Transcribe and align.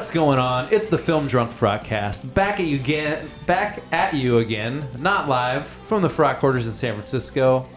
What's 0.00 0.12
going 0.12 0.38
on? 0.38 0.72
It's 0.72 0.88
the 0.88 0.96
Film 0.96 1.26
Drunk 1.26 1.50
Frogcast. 1.52 2.32
Back 2.32 2.58
at 2.58 2.64
you 2.64 2.76
again. 2.76 3.28
Back 3.44 3.82
at 3.92 4.14
you 4.14 4.38
again. 4.38 4.88
Not 4.98 5.28
live 5.28 5.66
from 5.66 6.00
the 6.00 6.08
Frog 6.08 6.38
Quarters 6.38 6.66
in 6.66 6.72
San 6.72 6.94
Francisco. 6.94 7.68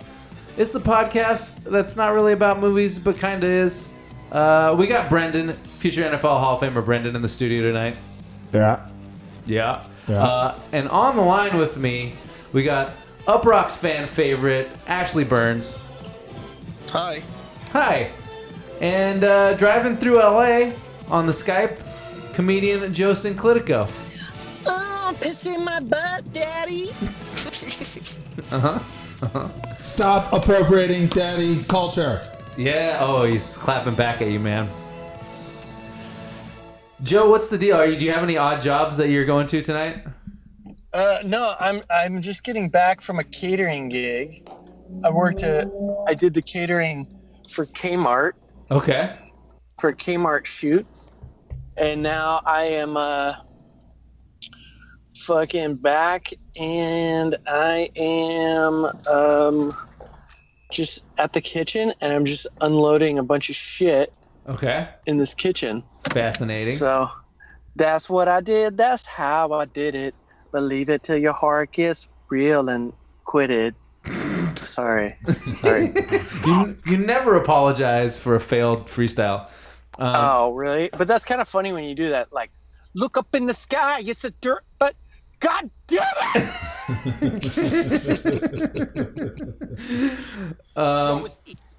It's 0.55 0.71
the 0.71 0.79
podcast 0.79 1.65
that's 1.65 1.97
not 1.97 2.13
really 2.13 2.31
about 2.31 2.61
movies, 2.61 2.97
but 2.97 3.17
kind 3.17 3.43
of 3.43 3.49
is. 3.49 3.89
Uh, 4.31 4.73
we 4.77 4.87
got 4.87 5.09
Brendan, 5.09 5.51
future 5.63 6.01
NFL 6.01 6.21
Hall 6.21 6.55
of 6.55 6.61
Famer 6.61 6.83
Brendan, 6.83 7.17
in 7.17 7.21
the 7.21 7.27
studio 7.27 7.61
tonight. 7.61 7.97
Yeah. 8.53 8.87
Yeah. 9.45 9.83
Yeah. 10.07 10.23
Uh, 10.23 10.59
and 10.71 10.87
on 10.87 11.17
the 11.17 11.21
line 11.21 11.57
with 11.57 11.75
me, 11.75 12.13
we 12.53 12.63
got 12.63 12.93
Uproxx 13.27 13.71
fan 13.71 14.07
favorite 14.07 14.69
Ashley 14.87 15.25
Burns. 15.25 15.77
Hi. 16.91 17.21
Hi. 17.73 18.11
And 18.79 19.25
uh, 19.25 19.55
driving 19.55 19.97
through 19.97 20.19
LA 20.19 20.71
on 21.09 21.27
the 21.27 21.33
Skype, 21.33 21.81
comedian 22.33 22.93
Joe 22.93 23.13
Sinclitico. 23.13 23.87
Oh, 24.65 25.15
pissing 25.19 25.63
my 25.63 25.79
butt, 25.79 26.31
Daddy. 26.33 26.89
uh 28.51 28.59
huh. 28.59 28.79
Uh-huh. 29.21 29.49
Stop 29.83 30.33
appropriating 30.33 31.07
daddy 31.07 31.63
culture. 31.63 32.19
Yeah. 32.57 32.97
Oh, 32.99 33.23
he's 33.23 33.55
clapping 33.55 33.95
back 33.95 34.21
at 34.21 34.29
you, 34.29 34.39
man. 34.39 34.67
Joe, 37.03 37.29
what's 37.29 37.49
the 37.49 37.57
deal? 37.57 37.75
Are 37.77 37.85
you, 37.85 37.97
do 37.97 38.05
you 38.05 38.11
have 38.11 38.23
any 38.23 38.37
odd 38.37 38.61
jobs 38.61 38.97
that 38.97 39.09
you're 39.09 39.25
going 39.25 39.47
to 39.47 39.61
tonight? 39.61 40.03
Uh, 40.93 41.19
no, 41.25 41.55
I'm 41.59 41.81
I'm 41.89 42.21
just 42.21 42.43
getting 42.43 42.69
back 42.69 43.01
from 43.01 43.19
a 43.19 43.23
catering 43.23 43.89
gig. 43.89 44.47
I 45.03 45.09
worked 45.09 45.41
at 45.43 45.67
I 46.07 46.13
did 46.13 46.33
the 46.33 46.41
catering 46.41 47.07
for 47.49 47.65
Kmart 47.65 48.33
Okay. 48.71 49.09
for 49.79 49.89
a 49.89 49.95
Kmart 49.95 50.45
shoot, 50.45 50.85
and 51.77 52.01
now 52.03 52.41
I 52.45 52.63
am 52.63 52.97
uh 52.97 53.33
fucking 55.25 55.75
back, 55.75 56.29
and 56.59 57.35
I 57.47 57.89
am 57.95 58.85
um 59.07 59.71
just 60.71 61.03
at 61.17 61.33
the 61.33 61.41
kitchen, 61.41 61.93
and 62.01 62.11
I'm 62.11 62.25
just 62.25 62.47
unloading 62.61 63.19
a 63.19 63.23
bunch 63.23 63.49
of 63.49 63.55
shit 63.55 64.13
Okay. 64.49 64.87
in 65.05 65.17
this 65.17 65.33
kitchen. 65.33 65.83
Fascinating. 66.11 66.75
So 66.75 67.09
that's 67.75 68.09
what 68.09 68.27
I 68.27 68.41
did. 68.41 68.77
That's 68.77 69.05
how 69.07 69.51
I 69.53 69.65
did 69.65 69.95
it. 69.95 70.15
Believe 70.51 70.89
it 70.89 71.03
till 71.03 71.17
your 71.17 71.33
heart 71.33 71.71
gets 71.71 72.07
real 72.29 72.69
and 72.69 72.91
quit 73.25 73.49
it. 73.51 73.75
Sorry. 74.65 75.15
Sorry. 75.53 75.93
you, 76.45 76.75
you 76.85 76.97
never 76.97 77.35
apologize 77.35 78.17
for 78.17 78.35
a 78.35 78.39
failed 78.39 78.87
freestyle. 78.87 79.47
Um, 79.99 80.15
oh, 80.15 80.53
really? 80.53 80.89
But 80.97 81.07
that's 81.07 81.25
kind 81.25 81.39
of 81.41 81.47
funny 81.47 81.71
when 81.71 81.83
you 81.83 81.95
do 81.95 82.09
that. 82.09 82.33
Like, 82.33 82.51
look 82.93 83.17
up 83.17 83.33
in 83.35 83.45
the 83.45 83.53
sky. 83.53 84.01
It's 84.05 84.23
a 84.23 84.31
dirt, 84.31 84.63
but 84.79 84.95
God 85.39 85.69
damn 85.87 86.03
it! 86.35 86.53
um, 90.75 91.27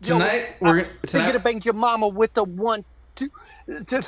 tonight 0.02 0.56
we're 0.60 0.80
gonna- 0.80 0.84
thinking 0.84 1.06
tonight- 1.06 1.32
to 1.32 1.38
bang 1.40 1.60
your 1.64 1.74
mama 1.74 2.08
with 2.08 2.34
the 2.34 2.44
one, 2.44 2.84
two, 3.14 3.30
two 3.86 4.02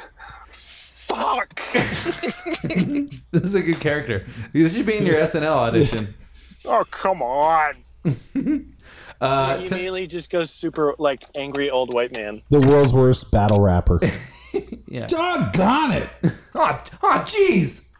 fuck. 0.50 1.60
this 1.72 3.22
is 3.32 3.54
a 3.54 3.62
good 3.62 3.80
character. 3.80 4.26
This 4.52 4.74
should 4.74 4.86
be 4.86 4.96
in 4.98 5.06
your 5.06 5.16
SNL 5.22 5.56
audition. 5.56 6.14
oh, 6.66 6.84
come 6.90 7.22
on. 7.22 7.74
Uh, 9.20 9.58
he 9.58 9.64
t- 9.64 9.74
immediately 9.74 10.06
just 10.06 10.30
goes 10.30 10.50
super 10.50 10.94
like 10.98 11.24
angry 11.34 11.70
old 11.70 11.92
white 11.94 12.14
man. 12.14 12.42
The 12.50 12.60
world's 12.60 12.92
worst 12.92 13.30
battle 13.30 13.60
rapper. 13.60 14.00
yeah. 14.86 15.06
Doggone 15.06 15.92
it. 15.92 16.10
Oh, 16.54 16.84
oh, 17.02 17.24
jeez. 17.26 17.90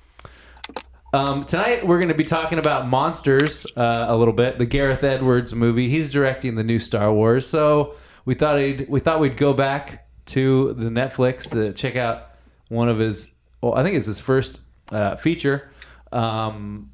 Um, 1.13 1.47
tonight 1.47 1.87
we're 1.87 1.99
going 1.99 2.09
to 2.09 2.15
be 2.15 2.25
talking 2.25 2.59
about 2.59 2.89
monsters 2.89 3.67
uh, 3.77 4.07
a 4.09 4.17
little 4.17 4.35
bit. 4.35 4.59
The 4.59 4.67
Gareth 4.67 5.03
Edwards 5.03 5.55
movie. 5.55 5.89
He's 5.89 6.11
directing 6.11 6.57
the 6.57 6.65
new 6.65 6.79
Star 6.79 7.13
Wars, 7.13 7.47
so 7.47 7.95
we 8.25 8.35
thought 8.35 8.59
he'd, 8.59 8.89
we 8.91 9.01
thought 9.01 9.21
we'd 9.21 9.37
go 9.37 9.53
back 9.53 10.07
to 10.27 10.75
the 10.75 10.91
Netflix 10.91 11.49
to 11.53 11.73
check 11.73 11.97
out 11.97 12.33
one 12.69 12.89
of 12.89 12.99
his. 12.99 13.33
Well, 13.63 13.75
I 13.75 13.83
think 13.83 13.97
it's 13.97 14.07
his 14.07 14.21
first 14.21 14.61
uh, 14.91 15.17
feature. 15.17 15.71
Um, 16.13 16.91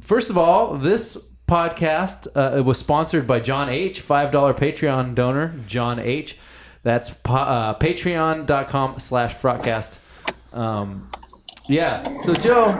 first 0.00 0.30
of 0.30 0.38
all, 0.38 0.76
this 0.78 1.18
podcast 1.46 2.26
uh, 2.34 2.56
it 2.58 2.62
was 2.64 2.78
sponsored 2.78 3.26
by 3.26 3.40
John 3.40 3.68
H. 3.68 4.00
Five 4.00 4.30
dollar 4.32 4.52
Patreon 4.54 5.14
donor 5.14 5.58
John 5.66 5.98
H. 5.98 6.36
That's 6.82 7.10
pa- 7.10 7.42
uh, 7.74 7.78
patreon.com 7.78 9.00
slash 9.00 9.34
frogcast. 9.34 9.98
Um, 10.54 11.10
yeah. 11.68 12.02
So 12.20 12.34
Joe, 12.34 12.72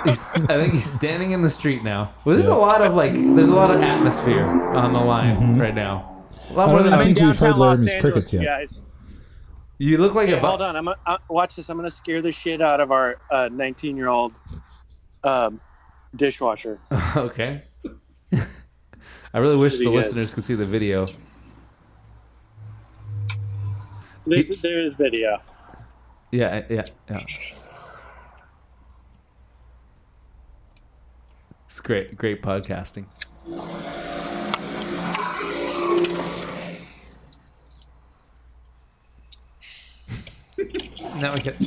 I 0.00 0.46
think 0.46 0.74
he's 0.74 0.90
standing 0.90 1.32
in 1.32 1.42
the 1.42 1.50
street 1.50 1.82
now. 1.82 2.12
Well, 2.24 2.36
there's 2.36 2.48
a 2.48 2.54
lot 2.54 2.80
of 2.82 2.94
like, 2.94 3.12
there's 3.12 3.48
a 3.48 3.54
lot 3.54 3.74
of 3.74 3.80
atmosphere 3.82 4.44
on 4.46 4.92
the 4.92 5.00
line 5.00 5.58
right 5.58 5.74
now. 5.74 6.24
A 6.50 6.52
lot 6.54 6.70
more 6.70 6.82
than 6.82 6.92
I 6.94 7.00
I 7.00 7.04
think 7.04 7.18
we've 7.18 7.26
heard 7.38 7.38
Downtown 7.38 7.58
Los 7.58 7.78
Laramie's 7.78 7.94
Angeles, 7.94 8.12
crickets 8.12 8.32
yet. 8.32 8.44
guys. 8.44 8.84
You 9.78 9.98
look 9.98 10.14
like 10.14 10.28
Hey, 10.28 10.34
a. 10.34 10.40
hold 10.40 10.60
on. 10.60 10.76
I'm 10.76 10.84
gonna, 10.86 10.98
uh, 11.06 11.18
watch 11.28 11.54
this. 11.56 11.68
I'm 11.68 11.76
gonna 11.76 11.90
scare 11.90 12.20
the 12.20 12.32
shit 12.32 12.60
out 12.60 12.80
of 12.80 12.90
our 12.90 13.16
19 13.50 13.96
year 13.96 14.08
old 14.08 14.32
um, 15.24 15.60
dishwasher. 16.16 16.80
okay. 17.16 17.60
I 18.32 19.38
really 19.38 19.56
wish 19.56 19.78
the 19.78 19.84
good. 19.84 19.94
listeners 19.94 20.34
could 20.34 20.44
see 20.44 20.54
the 20.54 20.66
video. 20.66 21.06
This, 24.26 24.60
there 24.60 24.80
is 24.84 24.94
video. 24.94 25.40
Yeah, 26.32 26.64
yeah, 26.68 26.82
yeah. 27.08 27.20
It's 31.66 31.80
great, 31.80 32.16
great 32.16 32.42
podcasting. 32.42 33.06
now 41.16 41.34
we 41.34 41.40
get. 41.40 41.58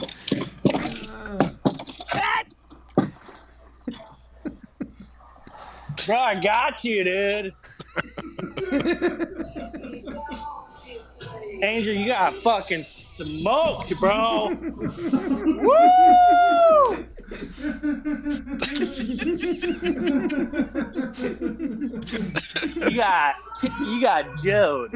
Bro, 6.05 6.17
I 6.17 6.41
got 6.41 6.83
you, 6.83 7.03
dude. 7.03 7.53
Angel, 11.63 11.93
you 11.93 12.07
got 12.07 12.41
fucking 12.41 12.85
smoked, 12.85 13.99
bro. 13.99 14.49
Woo! 15.45 17.05
You 17.31 17.37
got 22.95 23.35
you 23.79 24.01
got 24.01 24.37
Joed. 24.43 24.91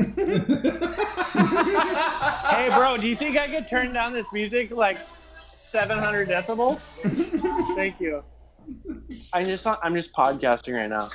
hey, 2.50 2.70
bro, 2.76 2.98
do 2.98 3.08
you 3.08 3.16
think 3.16 3.38
I 3.38 3.48
could 3.48 3.70
turn 3.70 3.94
down 3.94 4.12
this 4.12 4.28
music 4.34 4.72
like 4.72 4.98
700 5.44 6.28
decibels? 6.28 6.80
Thank 7.76 8.02
you. 8.02 8.22
I 9.32 9.44
just 9.44 9.66
I'm 9.66 9.96
just 9.96 10.14
podcasting 10.14 10.74
right 10.76 10.90
now. 10.90 11.10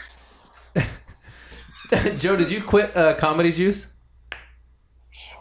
Joe, 2.19 2.37
did 2.37 2.51
you 2.51 2.63
quit 2.63 2.97
uh, 2.97 3.15
Comedy 3.15 3.53
Juice? 3.53 3.93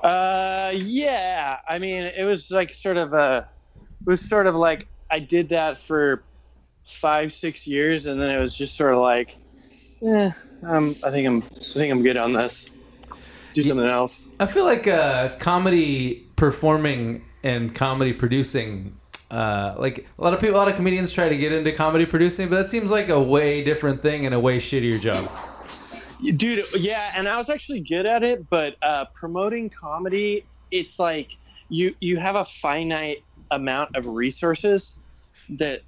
Uh, 0.04 0.74
yeah. 0.76 1.58
I 1.68 1.80
mean, 1.80 2.04
it 2.04 2.24
was 2.24 2.52
like 2.52 2.74
sort 2.74 2.98
of 2.98 3.14
a, 3.14 3.48
it 4.02 4.08
was 4.08 4.20
sort 4.20 4.48
of 4.48 4.56
like 4.56 4.88
I 5.12 5.20
did 5.20 5.50
that 5.50 5.78
for 5.78 6.24
five, 6.84 7.32
six 7.32 7.68
years, 7.68 8.06
and 8.06 8.20
then 8.20 8.30
it 8.30 8.40
was 8.40 8.56
just 8.56 8.76
sort 8.76 8.94
of 8.94 9.00
like, 9.00 9.38
eh, 10.06 10.32
um, 10.64 10.96
I 11.06 11.12
think 11.12 11.28
I'm, 11.28 11.38
I 11.38 11.74
think 11.74 11.92
I'm 11.92 12.04
good 12.04 12.18
on 12.18 12.34
this. 12.34 12.72
Do 13.54 13.64
something 13.64 13.88
else. 13.88 14.28
I 14.40 14.46
feel 14.46 14.66
like 14.66 14.88
uh, 14.88 15.30
comedy 15.40 16.26
performing 16.36 17.26
and 17.44 17.74
comedy 17.74 18.14
producing, 18.14 18.96
uh, 19.32 19.76
like 19.78 20.06
a 20.18 20.22
lot 20.22 20.34
of 20.34 20.40
people, 20.40 20.56
a 20.56 20.60
lot 20.60 20.68
of 20.68 20.76
comedians 20.76 21.12
try 21.12 21.30
to 21.30 21.38
get 21.38 21.52
into 21.52 21.72
comedy 21.72 22.06
producing, 22.06 22.50
but 22.50 22.58
that 22.58 22.70
seems 22.70 22.92
like 22.92 23.10
a 23.10 23.20
way 23.20 23.64
different 23.64 24.02
thing 24.02 24.26
and 24.26 24.36
a 24.36 24.40
way 24.40 24.60
shittier 24.60 25.00
job. 25.00 25.30
dude 26.36 26.66
yeah 26.76 27.14
and 27.16 27.30
i 27.30 27.38
was 27.38 27.50
actually 27.50 27.80
good 27.80 28.06
at 28.06 28.24
it 28.24 28.50
but 28.50 28.76
uh, 28.82 29.06
promoting 29.14 29.70
comedy 29.70 30.44
it's 30.70 31.00
like 31.00 31.38
you 31.70 31.96
you 32.02 32.18
have 32.18 32.36
a 32.36 32.44
finite 32.44 33.24
amount 33.52 33.96
of 33.96 34.06
resources 34.06 34.96
that 35.50 35.82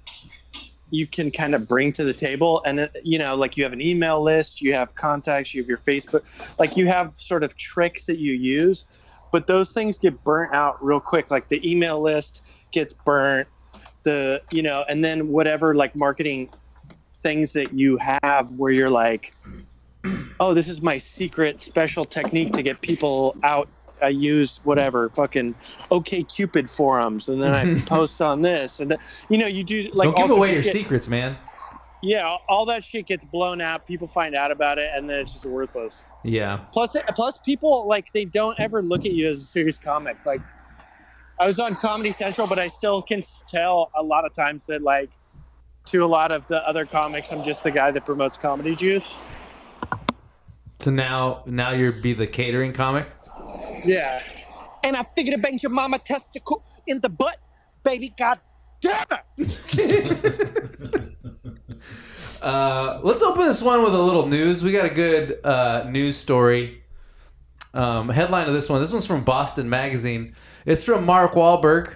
you 0.90 1.06
can 1.06 1.30
kind 1.30 1.54
of 1.54 1.66
bring 1.66 1.92
to 1.92 2.04
the 2.04 2.12
table. 2.12 2.62
And 2.64 2.90
you 3.02 3.18
know 3.18 3.34
like 3.34 3.56
you 3.56 3.64
have 3.64 3.72
an 3.72 3.80
email 3.80 4.22
list 4.22 4.60
you 4.60 4.74
have 4.74 4.94
contacts 4.94 5.54
you 5.54 5.62
have 5.62 5.68
your 5.68 5.78
facebook 5.78 6.22
like 6.58 6.76
you 6.76 6.86
have 6.88 7.12
sort 7.16 7.42
of 7.42 7.56
tricks 7.56 8.06
that 8.06 8.18
you 8.18 8.32
use. 8.32 8.84
But 9.30 9.46
those 9.46 9.72
things 9.72 9.96
get 9.96 10.22
burnt 10.24 10.54
out 10.54 10.84
real 10.84 11.00
quick. 11.00 11.30
Like 11.30 11.48
the 11.48 11.70
email 11.70 12.00
list 12.02 12.42
gets 12.70 12.92
burnt 12.92 13.48
the 14.02 14.42
you 14.50 14.62
know 14.62 14.84
and 14.88 15.04
then 15.04 15.28
whatever 15.28 15.74
like 15.74 15.96
marketing 15.96 16.50
things 17.14 17.52
that 17.52 17.72
you 17.72 17.98
have 18.22 18.50
where 18.50 18.72
you're 18.72 18.90
like 18.90 19.32
oh, 20.40 20.54
this 20.54 20.68
is 20.68 20.82
my 20.82 20.98
secret 20.98 21.60
special 21.60 22.04
technique 22.04 22.52
to 22.52 22.62
get 22.62 22.80
people 22.80 23.36
out 23.44 23.68
I 24.02 24.08
use 24.08 24.60
whatever 24.64 25.08
fucking 25.10 25.54
OK 25.90 26.22
Cupid 26.24 26.68
forums, 26.68 27.28
and 27.28 27.42
then 27.42 27.54
I 27.54 27.80
post 27.86 28.20
on 28.20 28.42
this, 28.42 28.80
and 28.80 28.90
then, 28.90 28.98
you 29.28 29.38
know 29.38 29.46
you 29.46 29.64
do 29.64 29.90
like 29.94 30.14
Don't 30.14 30.28
give 30.28 30.36
away 30.36 30.54
your 30.54 30.62
shit. 30.62 30.72
secrets, 30.72 31.08
man. 31.08 31.36
Yeah, 32.02 32.36
all 32.48 32.66
that 32.66 32.82
shit 32.82 33.06
gets 33.06 33.24
blown 33.24 33.60
out. 33.60 33.86
People 33.86 34.08
find 34.08 34.34
out 34.34 34.50
about 34.50 34.78
it, 34.78 34.90
and 34.92 35.08
then 35.08 35.20
it's 35.20 35.32
just 35.32 35.46
worthless. 35.46 36.04
Yeah. 36.24 36.56
Plus, 36.72 36.96
plus 37.14 37.38
people 37.38 37.86
like 37.86 38.12
they 38.12 38.24
don't 38.24 38.58
ever 38.58 38.82
look 38.82 39.06
at 39.06 39.12
you 39.12 39.28
as 39.28 39.36
a 39.36 39.46
serious 39.46 39.78
comic. 39.78 40.16
Like, 40.26 40.40
I 41.38 41.46
was 41.46 41.60
on 41.60 41.76
Comedy 41.76 42.10
Central, 42.10 42.48
but 42.48 42.58
I 42.58 42.66
still 42.66 43.02
can 43.02 43.22
tell 43.46 43.92
a 43.96 44.02
lot 44.02 44.24
of 44.24 44.34
times 44.34 44.66
that 44.66 44.82
like 44.82 45.10
to 45.86 46.04
a 46.04 46.06
lot 46.06 46.32
of 46.32 46.46
the 46.48 46.66
other 46.68 46.86
comics, 46.86 47.32
I'm 47.32 47.42
just 47.42 47.62
the 47.62 47.70
guy 47.70 47.90
that 47.90 48.04
promotes 48.04 48.38
comedy 48.38 48.74
juice. 48.76 49.14
So 50.80 50.90
now, 50.90 51.42
now 51.46 51.70
you're 51.70 51.92
be 51.92 52.12
the 52.12 52.26
catering 52.26 52.72
comic. 52.72 53.06
Yeah. 53.84 54.22
And 54.84 54.96
I 54.96 55.02
figured 55.02 55.34
to 55.34 55.40
bang 55.40 55.58
your 55.62 55.70
mama 55.70 55.98
testicle 55.98 56.64
in 56.86 57.00
the 57.00 57.08
butt, 57.08 57.38
baby. 57.84 58.12
God 58.18 58.40
damn 58.80 59.06
it! 59.38 61.08
Uh, 62.42 62.98
let's 63.04 63.22
open 63.22 63.46
this 63.46 63.62
one 63.62 63.84
with 63.84 63.94
a 63.94 64.02
little 64.02 64.26
news. 64.26 64.64
We 64.64 64.72
got 64.72 64.84
a 64.84 64.90
good 64.90 65.38
uh, 65.44 65.84
news 65.88 66.16
story. 66.16 66.82
Um, 67.72 68.08
headline 68.08 68.48
of 68.48 68.54
this 68.54 68.68
one. 68.68 68.80
This 68.80 68.92
one's 68.92 69.06
from 69.06 69.22
Boston 69.22 69.70
Magazine. 69.70 70.34
It's 70.66 70.82
from 70.82 71.06
Mark 71.06 71.34
Wahlberg. 71.34 71.94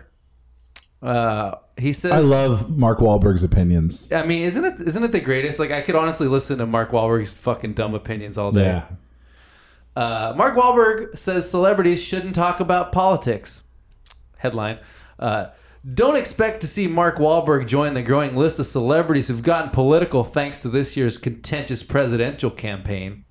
Uh, 1.03 1.57
he 1.77 1.93
says, 1.93 2.13
I 2.13 2.19
love 2.19 2.71
Mark 2.71 3.01
Wahlberg's 3.01 3.43
opinions. 3.43 4.11
I 4.13 4.25
mean, 4.25 4.43
isn't 4.43 4.65
it 4.65 4.81
isn't 4.87 5.03
it 5.03 5.13
the 5.13 5.21
greatest? 5.21 5.59
Like, 5.59 5.73
I 5.73 5.83
could 5.83 5.97
honestly 5.97 6.29
listen 6.29 6.59
to 6.59 6.67
Mark 6.67 6.93
Wahlberg's 6.93 7.35
fucking 7.35 7.75
dumb 7.75 7.95
opinions 7.95 8.39
all 8.39 8.53
day. 8.53 8.65
Yeah. 8.67 8.85
Uh, 9.97 10.35
Mark 10.37 10.55
Wahlberg 10.55 11.19
says 11.19 11.49
celebrities 11.49 12.03
shouldn't 12.03 12.35
talk 12.35 12.61
about 12.61 12.93
politics. 12.93 13.63
Headline: 14.37 14.79
uh, 15.19 15.47
Don't 15.95 16.17
expect 16.17 16.61
to 16.61 16.69
see 16.69 16.87
Mark 16.87 17.17
Wahlberg 17.17 17.67
join 17.67 17.95
the 17.95 18.03
growing 18.03 18.37
list 18.37 18.59
of 18.59 18.67
celebrities 18.67 19.29
who've 19.29 19.43
gotten 19.43 19.71
political 19.71 20.23
thanks 20.23 20.61
to 20.63 20.69
this 20.69 20.97
year's 20.97 21.17
contentious 21.17 21.83
presidential 21.83 22.51
campaign. 22.51 23.25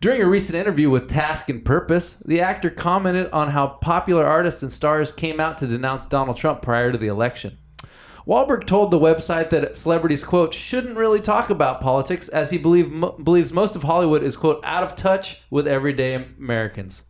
During 0.00 0.22
a 0.22 0.28
recent 0.28 0.56
interview 0.56 0.88
with 0.88 1.10
Task 1.10 1.50
and 1.50 1.62
Purpose, 1.62 2.22
the 2.24 2.40
actor 2.40 2.70
commented 2.70 3.30
on 3.32 3.50
how 3.50 3.66
popular 3.66 4.24
artists 4.24 4.62
and 4.62 4.72
stars 4.72 5.12
came 5.12 5.40
out 5.40 5.58
to 5.58 5.66
denounce 5.66 6.06
Donald 6.06 6.38
Trump 6.38 6.62
prior 6.62 6.90
to 6.92 6.96
the 6.96 7.08
election. 7.08 7.58
Wahlberg 8.26 8.66
told 8.66 8.90
the 8.90 8.98
website 8.98 9.50
that 9.50 9.76
celebrities, 9.76 10.24
quote, 10.24 10.52
shouldn't 10.54 10.96
really 10.96 11.20
talk 11.20 11.50
about 11.50 11.80
politics 11.80 12.28
as 12.28 12.50
he 12.50 12.58
believe, 12.58 12.90
mo- 12.90 13.12
believes 13.12 13.52
most 13.52 13.74
of 13.76 13.82
Hollywood 13.82 14.22
is, 14.22 14.36
quote, 14.36 14.60
out 14.64 14.82
of 14.82 14.94
touch 14.96 15.42
with 15.50 15.66
everyday 15.66 16.14
Americans. 16.14 17.04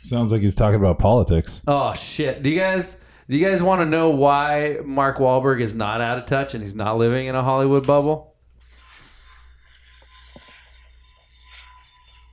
Sounds 0.00 0.32
like 0.32 0.42
he's 0.42 0.54
talking 0.54 0.76
about 0.76 0.98
politics. 0.98 1.60
Oh, 1.66 1.92
shit. 1.94 2.42
Do 2.42 2.50
you 2.50 2.58
guys. 2.58 3.04
Do 3.28 3.36
you 3.36 3.46
guys 3.46 3.62
want 3.62 3.82
to 3.82 3.84
know 3.84 4.08
why 4.08 4.78
Mark 4.86 5.18
Wahlberg 5.18 5.60
is 5.60 5.74
not 5.74 6.00
out 6.00 6.16
of 6.16 6.24
touch 6.24 6.54
and 6.54 6.62
he's 6.62 6.74
not 6.74 6.96
living 6.96 7.26
in 7.26 7.34
a 7.34 7.42
Hollywood 7.42 7.86
bubble? 7.86 8.32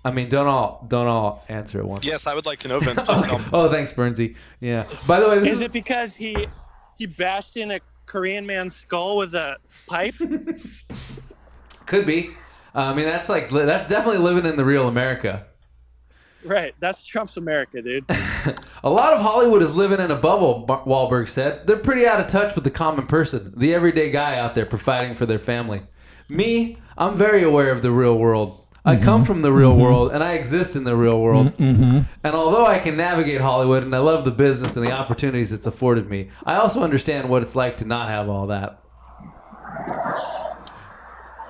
I 0.05 0.11
mean, 0.11 0.29
don't 0.29 0.47
all 0.47 0.85
don't 0.87 1.07
all 1.07 1.43
answer 1.49 1.79
at 1.79 1.85
once. 1.85 2.05
Yes, 2.05 2.27
I 2.27 2.33
would 2.33 2.45
like 2.45 2.59
to 2.59 2.67
know, 2.67 2.79
Vince. 2.79 3.01
Please 3.05 3.23
tell 3.23 3.39
me. 3.39 3.45
Oh, 3.51 3.69
thanks, 3.69 3.91
Bernsey. 3.91 4.35
Yeah. 4.61 4.87
By 5.07 5.19
the 5.19 5.27
way, 5.27 5.39
this 5.39 5.49
Is 5.49 5.55
is, 5.55 5.61
it 5.61 5.73
because 5.73 6.15
he 6.15 6.47
he 6.97 7.05
bashed 7.05 7.57
in 7.57 7.71
a 7.71 7.79
Korean 8.05 8.45
man's 8.45 8.75
skull 8.75 9.17
with 9.17 9.33
a 9.33 9.57
pipe? 9.87 10.15
could 11.85 12.05
be. 12.05 12.31
Uh, 12.73 12.79
I 12.79 12.93
mean, 12.93 13.05
that's 13.05 13.29
like 13.29 13.49
that's 13.49 13.87
definitely 13.87 14.19
living 14.19 14.45
in 14.45 14.57
the 14.57 14.65
real 14.65 14.87
America. 14.87 15.45
right. 16.43 16.75
That's 16.79 17.05
Trump's 17.05 17.37
America, 17.37 17.81
dude. 17.81 18.05
A 18.83 18.89
lot 18.89 19.13
of 19.13 19.19
Hollywood 19.19 19.63
is 19.63 19.75
living 19.75 19.99
in 19.99 20.11
a 20.11 20.15
bubble, 20.15 20.65
Wahlberg 20.67 21.29
said. 21.29 21.65
They're 21.65 21.77
pretty 21.77 22.05
out 22.05 22.19
of 22.19 22.27
touch 22.27 22.53
with 22.53 22.63
the 22.63 22.69
common 22.69 23.07
person, 23.07 23.53
the 23.57 23.73
everyday 23.73 24.11
guy 24.11 24.37
out 24.37 24.53
there 24.53 24.65
providing 24.65 25.15
for 25.15 25.25
their 25.25 25.39
family. 25.39 25.81
Me, 26.29 26.77
I'm 26.97 27.17
very 27.17 27.41
aware 27.43 27.71
of 27.71 27.81
the 27.81 27.91
real 27.91 28.17
world. 28.17 28.64
I 28.85 28.95
mm-hmm. 28.95 29.03
come 29.03 29.25
from 29.25 29.41
the 29.41 29.51
real 29.51 29.71
mm-hmm. 29.71 29.81
world 29.81 30.11
and 30.11 30.23
I 30.23 30.33
exist 30.33 30.75
in 30.75 30.83
the 30.83 30.95
real 30.95 31.19
world. 31.19 31.57
Mm-hmm. 31.57 32.01
And 32.23 32.35
although 32.35 32.65
I 32.65 32.77
can 32.77 32.95
navigate 32.95 33.41
Hollywood 33.41 33.81
and 33.81 33.95
I 33.95 33.99
love 33.99 34.25
the 34.25 34.31
business 34.31 34.75
and 34.75 34.85
the 34.85 34.91
opportunities 34.91 35.51
it's 35.51 35.65
afforded 35.65 36.09
me, 36.09 36.29
I 36.45 36.55
also 36.57 36.83
understand 36.83 37.29
what 37.29 37.41
it's 37.41 37.55
like 37.55 37.77
to 37.77 37.85
not 37.85 38.09
have 38.09 38.29
all 38.29 38.47
that. 38.47 38.79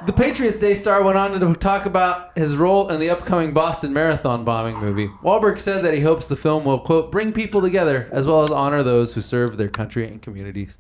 The 0.06 0.14
Patriots 0.14 0.60
Day 0.60 0.76
star 0.76 1.02
went 1.02 1.18
on 1.18 1.38
to 1.40 1.54
talk 1.56 1.86
about 1.86 2.38
his 2.38 2.56
role 2.56 2.90
in 2.90 3.00
the 3.00 3.10
upcoming 3.10 3.54
Boston 3.54 3.92
Marathon 3.92 4.46
bombing 4.46 4.78
movie. 4.78 5.10
Wahlberg 5.24 5.60
said 5.60 5.84
that 5.84 5.96
he 5.96 6.02
hopes 6.02 6.28
the 6.28 6.36
film 6.36 6.64
will, 6.64 6.80
quote, 6.80 7.12
bring 7.12 7.34
people 7.34 7.60
together 7.60 8.08
as 8.12 8.28
well 8.28 8.44
as 8.44 8.52
honor 8.52 8.84
those 8.84 9.16
who 9.16 9.22
serve 9.22 9.58
their 9.58 9.68
country 9.68 10.08
and 10.08 10.22
communities. 10.22 10.78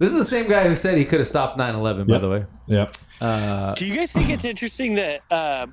This 0.00 0.12
is 0.12 0.16
the 0.16 0.24
same 0.24 0.46
guy 0.48 0.66
who 0.66 0.74
said 0.74 0.96
he 0.96 1.04
could 1.04 1.20
have 1.20 1.28
stopped 1.28 1.58
9 1.58 1.74
11, 1.74 2.06
by 2.06 2.14
Yep. 2.14 2.20
the 2.22 2.28
way. 2.30 2.44
Yep. 2.68 2.96
Uh, 3.20 3.74
Do 3.74 3.86
you 3.86 3.94
guys 3.94 4.10
think 4.10 4.30
it's 4.30 4.46
interesting 4.46 4.94
that 4.94 5.20
uh, 5.30 5.66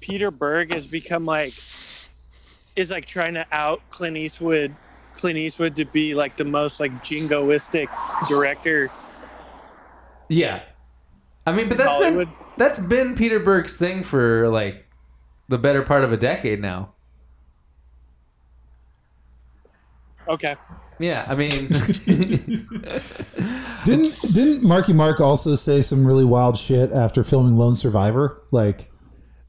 Peter 0.00 0.30
Berg 0.30 0.72
has 0.72 0.86
become 0.86 1.26
like 1.26 1.52
is 2.76 2.90
like 2.92 3.04
trying 3.04 3.34
to 3.34 3.44
out 3.50 3.82
Clint 3.90 4.16
Eastwood, 4.16 4.74
Clint 5.16 5.36
Eastwood 5.38 5.74
to 5.76 5.84
be 5.84 6.14
like 6.14 6.36
the 6.36 6.44
most 6.44 6.78
like 6.78 6.92
jingoistic 7.04 7.88
director? 8.28 8.90
yeah. 10.28 10.62
I 11.46 11.52
mean, 11.52 11.68
but 11.68 11.76
that's 11.76 11.98
been, 11.98 12.28
that's 12.56 12.78
been 12.78 13.14
Peter 13.16 13.38
Berg's 13.40 13.76
thing 13.76 14.02
for 14.04 14.48
like 14.48 14.86
the 15.48 15.58
better 15.58 15.82
part 15.82 16.04
of 16.04 16.12
a 16.12 16.16
decade 16.16 16.60
now. 16.62 16.94
Okay. 20.28 20.56
Yeah, 20.98 21.26
I 21.28 21.34
mean, 21.34 21.68
Didn't 23.84 24.14
didn't 24.32 24.62
Marky 24.62 24.92
Mark 24.92 25.20
also 25.20 25.54
say 25.54 25.82
some 25.82 26.06
really 26.06 26.24
wild 26.24 26.58
shit 26.58 26.92
after 26.92 27.24
filming 27.24 27.56
Lone 27.56 27.74
Survivor? 27.74 28.42
Like, 28.50 28.90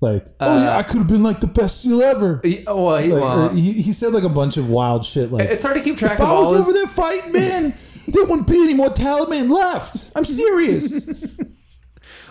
like, 0.01 0.25
oh 0.39 0.59
yeah, 0.59 0.75
Uh, 0.75 0.79
I 0.79 0.83
could 0.83 0.97
have 0.97 1.07
been 1.07 1.23
like 1.23 1.39
the 1.41 1.47
best 1.47 1.81
seal 1.81 2.01
ever. 2.01 2.41
he, 2.43 2.63
well, 2.67 2.97
he, 2.97 3.11
Like, 3.13 3.23
well, 3.23 3.49
he, 3.49 3.73
he 3.73 3.93
said 3.93 4.13
like 4.13 4.23
a 4.23 4.29
bunch 4.29 4.57
of 4.57 4.67
wild 4.69 5.05
shit. 5.05 5.31
Like, 5.31 5.49
it's 5.49 5.63
hard 5.63 5.77
to 5.77 5.83
keep 5.83 5.97
track 5.97 6.13
if 6.13 6.21
of 6.21 6.29
I 6.29 6.33
was 6.33 6.47
all 6.47 6.55
over 6.55 6.63
his. 6.65 6.73
there 6.73 6.87
fighting, 6.87 7.31
man, 7.31 7.75
there 8.07 8.25
wouldn't 8.25 8.47
be 8.47 8.61
any 8.61 8.73
more 8.73 8.89
Taliban 8.89 9.51
left. 9.53 10.11
I'm 10.15 10.25
serious. 10.25 11.07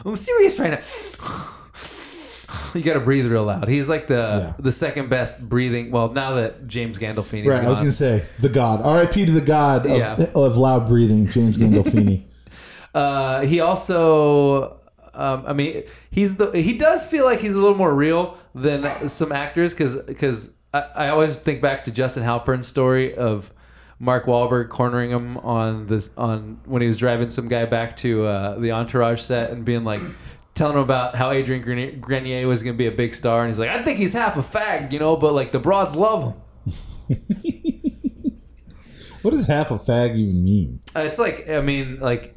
I'm 0.04 0.16
serious 0.16 0.58
right 0.58 0.72
now. 0.72 1.44
You 2.74 2.82
got 2.82 2.94
to 2.94 3.00
breathe 3.00 3.26
real 3.26 3.44
loud. 3.44 3.68
He's 3.68 3.88
like 3.88 4.06
the 4.08 4.14
Yeah. 4.14 4.52
the 4.58 4.72
second 4.72 5.08
best 5.10 5.48
breathing. 5.48 5.90
Well, 5.90 6.12
now 6.12 6.34
that 6.34 6.66
James 6.66 6.98
Gandolfini 6.98 7.46
right. 7.48 7.64
I 7.64 7.68
was 7.68 7.78
gonna 7.78 7.92
say 7.92 8.24
the 8.38 8.48
God. 8.48 8.82
R.I.P. 8.82 9.26
to 9.26 9.32
the 9.32 9.40
God 9.40 9.86
of, 9.86 9.96
Yeah. 9.96 10.26
of 10.34 10.56
loud 10.56 10.88
breathing, 10.88 11.28
James 11.28 11.56
Gandolfini. 11.56 12.24
Uh, 12.94 13.40
he 13.40 13.58
also, 13.58 14.78
um, 15.14 15.42
I 15.48 15.52
mean, 15.52 15.82
he's 16.12 16.36
the 16.36 16.52
he 16.52 16.78
does 16.78 17.04
feel 17.04 17.24
like 17.24 17.40
he's 17.40 17.54
a 17.54 17.58
little 17.58 17.76
more 17.76 17.92
real 17.92 18.38
than 18.54 19.08
some 19.08 19.32
actors 19.32 19.72
because 19.72 19.96
because 19.96 20.50
I, 20.72 20.80
I 20.94 21.08
always 21.08 21.34
think 21.36 21.60
back 21.60 21.84
to 21.86 21.90
Justin 21.90 22.22
Halpern's 22.22 22.68
story 22.68 23.12
of 23.16 23.52
Mark 23.98 24.26
Wahlberg 24.26 24.68
cornering 24.68 25.10
him 25.10 25.38
on 25.38 25.88
this 25.88 26.08
on 26.16 26.60
when 26.66 26.82
he 26.82 26.88
was 26.88 26.96
driving 26.96 27.30
some 27.30 27.48
guy 27.48 27.64
back 27.64 27.96
to 27.98 28.26
uh, 28.26 28.58
the 28.60 28.70
Entourage 28.70 29.20
set 29.22 29.50
and 29.50 29.64
being 29.64 29.82
like. 29.82 30.00
Telling 30.54 30.76
him 30.76 30.82
about 30.82 31.16
how 31.16 31.32
Adrian 31.32 31.62
Grenier, 32.00 32.46
was 32.46 32.62
going 32.62 32.74
to 32.74 32.78
be 32.78 32.86
a 32.86 32.92
big 32.92 33.14
star, 33.14 33.42
and 33.42 33.50
he's 33.50 33.58
like, 33.58 33.70
"I 33.70 33.82
think 33.82 33.98
he's 33.98 34.12
half 34.12 34.36
a 34.36 34.40
fag, 34.40 34.92
you 34.92 35.00
know, 35.00 35.16
but 35.16 35.34
like 35.34 35.50
the 35.50 35.58
broads 35.58 35.96
love 35.96 36.22
him." 36.22 36.34
what 39.22 39.32
does 39.32 39.46
half 39.46 39.70
a 39.70 39.78
fag 39.78 40.16
even 40.16 40.44
mean? 40.44 40.80
Uh, 40.94 41.00
It's 41.00 41.18
like, 41.18 41.48
I 41.48 41.60
mean, 41.60 41.98
like, 41.98 42.36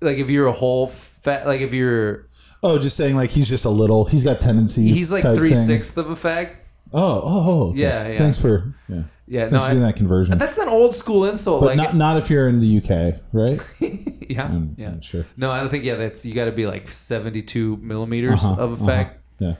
like 0.00 0.18
if 0.18 0.30
you're 0.30 0.46
a 0.46 0.52
whole 0.52 0.86
fat, 0.86 1.46
like 1.46 1.60
if 1.60 1.72
you're, 1.72 2.28
Oh, 2.62 2.78
just 2.78 2.96
saying 2.96 3.16
like 3.16 3.30
he's 3.30 3.48
just 3.48 3.64
a 3.64 3.70
little. 3.70 4.06
He's 4.06 4.24
got 4.24 4.40
tendencies. 4.40 4.94
he's 4.94 5.12
like 5.12 5.22
three 5.22 5.54
sixths 5.54 5.96
of 5.96 6.10
a 6.10 6.14
fag. 6.14 6.56
Oh, 6.92 7.00
oh, 7.02 7.22
oh. 7.24 7.70
okay. 7.70 7.80
Yeah, 7.80 8.08
yeah. 8.08 8.18
Thanks 8.18 8.38
for 8.38 8.74
yeah. 8.88 9.02
Yeah, 9.28 9.48
no, 9.48 9.60
for 9.60 9.70
doing 9.72 9.82
I, 9.82 9.86
that 9.88 9.96
conversion. 9.96 10.38
that's 10.38 10.56
an 10.58 10.68
old 10.68 10.94
school 10.94 11.24
insult. 11.24 11.60
but 11.60 11.66
like, 11.68 11.76
not 11.76 11.96
not 11.96 12.16
if 12.18 12.30
you're 12.30 12.48
in 12.48 12.60
the 12.60 12.78
UK, 12.78 13.20
right? 13.32 13.58
yeah, 13.80 14.48
Mm, 14.48 14.74
yeah. 14.78 14.90
mm, 14.90 15.02
sure. 15.02 15.26
No, 15.36 15.50
I 15.50 15.60
don't 15.60 15.68
think. 15.70 15.82
Yeah, 15.84 15.96
that's 15.96 16.24
you 16.24 16.32
got 16.34 16.44
to 16.44 16.52
be 16.52 16.66
like 16.66 16.88
seventy-two 16.88 17.78
millimeters 17.78 18.38
Uh-huh, 18.44 18.54
of 18.62 18.80
effect. 18.80 19.20
uh-huh. 19.42 19.54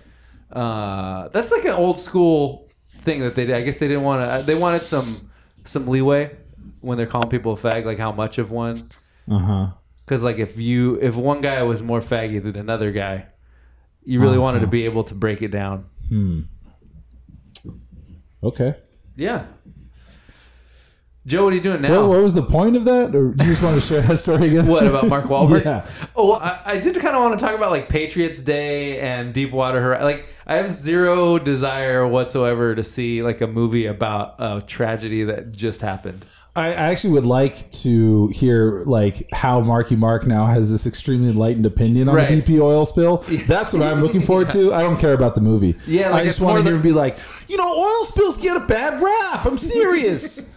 Yeah. 0.54 0.60
Uh, 0.62 1.28
that's 1.28 1.50
like 1.50 1.64
an 1.64 1.72
old 1.72 1.98
school 1.98 2.66
thing 3.02 3.20
that 3.20 3.34
they 3.34 3.44
did. 3.46 3.56
I 3.56 3.62
guess 3.62 3.78
they 3.80 3.88
didn't 3.88 4.04
want 4.04 4.20
to. 4.20 4.42
They 4.46 4.54
wanted 4.54 4.82
some 4.82 5.28
some 5.64 5.88
leeway 5.88 6.36
when 6.80 6.96
they're 6.96 7.06
calling 7.08 7.28
people 7.28 7.52
a 7.54 7.56
fag, 7.56 7.84
like 7.84 7.98
how 7.98 8.12
much 8.12 8.38
of 8.38 8.52
one. 8.52 8.80
Uh 9.28 9.38
huh. 9.38 9.66
Because 10.04 10.22
like 10.22 10.38
if 10.38 10.56
you 10.56 10.94
if 11.02 11.16
one 11.16 11.40
guy 11.40 11.64
was 11.64 11.82
more 11.82 11.98
faggy 12.00 12.40
than 12.40 12.54
another 12.54 12.92
guy, 12.92 13.26
you 14.04 14.20
really 14.20 14.38
wanted 14.38 14.60
to 14.60 14.66
Uh-huh. 14.66 14.70
be 14.70 14.84
able 14.84 15.02
to 15.04 15.14
break 15.14 15.42
it 15.42 15.48
down. 15.50 15.86
Hmm. 16.08 16.42
Okay. 18.42 18.76
Yeah. 19.16 19.46
Joe, 21.26 21.42
what 21.44 21.52
are 21.52 21.56
you 21.56 21.62
doing 21.62 21.82
now? 21.82 22.02
What, 22.02 22.10
what 22.10 22.22
was 22.22 22.34
the 22.34 22.42
point 22.42 22.76
of 22.76 22.84
that? 22.84 23.14
Or 23.16 23.32
do 23.32 23.44
you 23.44 23.50
just 23.50 23.60
want 23.62 23.74
to 23.74 23.86
share 23.86 24.00
that 24.02 24.20
story 24.20 24.46
again? 24.48 24.66
What 24.68 24.86
about 24.86 25.08
Mark 25.08 25.24
Wahlberg? 25.24 25.64
Yeah. 25.64 25.84
Oh, 26.14 26.34
I, 26.34 26.60
I 26.64 26.78
did 26.78 26.94
kind 27.00 27.16
of 27.16 27.22
want 27.22 27.38
to 27.38 27.44
talk 27.44 27.54
about 27.56 27.72
like 27.72 27.88
Patriots 27.88 28.40
Day 28.40 29.00
and 29.00 29.34
Deepwater 29.34 29.80
Horizon. 29.82 30.04
Like, 30.04 30.26
I 30.46 30.54
have 30.54 30.70
zero 30.70 31.38
desire 31.40 32.06
whatsoever 32.06 32.76
to 32.76 32.84
see 32.84 33.22
like 33.24 33.40
a 33.40 33.48
movie 33.48 33.86
about 33.86 34.36
a 34.38 34.62
tragedy 34.64 35.24
that 35.24 35.50
just 35.50 35.80
happened. 35.80 36.24
I, 36.54 36.68
I 36.68 36.72
actually 36.90 37.10
would 37.14 37.26
like 37.26 37.70
to 37.82 38.28
hear 38.28 38.84
like 38.86 39.28
how 39.32 39.60
Marky 39.60 39.96
Mark 39.96 40.26
now 40.28 40.46
has 40.46 40.70
this 40.70 40.86
extremely 40.86 41.28
enlightened 41.30 41.66
opinion 41.66 42.08
on 42.08 42.14
Right. 42.14 42.28
the 42.28 42.40
BP 42.54 42.60
oil 42.62 42.86
spill. 42.86 43.24
That's 43.48 43.72
what 43.72 43.82
I'm 43.82 44.00
looking 44.00 44.22
forward 44.22 44.48
to. 44.50 44.72
I 44.78 44.82
don't 44.82 44.98
care 44.98 45.12
about 45.12 45.34
the 45.34 45.40
movie. 45.42 45.76
Yeah, 45.86 46.10
like 46.10 46.22
I 46.22 46.24
just 46.24 46.36
it's 46.38 46.42
want 46.44 46.54
more 46.54 46.58
to 46.58 46.62
hear 46.62 46.72
the- 46.72 46.76
him 46.76 46.82
be 46.82 46.92
like, 46.92 47.18
you 47.48 47.56
know, 47.56 47.66
oil 47.68 48.04
spills 48.06 48.38
get 48.38 48.56
a 48.56 48.60
bad 48.60 49.02
rap. 49.02 49.44
I'm 49.44 49.58
serious. 49.58 50.48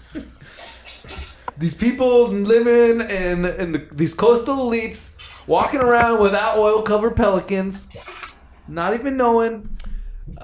These 1.59 1.75
people 1.75 2.27
living 2.29 3.01
in 3.01 3.45
in 3.45 3.71
the, 3.73 3.87
these 3.91 4.13
coastal 4.13 4.55
elites 4.69 5.17
walking 5.47 5.81
around 5.81 6.21
without 6.21 6.57
oil 6.57 6.81
covered 6.81 7.15
pelicans, 7.17 8.33
not 8.67 8.93
even 8.93 9.17
knowing. 9.17 9.77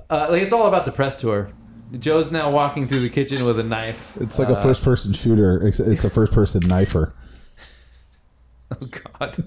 Uh, 0.09 0.27
like 0.29 0.41
it's 0.41 0.51
all 0.53 0.67
about 0.67 0.85
the 0.85 0.91
press 0.91 1.19
tour. 1.19 1.51
Joe's 1.99 2.31
now 2.31 2.51
walking 2.51 2.87
through 2.87 2.99
the 3.01 3.09
kitchen 3.09 3.45
with 3.45 3.59
a 3.59 3.63
knife. 3.63 4.17
It's 4.19 4.37
like 4.37 4.49
Uh, 4.49 4.55
a 4.55 4.61
first 4.63 4.83
person 4.83 5.13
shooter. 5.13 5.65
It's, 5.65 5.79
it's 5.79 6.03
a 6.03 6.09
first 6.09 6.31
person 6.33 6.61
knifer. 6.61 7.13
Oh 8.81 8.87
God. 8.87 9.35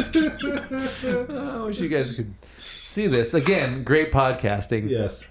I 0.00 1.62
wish 1.66 1.80
you 1.80 1.88
guys 1.88 2.16
could 2.16 2.34
see 2.82 3.06
this 3.06 3.34
again. 3.34 3.82
Great 3.82 4.12
podcasting. 4.12 4.88
Yes. 4.88 5.28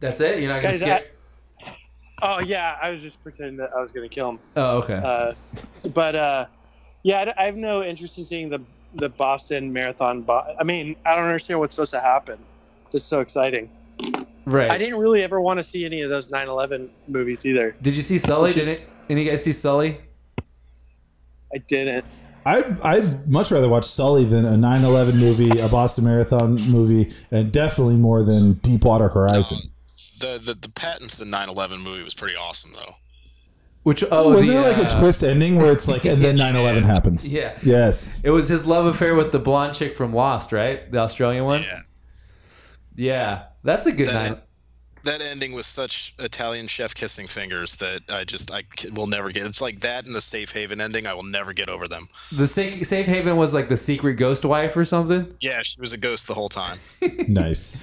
That's 0.00 0.20
it. 0.20 0.40
You're 0.40 0.48
not 0.52 0.62
gonna 0.62 0.78
Guys, 0.78 1.02
skip. 1.02 1.18
I, 1.66 1.74
oh 2.22 2.38
yeah, 2.40 2.76
I 2.82 2.90
was 2.90 3.02
just 3.02 3.22
pretending 3.22 3.56
that 3.58 3.70
I 3.76 3.80
was 3.80 3.92
gonna 3.92 4.08
kill 4.08 4.30
him. 4.30 4.38
oh, 4.56 4.78
okay. 4.78 4.94
Uh, 4.94 5.34
but 5.94 6.14
uh, 6.16 6.46
yeah, 7.02 7.32
I 7.38 7.44
have 7.44 7.56
no 7.56 7.82
interest 7.84 8.18
in 8.18 8.24
seeing 8.24 8.48
the 8.48 8.60
the 8.94 9.08
Boston 9.10 9.72
Marathon. 9.72 10.22
Bo- 10.22 10.54
I 10.58 10.64
mean, 10.64 10.96
I 11.06 11.14
don't 11.14 11.24
understand 11.24 11.60
what's 11.60 11.72
supposed 11.74 11.92
to 11.92 12.00
happen. 12.00 12.38
That's 12.90 13.04
so 13.04 13.20
exciting. 13.20 13.70
right. 14.46 14.70
I 14.70 14.78
didn't 14.78 14.96
really 14.98 15.22
ever 15.22 15.40
want 15.40 15.58
to 15.58 15.62
see 15.62 15.84
any 15.84 16.02
of 16.02 16.10
those 16.10 16.30
9/11 16.30 16.88
movies 17.06 17.46
either. 17.46 17.76
Did 17.82 17.96
you 17.96 18.02
see 18.02 18.18
Sully? 18.18 18.50
Did 18.50 18.62
is- 18.62 18.68
it? 18.78 18.86
Any 19.08 19.24
you 19.24 19.30
guys 19.30 19.42
see 19.44 19.52
Sully? 19.52 20.00
I 21.54 21.58
didn't. 21.58 22.04
I'd, 22.46 22.80
I'd 22.80 23.28
much 23.28 23.50
rather 23.50 23.68
watch 23.68 23.84
Sully 23.86 24.24
than 24.24 24.44
a 24.46 24.56
9 24.56 24.84
11 24.84 25.18
movie, 25.18 25.58
a 25.60 25.68
Boston 25.68 26.04
Marathon 26.04 26.54
movie, 26.70 27.12
and 27.30 27.52
definitely 27.52 27.96
more 27.96 28.22
than 28.22 28.54
Deepwater 28.54 29.08
Horizon. 29.08 29.58
The, 30.20 30.38
the 30.38 30.54
the 30.54 30.68
Pattinson 30.68 31.28
9/11 31.28 31.80
movie 31.82 32.02
was 32.04 32.14
pretty 32.14 32.36
awesome 32.36 32.72
though. 32.72 32.94
Which 33.82 34.04
oh, 34.10 34.30
Wasn't 34.30 34.48
the, 34.48 34.52
there 34.54 34.72
like 34.72 34.92
a 34.92 34.94
uh, 34.94 35.00
twist 35.00 35.24
ending 35.24 35.56
where 35.56 35.72
it's 35.72 35.88
like, 35.88 36.04
and 36.04 36.22
then 36.22 36.36
9 36.36 36.54
11 36.54 36.82
happens? 36.82 37.26
Yeah. 37.26 37.56
Yes. 37.62 38.20
It 38.22 38.28
was 38.30 38.46
his 38.46 38.66
love 38.66 38.84
affair 38.84 39.14
with 39.14 39.32
the 39.32 39.38
blonde 39.38 39.74
chick 39.74 39.96
from 39.96 40.12
Lost, 40.12 40.52
right? 40.52 40.90
The 40.92 40.98
Australian 40.98 41.44
one. 41.44 41.62
Yeah. 41.62 41.80
Yeah, 42.94 43.44
that's 43.64 43.86
a 43.86 43.92
good 43.92 44.08
That, 44.08 44.30
night. 44.32 44.38
that 45.04 45.22
ending 45.22 45.52
was 45.52 45.64
such 45.64 46.12
Italian 46.18 46.66
chef 46.66 46.94
kissing 46.94 47.26
fingers 47.26 47.76
that 47.76 48.02
I 48.10 48.24
just 48.24 48.50
I 48.50 48.64
will 48.92 49.06
never 49.06 49.30
get. 49.30 49.46
It's 49.46 49.62
like 49.62 49.80
that 49.80 50.04
and 50.04 50.14
the 50.14 50.20
Safe 50.20 50.52
Haven 50.52 50.82
ending. 50.82 51.06
I 51.06 51.14
will 51.14 51.22
never 51.22 51.54
get 51.54 51.70
over 51.70 51.88
them. 51.88 52.08
The 52.32 52.46
safe, 52.46 52.86
safe 52.86 53.06
haven 53.06 53.36
was 53.38 53.54
like 53.54 53.70
the 53.70 53.76
secret 53.78 54.14
ghost 54.14 54.44
wife 54.44 54.76
or 54.76 54.84
something. 54.84 55.34
Yeah, 55.40 55.62
she 55.62 55.80
was 55.80 55.94
a 55.94 55.96
ghost 55.96 56.26
the 56.26 56.34
whole 56.34 56.50
time. 56.50 56.78
Nice. 57.28 57.82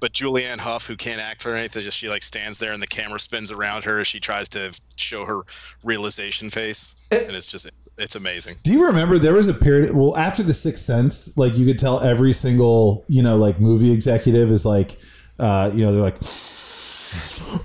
But 0.00 0.12
Julianne 0.14 0.58
Hough, 0.58 0.86
who 0.86 0.96
can't 0.96 1.20
act 1.20 1.42
for 1.42 1.54
anything, 1.54 1.82
just 1.82 1.98
she 1.98 2.08
like 2.08 2.22
stands 2.22 2.56
there 2.58 2.72
and 2.72 2.82
the 2.82 2.86
camera 2.86 3.20
spins 3.20 3.50
around 3.50 3.84
her 3.84 4.00
as 4.00 4.06
she 4.06 4.18
tries 4.18 4.48
to 4.50 4.72
show 4.96 5.26
her 5.26 5.42
realization 5.84 6.48
face, 6.50 6.94
and 7.10 7.36
it's 7.36 7.50
just 7.50 7.66
it's, 7.66 7.88
it's 7.98 8.16
amazing. 8.16 8.56
Do 8.64 8.72
you 8.72 8.86
remember 8.86 9.18
there 9.18 9.34
was 9.34 9.46
a 9.48 9.54
period? 9.54 9.94
Well, 9.94 10.16
after 10.16 10.42
The 10.42 10.54
Sixth 10.54 10.84
Sense, 10.84 11.36
like 11.36 11.54
you 11.56 11.66
could 11.66 11.78
tell 11.78 12.00
every 12.00 12.32
single, 12.32 13.04
you 13.08 13.22
know, 13.22 13.36
like 13.36 13.60
movie 13.60 13.92
executive 13.92 14.50
is 14.50 14.64
like, 14.64 14.96
uh, 15.38 15.70
you 15.74 15.84
know, 15.84 15.92
they're 15.92 16.02
like, 16.02 16.16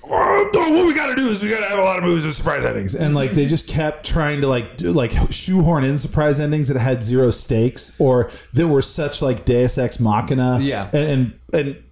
oh, 0.04 0.72
what 0.74 0.86
we 0.88 0.94
got 0.94 1.08
to 1.08 1.16
do 1.16 1.30
is 1.30 1.42
we 1.42 1.50
got 1.50 1.60
to 1.60 1.68
have 1.68 1.80
a 1.80 1.84
lot 1.84 1.98
of 1.98 2.04
movies 2.04 2.26
with 2.26 2.36
surprise 2.36 2.66
endings, 2.66 2.96
and 2.96 3.16
like 3.16 3.32
they 3.32 3.46
just 3.46 3.68
kept 3.68 4.06
trying 4.06 4.42
to 4.42 4.48
like 4.48 4.78
do, 4.78 4.92
like 4.92 5.14
shoehorn 5.32 5.84
in 5.84 5.98
surprise 5.98 6.40
endings 6.40 6.68
that 6.68 6.78
had 6.78 7.04
zero 7.04 7.32
stakes 7.32 7.96
or 8.00 8.32
that 8.54 8.68
were 8.68 8.82
such 8.82 9.22
like 9.22 9.46
Deus 9.46 9.78
Ex 9.78 10.00
Machina, 10.00 10.60
Yeah. 10.62 10.90
and 10.94 11.34
and, 11.54 11.66
and 11.68 11.84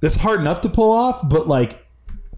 that's 0.00 0.16
hard 0.16 0.40
enough 0.40 0.60
to 0.62 0.68
pull 0.68 0.92
off, 0.92 1.28
but 1.28 1.46
like 1.48 1.86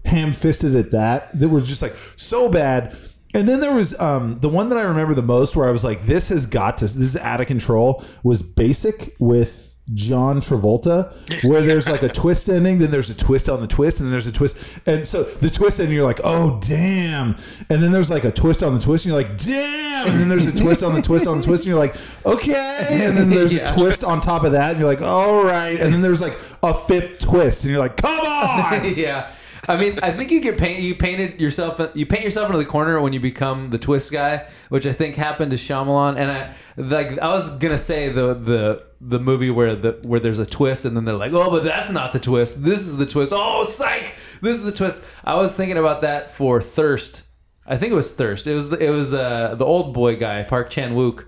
ham 0.05 0.33
fisted 0.33 0.75
at 0.75 0.91
that 0.91 1.37
that 1.39 1.49
were 1.49 1.61
just 1.61 1.81
like 1.81 1.95
so 2.17 2.49
bad. 2.49 2.95
And 3.33 3.47
then 3.47 3.61
there 3.61 3.73
was 3.73 3.99
um, 3.99 4.37
the 4.39 4.49
one 4.49 4.69
that 4.69 4.77
I 4.77 4.83
remember 4.83 5.15
the 5.15 5.23
most 5.23 5.55
where 5.55 5.67
I 5.67 5.71
was 5.71 5.83
like, 5.83 6.05
this 6.05 6.29
has 6.29 6.45
got 6.45 6.77
to, 6.79 6.85
this 6.85 6.95
is 6.95 7.17
out 7.17 7.41
of 7.41 7.47
control, 7.47 8.03
was 8.21 8.43
Basic 8.43 9.15
with 9.19 9.72
John 9.93 10.39
Travolta, 10.41 11.11
where 11.43 11.61
there's 11.61 11.89
like 11.89 12.03
a 12.03 12.09
twist 12.21 12.47
ending, 12.49 12.77
then 12.79 12.89
there's 12.91 13.09
a 13.09 13.13
twist 13.15 13.49
on 13.49 13.59
the 13.59 13.67
twist, 13.67 13.99
and 13.99 14.07
then 14.07 14.11
there's 14.11 14.27
a 14.27 14.31
twist. 14.31 14.57
And 14.85 15.05
so 15.05 15.23
the 15.23 15.49
twist 15.49 15.79
ending, 15.79 15.95
you're 15.95 16.05
like, 16.05 16.21
oh, 16.23 16.59
damn. 16.61 17.35
And 17.69 17.83
then 17.83 17.91
there's 17.91 18.09
like 18.09 18.23
a 18.23 18.31
twist 18.31 18.63
on 18.63 18.73
the 18.75 18.81
twist, 18.81 19.05
and 19.05 19.13
you're 19.13 19.21
like, 19.21 19.37
damn. 19.37 20.07
And 20.07 20.19
then 20.21 20.29
there's 20.29 20.45
a 20.45 20.51
twist 20.55 20.83
on 20.83 20.93
the 20.93 21.01
twist 21.01 21.27
on 21.27 21.39
the 21.39 21.43
twist, 21.45 21.63
and 21.63 21.69
you're 21.69 21.79
like, 21.79 21.95
okay. 22.25 22.87
And 23.05 23.17
then 23.17 23.29
there's 23.29 23.51
Yeah. 23.53 23.73
a 23.73 23.77
twist 23.77 24.03
on 24.05 24.21
top 24.21 24.43
of 24.45 24.53
that, 24.53 24.71
and 24.71 24.79
you're 24.79 24.89
like, 24.89 25.01
all 25.01 25.43
right. 25.43 25.79
And 25.79 25.93
then 25.93 26.01
there's 26.01 26.21
like 26.21 26.37
a 26.61 26.73
fifth 26.73 27.19
twist, 27.19 27.63
and 27.63 27.71
you're 27.71 27.79
like, 27.81 27.97
come 27.97 28.19
on. 28.21 28.93
yeah. 28.95 29.31
I 29.67 29.77
mean, 29.77 29.97
I 30.03 30.11
think 30.11 30.29
you 30.31 30.41
get 30.41 30.57
paint. 30.57 30.81
You 30.81 30.93
painted 30.93 31.39
yourself. 31.39 31.79
You 31.95 32.05
paint 32.05 32.23
yourself 32.25 32.47
into 32.47 32.57
the 32.57 32.65
corner 32.65 32.99
when 32.99 33.13
you 33.13 33.21
become 33.21 33.69
the 33.69 33.77
twist 33.77 34.11
guy, 34.11 34.45
which 34.67 34.85
I 34.85 34.91
think 34.91 35.15
happened 35.15 35.51
to 35.51 35.57
Shyamalan. 35.57 36.17
And 36.17 36.29
I 36.29 36.53
like. 36.75 37.17
I 37.19 37.27
was 37.29 37.49
gonna 37.59 37.77
say 37.77 38.09
the 38.09 38.33
the 38.33 38.83
the 39.05 39.19
movie 39.19 39.49
where 39.49 39.75
the 39.75 39.99
where 40.03 40.19
there's 40.19 40.39
a 40.39 40.45
twist, 40.45 40.85
and 40.85 40.95
then 40.95 41.05
they're 41.05 41.15
like, 41.15 41.33
oh, 41.33 41.49
but 41.49 41.63
that's 41.63 41.89
not 41.89 42.13
the 42.13 42.19
twist. 42.19 42.63
This 42.63 42.81
is 42.81 42.97
the 42.97 43.05
twist. 43.05 43.33
Oh, 43.35 43.65
psych! 43.65 44.15
This 44.41 44.57
is 44.57 44.63
the 44.63 44.71
twist. 44.71 45.05
I 45.23 45.35
was 45.35 45.55
thinking 45.55 45.77
about 45.77 46.01
that 46.01 46.31
for 46.31 46.61
Thirst. 46.61 47.23
I 47.65 47.77
think 47.77 47.91
it 47.91 47.95
was 47.95 48.13
Thirst. 48.13 48.47
It 48.47 48.55
was 48.55 48.71
it 48.73 48.89
was 48.89 49.13
uh, 49.13 49.55
the 49.55 49.65
old 49.65 49.93
boy 49.93 50.15
guy, 50.15 50.43
Park 50.43 50.69
Chan 50.69 50.93
Wook. 50.93 51.25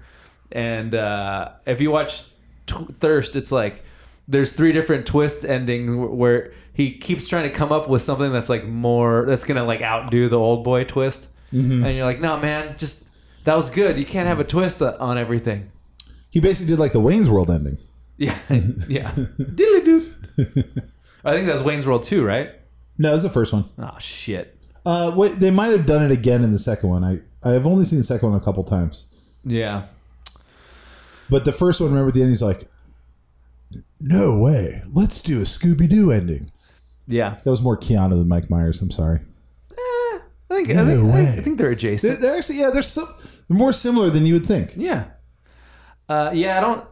And 0.51 0.95
uh, 0.95 1.51
if 1.65 1.81
you 1.81 1.91
watch 1.91 2.23
t- 2.67 2.85
Thirst, 2.99 3.35
it's 3.35 3.51
like 3.51 3.83
there's 4.27 4.53
three 4.53 4.71
different 4.71 5.05
twist 5.05 5.43
endings 5.43 5.91
where 5.91 6.53
he 6.73 6.97
keeps 6.97 7.27
trying 7.27 7.43
to 7.43 7.49
come 7.49 7.71
up 7.71 7.89
with 7.89 8.01
something 8.01 8.31
that's 8.31 8.49
like 8.49 8.65
more 8.65 9.25
that's 9.27 9.43
gonna 9.43 9.65
like 9.65 9.81
outdo 9.81 10.29
the 10.29 10.39
old 10.39 10.63
boy 10.63 10.83
twist, 10.83 11.27
and 11.85 11.95
you're 11.95 12.05
like, 12.05 12.19
no, 12.21 12.37
man, 12.37 12.75
just 12.77 13.05
that 13.43 13.55
was 13.55 13.69
good. 13.69 13.97
You 13.97 14.05
can't 14.05 14.27
have 14.27 14.39
a 14.39 14.43
twist 14.43 14.81
uh, 14.81 14.95
on 14.99 15.17
everything. 15.17 15.71
He 16.35 16.41
basically 16.41 16.67
did 16.73 16.79
like 16.79 16.91
the 16.91 16.99
Wayne's 16.99 17.29
World 17.29 17.49
ending. 17.49 17.77
Yeah, 18.17 18.37
yeah. 18.49 19.11
Diddly 19.15 19.85
doo. 19.85 20.05
I 21.23 21.31
think 21.31 21.47
that 21.47 21.53
was 21.53 21.63
Wayne's 21.63 21.87
World 21.87 22.03
2, 22.03 22.25
right? 22.25 22.49
No, 22.97 23.11
it 23.11 23.13
was 23.13 23.23
the 23.23 23.29
first 23.29 23.53
one. 23.53 23.65
Oh 23.79 23.95
shit. 23.99 24.59
Uh, 24.85 25.13
wait, 25.15 25.39
they 25.39 25.49
might 25.49 25.71
have 25.71 25.85
done 25.85 26.03
it 26.03 26.11
again 26.11 26.43
in 26.43 26.51
the 26.51 26.59
second 26.59 26.89
one. 26.89 27.03
I 27.05 27.21
I 27.41 27.51
have 27.53 27.65
only 27.65 27.85
seen 27.85 27.99
the 27.99 28.03
second 28.03 28.29
one 28.31 28.37
a 28.37 28.43
couple 28.43 28.63
times, 28.65 29.05
Yeah. 29.45 29.85
but 31.29 31.45
the 31.45 31.51
first 31.53 31.79
one, 31.79 31.89
remember 31.89 32.09
at 32.09 32.13
the 32.15 32.21
end, 32.21 32.29
he's 32.31 32.41
like, 32.41 32.69
"No 34.01 34.37
way, 34.37 34.81
let's 34.93 35.21
do 35.21 35.39
a 35.39 35.43
Scooby 35.45 35.87
Doo 35.89 36.11
ending." 36.11 36.51
Yeah. 37.07 37.37
That 37.43 37.49
was 37.51 37.61
more 37.61 37.77
Keanu 37.77 38.09
than 38.11 38.27
Mike 38.27 38.49
Myers. 38.49 38.81
I'm 38.81 38.91
sorry. 38.91 39.21
I 39.77 40.19
think, 40.49 40.69
I, 40.69 40.73
No 40.73 40.85
think, 40.85 41.13
way. 41.13 41.27
I 41.29 41.41
think 41.41 41.57
they're 41.57 41.67
They're, 41.67 41.71
adjacent. 41.71 42.21
they're 42.21 42.37
actually 42.37 42.59
yeah, 42.59 42.69
they're 42.71 42.81
so 42.83 43.05
they're 43.47 43.57
more 43.57 43.73
similar 43.73 44.09
than 44.09 44.25
you 44.25 44.33
would 44.33 44.45
think. 44.45 44.73
Yeah. 44.75 45.05
Uh, 46.07 46.31
yeah, 46.33 46.57
I 46.57 46.61
don't. 46.61 46.87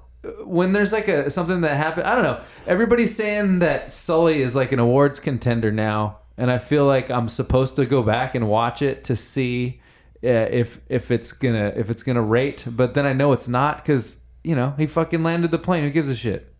When 0.47 0.71
there's 0.71 0.93
like 0.93 1.07
a 1.07 1.29
something 1.29 1.61
that 1.61 1.75
happened, 1.75 2.07
I 2.07 2.15
don't 2.15 2.23
know. 2.23 2.39
Everybody's 2.65 3.15
saying 3.15 3.59
that 3.59 3.91
Sully 3.91 4.41
is 4.41 4.55
like 4.55 4.71
an 4.71 4.79
awards 4.79 5.19
contender 5.19 5.71
now, 5.71 6.19
and 6.37 6.49
I 6.49 6.59
feel 6.59 6.85
like 6.85 7.11
I'm 7.11 7.27
supposed 7.27 7.75
to 7.75 7.85
go 7.85 8.01
back 8.03 8.33
and 8.33 8.47
watch 8.47 8.81
it 8.81 9.03
to 9.05 9.15
see 9.15 9.81
uh, 10.23 10.27
if 10.49 10.79
if 10.87 11.11
it's 11.11 11.33
gonna 11.33 11.73
if 11.75 11.89
it's 11.89 12.03
gonna 12.03 12.21
rate. 12.21 12.65
But 12.67 12.93
then 12.93 13.05
I 13.05 13.11
know 13.11 13.33
it's 13.33 13.49
not 13.49 13.83
because 13.83 14.21
you 14.43 14.55
know 14.55 14.73
he 14.77 14.87
fucking 14.87 15.23
landed 15.23 15.51
the 15.51 15.59
plane. 15.59 15.83
Who 15.83 15.89
gives 15.89 16.07
a 16.07 16.15
shit? 16.15 16.53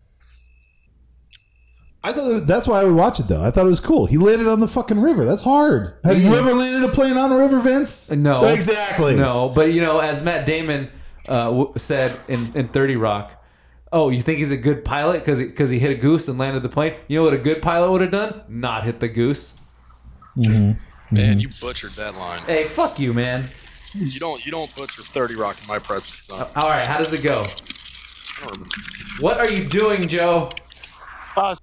I 2.02 2.12
thought 2.12 2.46
that's 2.46 2.68
why 2.68 2.82
I 2.82 2.84
would 2.84 2.94
watch 2.94 3.18
it 3.18 3.28
though. 3.28 3.42
I 3.42 3.50
thought 3.50 3.64
it 3.64 3.70
was 3.70 3.80
cool. 3.80 4.04
He 4.04 4.18
landed 4.18 4.46
on 4.46 4.60
the 4.60 4.68
fucking 4.68 5.00
river. 5.00 5.24
That's 5.24 5.42
hard. 5.42 5.94
Have 6.04 6.20
you 6.20 6.34
ever 6.34 6.52
landed 6.52 6.86
a 6.86 6.92
plane 6.92 7.16
on 7.16 7.32
a 7.32 7.36
river, 7.38 7.60
Vince? 7.60 8.10
No, 8.10 8.44
exactly. 8.44 9.16
No, 9.16 9.50
but 9.54 9.72
you 9.72 9.80
know, 9.80 10.00
as 10.00 10.22
Matt 10.22 10.44
Damon 10.44 10.90
uh, 11.28 11.44
w- 11.46 11.72
said 11.76 12.18
in, 12.28 12.52
in 12.54 12.68
Thirty 12.68 12.96
Rock, 12.96 13.42
oh, 13.92 14.10
you 14.10 14.22
think 14.22 14.38
he's 14.38 14.50
a 14.50 14.56
good 14.56 14.84
pilot 14.84 15.20
because 15.20 15.38
because 15.38 15.70
he, 15.70 15.78
hit 15.78 15.90
a 15.90 15.94
goose 15.94 16.28
and 16.28 16.38
landed 16.38 16.62
the 16.62 16.68
plane? 16.68 16.94
You 17.08 17.18
know 17.18 17.24
what 17.24 17.34
a 17.34 17.38
good 17.38 17.62
pilot 17.62 17.90
would 17.90 18.00
have 18.00 18.10
done? 18.10 18.42
Not 18.48 18.84
hit 18.84 19.00
the 19.00 19.08
goose. 19.08 19.54
Man, 20.36 21.38
you 21.38 21.48
butchered 21.60 21.90
that 21.92 22.16
line. 22.16 22.42
Hey, 22.46 22.64
fuck 22.64 22.98
you, 22.98 23.12
man. 23.12 23.44
You 23.94 24.18
don't 24.18 24.44
you 24.44 24.50
don't 24.50 24.74
butcher 24.74 25.02
30 25.02 25.36
Rock 25.36 25.56
in 25.62 25.68
my 25.68 25.78
presence, 25.78 26.14
son. 26.14 26.48
All 26.56 26.68
right, 26.68 26.86
how 26.86 26.98
does 26.98 27.12
it 27.12 27.22
go? 27.22 27.42
I 27.42 28.40
don't 28.40 28.50
remember. 28.52 28.74
What 29.20 29.36
are 29.38 29.48
you 29.48 29.62
doing, 29.62 30.08
Joe? 30.08 30.50
Uh, 31.36 31.54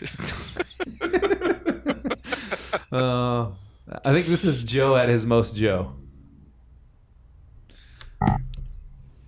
Uh, 2.92 3.50
I 4.04 4.12
think 4.12 4.26
this 4.26 4.44
is 4.44 4.62
Joe 4.62 4.96
at 4.96 5.08
his 5.08 5.26
most 5.26 5.56
Joe. 5.56 5.92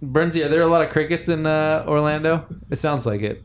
Bernsey, 0.02 0.44
are 0.44 0.48
there 0.48 0.62
a 0.62 0.66
lot 0.68 0.82
of 0.82 0.90
crickets 0.90 1.28
in 1.28 1.46
uh, 1.46 1.84
Orlando? 1.88 2.46
It 2.70 2.78
sounds 2.78 3.04
like 3.04 3.22
it. 3.22 3.42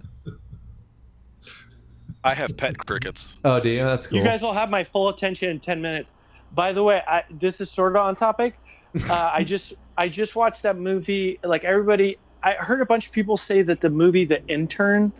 I 2.24 2.34
have 2.34 2.56
pet 2.58 2.78
crickets. 2.78 3.34
Oh, 3.44 3.60
do 3.60 3.70
you? 3.70 3.84
That's 3.84 4.08
cool. 4.08 4.20
You 4.20 4.24
guys 4.24 4.42
will 4.42 4.54
have 4.54 4.70
my 4.70 4.84
full 4.84 5.10
attention 5.10 5.50
in 5.50 5.60
10 5.60 5.82
minutes. 5.82 6.12
By 6.54 6.72
the 6.72 6.84
way, 6.84 7.02
I, 7.08 7.24
this 7.32 7.60
is 7.60 7.70
sort 7.72 7.96
of 7.96 8.02
on 8.04 8.16
topic. 8.16 8.60
Uh, 9.10 9.32
I 9.34 9.44
just 9.44 9.74
I 9.98 10.08
just 10.08 10.36
watched 10.36 10.62
that 10.62 10.78
movie. 10.78 11.40
Like 11.44 11.64
everybody, 11.64 12.20
I 12.44 12.52
heard 12.52 12.80
a 12.80 12.86
bunch 12.86 13.08
of 13.08 13.12
people 13.12 13.38
say 13.38 13.64
that 13.64 13.82
the 13.82 13.90
movie 13.90 14.24
The 14.24 14.46
Intern 14.46 15.12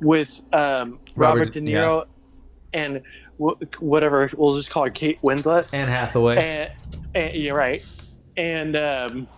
with 0.00 0.40
um, 0.54 0.98
Robert, 1.14 1.40
Robert- 1.40 1.52
De 1.52 1.60
Niro 1.60 2.06
and 2.72 3.02
wh- 3.38 3.60
whatever 3.82 4.30
we'll 4.38 4.56
just 4.56 4.70
call 4.70 4.84
her 4.84 4.90
Kate 4.90 5.20
Winslet. 5.20 5.74
Anne 5.74 5.88
Hathaway. 5.88 6.36
And, 6.38 6.72
and 7.14 7.34
you're 7.34 7.54
right. 7.54 7.84
And 8.38 8.74
um, 8.74 9.28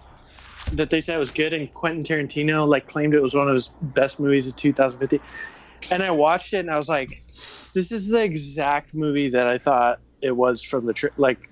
that 0.72 0.90
they 0.90 1.00
said 1.00 1.16
it 1.16 1.18
was 1.18 1.30
good, 1.30 1.52
and 1.52 1.72
Quentin 1.74 2.02
Tarantino 2.02 2.66
like 2.66 2.86
claimed 2.86 3.14
it 3.14 3.22
was 3.22 3.34
one 3.34 3.48
of 3.48 3.54
his 3.54 3.68
best 3.80 4.18
movies 4.18 4.48
of 4.48 4.56
2015. 4.56 5.20
And 5.90 6.02
I 6.02 6.10
watched 6.10 6.52
it, 6.52 6.58
and 6.58 6.70
I 6.70 6.76
was 6.76 6.88
like, 6.88 7.22
"This 7.72 7.92
is 7.92 8.08
the 8.08 8.22
exact 8.22 8.94
movie 8.94 9.28
that 9.30 9.46
I 9.46 9.58
thought 9.58 10.00
it 10.20 10.32
was 10.32 10.62
from 10.62 10.86
the 10.86 10.92
tra- 10.92 11.10
like. 11.16 11.50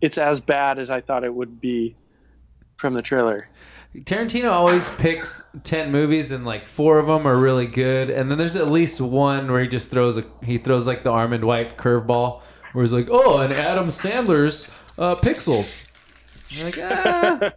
It's 0.00 0.16
as 0.16 0.40
bad 0.40 0.78
as 0.78 0.90
I 0.90 1.02
thought 1.02 1.24
it 1.24 1.34
would 1.34 1.60
be 1.60 1.94
from 2.76 2.94
the 2.94 3.02
trailer." 3.02 3.48
Tarantino 3.94 4.52
always 4.52 4.88
picks 4.98 5.48
10 5.64 5.90
movies 5.90 6.30
and 6.30 6.44
like 6.44 6.64
four 6.64 6.98
of 6.98 7.06
them 7.06 7.26
are 7.26 7.36
really 7.36 7.66
good. 7.66 8.08
And 8.08 8.30
then 8.30 8.38
there's 8.38 8.54
at 8.54 8.68
least 8.68 9.00
one 9.00 9.50
where 9.50 9.62
he 9.62 9.68
just 9.68 9.90
throws 9.90 10.16
a, 10.16 10.24
he 10.44 10.58
throws 10.58 10.86
like 10.86 11.02
the 11.02 11.10
Armond 11.10 11.42
White 11.42 11.76
curveball 11.76 12.40
where 12.72 12.84
he's 12.84 12.92
like, 12.92 13.08
oh, 13.10 13.38
and 13.40 13.52
Adam 13.52 13.88
Sandler's 13.88 14.80
uh, 14.96 15.16
Pixels. 15.16 15.88
Like, 16.62 16.78
ah. 16.82 17.50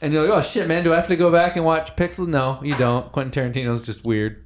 And 0.00 0.12
you're 0.12 0.22
like, 0.22 0.30
oh 0.30 0.42
shit, 0.42 0.68
man, 0.68 0.84
do 0.84 0.92
I 0.92 0.96
have 0.96 1.08
to 1.08 1.16
go 1.16 1.30
back 1.30 1.56
and 1.56 1.64
watch 1.64 1.94
Pixels? 1.96 2.28
No, 2.28 2.60
you 2.62 2.76
don't. 2.76 3.10
Quentin 3.12 3.52
Tarantino's 3.52 3.82
just 3.82 4.04
weird. 4.04 4.44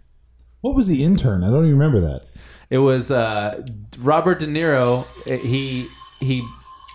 What 0.61 0.75
was 0.75 0.87
the 0.87 1.05
intern? 1.05 1.45
I 1.45 1.49
don't 1.49 1.65
even 1.67 1.79
remember 1.79 2.01
that. 2.01 2.23
It 2.71 2.79
was 2.79 3.11
uh, 3.11 3.65
Robert 3.99 4.41
De 4.41 4.47
Niro. 4.47 5.07
He 5.25 5.89
he 6.21 6.47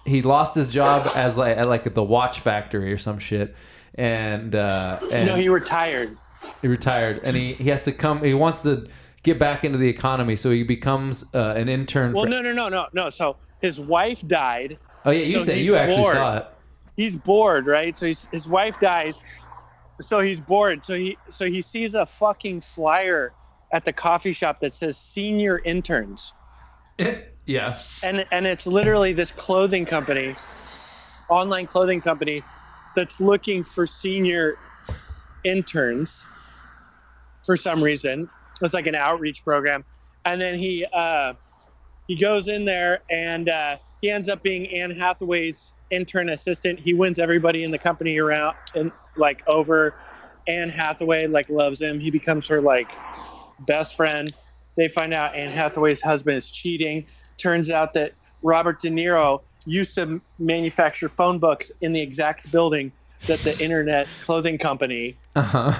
he 0.05 0.21
lost 0.21 0.55
his 0.55 0.69
job 0.69 1.09
as 1.15 1.37
like 1.37 1.57
at 1.57 1.67
like 1.67 1.91
the 1.93 2.03
watch 2.03 2.39
factory 2.39 2.91
or 2.91 2.97
some 2.97 3.19
shit, 3.19 3.55
and 3.95 4.53
uh, 4.53 4.99
and 5.11 5.27
no, 5.27 5.35
he 5.35 5.49
retired. 5.49 6.17
he 6.61 6.67
retired, 6.67 7.21
and 7.23 7.35
he 7.35 7.53
he 7.53 7.69
has 7.69 7.83
to 7.85 7.91
come. 7.91 8.23
He 8.23 8.33
wants 8.33 8.63
to 8.63 8.87
get 9.23 9.39
back 9.39 9.63
into 9.63 9.77
the 9.77 9.87
economy, 9.87 10.35
so 10.35 10.51
he 10.51 10.63
becomes 10.63 11.25
uh, 11.33 11.53
an 11.55 11.69
intern. 11.69 12.13
Well, 12.13 12.25
for, 12.25 12.29
no, 12.29 12.41
no, 12.41 12.51
no, 12.51 12.69
no, 12.69 12.87
no. 12.93 13.09
So 13.09 13.37
his 13.61 13.79
wife 13.79 14.25
died. 14.27 14.77
oh 15.05 15.11
yeah, 15.11 15.25
you 15.25 15.39
so 15.39 15.45
said 15.45 15.57
you 15.59 15.75
actually 15.75 16.03
bored. 16.03 16.15
saw 16.15 16.37
it. 16.37 16.47
He's 16.95 17.15
bored, 17.15 17.67
right? 17.67 17.97
So 17.97 18.07
he's, 18.07 18.27
his 18.31 18.47
wife 18.47 18.79
dies, 18.79 19.21
so 20.01 20.19
he's 20.19 20.41
bored. 20.41 20.85
So 20.85 20.95
he 20.95 21.17
so 21.29 21.45
he 21.45 21.61
sees 21.61 21.95
a 21.95 22.05
fucking 22.05 22.61
flyer 22.61 23.33
at 23.71 23.85
the 23.85 23.93
coffee 23.93 24.33
shop 24.33 24.59
that 24.61 24.73
says 24.73 24.97
senior 24.97 25.59
interns, 25.59 26.33
yeah, 27.45 27.77
and 28.03 28.25
and 28.31 28.45
it's 28.45 28.67
literally 28.67 29.13
this 29.13 29.31
clothing 29.31 29.85
company, 29.85 30.35
online 31.29 31.67
clothing 31.67 32.01
company, 32.01 32.43
that's 32.95 33.19
looking 33.19 33.63
for 33.63 33.87
senior 33.87 34.57
interns 35.43 36.25
for 37.45 37.57
some 37.57 37.83
reason. 37.83 38.29
It's 38.61 38.73
like 38.73 38.87
an 38.87 38.95
outreach 38.95 39.43
program, 39.43 39.83
and 40.25 40.39
then 40.39 40.57
he 40.57 40.85
uh, 40.93 41.33
he 42.07 42.15
goes 42.19 42.47
in 42.47 42.65
there 42.65 43.03
and 43.09 43.49
uh, 43.49 43.77
he 44.03 44.11
ends 44.11 44.27
up 44.27 44.43
being 44.43 44.67
Anne 44.67 44.91
Hathaway's 44.91 45.73
intern 45.89 46.27
assistant. 46.27 46.77
He 46.77 46.93
wins 46.93 47.19
everybody 47.19 47.63
in 47.63 47.71
the 47.71 47.77
company 47.77 48.17
around 48.17 48.57
and 48.75 48.91
like 49.15 49.41
over. 49.47 49.95
Anne 50.45 50.67
Hathaway 50.67 51.27
like 51.27 51.47
loves 51.47 51.81
him. 51.81 52.01
He 52.01 52.11
becomes 52.11 52.45
her 52.47 52.59
like 52.59 52.91
best 53.61 53.95
friend. 53.95 54.29
They 54.75 54.89
find 54.89 55.13
out 55.13 55.33
Anne 55.35 55.51
Hathaway's 55.51 56.01
husband 56.01 56.35
is 56.35 56.51
cheating. 56.51 57.05
Turns 57.37 57.71
out 57.71 57.93
that 57.93 58.13
Robert 58.41 58.81
De 58.81 58.89
Niro 58.89 59.39
used 59.65 59.95
to 59.95 60.19
manufacture 60.37 61.07
phone 61.07 61.39
books 61.39 61.71
in 61.79 61.93
the 61.93 62.01
exact 62.01 62.51
building 62.51 62.91
that 63.27 63.39
the 63.39 63.57
internet 63.63 64.09
clothing 64.19 64.57
company 64.57 65.15
uh 65.37 65.41
huh. 65.43 65.79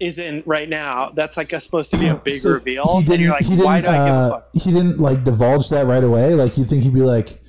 is 0.00 0.18
in 0.18 0.42
right 0.44 0.68
now. 0.68 1.12
That's 1.14 1.36
like 1.36 1.52
a, 1.52 1.60
supposed 1.60 1.92
to 1.92 1.98
be 1.98 2.08
a 2.08 2.16
big 2.16 2.34
So 2.40 2.50
reveal. 2.50 2.98
He 2.98 3.04
didn't. 3.04 3.20
you're 3.20 3.30
like, 3.30 3.44
he 3.44 3.50
didn't. 3.50 3.64
why 3.64 3.80
do 3.80 3.88
I 3.90 3.98
give 3.98 4.14
a 4.16 4.34
uh. 4.34 4.42
He 4.54 4.72
didn't 4.72 4.98
like 4.98 5.22
divulge 5.22 5.68
that 5.68 5.86
right 5.86 6.02
away. 6.02 6.34
Like 6.34 6.58
you 6.58 6.64
think 6.64 6.82
he'd 6.82 6.92
be 6.92 7.02
like, 7.02 7.43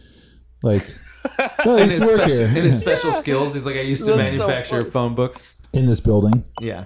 like, 0.63 0.83
I 1.39 1.79
In 1.81 1.89
his, 1.89 1.99
work 2.01 2.19
special, 2.21 2.37
here 2.37 2.47
in 2.47 2.53
his 2.65 2.79
special 2.81 3.11
skills, 3.11 3.53
he's 3.53 3.65
like, 3.65 3.75
I 3.75 3.81
used 3.81 4.03
to 4.05 4.11
That's 4.13 4.17
so 4.17 4.23
manufacture 4.23 4.79
funny. 4.81 4.91
phone 4.91 5.15
books. 5.15 5.69
in 5.73 5.85
this 5.85 5.99
building. 5.99 6.43
Yeah. 6.61 6.85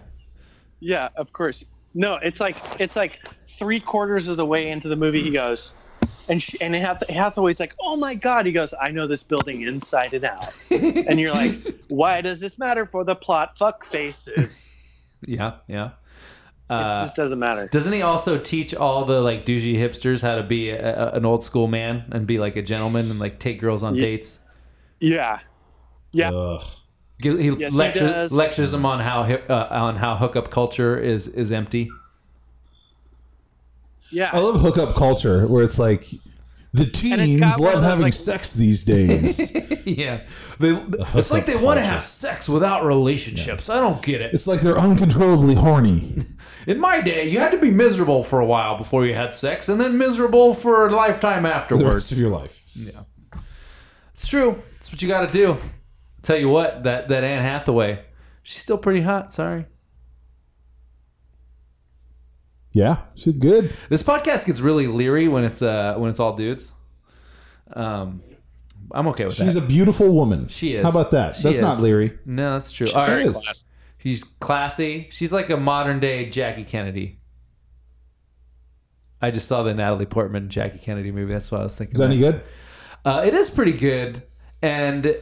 Yeah, 0.80 1.10
of 1.16 1.34
course. 1.34 1.66
No, 1.94 2.16
it's 2.16 2.40
like 2.40 2.56
it's 2.80 2.96
like 2.96 3.20
three 3.46 3.80
quarters 3.80 4.28
of 4.28 4.38
the 4.38 4.46
way 4.46 4.70
into 4.70 4.88
the 4.88 4.96
movie. 4.96 5.22
He 5.24 5.32
goes, 5.32 5.74
and 6.30 6.42
she, 6.42 6.62
and 6.62 6.74
Hath- 6.76 7.10
Hathaway's 7.10 7.60
like, 7.60 7.74
"Oh 7.82 7.98
my 7.98 8.14
god!" 8.16 8.46
He 8.46 8.52
goes, 8.52 8.74
"I 8.80 8.92
know 8.92 9.08
this 9.08 9.24
building 9.24 9.64
inside 9.64 10.14
and 10.14 10.24
out." 10.24 10.54
and 10.70 11.20
you're 11.20 11.34
like, 11.34 11.58
"Why 11.90 12.22
does 12.22 12.40
this 12.40 12.58
matter 12.60 12.86
for 12.86 13.04
the 13.04 13.16
plot? 13.16 13.58
Fuck 13.58 13.86
faces. 13.86 14.70
Yeah, 15.26 15.56
yeah. 15.68 15.90
It 16.70 16.74
Uh, 16.74 17.04
just 17.04 17.16
doesn't 17.16 17.40
matter." 17.40 17.68
doesn't 17.68 17.94
he 17.94 18.02
also 18.02 18.38
teach 18.38 18.76
all 18.76 19.06
the 19.06 19.22
like 19.22 19.46
douchey 19.46 19.76
hipsters 19.76 20.22
how 20.22 20.36
to 20.36 20.44
be 20.44 20.70
a, 20.70 21.10
a- 21.10 21.12
an 21.14 21.26
old 21.26 21.44
school 21.44 21.68
man 21.68 22.04
and 22.12 22.28
be 22.28 22.38
like 22.38 22.56
a 22.56 22.62
gentleman 22.62 23.10
and 23.10 23.20
like 23.20 23.40
take 23.40 23.60
girls 23.60 23.82
on 23.84 23.96
Ye- 23.96 24.02
dates? 24.02 24.40
Yeah, 25.00 25.40
yeah. 26.12 26.32
Ugh. 26.32 26.64
He, 27.22 27.30
he 27.38 27.50
Yes, 27.58 27.74
lectures, 27.74 28.02
does. 28.12 28.32
lectures 28.32 28.72
them 28.72 28.86
on 28.86 29.00
how 29.02 29.24
hip, 29.24 29.46
uh, 29.50 29.68
on 29.72 29.98
how 29.98 30.16
hookup 30.16 30.50
culture 30.52 30.98
is 30.98 31.28
is 31.28 31.52
empty. 31.52 31.90
Yeah. 34.12 34.30
I 34.34 34.40
love 34.40 34.62
hookup 34.62 34.96
culture 34.96 35.46
where 35.48 35.64
it's 35.64 35.78
like 35.78 36.08
the 36.74 36.86
teens 36.86 37.40
love 37.60 37.84
having 37.84 38.04
like- 38.04 38.14
sex 38.14 38.54
these 38.54 38.84
days. 38.84 39.40
yeah, 39.86 40.22
they, 40.60 40.70
it's 41.16 41.32
like 41.32 41.46
they 41.46 41.54
hookup 41.54 41.66
want 41.66 41.78
to 41.80 41.84
have 41.86 42.04
sex 42.04 42.48
without 42.50 42.86
relationships. 42.86 43.70
I 43.70 43.80
don't 43.80 44.02
get 44.02 44.22
it. 44.22 44.34
it's 44.34 44.48
like 44.48 44.62
they're 44.62 44.78
uncontrollably 44.80 45.56
horny. 45.56 46.26
In 46.68 46.80
my 46.80 47.02
day, 47.02 47.28
you 47.28 47.40
had 47.40 47.52
to 47.52 47.58
be 47.58 47.72
miserable 47.72 48.24
for 48.24 48.40
a 48.40 48.46
while 48.46 48.78
before 48.78 49.06
you 49.06 49.14
had 49.14 49.34
sex, 49.34 49.70
and 49.70 49.80
then 49.80 49.98
miserable 49.98 50.54
for 50.54 50.88
a 50.88 50.92
lifetime 50.92 51.46
afterwards. 51.46 51.84
The 51.84 51.90
rest 51.92 52.12
of 52.12 52.18
your 52.18 52.30
life. 52.30 52.64
Yeah, 52.74 53.04
it's 54.14 54.28
true. 54.28 54.62
It's 54.76 54.92
what 54.92 55.02
you 55.02 55.08
got 55.08 55.28
to 55.28 55.34
do. 55.34 55.58
Tell 56.22 56.38
you 56.38 56.50
what, 56.50 56.84
that 56.84 57.08
that 57.10 57.24
Anne 57.24 57.44
Hathaway, 57.44 58.04
she's 58.44 58.62
still 58.62 58.78
pretty 58.78 59.02
hot. 59.02 59.34
Sorry. 59.34 59.66
Yeah, 62.72 62.98
she's 63.16 63.34
good. 63.34 63.74
This 63.90 64.04
podcast 64.04 64.46
gets 64.46 64.60
really 64.60 64.88
leery 64.88 65.28
when 65.28 65.44
it's 65.44 65.62
uh 65.62 65.96
when 65.98 66.10
it's 66.10 66.20
all 66.20 66.36
dudes. 66.36 66.74
Um, 67.74 68.22
I'm 68.92 69.08
okay 69.10 69.26
with 69.26 69.38
that. 69.38 69.44
She's 69.44 69.54
that. 69.56 69.64
a 69.64 69.68
beautiful 69.68 70.10
woman. 70.10 70.48
She 70.48 70.76
is. 70.76 70.84
How 70.84 70.90
about 70.90 71.12
that? 71.12 71.36
She 71.36 71.44
That's 71.44 71.58
is. 71.58 71.62
not 71.62 71.80
leery. 71.80 72.18
no, 72.26 72.54
that's 72.54 72.72
true. 72.72 72.90
All 72.92 73.08
right. 73.08 73.26
is. 73.26 73.66
Classy. 74.00 74.10
She's 74.10 74.24
classy. 74.24 75.08
She's 75.12 75.32
like 75.32 75.50
a 75.50 75.58
modern 75.58 76.00
day 76.00 76.30
Jackie 76.30 76.64
Kennedy. 76.64 77.20
I 79.22 79.32
just 79.32 79.48
saw 79.48 79.64
the 79.64 79.74
Natalie 79.74 80.06
Portman 80.06 80.50
Jackie 80.50 80.78
Kennedy 80.80 81.12
movie. 81.12 81.34
That's 81.34 81.52
what 81.52 81.62
I 81.62 81.64
was 81.64 81.76
thinking. 81.76 81.96
Is 81.96 82.00
that 82.00 82.06
any 82.06 82.20
good? 82.20 82.42
Uh, 83.04 83.24
it 83.26 83.34
is 83.34 83.50
pretty 83.50 83.74
good, 83.74 84.24
and 84.62 85.16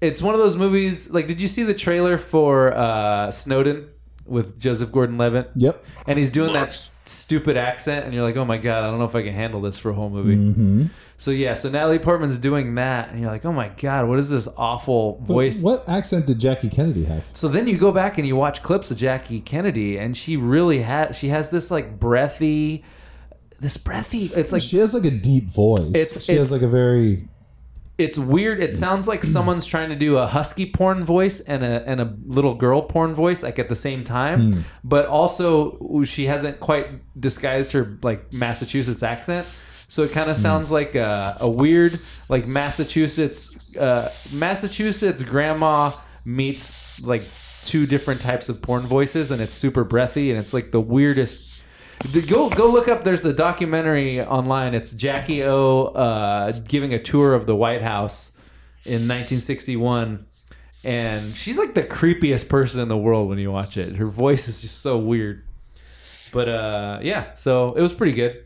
it's 0.00 0.20
one 0.22 0.34
of 0.34 0.40
those 0.40 0.56
movies. 0.56 1.10
Like, 1.10 1.26
did 1.28 1.40
you 1.40 1.48
see 1.48 1.62
the 1.62 1.74
trailer 1.74 2.18
for 2.18 2.72
uh, 2.74 3.30
Snowden 3.30 3.88
with 4.26 4.58
Joseph 4.58 4.90
Gordon-Levitt? 4.90 5.50
Yep. 5.54 5.84
And 6.06 6.18
he's 6.18 6.30
doing 6.32 6.52
that 6.54 6.68
s- 6.68 6.93
stupid 7.06 7.56
accent, 7.56 8.04
and 8.04 8.14
you're 8.14 8.22
like, 8.22 8.36
oh 8.36 8.44
my 8.44 8.56
god, 8.58 8.84
I 8.84 8.90
don't 8.90 8.98
know 8.98 9.04
if 9.04 9.14
I 9.14 9.22
can 9.22 9.34
handle 9.34 9.60
this 9.60 9.78
for 9.78 9.90
a 9.90 9.94
whole 9.94 10.10
movie. 10.10 10.36
Mm-hmm. 10.36 10.86
So 11.16 11.30
yeah, 11.30 11.54
so 11.54 11.68
Natalie 11.68 11.98
Portman's 11.98 12.38
doing 12.38 12.74
that, 12.74 13.10
and 13.10 13.20
you're 13.20 13.30
like, 13.30 13.44
oh 13.44 13.52
my 13.52 13.68
god, 13.68 14.08
what 14.08 14.18
is 14.18 14.28
this 14.30 14.48
awful 14.56 15.20
voice? 15.22 15.62
What 15.62 15.88
accent 15.88 16.26
did 16.26 16.38
Jackie 16.38 16.68
Kennedy 16.68 17.04
have? 17.04 17.24
So 17.32 17.48
then 17.48 17.66
you 17.66 17.76
go 17.78 17.92
back 17.92 18.18
and 18.18 18.26
you 18.26 18.36
watch 18.36 18.62
clips 18.62 18.90
of 18.90 18.96
Jackie 18.96 19.40
Kennedy, 19.40 19.96
and 19.98 20.16
she 20.16 20.36
really 20.36 20.82
had 20.82 21.14
she 21.14 21.28
has 21.28 21.50
this 21.50 21.70
like 21.70 22.00
breathy, 22.00 22.84
this 23.60 23.76
breathy. 23.76 24.26
It's 24.34 24.50
like 24.52 24.62
she 24.62 24.78
has 24.78 24.92
like 24.94 25.04
a 25.04 25.10
deep 25.10 25.50
voice. 25.50 25.88
It's- 25.94 26.24
she 26.24 26.32
it's- 26.32 26.48
has 26.48 26.52
like 26.52 26.62
a 26.62 26.68
very 26.68 27.28
it's 27.96 28.18
weird. 28.18 28.60
It 28.60 28.74
sounds 28.74 29.06
like 29.06 29.22
someone's 29.22 29.66
trying 29.66 29.88
to 29.90 29.94
do 29.94 30.18
a 30.18 30.26
husky 30.26 30.66
porn 30.70 31.04
voice 31.04 31.40
and 31.40 31.62
a 31.62 31.84
and 31.86 32.00
a 32.00 32.16
little 32.26 32.54
girl 32.54 32.82
porn 32.82 33.14
voice 33.14 33.42
like 33.42 33.58
at 33.58 33.68
the 33.68 33.76
same 33.76 34.02
time, 34.02 34.64
but 34.82 35.06
also 35.06 36.02
she 36.04 36.26
hasn't 36.26 36.58
quite 36.60 36.86
disguised 37.18 37.72
her 37.72 37.96
like 38.02 38.32
Massachusetts 38.32 39.02
accent. 39.02 39.46
So 39.88 40.02
it 40.02 40.10
kind 40.10 40.28
of 40.28 40.36
sounds 40.36 40.70
like 40.72 40.96
a, 40.96 41.36
a 41.40 41.48
weird 41.48 42.00
like 42.28 42.46
Massachusetts 42.48 43.76
uh, 43.76 44.12
Massachusetts 44.32 45.22
grandma 45.22 45.92
meets 46.26 46.74
like 47.00 47.28
two 47.62 47.86
different 47.86 48.20
types 48.20 48.48
of 48.48 48.60
porn 48.60 48.86
voices, 48.86 49.30
and 49.30 49.40
it's 49.40 49.54
super 49.54 49.84
breathy, 49.84 50.30
and 50.30 50.38
it's 50.38 50.52
like 50.52 50.70
the 50.72 50.80
weirdest. 50.80 51.50
Go 52.26 52.50
go 52.50 52.66
look 52.70 52.88
up. 52.88 53.04
There's 53.04 53.24
a 53.24 53.32
documentary 53.32 54.20
online. 54.20 54.74
It's 54.74 54.92
Jackie 54.92 55.42
O 55.42 55.84
uh, 55.84 56.52
giving 56.68 56.92
a 56.92 56.98
tour 56.98 57.34
of 57.34 57.46
the 57.46 57.56
White 57.56 57.82
House 57.82 58.36
in 58.84 59.08
1961, 59.08 60.24
and 60.84 61.34
she's 61.36 61.56
like 61.56 61.74
the 61.74 61.82
creepiest 61.82 62.48
person 62.48 62.80
in 62.80 62.88
the 62.88 62.96
world 62.96 63.28
when 63.28 63.38
you 63.38 63.50
watch 63.50 63.76
it. 63.76 63.96
Her 63.96 64.06
voice 64.06 64.48
is 64.48 64.60
just 64.60 64.82
so 64.82 64.98
weird. 64.98 65.44
But 66.32 66.48
uh, 66.48 66.98
yeah, 67.02 67.34
so 67.34 67.74
it 67.74 67.80
was 67.80 67.92
pretty 67.92 68.12
good. 68.12 68.36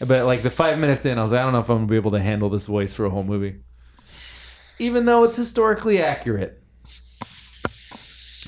But 0.00 0.26
like 0.26 0.42
the 0.42 0.50
five 0.50 0.78
minutes 0.78 1.06
in, 1.06 1.18
I 1.18 1.22
was 1.22 1.32
like, 1.32 1.40
I 1.40 1.44
don't 1.44 1.52
know 1.52 1.60
if 1.60 1.70
I'm 1.70 1.78
gonna 1.78 1.86
be 1.86 1.96
able 1.96 2.10
to 2.10 2.20
handle 2.20 2.50
this 2.50 2.66
voice 2.66 2.92
for 2.92 3.04
a 3.04 3.10
whole 3.10 3.22
movie, 3.22 3.54
even 4.78 5.06
though 5.06 5.22
it's 5.24 5.36
historically 5.36 6.02
accurate. 6.02 6.60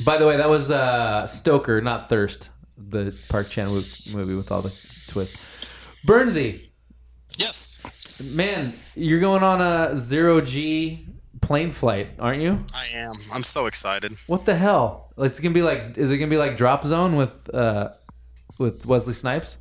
By 0.05 0.19
the 0.19 0.27
way, 0.27 0.37
that 0.37 0.51
was 0.51 0.71
uh, 0.71 1.27
Stoker, 1.29 1.81
not 1.81 2.09
Thirst, 2.09 2.49
the 2.77 3.15
Park 3.29 3.49
Chan 3.51 3.69
Wook 3.69 4.13
movie 4.15 4.35
with 4.35 4.51
all 4.53 4.63
the 4.63 4.73
twists. 5.09 5.37
Bernsey, 6.07 6.61
Yes, 7.37 7.81
man, 8.33 8.73
you're 8.95 9.19
going 9.21 9.43
on 9.43 9.61
a 9.61 9.97
zero 9.97 10.41
G 10.41 11.05
plane 11.41 11.73
flight, 11.73 12.09
aren't 12.19 12.41
you? 12.43 12.65
I 12.73 12.87
am. 12.97 13.17
I'm 13.33 13.43
so 13.43 13.67
excited. 13.67 14.17
What 14.29 14.45
the 14.47 14.55
hell? 14.55 15.11
It's 15.19 15.41
gonna 15.41 15.53
be 15.55 15.63
like, 15.63 15.99
is 15.99 16.11
it 16.11 16.19
gonna 16.19 16.31
be 16.31 16.37
like 16.37 16.57
Drop 16.57 16.85
Zone 16.85 17.17
with 17.17 17.53
uh, 17.53 17.91
with 18.59 18.87
Wesley 18.87 19.15
Snipes? 19.15 19.57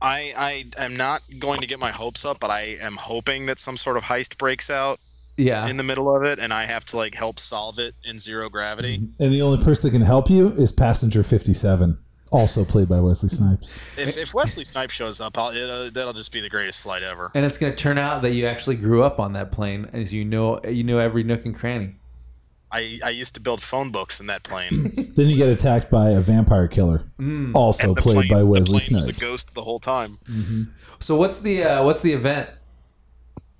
I 0.00 0.32
I 0.78 0.82
am 0.82 0.96
not 0.96 1.22
going 1.38 1.60
to 1.60 1.66
get 1.66 1.78
my 1.80 1.90
hopes 1.90 2.24
up, 2.24 2.40
but 2.40 2.50
I 2.50 2.78
am 2.80 2.96
hoping 2.96 3.46
that 3.46 3.60
some 3.60 3.76
sort 3.76 3.96
of 3.98 4.02
heist 4.04 4.38
breaks 4.38 4.70
out 4.70 4.98
Yeah. 5.36 5.66
in 5.68 5.76
the 5.76 5.82
middle 5.84 6.14
of 6.16 6.24
it, 6.24 6.38
and 6.38 6.52
I 6.52 6.64
have 6.64 6.84
to 6.86 6.96
like 6.96 7.14
help 7.14 7.38
solve 7.38 7.78
it 7.78 7.94
in 8.04 8.18
zero 8.20 8.48
gravity. 8.48 8.94
And 9.18 9.32
the 9.32 9.42
only 9.42 9.62
person 9.62 9.82
that 9.90 9.90
can 9.98 10.06
help 10.06 10.30
you 10.30 10.48
is 10.52 10.72
Passenger 10.72 11.22
57, 11.22 11.98
also 12.32 12.64
played 12.64 12.88
by 12.88 12.98
Wesley 12.98 13.28
Snipes. 13.28 13.74
If, 13.96 14.16
if 14.16 14.34
Wesley 14.34 14.64
Snipes 14.64 14.92
shows 14.92 15.20
up, 15.20 15.38
I'll, 15.38 15.50
it, 15.50 15.68
uh, 15.68 15.90
that'll 15.90 16.12
just 16.12 16.32
be 16.32 16.40
the 16.40 16.48
greatest 16.48 16.80
flight 16.80 17.02
ever. 17.02 17.30
and 17.34 17.44
it's 17.44 17.58
gonna 17.58 17.76
turn 17.76 17.98
out 17.98 18.22
that 18.22 18.30
you 18.30 18.46
actually 18.46 18.76
grew 18.76 19.02
up 19.02 19.20
on 19.20 19.32
that 19.34 19.52
plane, 19.52 19.88
as 19.92 20.12
you 20.12 20.24
know, 20.24 20.60
you 20.64 20.82
know 20.82 20.98
every 20.98 21.22
nook 21.22 21.44
and 21.44 21.54
cranny. 21.54 21.94
I, 22.70 22.98
I 23.04 23.10
used 23.10 23.34
to 23.34 23.40
build 23.40 23.60
phone 23.60 23.90
books 23.90 24.18
in 24.18 24.26
that 24.28 24.42
plane. 24.44 25.12
Then 25.14 25.28
you 25.28 25.36
get 25.36 25.50
attacked 25.50 25.90
by 25.90 26.10
a 26.10 26.20
vampire 26.20 26.68
killer, 26.68 27.04
also 27.54 27.88
and 27.88 27.96
the 27.96 28.00
played 28.00 28.14
plane, 28.14 28.28
by 28.28 28.38
the 28.38 28.46
Wesley 28.46 28.80
plane 28.80 28.96
was 28.96 29.06
a 29.06 29.12
ghost 29.12 29.54
the 29.54 29.62
whole 29.62 29.78
time. 29.78 30.18
So 31.00 31.16
what's 31.16 31.40
the 31.40 31.64
uh, 31.64 31.84
what's 31.84 32.00
the 32.00 32.14
event? 32.14 32.48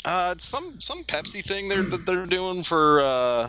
Uh, 0.04 0.32
it's 0.34 0.44
some 0.44 0.80
some 0.80 1.04
Pepsi 1.04 1.44
thing 1.44 1.68
they're 1.68 1.82
that 1.82 2.06
they're 2.06 2.24
doing 2.26 2.62
for 2.62 3.02
uh, 3.02 3.48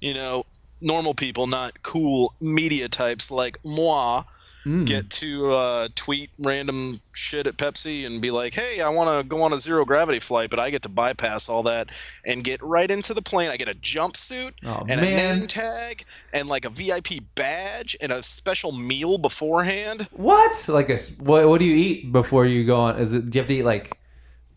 you 0.00 0.14
know, 0.14 0.44
normal 0.80 1.14
people, 1.14 1.46
not 1.46 1.82
cool 1.82 2.34
media 2.40 2.88
types 2.88 3.30
like 3.30 3.58
moi. 3.64 4.24
Mm. 4.68 4.84
Get 4.86 5.08
to 5.10 5.54
uh, 5.54 5.88
tweet 5.96 6.28
random 6.38 7.00
shit 7.14 7.46
at 7.46 7.56
Pepsi 7.56 8.04
and 8.04 8.20
be 8.20 8.30
like, 8.30 8.52
"Hey, 8.52 8.82
I 8.82 8.90
want 8.90 9.08
to 9.24 9.26
go 9.26 9.40
on 9.42 9.54
a 9.54 9.58
zero 9.58 9.84
gravity 9.86 10.20
flight, 10.20 10.50
but 10.50 10.58
I 10.58 10.68
get 10.68 10.82
to 10.82 10.90
bypass 10.90 11.48
all 11.48 11.62
that 11.62 11.88
and 12.26 12.44
get 12.44 12.60
right 12.60 12.90
into 12.90 13.14
the 13.14 13.22
plane. 13.22 13.50
I 13.50 13.56
get 13.56 13.68
a 13.70 13.74
jumpsuit 13.74 14.52
Oh, 14.66 14.84
and 14.88 15.00
man. 15.00 15.36
a 15.36 15.36
name 15.38 15.46
tag 15.46 16.04
and 16.34 16.48
like 16.50 16.66
a 16.66 16.70
VIP 16.70 17.20
badge 17.34 17.96
and 18.02 18.12
a 18.12 18.22
special 18.22 18.72
meal 18.72 19.16
beforehand. 19.16 20.06
What? 20.12 20.68
Like 20.68 20.90
a 20.90 20.98
what? 21.20 21.48
What 21.48 21.60
do 21.60 21.64
you 21.64 21.74
eat 21.74 22.12
before 22.12 22.44
you 22.44 22.66
go 22.66 22.76
on? 22.78 22.98
Is 22.98 23.14
it? 23.14 23.30
Do 23.30 23.38
you 23.38 23.40
have 23.42 23.48
to 23.48 23.54
eat 23.54 23.62
like 23.64 23.96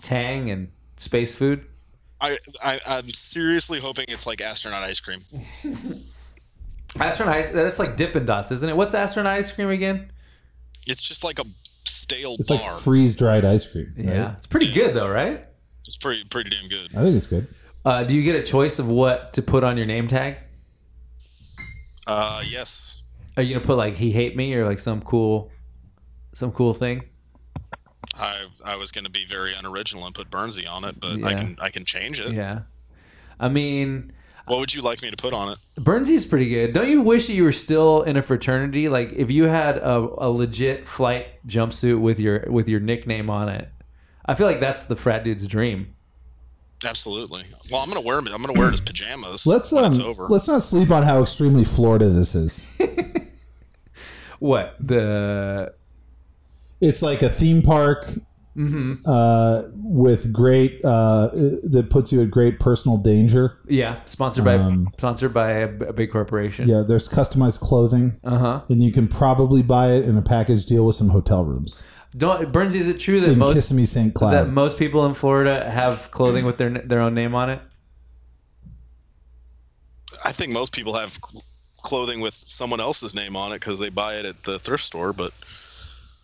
Tang 0.04 0.50
and 0.52 0.70
space 0.98 1.34
food? 1.34 1.64
I, 2.20 2.38
I 2.62 2.80
I'm 2.86 3.08
seriously 3.14 3.80
hoping 3.80 4.06
it's 4.10 4.28
like 4.28 4.42
astronaut 4.42 4.84
ice 4.84 5.00
cream. 5.00 5.22
Astronaut 7.00 7.36
ice. 7.36 7.50
That's 7.50 7.80
like 7.80 7.96
Dippin' 7.98 8.26
Dots, 8.26 8.52
isn't 8.52 8.68
it? 8.68 8.76
What's 8.76 8.94
astronaut 8.94 9.34
ice 9.34 9.52
cream 9.52 9.70
again? 9.70 10.12
It's 10.88 11.02
just 11.02 11.24
like 11.24 11.40
a 11.40 11.46
stale 11.86 12.36
It's 12.40 12.50
bar. 12.50 12.58
like 12.60 12.82
freeze 12.82 13.16
dried 13.16 13.46
ice 13.46 13.66
cream. 13.66 13.94
right? 13.98 14.06
Yeah, 14.08 14.36
it's 14.38 14.48
pretty 14.48 14.72
good 14.72 14.96
though, 14.96 15.08
right? 15.10 15.46
it's 15.88 15.98
pretty 15.98 16.24
pretty 16.26 16.50
damn 16.50 16.68
good. 16.70 16.96
I 16.96 17.02
think 17.02 17.16
it's 17.16 17.28
good. 17.28 17.48
Uh, 17.84 18.04
do 18.04 18.14
you 18.14 18.22
get 18.24 18.36
a 18.36 18.44
choice 18.44 18.78
of 18.80 18.88
what 18.88 19.34
to 19.34 19.42
put 19.42 19.64
on 19.64 19.78
your 19.78 19.86
name 19.88 20.08
tag? 20.08 20.38
Uh, 22.08 22.44
yes. 22.48 23.02
Are 23.38 23.44
you 23.44 23.54
gonna 23.56 23.66
put 23.66 23.78
like 23.78 23.96
"He 23.96 24.12
hate 24.12 24.36
me" 24.36 24.54
or 24.54 24.66
like 24.66 24.80
some 24.80 25.02
cool, 25.02 25.50
some 26.34 26.52
cool 26.52 26.74
thing? 26.74 27.04
I 28.16 28.46
I 28.66 28.76
was 28.76 28.92
gonna 28.92 29.10
be 29.10 29.26
very 29.26 29.54
unoriginal 29.56 30.06
and 30.06 30.14
put 30.14 30.30
Bernsey 30.30 30.70
on 30.70 30.84
it, 30.84 31.00
but 31.00 31.18
Yeah. 31.18 31.26
I 31.28 31.34
can 31.34 31.58
I 31.62 31.70
can 31.70 31.86
change 31.86 32.20
it. 32.20 32.32
Yeah. 32.34 32.62
I 33.40 33.50
mean, 33.50 34.12
What 34.48 34.60
would 34.60 34.74
you 34.74 34.82
like 34.82 35.02
me 35.02 35.10
to 35.12 35.18
put 35.18 35.34
on 35.34 35.54
it? 35.54 35.58
Burnsy's 35.78 36.26
pretty 36.26 36.50
good. 36.50 36.74
Don't 36.74 36.90
you 36.90 37.02
wish 37.02 37.30
you 37.30 37.44
were 37.44 37.52
still 37.52 38.02
in 38.02 38.18
a 38.18 38.22
fraternity? 38.22 38.90
Like 38.90 39.14
if 39.14 39.30
you 39.32 39.46
had 39.46 39.78
a, 39.78 39.98
a 40.18 40.30
legit 40.30 40.88
flight 40.88 41.28
jumpsuit 41.48 42.00
with 42.00 42.20
your 42.20 42.46
with 42.50 42.68
your 42.68 42.80
nickname 42.80 43.30
on 43.30 43.50
it. 43.50 43.70
I 44.26 44.36
feel 44.36 44.48
like 44.48 44.60
that's 44.60 44.86
the 44.86 44.96
frat 44.96 45.24
dude's 45.24 45.48
dream. 45.48 45.96
Absolutely. 46.84 47.46
Well, 47.72 47.82
I'm 47.82 47.90
gonna 47.90 48.02
wear 48.02 48.20
it. 48.20 48.28
I'm 48.28 48.42
gonna 48.42 48.58
wear 48.58 48.70
it 48.70 48.74
as 48.74 48.82
pajamas. 48.82 49.46
Let's 49.46 49.72
when 49.72 49.86
um, 49.86 49.92
it's 49.92 50.00
over. 50.00 50.28
let's 50.28 50.48
not 50.48 50.64
sleep 50.64 50.90
on 50.92 51.04
how 51.04 51.22
extremely 51.22 51.64
Florida 51.64 52.10
this 52.10 52.36
is. 52.36 52.66
What 54.42 54.76
the? 54.80 55.72
It's 56.82 57.04
like 57.04 57.22
a 57.22 57.30
theme 57.30 57.62
park 57.62 58.10
uh, 59.06 59.64
with 59.76 60.32
great 60.34 60.84
uh, 60.84 61.30
that 61.32 61.88
puts 61.90 62.12
you 62.12 62.22
at 62.22 62.30
great 62.32 62.60
personal 62.60 62.98
danger. 62.98 63.58
Yeah, 63.68 64.00
sponsored 64.06 64.44
by 64.44 64.56
Um, 64.56 64.90
sponsored 64.98 65.34
by 65.34 65.52
a, 65.52 65.66
a 65.88 65.94
big 65.94 66.12
corporation. 66.12 66.68
Yeah, 66.68 66.84
there's 66.88 67.08
customized 67.08 67.60
clothing, 67.60 68.20
Uh 68.24 68.38
huh. 68.38 68.62
and 68.70 68.84
you 68.84 68.92
can 68.92 69.08
probably 69.08 69.62
buy 69.62 69.92
it 69.94 70.06
in 70.06 70.18
a 70.18 70.22
package 70.22 70.66
deal 70.66 70.86
with 70.86 70.96
some 70.96 71.10
hotel 71.10 71.44
rooms 71.46 71.84
Don't 72.18 72.52
Burnsy? 72.52 72.76
Is 72.82 72.88
it 72.90 73.00
true 73.00 73.20
that 73.22 73.30
in 73.32 73.38
most 73.40 73.54
Kissimmee 73.56 73.86
St. 73.86 74.14
that 74.20 74.50
most 74.50 74.78
people 74.78 75.06
in 75.06 75.14
Florida 75.14 75.70
have 75.70 76.12
clothing 76.12 76.44
with 76.46 76.58
their 76.58 76.70
their 76.70 77.00
own 77.00 77.14
name 77.14 77.34
on 77.36 77.50
it? 77.50 77.62
I 80.24 80.32
think 80.32 80.52
most 80.52 80.72
people 80.74 80.94
have 80.96 81.18
clothing 81.84 82.20
with 82.20 82.36
someone 82.36 82.80
else's 82.80 83.16
name 83.16 83.36
on 83.36 83.52
it 83.54 83.60
because 83.60 83.80
they 83.80 83.90
buy 83.90 84.16
it 84.16 84.26
at 84.26 84.44
the 84.44 84.60
thrift 84.60 84.84
store. 84.84 85.14
But 85.14 85.32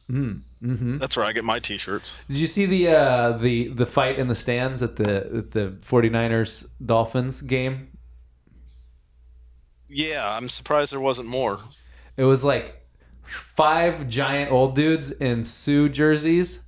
Mm-hmm. 0.10 1.00
that's 1.00 1.18
where 1.18 1.26
I 1.26 1.34
get 1.34 1.44
my 1.44 1.60
T-shirts. 1.60 2.16
Did 2.28 2.38
you 2.38 2.48
see 2.48 2.66
the 2.66 2.90
uh, 2.90 3.32
the 3.34 3.68
the 3.70 3.86
fight 3.86 4.18
in 4.18 4.28
the 4.30 4.36
stands 4.36 4.82
at 4.82 4.96
the 4.96 5.18
at 5.18 5.52
the 5.52 5.78
49ers 5.86 6.68
Dolphins 6.84 7.42
game? 7.42 7.90
Yeah, 9.90 10.30
I'm 10.36 10.50
surprised 10.50 10.92
there 10.94 11.00
wasn't 11.00 11.28
more. 11.28 11.60
It 12.16 12.24
was 12.24 12.44
like 12.44 12.76
five 13.24 14.08
giant 14.08 14.52
old 14.52 14.76
dudes 14.76 15.12
in 15.12 15.46
Suh 15.46 15.88
jerseys, 15.88 16.64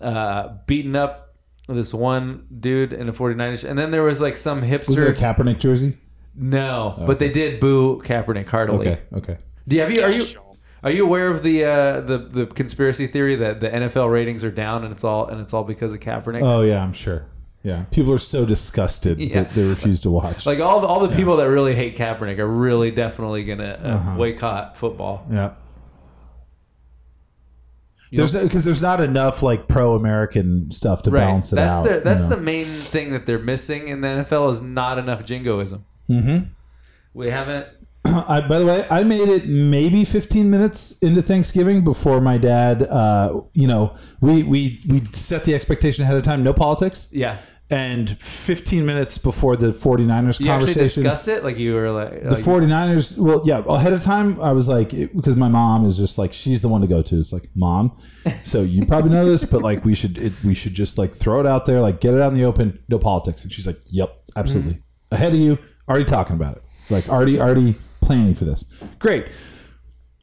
uh, 0.00 0.56
beating 0.66 0.96
up 0.96 1.34
this 1.68 1.94
one 1.94 2.46
dude 2.60 2.92
in 2.92 3.08
a 3.08 3.12
49ers. 3.12 3.68
And 3.68 3.78
then 3.78 3.90
there 3.90 4.02
was 4.02 4.20
like 4.20 4.36
some 4.36 4.62
hipster. 4.62 4.88
Was 4.88 4.98
it 4.98 5.08
a 5.08 5.12
Kaepernick 5.12 5.58
jersey? 5.58 5.94
no, 6.34 6.94
but 7.06 7.18
they 7.18 7.30
did 7.30 7.60
boo 7.60 8.02
Kaepernick 8.02 8.46
heartily. 8.46 8.88
Okay, 8.88 9.02
okay. 9.14 9.38
Do 9.68 9.76
you, 9.76 9.82
have 9.82 9.90
you 9.90 10.02
are 10.02 10.10
you 10.10 10.20
Gosh, 10.20 10.32
Sean. 10.32 10.51
Are 10.82 10.90
you 10.90 11.04
aware 11.04 11.28
of 11.28 11.42
the 11.42 11.64
uh, 11.64 12.00
the 12.00 12.18
the 12.18 12.46
conspiracy 12.46 13.06
theory 13.06 13.36
that 13.36 13.60
the 13.60 13.68
NFL 13.68 14.10
ratings 14.12 14.42
are 14.44 14.50
down 14.50 14.84
and 14.84 14.92
it's 14.92 15.04
all 15.04 15.26
and 15.26 15.40
it's 15.40 15.52
all 15.54 15.64
because 15.64 15.92
of 15.92 16.00
Kaepernick? 16.00 16.42
Oh 16.42 16.62
yeah, 16.62 16.82
I'm 16.82 16.92
sure. 16.92 17.26
Yeah, 17.64 17.84
people 17.92 18.12
are 18.12 18.18
so 18.18 18.44
disgusted 18.44 19.18
Yeah. 19.20 19.44
that 19.44 19.54
they 19.54 19.62
refuse 19.64 20.00
to 20.00 20.10
watch. 20.10 20.46
Like 20.46 20.58
all 20.58 20.80
the, 20.80 20.86
all 20.88 20.98
the 21.06 21.14
people 21.14 21.36
that 21.36 21.48
really 21.48 21.76
hate 21.76 21.96
Kaepernick 21.96 22.38
are 22.38 22.46
really 22.48 22.90
definitely 22.90 23.44
gonna 23.44 23.78
uh, 23.82 23.86
Uh-huh. 23.86 24.16
boycott 24.16 24.76
football. 24.76 25.24
yeah. 25.30 25.52
You 28.10 28.18
There's 28.18 28.34
know? 28.34 28.42
because 28.42 28.64
there's 28.64 28.82
not 28.82 29.00
enough 29.00 29.42
like 29.42 29.68
pro-American 29.68 30.70
stuff 30.70 31.02
to 31.04 31.10
right. 31.10 31.20
balance 31.20 31.50
it 31.52 31.56
that's 31.56 31.76
out. 31.76 31.84
the 31.84 32.00
that's 32.00 32.24
you 32.24 32.28
the 32.28 32.36
main 32.36 32.66
thing 32.66 33.10
that 33.12 33.24
they're 33.24 33.38
missing 33.38 33.88
in 33.88 34.02
the 34.02 34.08
NFL 34.08 34.52
is 34.52 34.60
not 34.60 34.98
enough 34.98 35.24
jingoism. 35.24 35.84
Mhm. 36.10 36.48
We 37.14 37.28
haven't. 37.28 37.68
I, 38.28 38.40
by 38.42 38.58
the 38.58 38.66
way, 38.66 38.86
I 38.90 39.04
made 39.04 39.28
it 39.28 39.46
maybe 39.48 40.04
15 40.04 40.50
minutes 40.50 40.98
into 40.98 41.22
Thanksgiving 41.22 41.82
before 41.84 42.20
my 42.20 42.38
dad. 42.38 42.82
Uh, 42.84 43.40
you 43.52 43.66
know, 43.66 43.96
we 44.20 44.42
we 44.42 44.80
we 44.88 45.02
set 45.12 45.44
the 45.44 45.54
expectation 45.54 46.04
ahead 46.04 46.16
of 46.16 46.24
time. 46.24 46.42
No 46.42 46.52
politics. 46.52 47.08
Yeah. 47.10 47.38
And 47.70 48.18
15 48.20 48.84
minutes 48.84 49.16
before 49.16 49.56
the 49.56 49.72
49ers 49.72 50.38
You 50.40 50.50
actually 50.50 50.74
conversation, 50.74 51.02
discussed 51.04 51.26
it, 51.28 51.42
like 51.42 51.56
you 51.56 51.72
were 51.72 51.90
like, 51.90 52.22
the 52.22 52.30
like 52.32 52.44
49ers 52.44 53.16
well 53.16 53.40
yeah 53.46 53.62
ahead 53.66 53.94
of 53.94 54.02
time 54.02 54.38
i 54.42 54.52
was 54.52 54.68
like 54.68 54.92
it- 54.92 55.16
because 55.16 55.36
my 55.36 55.48
mom 55.48 55.86
is 55.86 55.96
just 55.96 56.18
like 56.18 56.34
she's 56.34 56.60
the 56.60 56.68
one 56.68 56.82
to 56.82 56.86
go 56.86 57.00
to 57.00 57.18
it's 57.18 57.32
like 57.32 57.48
mom 57.54 57.96
so 58.44 58.60
you 58.60 58.84
probably 58.92 59.10
know 59.10 59.24
this 59.24 59.42
but 59.44 59.62
like 59.62 59.86
we 59.86 59.94
should 59.94 60.18
it, 60.18 60.34
we 60.44 60.52
should 60.54 60.74
just 60.74 60.98
like 60.98 61.14
throw 61.14 61.40
it 61.40 61.46
out 61.46 61.64
there 61.64 61.80
like 61.80 61.98
get 61.98 62.12
it 62.12 62.20
out 62.20 62.30
in 62.30 62.34
the 62.38 62.44
open 62.44 62.78
no 62.90 62.98
politics 62.98 63.42
and 63.42 63.50
she's 63.50 63.66
like 63.66 63.80
yep 63.86 64.22
absolutely 64.36 64.74
Mm-hmm. 64.74 65.14
ahead 65.14 65.32
of 65.32 65.38
you 65.40 65.56
already 65.88 66.04
talking 66.04 66.36
about 66.36 66.58
it 66.58 66.62
like 66.90 67.08
already 67.08 67.40
already 67.40 67.74
planning 68.02 68.34
for 68.34 68.44
this 68.44 68.64
great 68.98 69.28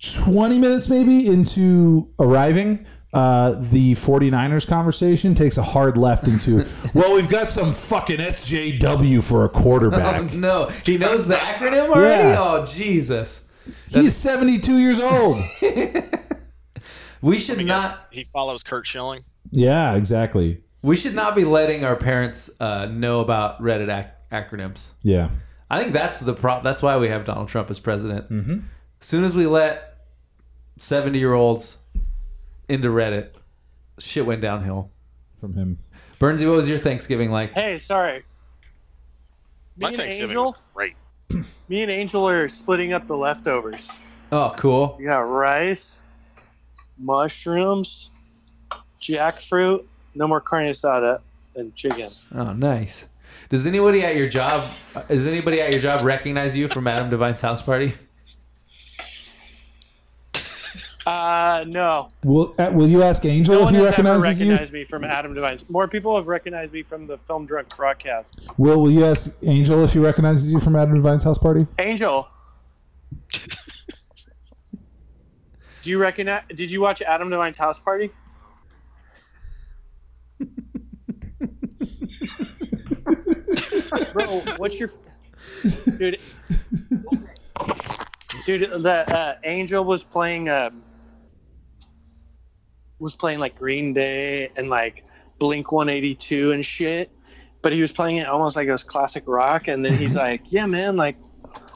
20 0.01 0.57
minutes 0.57 0.87
maybe 0.87 1.27
into 1.27 2.09
arriving 2.19 2.85
uh, 3.11 3.55
the 3.59 3.95
49ers 3.95 4.67
conversation 4.67 5.33
takes 5.33 5.57
a 5.57 5.63
hard 5.63 5.97
left 5.97 6.27
into, 6.27 6.67
well, 6.93 7.15
we've 7.15 7.27
got 7.27 7.49
some 7.49 7.73
fucking 7.73 8.19
SJW 8.19 9.23
for 9.23 9.45
a 9.45 9.45
oh, 9.45 9.49
quarterback. 9.49 10.31
no, 10.33 10.65
he 10.85 10.99
knows 10.99 11.27
the 11.27 11.35
acronym 11.35 11.89
already. 11.89 12.29
Yeah. 12.29 12.39
Oh 12.39 12.65
Jesus, 12.67 13.49
He's 13.87 14.15
72 14.15 14.77
years 14.77 14.99
old. 14.99 15.43
we 17.21 17.39
should 17.39 17.59
I 17.59 17.63
guess 17.63 17.83
not. 17.83 18.07
he 18.11 18.23
follows 18.23 18.63
Curt 18.63 18.85
Schilling. 18.85 19.21
yeah, 19.51 19.95
exactly. 19.95 20.61
We 20.81 20.95
should 20.95 21.15
not 21.15 21.35
be 21.35 21.43
letting 21.43 21.83
our 21.83 21.95
parents 21.95 22.49
uh, 22.61 22.85
know 22.85 23.19
about 23.19 23.61
Reddit 23.61 23.89
ac- 23.93 24.09
acronyms. 24.31 24.91
Yeah. 25.01 25.29
I 25.69 25.81
think 25.81 25.93
that's 25.93 26.19
the 26.19 26.33
prop. 26.33 26.63
That's 26.63 26.81
why 26.81 26.97
we 26.97 27.09
have 27.09 27.25
Donald 27.25 27.47
Trump 27.49 27.69
as 27.69 27.79
president. 27.79 28.29
Mhm. 28.31 28.63
As 29.01 29.07
soon 29.07 29.23
as 29.23 29.35
we 29.35 29.45
let 29.45 29.97
seventy-year-olds 30.79 31.85
into 32.67 32.89
Reddit, 32.89 33.33
shit 33.99 34.25
went 34.25 34.41
downhill. 34.41 34.91
from 35.39 35.53
him. 35.53 35.79
Bernsey, 36.19 36.45
what 36.47 36.57
was 36.57 36.67
your 36.67 36.79
Thanksgiving 36.79 37.31
like? 37.31 37.53
Hey, 37.53 37.77
sorry. 37.77 38.17
Me 38.17 39.83
My 39.83 39.87
and 39.89 39.97
Thanksgiving 39.97 40.29
Angel, 40.31 40.43
was 40.43 40.53
great. 40.75 40.95
me 41.69 41.81
and 41.81 41.89
Angel 41.89 42.27
are 42.27 42.49
splitting 42.49 42.91
up 42.91 43.07
the 43.07 43.15
leftovers. 43.15 44.17
Oh, 44.31 44.53
cool. 44.57 44.97
You 44.99 45.05
got 45.07 45.19
rice, 45.21 46.03
mushrooms, 46.97 48.11
jackfruit, 49.01 49.85
no 50.15 50.27
more 50.27 50.41
carne 50.41 50.67
asada, 50.67 51.21
and 51.55 51.73
chicken. 51.75 52.09
Oh, 52.35 52.53
nice. 52.53 53.05
Does 53.49 53.65
anybody 53.65 54.03
at 54.03 54.15
your 54.15 54.29
job? 54.29 54.63
Does 55.07 55.25
anybody 55.25 55.59
at 55.61 55.71
your 55.73 55.81
job 55.81 56.01
recognize 56.05 56.55
you 56.55 56.67
from 56.67 56.87
Adam 56.87 57.09
Devine's 57.09 57.41
house 57.41 57.61
party? 57.61 57.95
Uh, 61.07 61.63
no. 61.67 62.07
Will 62.23 62.53
uh, 62.59 62.69
Will 62.71 62.87
you 62.87 63.01
ask 63.01 63.25
Angel 63.25 63.55
No 63.55 63.59
if 63.61 63.65
one 63.65 63.73
he 63.73 63.79
has 63.79 63.93
ever 63.93 64.03
recognizes 64.03 64.39
you? 64.39 64.45
recognized 64.51 64.73
me 64.73 64.83
from 64.85 65.03
Adam 65.03 65.33
Devine. 65.33 65.57
More 65.67 65.87
people 65.87 66.15
have 66.15 66.27
recognized 66.27 66.71
me 66.71 66.83
from 66.83 67.07
the 67.07 67.17
Film 67.25 67.47
Drunk 67.47 67.69
Frogcast. 67.69 68.47
Will 68.59 68.79
Will 68.79 68.91
you 68.91 69.03
ask 69.05 69.35
Angel 69.41 69.83
if 69.83 69.93
he 69.93 69.99
recognizes 69.99 70.51
you 70.51 70.59
from 70.59 70.75
Adam 70.75 70.93
Devine's 70.93 71.23
house 71.23 71.39
party? 71.39 71.65
Angel. 71.79 72.27
Do 75.81 75.89
you 75.89 75.97
recognize? 75.97 76.43
Did 76.53 76.69
you 76.69 76.81
watch 76.81 77.01
Adam 77.01 77.31
Devine's 77.31 77.57
house 77.57 77.79
party? 77.79 78.11
Bro, 84.13 84.43
what's 84.57 84.79
your 84.79 84.91
dude? 85.97 86.19
Dude, 88.45 88.69
the 88.69 89.05
uh, 89.07 89.37
Angel 89.43 89.83
was 89.83 90.03
playing 90.03 90.49
um, 90.49 90.83
was 92.99 93.15
playing 93.15 93.39
like 93.39 93.57
Green 93.57 93.93
Day 93.93 94.51
and 94.55 94.69
like 94.69 95.05
Blink 95.39 95.71
182 95.71 96.51
and 96.51 96.65
shit, 96.65 97.11
but 97.61 97.73
he 97.73 97.81
was 97.81 97.91
playing 97.91 98.17
it 98.17 98.27
almost 98.27 98.55
like 98.55 98.67
it 98.67 98.71
was 98.71 98.83
classic 98.83 99.23
rock. 99.25 99.67
And 99.67 99.83
then 99.83 99.93
he's 99.93 100.15
like, 100.25 100.51
"Yeah, 100.51 100.65
man, 100.65 100.95
like, 100.97 101.17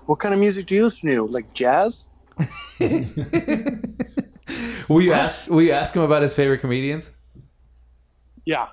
what 0.05 0.19
kind 0.19 0.33
of 0.33 0.39
music 0.39 0.65
do 0.67 0.75
you 0.75 0.83
listen 0.85 1.09
to? 1.09 1.25
Like 1.25 1.53
jazz?" 1.53 2.09
Will 4.89 5.01
you 5.01 5.13
ask? 5.13 5.49
Will 5.49 5.61
you 5.61 5.71
ask 5.71 5.95
him 5.95 6.01
about 6.01 6.21
his 6.21 6.33
favorite 6.33 6.59
comedians? 6.59 7.09
Yeah, 8.45 8.67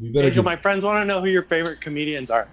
We 0.00 0.08
better 0.10 0.28
Angel, 0.28 0.42
get- 0.42 0.48
my 0.50 0.56
friends 0.56 0.84
want 0.84 1.00
to 1.02 1.04
know 1.04 1.20
who 1.20 1.26
your 1.26 1.42
favorite 1.44 1.80
comedians 1.80 2.30
are. 2.30 2.48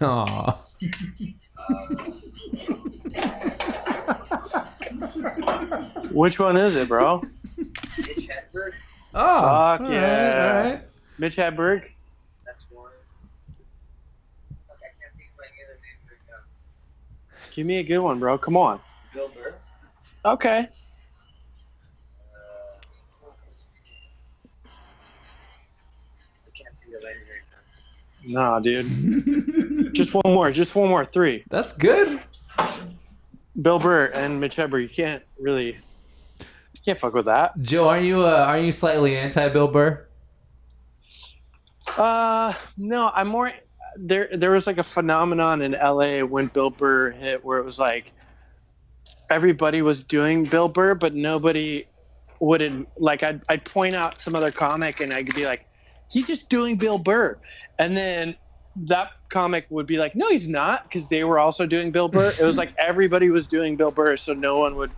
Aw. 0.00 0.58
Which 6.12 6.38
one 6.40 6.56
is 6.56 6.76
it, 6.76 6.88
bro? 6.88 7.22
Mitch 7.56 8.28
Hedberg, 8.28 8.72
Oh, 9.14 9.40
Fuck 9.40 9.80
all 9.80 9.86
right, 9.86 9.90
yeah. 9.90 10.62
all 10.64 10.70
right. 10.70 10.82
Mitch 11.18 11.36
Hedberg. 11.36 11.84
that's 12.44 12.64
one. 12.70 12.90
Fuck, 14.66 14.76
I 14.78 14.88
can't 15.00 15.14
think 15.16 15.30
of 15.38 15.44
any 15.44 15.64
other 15.64 15.80
names 15.80 16.10
right 16.10 16.18
now. 16.28 16.42
Give 17.54 17.66
me 17.66 17.78
a 17.78 17.82
good 17.82 17.98
one, 17.98 18.18
bro. 18.18 18.38
Come 18.38 18.56
on. 18.56 18.80
Bill 19.14 19.28
Burr. 19.34 19.54
Okay. 20.24 20.68
Nah, 28.28 28.60
dude. 28.60 29.94
Just 29.94 30.12
one 30.12 30.22
more. 30.26 30.52
Just 30.52 30.74
one 30.74 30.88
more. 30.90 31.04
Three. 31.04 31.44
That's 31.48 31.72
good. 31.72 32.20
Bill 33.60 33.78
Burr 33.78 34.06
and 34.06 34.38
Mitch 34.38 34.56
Hedberg. 34.56 34.82
You 34.82 34.88
can't 34.88 35.22
really. 35.40 35.78
You 36.38 36.80
can't 36.84 36.98
fuck 36.98 37.14
with 37.14 37.24
that. 37.24 37.60
Joe, 37.62 37.88
are 37.88 37.98
you 37.98 38.20
uh, 38.20 38.44
are 38.46 38.58
you 38.58 38.70
slightly 38.70 39.16
anti 39.16 39.48
Bill 39.48 39.66
Burr? 39.66 40.06
Uh, 41.96 42.52
no. 42.76 43.10
I'm 43.14 43.28
more. 43.28 43.50
There, 43.96 44.28
there 44.30 44.50
was 44.50 44.66
like 44.66 44.78
a 44.78 44.84
phenomenon 44.84 45.62
in 45.62 45.72
LA 45.72 46.20
when 46.20 46.48
Bill 46.48 46.70
Burr 46.70 47.10
hit, 47.10 47.42
where 47.42 47.58
it 47.58 47.64
was 47.64 47.78
like 47.78 48.12
everybody 49.30 49.80
was 49.80 50.04
doing 50.04 50.44
Bill 50.44 50.68
Burr, 50.68 50.94
but 50.94 51.14
nobody 51.14 51.86
would 52.40 52.86
like. 52.98 53.22
I'd, 53.22 53.42
I'd 53.48 53.64
point 53.64 53.94
out 53.94 54.20
some 54.20 54.36
other 54.36 54.52
comic, 54.52 55.00
and 55.00 55.14
I'd 55.14 55.34
be 55.34 55.46
like, 55.46 55.64
"He's 56.10 56.26
just 56.26 56.48
doing 56.48 56.76
Bill 56.76 56.98
Burr," 56.98 57.38
and 57.78 57.96
then 57.96 58.36
that 58.76 59.10
comic 59.30 59.66
would 59.70 59.86
be 59.86 59.98
like, 59.98 60.14
"No, 60.14 60.28
he's 60.28 60.48
not," 60.48 60.84
because 60.84 61.08
they 61.08 61.24
were 61.24 61.38
also 61.38 61.66
doing 61.66 61.90
Bill 61.90 62.08
Burr. 62.08 62.34
It 62.38 62.44
was 62.44 62.56
like 62.56 62.74
everybody 62.78 63.30
was 63.30 63.48
doing 63.48 63.76
Bill 63.76 63.90
Burr, 63.90 64.16
so 64.16 64.34
no 64.34 64.58
one 64.58 64.76
would 64.76 64.92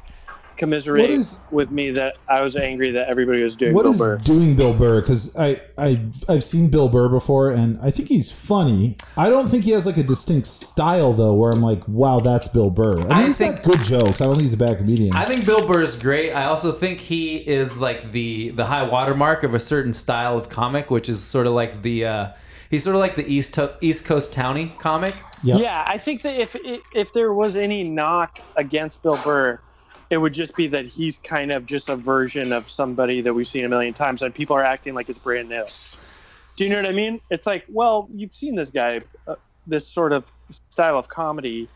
commiserate 0.61 1.01
What 1.01 1.11
is- 1.11 1.45
with 1.51 1.71
me 1.73 1.91
that 1.93 2.15
I 2.29 2.43
was 2.43 2.55
angry 2.57 2.93
that 2.93 3.09
everybody 3.09 3.43
was 3.43 3.57
doing 3.57 3.75
What 3.75 3.83
Bill 3.83 3.93
is 3.93 3.99
Burr. 3.99 4.17
doing 4.19 4.55
Bill 4.55 4.73
Burr? 4.75 5.01
Because 5.01 5.35
I 5.37 5.61
I 5.77 6.01
I've 6.29 6.45
seen 6.45 6.69
Bill 6.69 6.89
Burr 6.89 7.09
before, 7.09 7.51
and 7.51 7.79
I 7.83 7.91
think 7.91 8.09
he's 8.09 8.31
funny. 8.31 8.97
I 9.17 9.29
don't 9.31 9.49
think 9.49 9.65
he 9.65 9.73
has 9.73 9.87
like 9.87 9.97
a 9.97 10.03
distinct 10.05 10.47
style 10.47 11.13
though, 11.13 11.35
where 11.35 11.51
I'm 11.51 11.63
like, 11.63 11.83
wow, 11.89 12.21
that's 12.21 12.47
Bill 12.49 12.71
Burr. 12.71 13.01
I 13.01 13.03
mean, 13.03 13.13
I 13.13 13.27
he's 13.27 13.39
think- 13.39 13.57
got 13.63 13.65
good 13.65 13.81
jokes. 13.85 14.21
I 14.21 14.25
don't 14.27 14.35
think 14.35 14.43
he's 14.45 14.53
a 14.55 14.65
bad 14.69 14.77
comedian. 14.79 15.15
I 15.17 15.25
think 15.27 15.45
Bill 15.47 15.67
Burr 15.67 15.83
is 15.83 15.97
great. 15.97 16.33
I 16.33 16.45
also 16.45 16.71
think 16.73 17.01
he 17.01 17.37
is 17.39 17.79
like 17.79 18.13
the 18.13 18.51
the 18.51 18.67
high 18.67 18.83
watermark 18.89 19.43
of 19.43 19.55
a 19.55 19.61
certain 19.61 19.93
style 19.93 20.37
of 20.39 20.49
comic, 20.49 20.91
which 20.91 21.09
is 21.09 21.23
sort 21.23 21.47
of 21.47 21.55
like 21.55 21.83
the 21.83 22.05
uh, 22.05 22.29
he's 22.71 22.85
sort 22.85 22.95
of 22.97 23.01
like 23.01 23.17
the 23.17 23.27
East 23.27 23.55
to- 23.55 23.75
East 23.81 24.05
Coast 24.05 24.33
Townie 24.33 24.79
comic. 24.79 25.15
Yep. 25.43 25.59
Yeah, 25.61 25.85
I 25.87 25.97
think 25.97 26.21
that 26.23 26.39
if 26.39 26.55
if 26.95 27.13
there 27.15 27.33
was 27.33 27.57
any 27.57 27.83
knock 27.83 28.41
against 28.57 29.03
Bill 29.03 29.19
Burr, 29.25 29.59
it 30.11 30.19
would 30.19 30.35
just 30.35 30.57
be 30.57 30.67
that 30.69 30.87
he's 30.87 31.19
kind 31.19 31.53
of 31.53 31.67
just 31.67 31.89
a 31.89 31.97
version 31.97 32.53
of 32.53 32.69
somebody 32.69 33.21
that 33.23 33.33
we've 33.33 33.47
seen 33.47 33.65
a 33.65 33.69
million 33.69 33.95
times, 33.95 34.23
and 34.23 34.35
people 34.35 34.57
are 34.57 34.65
acting 34.65 34.95
like 34.95 35.09
it's 35.09 35.19
brand 35.19 35.49
new. 35.49 35.65
Do 36.57 36.65
you 36.65 36.71
know 36.71 36.77
what 36.77 36.87
I 36.87 36.93
mean? 36.93 37.21
It's 37.31 37.47
like, 37.47 37.65
well, 37.69 38.09
you've 38.15 38.35
seen 38.35 38.55
this 38.57 38.71
guy, 38.71 39.03
uh, 39.27 39.37
this 39.67 39.87
sort 39.87 40.13
of 40.13 40.31
style 40.71 40.99
of 40.99 41.09
comedy, 41.09 41.69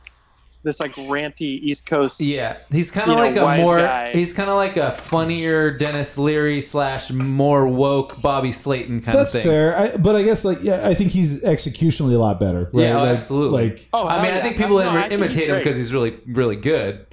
this 0.65 0.81
like 0.81 0.93
ranty 0.93 1.61
East 1.63 1.87
Coast. 1.87 2.21
Yeah, 2.21 2.57
he's 2.71 2.91
kind 2.91 3.11
of 3.11 3.17
You 3.17 3.23
know, 3.35 3.43
like 3.45 3.61
a 3.61 3.63
more 3.63 3.79
guy. 3.79 4.13
he's 4.13 4.33
kind 4.33 4.51
of 4.51 4.57
like 4.57 4.77
a 4.77 4.93
funnier 4.93 5.71
Denis 5.77 6.19
Leary 6.19 6.61
slash 6.61 7.11
more 7.11 7.69
woke 7.69 8.21
Bobby 8.21 8.51
Slayton 8.51 9.01
kind 9.01 9.17
That's 9.17 9.33
of 9.35 9.43
thing. 9.43 9.51
That's 9.51 9.55
fair. 9.55 9.79
I, 9.95 9.97
but 9.97 10.17
I 10.17 10.23
guess 10.23 10.45
like 10.45 10.63
yeah, 10.63 10.87
I 10.89 10.95
think 10.95 11.13
he's 11.13 11.41
executionally 11.43 12.15
a 12.15 12.19
lot 12.19 12.41
better. 12.41 12.71
Right? 12.73 12.85
Yeah, 12.87 12.99
oh, 12.99 13.05
Like- 13.05 13.15
absolutely. 13.15 13.69
Like 13.71 13.89
Oh, 13.93 14.07
I 14.07 14.15
hell 14.15 14.23
mean, 14.25 14.35
I 14.35 14.41
think 14.43 14.57
people 14.57 14.79
No, 14.79 14.89
im- 14.97 15.01
think 15.03 15.13
imitate 15.13 15.49
him 15.51 15.57
because 15.59 15.77
he's 15.77 15.93
really, 15.93 16.19
really 16.27 16.57
good. 16.57 17.07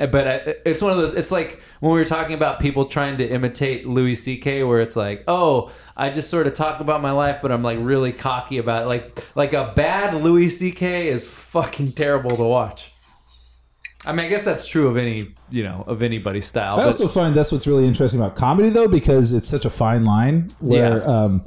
Uh, 0.00 0.06
But 0.06 0.26
uh, 0.26 0.52
it's 0.64 0.82
one 0.82 0.92
of 0.92 0.98
those. 0.98 1.14
It's 1.14 1.30
like 1.30 1.60
when 1.80 1.92
we 1.92 1.98
were 1.98 2.04
talking 2.04 2.34
about 2.34 2.60
people 2.60 2.86
trying 2.86 3.18
to 3.18 3.28
imitate 3.28 3.86
Louis 3.86 4.14
C.K., 4.14 4.62
where 4.64 4.80
it's 4.80 4.96
like, 4.96 5.24
oh, 5.28 5.70
I 5.96 6.10
just 6.10 6.30
sort 6.30 6.46
of 6.46 6.54
talk 6.54 6.80
about 6.80 7.00
my 7.02 7.12
life, 7.12 7.38
but 7.42 7.52
I'm 7.52 7.62
like 7.62 7.78
really 7.80 8.12
cocky 8.12 8.58
about 8.58 8.84
it. 8.84 8.86
Like, 8.86 9.24
like 9.34 9.52
a 9.52 9.72
bad 9.74 10.14
Louis 10.22 10.48
C.K. 10.50 11.08
is 11.08 11.28
fucking 11.28 11.92
terrible 11.92 12.36
to 12.36 12.44
watch. 12.44 12.92
I 14.06 14.12
mean, 14.12 14.26
I 14.26 14.28
guess 14.28 14.44
that's 14.44 14.66
true 14.66 14.86
of 14.88 14.96
any, 14.96 15.28
you 15.50 15.64
know, 15.64 15.84
of 15.86 16.00
anybody's 16.02 16.46
style. 16.46 16.74
I 16.74 16.78
But 16.78 16.86
also 16.86 17.08
find 17.08 17.34
that's 17.34 17.50
what's 17.52 17.66
really 17.66 17.86
interesting 17.86 18.20
about 18.20 18.36
comedy, 18.36 18.70
though, 18.70 18.88
because 18.88 19.32
it's 19.32 19.48
such 19.48 19.64
a 19.64 19.70
fine 19.70 20.04
line. 20.04 20.50
Where, 20.60 20.98
Yeah. 20.98 21.04
um, 21.04 21.44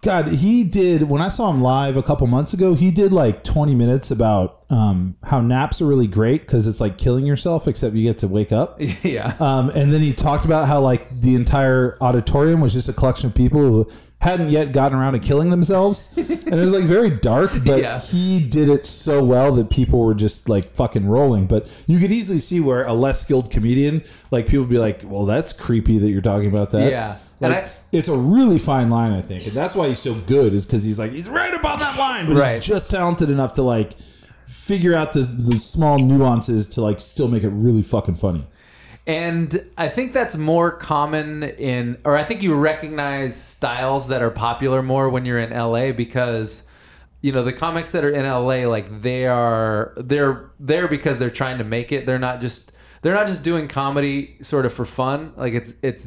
God, 0.00 0.28
he 0.28 0.62
did 0.62 1.02
when 1.08 1.20
I 1.20 1.28
saw 1.28 1.50
him 1.50 1.60
live 1.60 1.96
a 1.96 2.04
couple 2.04 2.26
months 2.28 2.52
ago. 2.54 2.74
He 2.74 2.92
did 2.92 3.12
like 3.12 3.42
twenty 3.42 3.74
minutes 3.74 4.12
about 4.12 4.62
um, 4.70 5.16
how 5.24 5.40
naps 5.40 5.82
are 5.82 5.86
really 5.86 6.06
great 6.06 6.42
because 6.42 6.68
it's 6.68 6.80
like 6.80 6.98
killing 6.98 7.26
yourself, 7.26 7.66
except 7.66 7.96
you 7.96 8.04
get 8.04 8.16
to 8.18 8.28
wake 8.28 8.52
up. 8.52 8.80
yeah, 9.02 9.34
Um, 9.40 9.70
and 9.70 9.92
then 9.92 10.00
he 10.00 10.14
talked 10.14 10.44
about 10.44 10.68
how 10.68 10.80
like 10.80 11.08
the 11.22 11.34
entire 11.34 11.98
auditorium 12.00 12.60
was 12.60 12.72
just 12.74 12.88
a 12.88 12.92
collection 12.92 13.26
of 13.30 13.34
people 13.34 13.60
who 13.60 13.90
hadn't 14.20 14.50
yet 14.50 14.72
gotten 14.72 14.98
around 14.98 15.12
to 15.12 15.18
killing 15.20 15.50
themselves, 15.50 16.12
and 16.16 16.28
it 16.48 16.54
was 16.54 16.72
like 16.72 16.84
very 16.84 17.10
dark. 17.10 17.52
But 17.64 17.80
Yeah. 17.80 18.00
he 18.00 18.40
did 18.40 18.68
it 18.68 18.84
so 18.84 19.22
well 19.22 19.52
that 19.54 19.70
people 19.70 20.00
were 20.04 20.14
just 20.14 20.48
like 20.48 20.64
fucking 20.74 21.06
rolling. 21.06 21.46
But 21.46 21.66
you 21.86 21.98
could 22.00 22.10
easily 22.10 22.40
see 22.40 22.58
where 22.58 22.84
a 22.84 22.94
less 22.94 23.20
skilled 23.22 23.50
comedian, 23.50 24.02
like 24.32 24.46
people 24.46 24.60
would 24.64 24.70
be 24.70 24.78
like, 24.78 25.00
"Well, 25.04 25.24
that's 25.24 25.52
creepy 25.52 25.98
that 25.98 26.10
you're 26.10 26.20
talking 26.22 26.50
about 26.50 26.70
that." 26.72 26.90
Yeah. 26.90 27.16
And 27.40 27.52
Like, 27.54 27.64
I- 27.66 27.70
it's 27.92 28.08
a 28.08 28.16
really 28.16 28.58
fine 28.58 28.88
line, 28.88 29.12
I 29.12 29.22
think, 29.22 29.44
and 29.46 29.52
that's 29.52 29.76
why 29.76 29.86
he's 29.88 30.00
so 30.00 30.14
good. 30.14 30.52
Is 30.52 30.66
because 30.66 30.82
he's 30.82 30.98
like 30.98 31.12
he's 31.12 31.28
right 31.28 31.54
about 31.54 31.78
that 31.78 31.96
line, 31.96 32.26
but 32.26 32.36
Right. 32.36 32.56
he's 32.56 32.64
just 32.66 32.90
talented 32.90 33.30
enough 33.30 33.52
to 33.52 33.62
like 33.62 33.92
figure 34.46 34.94
out 34.96 35.12
the 35.12 35.20
the 35.22 35.58
small 35.60 35.98
nuances 36.00 36.66
to 36.66 36.80
like 36.82 37.00
still 37.00 37.28
make 37.28 37.44
it 37.44 37.52
really 37.52 37.82
fucking 37.82 38.16
funny. 38.16 38.44
And 39.08 39.68
I 39.78 39.88
think 39.88 40.12
that's 40.12 40.36
more 40.36 40.70
common 40.70 41.42
in, 41.42 41.96
or 42.04 42.16
I 42.16 42.24
think 42.24 42.42
you 42.42 42.54
recognize 42.54 43.42
styles 43.42 44.08
that 44.08 44.22
are 44.22 44.30
popular 44.30 44.82
more 44.82 45.08
when 45.08 45.24
you're 45.24 45.38
in 45.38 45.50
LA 45.50 45.92
because, 45.92 46.64
you 47.22 47.32
know, 47.32 47.42
the 47.42 47.54
comics 47.54 47.90
that 47.92 48.04
are 48.04 48.10
in 48.10 48.26
LA, 48.26 48.68
like 48.68 49.00
they 49.00 49.26
are, 49.26 49.94
they're 49.96 50.50
there 50.60 50.86
because 50.88 51.18
they're 51.18 51.30
trying 51.30 51.56
to 51.56 51.64
make 51.64 51.90
it. 51.90 52.04
They're 52.04 52.18
not 52.18 52.42
just, 52.42 52.70
they're 53.00 53.14
not 53.14 53.26
just 53.26 53.42
doing 53.42 53.66
comedy 53.66 54.36
sort 54.42 54.66
of 54.66 54.74
for 54.74 54.84
fun. 54.84 55.32
Like 55.36 55.54
it's, 55.54 55.72
it's, 55.82 56.06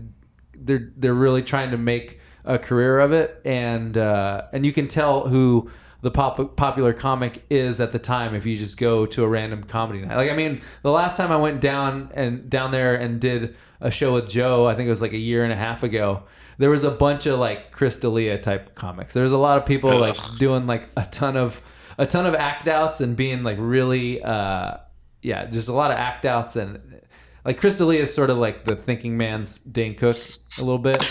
they're, 0.56 0.92
they're 0.96 1.16
really 1.16 1.42
trying 1.42 1.72
to 1.72 1.78
make 1.78 2.20
a 2.46 2.58
career 2.58 3.00
of 3.00 3.12
it, 3.12 3.42
and 3.46 3.98
uh, 3.98 4.44
and 4.54 4.66
you 4.66 4.74
can 4.74 4.88
tell 4.88 5.28
who 5.28 5.70
the 6.02 6.12
pop- 6.12 6.56
popular 6.56 6.94
comic 6.94 7.44
is 7.50 7.80
at 7.80 7.92
the 7.92 8.00
time 8.00 8.36
if 8.36 8.46
you 8.46 8.58
just 8.58 8.78
go 8.78 9.06
to 9.06 9.24
a 9.24 9.28
random 9.28 9.64
comedy 9.64 10.02
night. 10.02 10.18
Like 10.18 10.32
I 10.32 10.36
mean, 10.36 10.62
the 10.84 10.92
last 10.92 11.18
time 11.18 11.32
I 11.32 11.38
went 11.38 11.62
down 11.62 12.12
and 12.14 12.50
down 12.50 12.72
there 12.72 12.96
and 12.96 13.20
did 13.20 13.56
a 13.80 13.92
show 13.92 14.14
with 14.14 14.30
Joe, 14.30 14.68
I 14.68 14.76
think 14.76 14.88
it 14.88 14.92
was 14.92 15.02
like 15.02 15.14
a 15.14 15.18
year 15.18 15.44
and 15.44 15.54
a 15.54 15.58
half 15.58 15.84
ago. 15.84 16.24
There 16.58 16.70
was 16.70 16.84
a 16.84 16.92
bunch 16.92 17.26
of 17.26 17.40
like 17.40 17.72
Chris 17.72 18.00
D'Elia 18.00 18.40
type 18.40 18.76
comics. 18.76 19.14
There 19.14 19.24
was 19.24 19.32
a 19.32 19.38
lot 19.38 19.58
of 19.58 19.66
people 19.66 19.98
like 19.98 20.18
doing 20.38 20.68
like 20.68 20.84
a 20.96 21.06
ton 21.06 21.38
of 21.38 21.62
a 21.98 22.06
ton 22.06 22.26
of 22.26 22.36
act 22.36 22.68
outs 22.68 23.02
and 23.02 23.16
being 23.16 23.44
like 23.44 23.58
really 23.60 24.22
uh 24.24 24.78
yeah, 25.22 25.46
just 25.46 25.68
a 25.68 25.74
lot 25.74 25.92
of 25.92 25.98
act 25.98 26.26
outs 26.26 26.56
and 26.56 27.02
like 27.46 27.60
Chris 27.60 27.78
D'Elia 27.78 28.02
is 28.02 28.14
sort 28.14 28.30
of 28.30 28.38
like 28.38 28.66
the 28.66 28.76
thinking 28.76 29.18
man's 29.18 29.60
Dane 29.60 29.96
Cook 29.96 30.18
a 30.58 30.62
little 30.62 30.78
bit, 30.78 31.04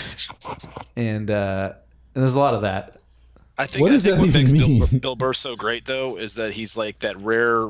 and 0.95 1.29
uh, 1.29 1.73
and 2.15 2.21
there's 2.21 2.35
a 2.35 2.39
lot 2.39 2.53
of 2.53 2.61
that. 2.61 3.00
I 3.57 3.65
think, 3.67 3.81
What 3.83 3.91
I 3.91 3.99
think 3.99 4.15
that 4.15 4.19
what 4.19 4.33
makes 4.33 4.51
Bill, 4.51 4.67
mean? 4.67 4.99
Bill 4.99 5.15
Burr 5.15 5.33
so 5.33 5.55
great 5.55 5.85
though 5.85 6.17
is 6.17 6.33
that 6.35 6.53
he's 6.53 6.75
like 6.77 6.99
that 6.99 7.17
rare 7.17 7.69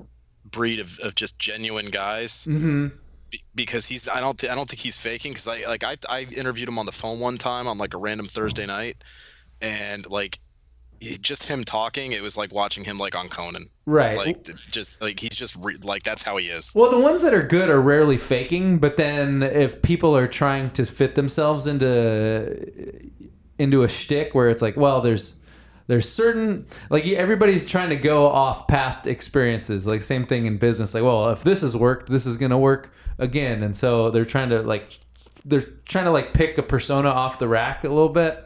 breed 0.51 0.79
of, 0.79 0.97
of 0.99 1.15
just 1.15 1.37
genuine 1.39 1.87
guys. 1.89 2.45
Mm-hmm. 2.47 2.87
Be- 3.29 3.41
Because 3.55 3.85
he's 3.85 4.07
I 4.07 4.19
don't 4.19 4.37
th- 4.39 4.51
I 4.51 4.55
don't 4.55 4.69
think 4.69 4.79
he's 4.81 4.95
faking 4.97 5.31
because 5.31 5.47
I 5.47 5.65
like 5.67 5.83
I 5.83 5.95
I 6.09 6.21
interviewed 6.21 6.67
him 6.69 6.77
on 6.79 6.85
the 6.85 6.91
phone 6.91 7.19
one 7.19 7.37
time 7.37 7.67
on 7.67 7.77
like 7.77 7.93
a 7.93 7.97
random 7.97 8.27
Thursday 8.27 8.65
night, 8.65 8.97
and 9.61 10.07
like 10.09 10.37
just 11.21 11.43
him 11.43 11.63
talking 11.63 12.11
it 12.11 12.21
was 12.21 12.37
like 12.37 12.53
watching 12.53 12.83
him 12.83 12.99
like 12.99 13.15
on 13.15 13.27
Conan 13.27 13.65
Right. 13.87 14.15
like 14.17 14.47
just 14.69 15.01
like 15.01 15.19
he's 15.19 15.31
just 15.31 15.55
re- 15.55 15.77
like 15.81 16.03
that's 16.03 16.21
how 16.21 16.37
he 16.37 16.45
is. 16.47 16.71
Well, 16.75 16.91
the 16.91 16.99
ones 16.99 17.23
that 17.23 17.33
are 17.33 17.41
good 17.41 17.69
are 17.71 17.81
rarely 17.81 18.17
faking, 18.17 18.77
but 18.77 18.97
then 18.97 19.41
if 19.41 19.81
people 19.81 20.15
are 20.15 20.27
trying 20.27 20.69
to 20.71 20.85
fit 20.85 21.15
themselves 21.15 21.65
into 21.65 22.55
into 23.57 23.83
a 23.83 23.87
shtick 23.87 24.33
where 24.35 24.49
it's 24.49 24.61
like, 24.61 24.77
well, 24.77 25.01
there's 25.01 25.39
there's 25.91 26.09
certain 26.09 26.65
like 26.89 27.05
everybody's 27.05 27.65
trying 27.65 27.89
to 27.89 27.97
go 27.97 28.27
off 28.27 28.65
past 28.65 29.05
experiences. 29.05 29.85
Like 29.85 30.03
same 30.03 30.25
thing 30.25 30.45
in 30.45 30.57
business. 30.57 30.93
Like, 30.93 31.03
well, 31.03 31.31
if 31.31 31.43
this 31.43 31.59
has 31.59 31.75
worked, 31.75 32.09
this 32.09 32.25
is 32.25 32.37
gonna 32.37 32.57
work 32.57 32.93
again, 33.19 33.61
and 33.61 33.75
so 33.75 34.09
they're 34.09 34.23
trying 34.23 34.49
to 34.51 34.61
like 34.61 34.89
they're 35.43 35.65
trying 35.83 36.05
to 36.05 36.11
like 36.11 36.33
pick 36.33 36.57
a 36.57 36.63
persona 36.63 37.09
off 37.09 37.39
the 37.39 37.47
rack 37.49 37.83
a 37.83 37.89
little 37.89 38.07
bit, 38.07 38.41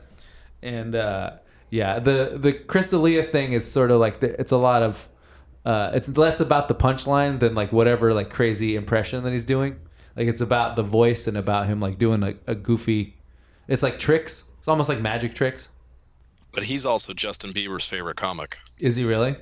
and 0.63 0.95
uh, 0.95 1.33
yeah, 1.69 1.99
the 1.99 2.35
the 2.35 2.51
Chris 2.51 2.89
D'Elia 2.89 3.25
thing 3.25 3.51
is 3.51 3.71
sort 3.71 3.91
of 3.91 3.99
like 3.99 4.21
the, 4.21 4.39
it's 4.41 4.51
a 4.51 4.57
lot 4.57 4.81
of 4.81 5.07
uh, 5.65 5.91
it's 5.93 6.17
less 6.17 6.39
about 6.39 6.67
the 6.67 6.75
punchline 6.75 7.39
than 7.39 7.53
like 7.53 7.71
whatever 7.71 8.11
like 8.11 8.31
crazy 8.31 8.75
impression 8.75 9.23
that 9.23 9.33
he's 9.33 9.45
doing. 9.45 9.79
Like 10.15 10.27
it's 10.27 10.41
about 10.41 10.75
the 10.75 10.83
voice 10.83 11.27
and 11.27 11.37
about 11.37 11.67
him 11.67 11.79
like 11.79 11.99
doing 11.99 12.23
a, 12.23 12.33
a 12.47 12.55
goofy. 12.55 13.17
It's 13.67 13.83
like 13.83 13.99
tricks. 13.99 14.49
It's 14.57 14.67
almost 14.67 14.89
like 14.89 14.99
magic 14.99 15.35
tricks. 15.35 15.69
But 16.55 16.63
he's 16.63 16.85
also 16.85 17.13
Justin 17.13 17.51
Bieber's 17.53 17.85
favorite 17.85 18.15
comic. 18.15 18.57
Is 18.79 18.95
he 18.95 19.03
really? 19.03 19.35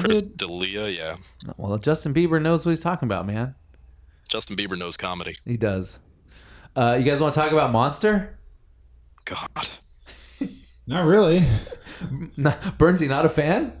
Chris 0.00 0.22
D'Elia, 0.22 0.88
yeah. 0.88 1.16
Well, 1.58 1.76
Justin 1.78 2.12
Bieber 2.12 2.40
knows 2.42 2.64
what 2.64 2.70
he's 2.70 2.82
talking 2.82 3.06
about, 3.06 3.26
man. 3.26 3.54
Justin 4.28 4.56
Bieber 4.56 4.76
knows 4.76 4.96
comedy. 4.96 5.36
He 5.44 5.56
does. 5.56 5.98
Uh, 6.74 6.96
you 6.98 7.04
guys 7.04 7.20
want 7.20 7.34
to 7.34 7.40
talk 7.40 7.52
about 7.52 7.70
Monster? 7.70 8.38
God. 9.26 9.68
Not 10.86 11.04
really. 11.04 11.40
Bernsey 12.38 13.08
not 13.08 13.24
a 13.24 13.28
fan? 13.28 13.72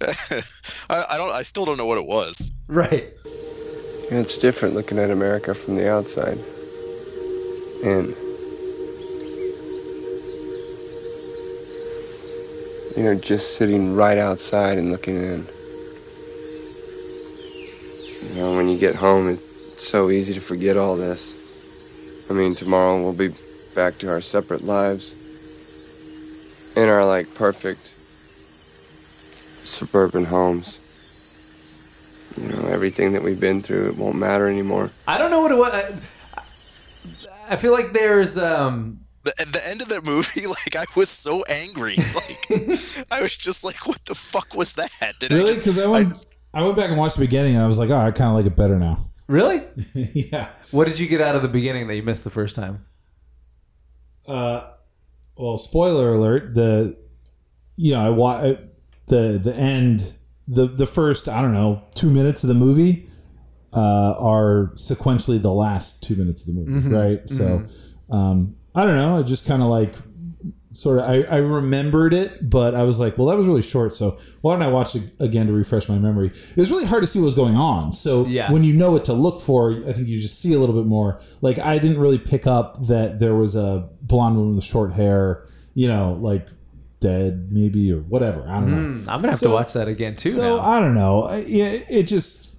I, 0.90 1.06
I 1.10 1.16
don't 1.16 1.30
I 1.30 1.42
still 1.42 1.64
don't 1.64 1.78
know 1.78 1.86
what 1.86 1.96
it 1.96 2.04
was. 2.04 2.50
Right. 2.66 3.14
Yeah, 4.10 4.18
it's 4.18 4.36
different 4.36 4.74
looking 4.74 4.98
at 4.98 5.10
America 5.10 5.54
from 5.54 5.76
the 5.76 5.90
outside. 5.90 6.38
And, 7.84 8.14
you 12.98 13.04
know, 13.04 13.14
just 13.14 13.56
sitting 13.56 13.94
right 13.94 14.18
outside 14.18 14.76
and 14.76 14.90
looking 14.90 15.14
in. 15.14 15.46
You 18.22 18.34
know, 18.34 18.56
when 18.56 18.68
you 18.68 18.76
get 18.76 18.96
home, 18.96 19.28
it's 19.28 19.86
so 19.86 20.10
easy 20.10 20.34
to 20.34 20.40
forget 20.40 20.76
all 20.76 20.96
this. 20.96 21.32
I 22.28 22.32
mean, 22.32 22.56
tomorrow 22.56 23.00
we'll 23.00 23.12
be 23.12 23.32
back 23.76 23.98
to 23.98 24.10
our 24.10 24.20
separate 24.20 24.64
lives. 24.64 25.14
In 26.74 26.88
our, 26.88 27.06
like, 27.06 27.32
perfect 27.36 27.88
suburban 29.62 30.24
homes. 30.24 30.80
You 32.36 32.48
know, 32.48 32.66
everything 32.66 33.12
that 33.12 33.22
we've 33.22 33.38
been 33.38 33.62
through, 33.62 33.90
it 33.90 33.96
won't 33.96 34.16
matter 34.16 34.48
anymore. 34.48 34.90
I 35.06 35.18
don't 35.18 35.30
know 35.30 35.40
what 35.40 35.52
it 35.52 35.58
was. 35.58 35.72
I, 35.72 36.42
I 37.50 37.56
feel 37.56 37.70
like 37.70 37.92
there's 37.92 38.36
um 38.36 38.98
The, 39.28 39.42
at 39.42 39.52
the 39.52 39.68
end 39.68 39.82
of 39.82 39.88
that 39.88 40.04
movie, 40.04 40.46
like 40.58 40.74
I 40.74 40.86
was 40.94 41.08
so 41.10 41.44
angry. 41.44 41.98
Like 42.14 42.80
I 43.10 43.20
was 43.20 43.36
just 43.36 43.62
like, 43.62 43.86
"What 43.86 44.02
the 44.06 44.14
fuck 44.14 44.54
was 44.54 44.74
that?" 44.74 44.90
Did 45.20 45.32
Really? 45.32 45.54
Because 45.54 45.78
I 45.78 45.86
went, 45.86 46.26
I 46.54 46.62
went 46.62 46.76
back 46.76 46.88
and 46.88 46.98
watched 46.98 47.16
the 47.16 47.20
beginning, 47.20 47.54
and 47.54 47.62
I 47.62 47.66
was 47.66 47.78
like, 47.78 47.90
oh, 47.90 47.96
I 47.96 48.10
kind 48.10 48.30
of 48.30 48.36
like 48.36 48.46
it 48.46 48.56
better 48.56 48.78
now. 48.78 49.10
really. 49.28 49.62
yeah. 49.94 50.48
What 50.70 50.86
did 50.86 50.98
you 50.98 51.06
get 51.06 51.20
out 51.20 51.36
of 51.36 51.42
the 51.42 51.48
beginning 51.48 51.86
that 51.88 51.96
you 51.96 52.02
missed 52.02 52.24
the 52.24 52.30
first 52.30 52.56
time? 52.56 52.86
Uh, 54.26 54.70
well, 55.36 55.58
spoiler 55.58 56.14
alert. 56.14 56.54
The, 56.54 56.96
you 57.76 57.92
know, 57.92 58.06
I 58.06 58.08
wa- 58.10 58.54
the 59.06 59.38
the 59.42 59.54
end, 59.54 60.14
the 60.46 60.66
the 60.66 60.86
first, 60.86 61.28
I 61.28 61.42
don't 61.42 61.52
know, 61.52 61.82
two 61.94 62.10
minutes 62.10 62.42
of 62.42 62.48
the 62.48 62.54
movie, 62.54 63.08
uh, 63.74 63.78
are 64.18 64.72
sequentially 64.76 65.40
the 65.40 65.52
last 65.52 66.02
two 66.02 66.16
minutes 66.16 66.40
of 66.42 66.54
the 66.54 66.60
movie, 66.60 66.88
right? 66.88 67.28
So, 67.28 67.66
um, 68.10 68.56
I 68.78 68.84
don't 68.84 68.96
know. 68.96 69.18
I 69.18 69.22
just 69.22 69.46
kind 69.46 69.62
of 69.62 69.68
like 69.68 69.94
sort 70.70 70.98
of 70.98 71.04
I, 71.08 71.22
I 71.22 71.36
remembered 71.38 72.12
it, 72.12 72.48
but 72.50 72.74
I 72.74 72.82
was 72.84 72.98
like, 72.98 73.16
well, 73.18 73.26
that 73.28 73.36
was 73.36 73.46
really 73.46 73.62
short. 73.62 73.94
So 73.94 74.18
why 74.42 74.52
don't 74.54 74.62
I 74.62 74.68
watch 74.68 74.94
it 74.94 75.02
again 75.18 75.46
to 75.46 75.52
refresh 75.52 75.88
my 75.88 75.98
memory? 75.98 76.28
It 76.28 76.56
was 76.56 76.70
really 76.70 76.84
hard 76.84 77.02
to 77.02 77.06
see 77.06 77.18
what 77.18 77.24
was 77.24 77.34
going 77.34 77.56
on. 77.56 77.92
So 77.92 78.26
Yeah. 78.26 78.52
when 78.52 78.62
you 78.64 78.72
know 78.74 78.90
what 78.92 79.04
to 79.06 79.14
look 79.14 79.40
for, 79.40 79.72
I 79.88 79.92
think 79.94 80.06
you 80.08 80.20
just 80.20 80.38
see 80.40 80.52
a 80.54 80.58
little 80.58 80.74
bit 80.74 80.86
more. 80.86 81.20
Like 81.40 81.58
I 81.58 81.78
didn't 81.78 81.98
really 81.98 82.18
pick 82.18 82.46
up 82.46 82.86
that 82.86 83.18
there 83.18 83.34
was 83.34 83.56
a 83.56 83.88
blonde 84.02 84.36
woman 84.36 84.54
with 84.56 84.64
short 84.64 84.92
hair, 84.92 85.48
you 85.74 85.88
know, 85.88 86.18
like 86.20 86.46
dead 87.00 87.48
maybe 87.50 87.90
or 87.92 88.00
whatever. 88.00 88.44
I 88.48 88.60
don't 88.60 88.70
know. 88.70 88.76
Hmm, 89.02 89.08
I'm 89.10 89.20
gonna 89.20 89.28
have 89.32 89.40
So- 89.40 89.48
to 89.48 89.54
watch 89.54 89.72
that 89.72 89.88
again 89.88 90.14
too. 90.16 90.30
So 90.30 90.56
now. 90.56 90.62
I 90.62 90.80
don't 90.80 90.94
know. 90.94 91.22
I- 91.24 91.38
Yeah, 91.38 91.64
it 91.88 92.02
just. 92.04 92.54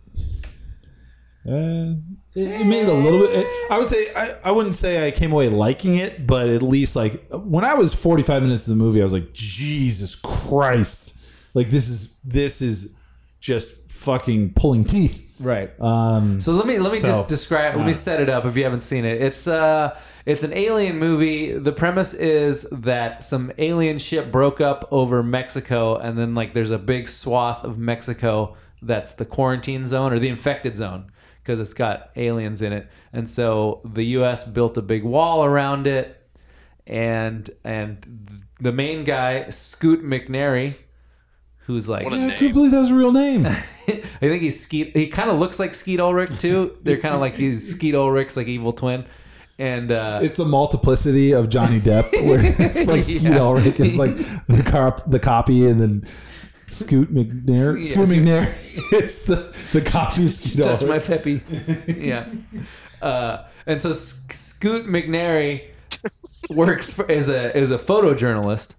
Uh, 1.49 1.93
it, 2.35 2.47
it 2.61 2.65
made 2.65 2.83
it 2.83 2.89
a 2.89 2.93
little 2.93 3.19
bit. 3.19 3.31
It, 3.39 3.47
I 3.71 3.79
would 3.79 3.89
say 3.89 4.13
I, 4.13 4.35
I 4.43 4.51
wouldn't 4.51 4.75
say 4.75 5.07
I 5.07 5.11
came 5.11 5.31
away 5.31 5.49
liking 5.49 5.95
it, 5.95 6.25
but 6.27 6.49
at 6.49 6.61
least 6.61 6.95
like 6.95 7.25
when 7.31 7.65
I 7.65 7.73
was 7.73 7.93
forty 7.93 8.23
five 8.23 8.43
minutes 8.43 8.63
of 8.63 8.69
the 8.69 8.75
movie, 8.75 9.01
I 9.01 9.03
was 9.03 9.13
like, 9.13 9.33
Jesus 9.33 10.15
Christ! 10.15 11.17
Like 11.53 11.69
this 11.69 11.89
is 11.89 12.17
this 12.23 12.61
is 12.61 12.93
just 13.39 13.89
fucking 13.89 14.53
pulling 14.53 14.85
teeth. 14.85 15.25
right. 15.39 15.71
Um, 15.81 16.39
So 16.39 16.53
let 16.53 16.65
me 16.67 16.79
let 16.79 16.91
me 16.93 16.99
So, 16.99 17.07
just 17.07 17.29
describe. 17.29 17.75
Let 17.75 17.85
me 17.85 17.93
set 17.93 18.21
it 18.21 18.29
up 18.29 18.45
if 18.45 18.55
you 18.55 18.63
haven't 18.63 18.81
seen 18.81 19.05
it. 19.05 19.21
It's 19.21 19.47
uh 19.47 19.97
it's 20.25 20.43
an 20.43 20.53
alien 20.53 20.99
movie. 20.99 21.53
The 21.57 21.71
premise 21.71 22.13
is 22.13 22.67
that 22.71 23.23
some 23.25 23.51
alien 23.57 23.97
ship 23.97 24.31
broke 24.31 24.61
up 24.61 24.87
over 24.91 25.23
Mexico, 25.23 25.95
and 25.97 26.17
then 26.17 26.35
like 26.35 26.53
there's 26.53 26.71
a 26.71 26.77
big 26.77 27.07
swath 27.09 27.63
of 27.63 27.77
Mexico 27.79 28.55
that's 28.81 29.13
the 29.15 29.25
quarantine 29.25 29.85
zone 29.87 30.13
or 30.13 30.19
the 30.19 30.29
infected 30.29 30.77
zone 30.77 31.11
because 31.49 31.59
it's 31.59 31.73
got 31.73 32.11
aliens 32.15 32.61
in 32.61 32.71
it. 32.71 32.87
And 33.11 33.27
so 33.27 33.81
the 33.83 34.03
U.S. 34.03 34.43
built 34.43 34.77
a 34.77 34.83
big 34.83 35.03
wall 35.03 35.43
around 35.43 35.87
it, 35.87 36.21
and 36.85 37.49
and 37.63 38.43
the 38.61 38.71
main 38.71 39.03
guy 39.03 39.49
Scoot 39.49 40.03
McNairy, 40.05 40.75
who's 41.65 41.89
like 41.89 42.07
yeah, 42.07 42.13
I 42.15 42.17
name. 42.27 42.37
couldn't 42.37 42.53
believe 42.53 42.71
that 42.71 42.81
was 42.81 42.91
a 42.91 42.93
real 42.93 43.11
name. 43.11 43.47
I 43.47 43.55
think 44.19 44.43
he's 44.43 44.61
Skeet. 44.63 44.95
He 44.95 45.07
kind 45.07 45.31
of 45.31 45.39
looks 45.39 45.57
like 45.57 45.73
Skeet 45.73 45.99
Ulrich 45.99 46.37
too. 46.39 46.77
They're 46.83 46.99
kind 46.99 47.15
of 47.15 47.19
like 47.21 47.33
he's 47.35 47.73
Skeet 47.73 47.95
Ulrich's 47.95 48.37
like 48.37 48.45
evil 48.45 48.71
twin, 48.71 49.07
and 49.57 49.91
uh, 49.91 50.19
It's 50.21 50.35
the 50.35 50.45
multiplicity 50.45 51.31
of 51.31 51.49
Johnny 51.49 51.79
Depp, 51.81 52.11
where 52.27 52.41
it's 52.59 52.87
like 52.87 53.05
Skeet 53.05 53.23
Yeah. 53.23 53.39
Ulrich, 53.39 53.79
is 53.79 53.97
like 53.97 54.15
the 54.45 54.61
cop, 54.63 55.09
the 55.09 55.19
copy, 55.19 55.65
and 55.65 55.81
then 55.81 56.07
Scoot 56.69 57.13
McNair. 57.13 57.83
Yeah, 57.83 57.91
Scoot 57.91 58.07
Scoot- 58.07 58.23
McNair 58.23 58.93
is 58.93 59.23
the, 59.23 59.53
the 59.73 59.81
copy 59.81 60.25
of 60.25 60.31
Skeet 60.31 60.63
touch 60.63 60.83
my 60.83 60.99
peppy. 60.99 61.41
yeah, 61.87 62.27
uh, 63.01 63.45
and 63.65 63.81
so 63.81 63.93
Scoot 63.93 64.87
McNairy 64.87 65.69
works 66.49 66.91
for, 66.91 67.09
as 67.09 67.29
a 67.29 67.55
as 67.55 67.71
a 67.71 67.77
photojournalist, 67.77 68.69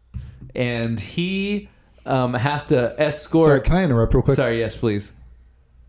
and 0.54 0.98
he 1.00 1.68
um, 2.06 2.34
has 2.34 2.64
to 2.66 2.90
Sorry, 2.90 2.94
escort. 2.98 3.64
can 3.64 3.76
I 3.76 3.84
interrupt 3.84 4.14
real 4.14 4.22
quick? 4.22 4.36
Sorry, 4.36 4.58
yes, 4.58 4.76
please. 4.76 5.12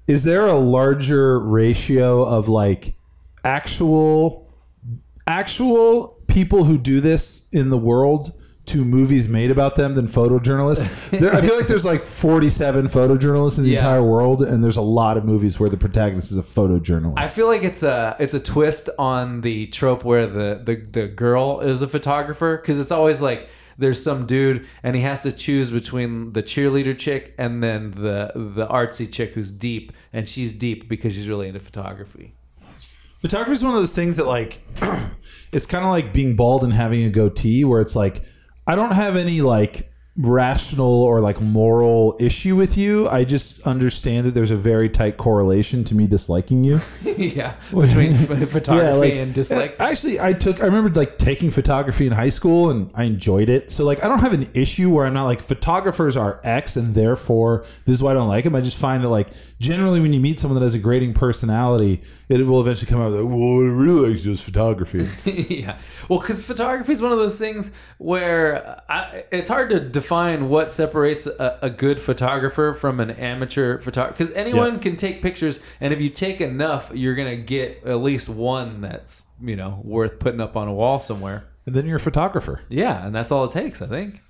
Is 0.08 0.24
there 0.24 0.46
a 0.46 0.58
larger 0.58 1.40
ratio 1.40 2.24
of 2.24 2.50
like 2.50 2.96
actual 3.44 4.48
actual 5.28 6.18
people 6.28 6.66
who 6.66 6.78
do 6.78 7.02
this 7.02 7.48
in 7.52 7.70
the 7.70 7.78
world 7.78 8.34
to 8.68 8.86
movies 8.86 9.28
made 9.28 9.50
about 9.52 9.76
them 9.76 9.96
than 9.96 10.08
photojournalists. 10.08 10.88
There, 11.20 11.34
I 11.34 11.42
feel 11.42 11.58
like 11.58 11.68
there's 11.68 11.84
like 11.84 12.06
47 12.06 12.88
photojournalists 12.90 13.58
in 13.58 13.64
the 13.64 13.72
Yeah. 13.72 13.78
entire 13.80 14.04
world, 14.04 14.44
and 14.44 14.64
there's 14.64 14.78
a 14.78 14.82
lot 14.82 15.18
of 15.18 15.26
movies 15.26 15.60
where 15.60 15.68
the 15.70 15.78
protagonist 15.78 16.32
is 16.32 16.38
a 16.38 16.44
photojournalist. 16.44 17.16
I 17.18 17.28
feel 17.28 17.48
like 17.48 17.64
it's 17.64 17.84
a 17.84 18.16
it's 18.20 18.34
a 18.34 18.40
twist 18.40 18.90
on 19.00 19.42
the 19.42 19.66
trope 19.68 20.04
where 20.06 20.28
the 20.28 20.62
the, 20.64 20.76
the 20.76 21.08
girl 21.08 21.60
is 21.60 21.82
a 21.82 21.88
photographer 21.88 22.58
because 22.58 22.80
it's 22.80 22.92
always 22.92 23.20
like 23.20 23.50
there's 23.78 24.02
some 24.04 24.28
dude 24.28 24.68
and 24.84 24.96
he 24.96 25.02
has 25.02 25.24
to 25.24 25.32
choose 25.32 25.72
between 25.72 26.34
the 26.34 26.44
cheerleader 26.44 26.96
chick 26.96 27.34
and 27.40 27.64
then 27.64 27.92
the 27.92 28.32
the 28.36 28.68
artsy 28.68 29.12
chick 29.12 29.32
who's 29.34 29.50
deep 29.50 29.92
and 30.14 30.30
she's 30.30 30.54
deep 30.54 30.88
because 30.88 31.16
she's 31.16 31.28
really 31.28 31.48
into 31.48 31.60
photography. 31.60 32.36
Photography 33.22 33.54
is 33.54 33.64
one 33.64 33.74
of 33.74 33.82
those 33.82 33.94
things 33.94 34.18
that 34.18 34.28
like 34.28 34.62
it's 35.52 35.66
kind 35.66 35.84
of 35.84 35.90
like 35.90 36.14
being 36.14 36.36
bald 36.36 36.64
and 36.64 36.74
having 36.74 37.04
a 37.04 37.10
goatee 37.10 37.64
where 37.64 37.82
it's 37.82 37.96
like 37.96 38.22
I 38.68 38.76
don't 38.76 38.92
have 38.92 39.16
any 39.16 39.42
like 39.42 39.92
rational 40.18 41.04
or 41.04 41.22
like 41.22 41.40
moral 41.40 42.18
issue 42.20 42.56
with 42.56 42.78
you. 42.78 43.08
I 43.08 43.24
just 43.24 43.62
understand 43.62 44.28
that 44.28 44.34
there's 44.34 44.52
a 44.52 44.58
very 44.58 44.90
tight 44.90 45.16
correlation 45.18 45.84
to 45.86 45.96
me 45.96 46.06
disliking 46.06 46.64
you. 46.66 46.82
yeah, 47.06 47.56
between 47.74 48.18
ph- 48.18 48.50
photography 48.50 49.00
like- 49.00 49.14
and 49.14 49.34
dislike. 49.34 49.72
Eh, 49.80 49.84
actually, 49.84 50.20
I 50.20 50.34
took 50.34 50.62
I 50.62 50.66
remember 50.66 50.90
like 50.90 51.18
taking 51.18 51.50
photography 51.50 52.06
in 52.06 52.12
high 52.14 52.30
school 52.30 52.70
and 52.70 52.92
I 52.94 53.04
enjoyed 53.06 53.50
it. 53.50 53.72
So 53.72 53.86
like 53.86 54.04
I 54.04 54.08
don't 54.08 54.20
have 54.20 54.34
an 54.34 54.50
issue 54.54 54.90
where 54.92 55.06
I'm 55.06 55.14
not 55.14 55.26
like 55.26 55.42
photographers 55.42 56.18
are 56.18 56.42
X 56.44 56.76
and 56.76 56.94
therefore 56.94 57.66
this 57.86 57.96
is 57.96 58.04
why 58.04 58.12
I 58.12 58.14
don't 58.14 58.28
like 58.28 58.44
them. 58.44 58.56
I 58.56 58.62
just 58.62 58.78
find 58.78 59.04
that 59.04 59.10
like 59.10 59.30
generally 59.60 60.02
when 60.02 60.12
you 60.14 60.20
meet 60.20 60.40
someone 60.40 60.60
that 60.60 60.66
has 60.66 60.74
a 60.74 60.80
grating 60.80 61.14
personality, 61.14 62.02
it 62.40 62.44
will 62.44 62.62
eventually 62.62 62.90
come 62.90 63.02
out 63.02 63.12
like, 63.12 63.26
well, 63.26 63.60
I 63.60 63.70
really 63.70 64.14
like 64.14 64.22
just 64.22 64.44
photography. 64.44 65.10
yeah. 65.26 65.78
Well, 66.08 66.20
because 66.20 66.42
photography 66.44 66.94
is 66.94 67.02
one 67.02 67.12
of 67.12 67.18
those 67.18 67.38
things 67.38 67.72
where 67.98 68.82
I, 68.90 69.26
it's 69.32 69.50
hard 69.50 69.70
to 69.72 69.80
define 69.80 70.48
what 70.50 70.72
separates 70.72 71.26
a, 71.28 71.60
a 71.62 71.70
good 71.70 72.00
photographer 72.00 72.74
from 72.74 73.00
an 73.00 73.12
amateur 73.12 73.80
photographer. 73.82 74.18
Because 74.18 74.34
anyone 74.36 74.74
Yeah. 74.76 74.80
can 74.80 74.96
take 74.98 75.22
pictures, 75.22 75.60
and 75.80 75.94
if 75.94 76.00
you 76.00 76.10
take 76.10 76.42
enough, 76.42 76.92
you're 76.94 77.16
gonna 77.16 77.36
get 77.38 77.84
at 77.86 77.96
least 78.02 78.30
one 78.30 78.82
that's 78.82 79.28
you 79.42 79.56
know 79.56 79.82
worth 79.84 80.20
putting 80.20 80.40
up 80.42 80.56
on 80.56 80.68
a 80.68 80.74
wall 80.74 81.00
somewhere. 81.00 81.46
and 81.66 81.76
then 81.76 81.86
you're 81.86 81.98
a 81.98 82.00
photographer. 82.00 82.62
Yeah, 82.70 83.06
and 83.06 83.14
that's 83.14 83.32
all 83.32 83.46
it 83.46 83.52
takes, 83.52 83.82
I 83.82 83.88
think. 83.88 84.22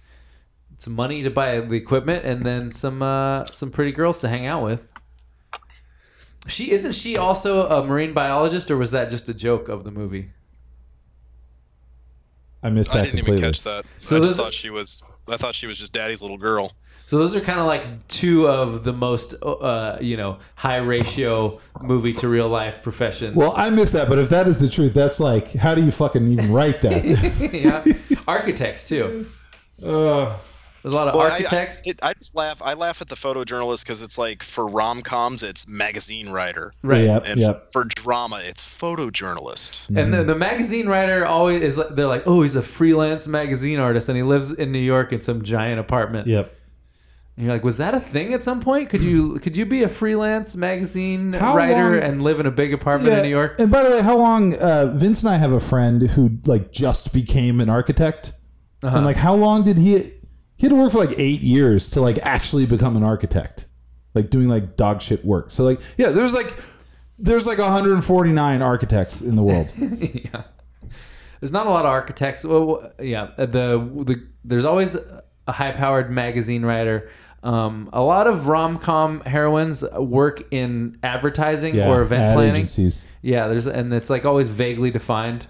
Some 0.78 0.93
money 0.93 1.22
to 1.24 1.30
buy 1.30 1.60
the 1.60 1.76
equipment, 1.76 2.26
and 2.26 2.43
then 2.45 2.72
some 2.72 3.02
uh, 3.02 3.45
some 3.45 3.70
pretty 3.72 3.91
girls 3.91 4.20
to 4.22 4.28
hang 4.30 4.45
out 4.47 4.64
with. 4.64 4.91
She 6.48 6.72
isn't 6.72 6.94
she 6.94 7.18
also 7.18 7.68
a 7.68 7.86
marine 7.86 8.14
biologist, 8.14 8.72
or 8.72 8.78
was 8.78 8.92
that 8.92 9.10
just 9.10 9.30
a 9.30 9.34
joke 9.34 9.70
of 9.70 9.84
the 9.84 9.92
movie? 9.92 10.32
I 12.64 12.70
missed 12.70 12.92
that 12.94 13.00
I 13.00 13.02
didn't 13.04 13.18
completely. 13.20 13.39
even 13.39 13.54
catch 13.54 13.64
that. 13.64 13.86
So 14.00 14.18
I 14.18 14.20
just 14.22 14.36
thought 14.36 14.54
she 14.54 14.70
was. 14.70 15.04
I 15.28 15.38
thought 15.38 15.56
she 15.56 15.68
was 15.68 15.78
just 15.78 15.94
daddy's 15.94 16.22
little 16.22 16.38
girl. 16.38 16.72
So 17.12 17.18
those 17.18 17.36
are 17.36 17.42
kind 17.42 17.60
of 17.60 17.66
like 17.66 18.08
two 18.08 18.48
of 18.48 18.86
the 18.86 18.94
most, 18.94 19.34
uh, 19.44 19.98
you 20.00 20.16
know, 20.16 20.38
high 20.56 20.78
ratio 20.78 21.60
movie 21.82 22.14
to 22.14 22.30
real 22.30 22.48
life 22.48 22.82
professions. 22.84 23.36
Well, 23.36 23.54
I 23.58 23.70
missed 23.70 23.92
that, 23.92 24.08
but 24.08 24.18
if 24.18 24.30
that 24.30 24.48
is 24.48 24.60
the 24.60 24.70
truth, 24.70 24.94
that's 24.94 25.20
like, 25.20 25.52
how 25.56 25.76
do 25.76 25.84
you 25.84 25.92
fucking 25.92 26.26
even 26.32 26.54
write 26.54 26.82
that? 26.84 27.04
yeah, 27.54 27.84
architects 28.30 28.88
too. 28.88 29.26
uh, 29.86 30.38
There's 30.84 30.94
a 30.94 30.98
lot 30.98 31.08
of 31.10 31.14
Well, 31.16 31.28
I- 31.28 31.32
architects. 31.32 31.80
I, 31.86 31.90
it, 31.92 32.00
I 32.02 32.14
just 32.14 32.34
laugh. 32.36 32.62
I 32.64 32.74
laugh 32.74 33.02
at 33.02 33.08
the 33.10 33.16
photojournalist 33.16 33.84
because 33.84 34.02
it's 34.02 34.18
like 34.18 34.42
for 34.44 34.66
rom 34.68 35.02
coms, 35.02 35.44
it's 35.44 35.68
magazine 35.68 36.30
writer, 36.30 36.74
right. 36.84 37.04
Yep, 37.06 37.24
and 37.26 37.40
yep. 37.40 37.72
for 37.72 37.84
drama, 37.86 38.42
it's 38.44 38.64
photojournalist. 39.12 39.96
And 39.96 40.14
the, 40.14 40.24
the 40.24 40.36
magazine 40.36 40.88
writer 40.88 41.26
always 41.26 41.62
is. 41.62 41.78
like 41.78 41.90
They're 41.96 42.08
like, 42.08 42.24
oh, 42.26 42.42
he's 42.42 42.56
a 42.56 42.62
freelance 42.62 43.28
magazine 43.28 43.80
artist, 43.80 44.10
and 44.10 44.18
he 44.18 44.24
lives 44.24 44.52
in 44.52 44.72
New 44.72 44.80
York 44.80 45.14
in 45.14 45.22
some 45.22 45.44
giant 45.44 45.80
apartment. 45.80 46.28
Yep. 46.28 46.58
And 47.38 47.46
you're 47.46 47.56
like, 47.56 47.64
was 47.64 47.78
that 47.78 47.94
a 47.94 48.00
thing 48.00 48.34
at 48.34 48.44
some 48.44 48.60
point? 48.60 48.90
Could 48.90 49.04
you 49.04 49.40
could 49.44 49.56
you 49.56 49.66
be 49.66 49.84
a 49.84 49.90
freelance 49.90 50.56
magazine 50.56 51.34
How 51.34 51.56
writer 51.56 51.92
long- 51.96 52.04
and 52.04 52.22
live 52.22 52.40
in 52.40 52.46
a 52.46 52.52
big 52.52 52.74
apartment 52.74 53.14
in 53.16 53.24
New 53.24 53.30
York? 53.30 53.56
And 53.60 53.72
by 53.72 53.84
the 53.84 53.90
way, 53.92 54.02
how 54.02 54.18
long? 54.18 54.56
Uh, 54.56 54.88
Vince 54.96 55.22
and 55.22 55.30
I 55.30 55.38
have 55.38 55.52
a 55.52 55.60
friend 55.60 56.02
who 56.12 56.40
like 56.46 56.72
just 56.72 57.14
became 57.14 57.60
an 57.62 57.70
architect, 57.70 58.34
Uh-huh. 58.84 58.98
and 58.98 59.06
like 59.06 59.18
how 59.18 59.36
long 59.36 59.64
did 59.64 59.78
he? 59.78 60.14
He 60.62 60.68
had 60.68 60.70
to 60.70 60.76
work 60.76 60.91
for 60.91 61.03
like 61.03 61.18
eight 61.18 61.41
years 61.41 61.89
to 61.89 62.01
like 62.01 62.20
actually 62.22 62.68
become 62.68 62.95
an 62.95 63.01
architect, 63.01 63.66
like 64.14 64.30
doing 64.30 64.47
like 64.47 64.78
dog 64.78 65.01
shit 65.01 65.26
work. 65.26 65.49
So 65.49 65.64
like, 65.64 65.82
yeah, 65.97 66.09
there's 66.12 66.34
like 66.34 66.55
there's 67.18 67.47
like 67.47 67.57
149 67.57 68.62
architects 68.62 69.22
in 69.22 69.36
the 69.36 69.41
world. 69.41 69.72
yeah. 69.78 70.43
There's 71.39 71.51
not 71.51 71.66
a 71.66 71.72
lot 71.72 71.86
of 71.86 71.89
architects. 71.89 72.43
Well, 72.43 72.91
yeah, 73.01 73.32
the 73.38 73.80
the 74.05 74.24
there's 74.43 74.64
always 74.64 74.95
a 75.47 75.51
high-powered 75.51 76.12
magazine 76.12 76.64
writer. 76.64 77.09
Um, 77.41 77.89
a 77.91 78.03
lot 78.03 78.28
of 78.28 78.47
rom-com 78.47 79.22
heroines 79.22 79.84
work 79.97 80.43
in 80.53 80.99
advertising 81.01 81.74
Yeah, 81.74 81.89
or 81.89 82.03
event 82.03 82.36
planning. 82.36 82.55
agencies. 82.57 83.07
Yeah, 83.24 83.47
there's 83.47 83.66
and 83.66 83.91
it's 83.91 84.12
like 84.12 84.26
always 84.26 84.47
vaguely 84.47 84.91
defined. 84.91 85.47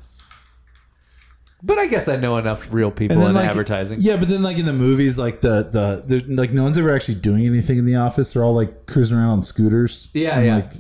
But 1.64 1.78
I 1.78 1.86
guess 1.88 2.07
I 2.07 2.16
know 2.16 2.38
enough 2.38 2.74
real 2.74 2.89
people 2.91 3.26
in 3.28 3.34
like, 3.36 3.47
advertising. 3.49 3.97
Yeah, 4.01 4.18
but 4.18 4.30
then 4.30 4.41
like 4.41 4.57
in 4.57 4.66
the 4.66 4.74
movies, 4.74 5.18
like 5.18 5.41
the 5.41 5.64
the 5.64 6.03
they're- 6.05 6.36
like 6.36 6.51
no 6.51 6.64
one's 6.64 6.78
ever 6.78 6.93
actually 6.95 7.16
doing 7.16 7.45
anything 7.45 7.78
in 7.78 7.86
the 7.86 7.95
office. 7.95 8.34
They're 8.34 8.43
all 8.43 8.55
like 8.55 8.88
cruising 8.88 9.18
around 9.18 9.30
on 9.30 9.43
scooters. 9.43 10.07
Yeah, 10.14 10.38
And, 10.38 10.45
yeah. 10.45 10.55
Like, 10.55 10.72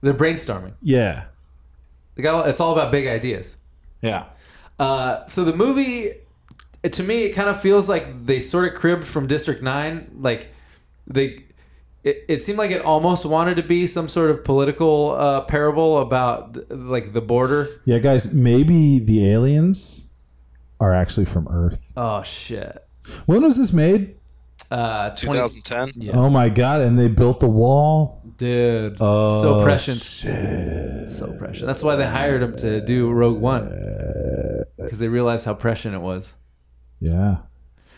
They're 0.00 0.14
brainstorming. 0.14 0.74
yeah, 0.82 1.24
They 2.16 2.22
got, 2.22 2.48
it's 2.48 2.60
all 2.60 2.72
about 2.72 2.90
big 2.92 3.06
ideas. 3.06 3.56
yeah. 4.02 4.24
Uh, 4.78 5.24
so 5.26 5.44
the 5.44 5.54
movie, 5.54 6.12
to 6.90 7.02
me, 7.04 7.22
it 7.22 7.32
kind 7.32 7.48
of 7.48 7.60
feels 7.60 7.88
like 7.88 8.26
they 8.26 8.40
sort 8.40 8.66
of 8.66 8.74
cribbed 8.74 9.06
from 9.06 9.28
District 9.28 9.62
Nine. 9.62 10.10
Like 10.18 10.48
they, 11.06 11.44
it, 12.02 12.24
it 12.28 12.42
seemed 12.42 12.58
like 12.58 12.72
it 12.72 12.82
almost 12.82 13.24
wanted 13.24 13.54
to 13.56 13.62
be 13.62 13.86
some 13.86 14.08
sort 14.08 14.30
of 14.32 14.42
political 14.44 15.12
uh, 15.12 15.42
parable 15.42 15.98
about 16.00 16.56
like 16.70 17.12
the 17.12 17.20
border. 17.20 17.80
Yeah, 17.84 17.98
guys, 18.00 18.32
maybe 18.32 18.98
the 18.98 19.30
aliens 19.30 20.03
are 20.84 20.94
actually 20.94 21.24
from 21.26 21.48
Earth. 21.48 21.78
Oh 21.96 22.22
shit! 22.22 22.84
When 23.26 23.42
was 23.42 23.56
this 23.56 23.72
made? 23.72 24.16
Uh, 24.70 25.10
20, 25.10 25.38
2010. 25.40 25.92
Yeah. 25.96 26.12
Oh 26.16 26.28
my 26.30 26.48
god! 26.48 26.80
And 26.80 26.98
they 26.98 27.08
built 27.08 27.40
the 27.40 27.48
wall. 27.48 28.22
dude, 28.38 28.96
Oh, 29.00 29.42
so 29.42 29.62
prescient, 29.64 30.00
so 31.10 31.32
prescient. 31.38 31.66
That's 31.66 31.82
why 31.82 31.96
they 31.96 32.06
hired 32.06 32.42
him 32.42 32.56
to 32.58 32.80
do 32.80 33.10
Rogue 33.10 33.38
One 33.40 33.68
because 34.76 34.98
they 34.98 35.08
realized 35.08 35.44
how 35.44 35.54
prescient 35.54 35.94
it 35.94 36.00
was. 36.00 36.34
Yeah. 37.00 37.38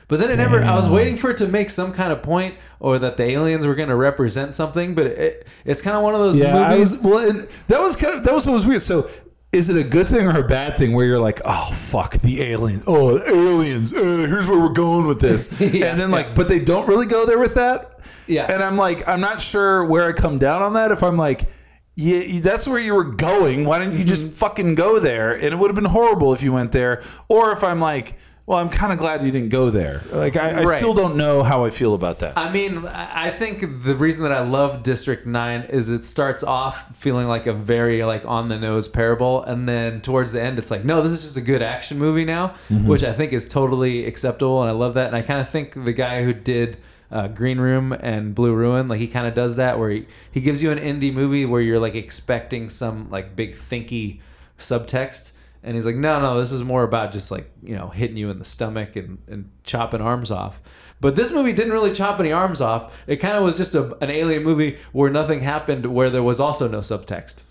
But 0.09 0.21
then 0.21 0.31
it 0.31 0.37
never. 0.37 0.63
I 0.63 0.77
was 0.77 0.89
waiting 0.89 1.17
for 1.17 1.31
it 1.31 1.37
to 1.39 1.49
make 1.49 1.69
some 1.71 1.93
kind 1.93 2.13
of 2.13 2.23
point, 2.23 2.55
or 2.79 2.99
that 3.01 3.17
the 3.17 3.25
aliens 3.25 3.67
were 3.67 3.75
going 3.75 3.89
to 3.89 3.97
represent 3.97 4.55
something. 4.55 4.95
But 4.95 5.07
it, 5.07 5.47
it's 5.65 5.83
kind 5.83 5.97
of 5.97 6.03
one 6.05 6.15
of 6.15 6.21
those 6.21 6.37
Yeah. 6.37 6.57
I 6.57 6.77
movies. 6.77 6.93
was 6.93 7.01
well. 7.03 7.29
And 7.29 7.49
that 7.69 7.81
was 7.81 7.97
kind 7.97 8.15
of 8.17 8.23
that 8.25 8.33
was 8.35 8.47
what 8.47 8.55
was 8.55 8.67
weird. 8.67 8.83
So. 8.83 9.11
Is 9.57 9.69
it 9.71 9.77
a 9.77 9.85
good 9.85 10.07
thing 10.07 10.27
or 10.27 10.39
a 10.39 10.47
bad 10.47 10.77
thing 10.79 10.93
where 10.93 11.07
you're 11.07 11.19
like, 11.19 11.41
oh 11.45 11.71
fuck 11.73 12.19
the 12.19 12.43
aliens, 12.43 12.83
oh 12.87 13.19
the 13.19 13.29
aliens, 13.31 13.93
uh, 13.93 13.97
here's 14.01 14.47
where 14.47 14.61
we're 14.61 14.73
going 14.73 15.07
with 15.07 15.21
this, 15.21 15.51
Yeah, 15.61 15.87
and 15.91 16.01
then 16.01 16.11
like, 16.11 16.27
yeah. 16.27 16.35
but 16.35 16.49
they 16.49 16.59
don't 16.61 16.87
really 16.89 17.07
go 17.07 17.25
there 17.27 17.39
with 17.39 17.55
that. 17.55 18.01
yeah, 18.27 18.53
And 18.53 18.63
I'm 18.63 18.77
like, 18.77 19.07
I'm 19.09 19.21
not 19.21 19.41
sure 19.41 19.85
where 19.85 20.05
I 20.09 20.13
come 20.13 20.39
down 20.39 20.63
on 20.63 20.75
that. 20.75 20.91
If 20.91 21.03
I'm 21.03 21.17
like, 21.17 21.49
yeah, 21.95 22.41
that's 22.41 22.67
where 22.67 22.79
you 22.79 22.95
were 22.95 23.05
going. 23.05 23.65
Why 23.65 23.79
didn't 23.79 23.99
you 23.99 24.05
just 24.05 24.23
Mm-hmm. 24.23 24.35
fucking 24.35 24.75
go 24.75 24.99
there? 25.01 25.33
And 25.35 25.47
it 25.47 25.57
would 25.57 25.69
have 25.71 25.75
been 25.75 25.87
horrible 25.87 26.35
if 26.35 26.43
you 26.43 26.53
went 26.53 26.73
there. 26.73 27.03
Or 27.29 27.53
if 27.53 27.65
I'm 27.65 27.81
like, 27.81 28.17
well, 28.47 28.59
I'm 28.59 28.69
kind 28.69 28.93
of 28.93 28.99
glad 29.01 29.25
you 29.25 29.33
didn't 29.33 29.49
go 29.49 29.71
there. 29.71 30.03
Like, 30.13 30.37
I, 30.37 30.51
I 30.51 30.63
Right. 30.63 30.79
still 30.79 30.95
don't 30.95 31.17
know 31.17 31.43
how 31.43 31.65
I 31.65 31.71
feel 31.71 31.95
about 31.95 32.21
that. 32.21 32.39
I 32.39 32.51
mean, 32.53 32.87
I 32.87 33.31
think 33.31 33.83
the 33.83 33.95
reason 33.97 34.23
that 34.23 34.31
I 34.33 34.41
love 34.43 34.85
District 34.85 35.27
Nine 35.27 35.63
is 35.63 35.89
it 35.89 36.05
starts 36.05 36.43
off 36.45 36.97
feeling 36.97 37.27
like 37.27 37.47
a 37.49 37.53
very 37.53 38.05
like 38.05 38.25
on 38.25 38.49
the 38.49 38.57
nose 38.59 38.87
parable, 38.89 39.43
and 39.43 39.69
then 39.69 40.01
towards 40.01 40.31
the 40.33 40.41
end, 40.41 40.59
it's 40.59 40.71
like, 40.71 40.85
no, 40.85 41.03
this 41.03 41.13
is 41.13 41.23
just 41.23 41.37
a 41.37 41.41
good 41.41 41.61
action 41.63 41.99
movie 41.99 42.25
now, 42.25 42.55
which 42.71 43.03
I 43.03 43.13
think 43.13 43.33
is 43.33 43.49
totally 43.49 44.07
acceptable, 44.07 44.63
and 44.63 44.71
I 44.71 44.75
love 44.75 44.95
that. 44.95 45.09
And 45.09 45.17
I 45.17 45.23
kind 45.23 45.41
of 45.41 45.49
think 45.51 45.75
the 45.85 45.93
guy 45.93 46.23
who 46.25 46.33
did. 46.33 46.79
Uh, 47.09 47.29
Green 47.29 47.61
Room 47.61 47.93
and 47.93 48.35
Blue 48.35 48.53
Ruin, 48.53 48.89
like 48.89 48.99
he 48.99 49.07
kind 49.07 49.29
of 49.29 49.35
does 49.37 49.55
that, 49.55 49.79
where 49.79 49.91
he, 49.91 50.07
he 50.33 50.41
gives 50.41 50.61
you 50.61 50.73
an 50.73 50.79
indie 50.81 51.15
movie 51.15 51.47
where 51.47 51.61
you're 51.61 51.79
like 51.79 51.95
expecting 51.95 52.69
some 52.69 53.09
like 53.13 53.37
big 53.37 53.55
thinky 53.55 54.19
subtext, 54.59 55.31
and 55.63 55.75
he's 55.77 55.85
like, 55.85 55.97
no, 55.97 56.21
no, 56.21 56.41
this 56.41 56.53
is 56.53 56.63
more 56.63 56.83
about 56.83 57.13
just 57.13 57.31
like 57.31 57.51
you 57.63 57.75
know 57.77 57.89
hitting 57.89 58.17
you 58.17 58.31
in 58.31 58.39
the 58.39 58.45
stomach 58.45 58.97
and, 58.97 59.19
and 59.27 59.51
chopping 59.65 60.01
arms 60.01 60.31
off. 60.31 60.61
But 61.01 61.17
this 61.17 61.31
movie 61.31 61.53
didn't 61.53 61.73
really 61.73 61.93
chop 61.93 62.19
any 62.21 62.33
arms 62.33 62.61
off. 62.61 62.95
It 63.07 63.17
kind 63.17 63.37
of 63.37 63.45
was 63.45 63.57
just 63.57 63.75
a, 63.75 63.97
an 64.03 64.11
alien 64.11 64.43
movie 64.43 64.79
where 64.93 65.11
nothing 65.11 65.41
happened, 65.41 65.87
where 65.87 66.09
there 66.09 66.23
was 66.23 66.41
also 66.41 66.69
no 66.69 66.79
subtext. 66.79 67.43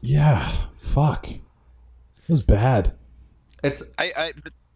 yeah, 0.00 0.54
fuck. 0.76 1.30
It 1.30 1.40
was 2.28 2.42
bad. 2.42 2.96
It's 3.62 3.94
I, 3.98 4.12
I 4.16 4.32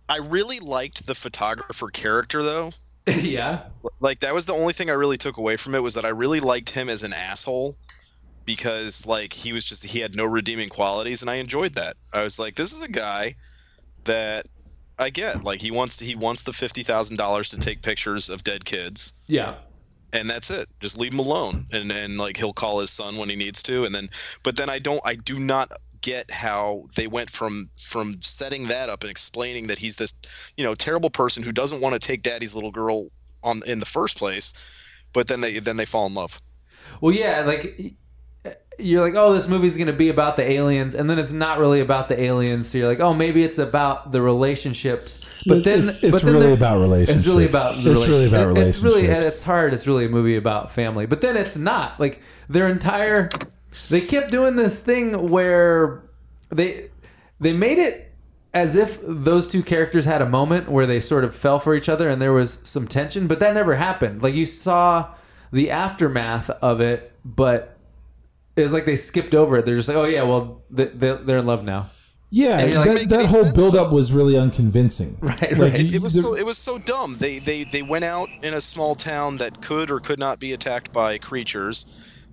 I 0.08 0.18
really 0.18 0.60
liked 0.60 1.06
the 1.06 1.14
photographer 1.14 1.88
character 1.88 2.42
though. 2.42 2.72
yeah, 3.06 3.62
Like 4.00 4.20
that 4.20 4.34
was 4.34 4.46
the 4.46 4.54
only 4.54 4.72
thing 4.72 4.90
I 4.90 4.94
really 4.94 5.16
took 5.16 5.36
away 5.36 5.56
from 5.56 5.76
it 5.76 5.82
was 5.82 5.94
that 5.94 6.04
I 6.04 6.08
really 6.08 6.40
liked 6.40 6.70
him 6.70 6.88
as 6.88 7.04
an 7.04 7.12
asshole 7.12 7.76
because 8.46 9.04
like 9.04 9.32
he 9.32 9.52
was 9.52 9.64
just 9.64 9.84
he 9.84 9.98
had 10.00 10.16
no 10.16 10.24
redeeming 10.24 10.68
qualities 10.68 11.20
and 11.20 11.30
I 11.30 11.34
enjoyed 11.34 11.74
that. 11.74 11.96
I 12.14 12.22
was 12.22 12.38
like 12.38 12.54
this 12.54 12.72
is 12.72 12.82
a 12.82 12.88
guy 12.88 13.34
that 14.04 14.46
I 14.98 15.10
get. 15.10 15.44
Like 15.44 15.60
he 15.60 15.70
wants 15.70 15.98
to, 15.98 16.04
he 16.04 16.14
wants 16.14 16.42
the 16.44 16.52
fifty 16.52 16.82
thousand 16.82 17.16
dollars 17.16 17.48
to 17.50 17.58
take 17.58 17.82
pictures 17.82 18.30
of 18.30 18.44
dead 18.44 18.64
kids, 18.64 19.12
Yeah. 19.26 19.56
and 20.14 20.30
that's 20.30 20.50
it. 20.50 20.68
Just 20.80 20.96
leave 20.96 21.12
him 21.12 21.18
alone, 21.18 21.66
and 21.72 21.90
and 21.92 22.16
like 22.16 22.36
he'll 22.38 22.54
call 22.54 22.80
his 22.80 22.90
son 22.90 23.18
when 23.18 23.28
he 23.28 23.36
needs 23.36 23.62
to, 23.64 23.84
and 23.84 23.94
then. 23.94 24.08
But 24.42 24.56
then 24.56 24.70
I 24.70 24.78
don't. 24.78 25.02
I 25.04 25.16
do 25.16 25.38
not 25.38 25.72
get 26.00 26.30
how 26.30 26.84
they 26.94 27.08
went 27.08 27.28
from 27.30 27.68
from 27.78 28.16
setting 28.20 28.68
that 28.68 28.88
up 28.88 29.02
and 29.02 29.10
explaining 29.10 29.66
that 29.66 29.78
he's 29.78 29.96
this, 29.96 30.14
you 30.56 30.64
know, 30.64 30.74
terrible 30.74 31.10
person 31.10 31.42
who 31.42 31.52
doesn't 31.52 31.80
want 31.80 31.92
to 31.94 31.98
take 31.98 32.22
daddy's 32.22 32.54
little 32.54 32.70
girl 32.70 33.08
on 33.42 33.62
in 33.66 33.80
the 33.80 33.86
first 33.86 34.16
place, 34.16 34.54
but 35.12 35.26
then 35.28 35.40
they 35.42 35.58
then 35.58 35.76
they 35.76 35.84
fall 35.84 36.06
in 36.06 36.14
love. 36.14 36.38
Well, 37.02 37.12
yeah, 37.14 37.42
like 37.42 37.92
you're 38.78 39.04
like, 39.04 39.14
oh, 39.14 39.32
this 39.32 39.48
movie's 39.48 39.76
gonna 39.76 39.92
be 39.92 40.08
about 40.08 40.36
the 40.36 40.42
aliens, 40.42 40.94
and 40.94 41.08
then 41.08 41.18
it's 41.18 41.32
not 41.32 41.58
really 41.58 41.80
about 41.80 42.08
the 42.08 42.20
aliens. 42.20 42.70
So 42.70 42.78
you're 42.78 42.88
like, 42.88 43.00
oh, 43.00 43.14
maybe 43.14 43.42
it's 43.42 43.58
about 43.58 44.12
the 44.12 44.20
relationships. 44.20 45.20
But 45.46 45.64
then, 45.64 45.88
it's, 45.88 46.02
it's 46.02 46.12
but 46.12 46.22
then 46.22 46.34
really 46.34 46.52
about 46.52 46.80
relationships. 46.80 47.20
It's 47.20 47.26
really 47.28 47.46
about 47.46 47.82
the 47.82 47.92
it's 47.92 48.00
really 48.08 48.26
about 48.26 48.48
relationship. 48.48 48.68
It's 48.68 48.78
really 48.78 49.10
at 49.10 49.22
its 49.22 49.42
heart. 49.42 49.72
It's 49.74 49.86
really 49.86 50.06
a 50.06 50.08
movie 50.08 50.36
about 50.36 50.72
family. 50.72 51.06
But 51.06 51.20
then 51.20 51.36
it's 51.36 51.56
not 51.56 51.98
like 52.00 52.20
their 52.48 52.68
entire. 52.68 53.30
They 53.90 54.00
kept 54.00 54.30
doing 54.30 54.56
this 54.56 54.82
thing 54.82 55.28
where 55.28 56.02
they 56.50 56.90
they 57.38 57.52
made 57.52 57.78
it 57.78 58.12
as 58.52 58.74
if 58.74 58.98
those 59.02 59.46
two 59.46 59.62
characters 59.62 60.06
had 60.06 60.22
a 60.22 60.28
moment 60.28 60.70
where 60.70 60.86
they 60.86 61.00
sort 61.00 61.24
of 61.24 61.34
fell 61.34 61.60
for 61.60 61.74
each 61.74 61.90
other 61.90 62.08
and 62.08 62.22
there 62.22 62.32
was 62.32 62.58
some 62.64 62.88
tension, 62.88 63.26
but 63.26 63.38
that 63.38 63.52
never 63.52 63.74
happened. 63.74 64.22
Like 64.22 64.34
you 64.34 64.46
saw 64.46 65.14
the 65.52 65.70
aftermath 65.70 66.48
of 66.48 66.80
it, 66.80 67.12
but 67.22 67.75
it 68.56 68.62
was 68.62 68.72
like 68.72 68.84
they 68.86 68.96
skipped 68.96 69.34
over 69.34 69.56
it. 69.58 69.64
They're 69.66 69.76
just 69.76 69.88
like, 69.88 69.96
oh 69.96 70.04
yeah, 70.04 70.22
well 70.22 70.62
they, 70.70 70.86
they, 70.86 71.16
they're 71.24 71.38
in 71.38 71.46
love 71.46 71.62
now, 71.64 71.90
Yeah, 72.30 72.58
And 72.58 72.72
you're 72.74 72.84
like, 72.84 72.98
that, 73.00 73.08
that 73.10 73.26
whole 73.26 73.44
sense, 73.44 73.56
buildup 73.56 73.92
was 73.92 74.12
really 74.12 74.36
unconvincing. 74.36 75.16
right? 75.20 75.40
Like, 75.56 75.72
right. 75.74 75.80
you- 75.80 75.96
it 75.96 76.02
was 76.02 76.14
so 76.14 76.34
it 76.34 76.44
was 76.46 76.58
so 76.58 76.78
dumb. 76.78 77.16
They 77.18 77.38
they 77.38 77.64
they 77.64 77.82
went 77.82 78.04
out 78.04 78.28
in 78.42 78.54
a 78.54 78.60
small 78.60 78.94
town 78.94 79.36
that 79.38 79.60
could 79.62 79.90
or 79.90 80.00
could 80.00 80.18
not 80.18 80.40
be 80.40 80.52
attacked 80.54 80.92
by 80.92 81.18
creatures. 81.18 81.84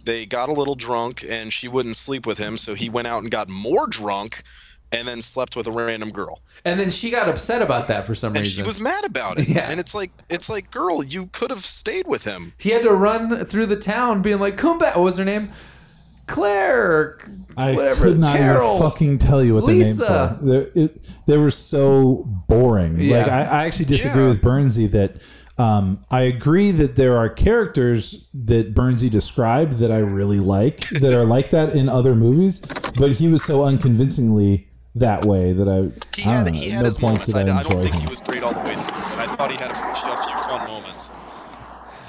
They 0.06 0.26
got 0.26 0.50
a 0.50 0.54
little 0.54 0.76
drunk 0.76 1.24
and 1.30 1.52
she 1.54 1.68
wouldn't 1.70 1.96
sleep 1.98 2.26
with 2.26 2.38
him, 2.38 2.58
so 2.58 2.74
he 2.74 2.90
went 2.90 3.08
out 3.08 3.22
and 3.22 3.32
got 3.32 3.48
more 3.50 3.88
drunk 3.88 4.44
and 4.92 5.08
then 5.08 5.22
slept 5.22 5.56
with 5.56 5.68
a 5.68 5.72
random 5.72 6.10
girl. 6.10 6.40
and 6.66 6.80
then 6.80 6.92
she 6.92 7.10
got 7.10 7.28
upset 7.28 7.62
about 7.62 7.88
that 7.88 8.06
for 8.06 8.14
some 8.16 8.36
And 8.36 8.44
reason. 8.46 8.64
she 8.64 8.68
was 8.68 8.80
mad 8.80 9.04
about 9.06 9.40
it. 9.40 9.48
Yeah. 9.56 9.70
And 9.70 9.80
it's 9.80 9.96
like 9.96 10.12
it's 10.30 10.50
like, 10.50 10.70
girl, 10.72 11.04
you 11.04 11.28
could 11.34 11.50
have 11.52 11.66
stayed 11.66 12.08
with 12.08 12.24
him. 12.24 12.52
he 12.58 12.70
had 12.72 12.84
to 12.84 12.92
run 12.94 13.46
through 13.46 13.66
the 13.68 13.76
town 13.78 14.22
being 14.22 14.40
like, 14.40 14.56
"Come 14.58 14.78
back!" 14.78 14.96
What 14.96 15.04
was 15.04 15.18
her 15.18 15.26
name? 15.26 15.48
Claire, 16.28 16.92
or 16.92 17.20
I 17.58 17.74
whatever. 17.74 18.06
could 18.06 18.20
not 18.20 18.36
Carol. 18.38 18.76
even 18.78 18.90
fucking 18.90 19.20
tell 19.20 19.44
you 19.44 19.56
what 19.56 19.66
the 19.66 19.74
names 19.74 20.00
Lisa. 20.00 20.38
were. 20.42 20.50
They're- 20.50 20.70
it- 20.84 21.06
They 21.28 21.38
were 21.38 21.52
so 21.52 22.26
boring. 22.48 23.00
Yeah. 23.00 23.18
Like 23.24 23.28
I, 23.32 23.42
I 23.44 23.66
actually 23.66 23.86
disagree 23.86 24.24
Yeah. 24.24 24.30
with 24.30 24.42
Bernsey 24.42 24.90
that 24.92 25.18
um, 25.58 26.04
I 26.10 26.22
agree 26.22 26.72
that 26.72 26.96
there 26.96 27.16
are 27.18 27.30
characters 27.30 28.26
that 28.34 28.74
Bernsey 28.74 29.10
described 29.10 29.78
that 29.78 29.92
I 29.92 30.00
really 30.00 30.40
like 30.40 30.90
that 30.90 31.14
are 31.14 31.26
like 31.26 31.52
that 31.52 31.76
in 31.76 31.90
other 31.90 32.16
movies, 32.16 32.60
but 32.98 33.12
he 33.14 33.28
was 33.28 33.44
so 33.44 33.64
unconvincingly 33.64 34.68
that 34.96 35.26
way 35.26 35.54
that 35.54 35.68
I, 35.68 35.92
He 36.16 36.24
I 36.24 36.34
had 36.38 36.46
don't 36.46 36.54
know, 36.54 36.60
he 36.60 36.70
had 36.70 36.80
no 36.82 36.86
his 36.86 36.98
point 36.98 37.14
moments. 37.14 37.34
did 37.34 37.50
I, 37.50 37.56
I 37.56 37.60
I 37.60 37.62
don't 37.64 37.72
enjoy 37.74 37.82
think 37.84 37.94
him. 37.96 38.02
he 38.02 38.08
was 38.10 38.20
great 38.22 38.44
all 38.44 38.54
the 38.54 38.60
way 38.62 38.76
through. 38.76 38.84
but 38.84 39.20
I 39.30 39.36
thought 39.36 39.52
he 39.52 39.58
had 39.64 39.72
a, 39.72 39.76
few- 39.76 39.84
a 39.84 39.96
few 39.96 40.04
fun 40.04 40.32
moments. 40.34 40.43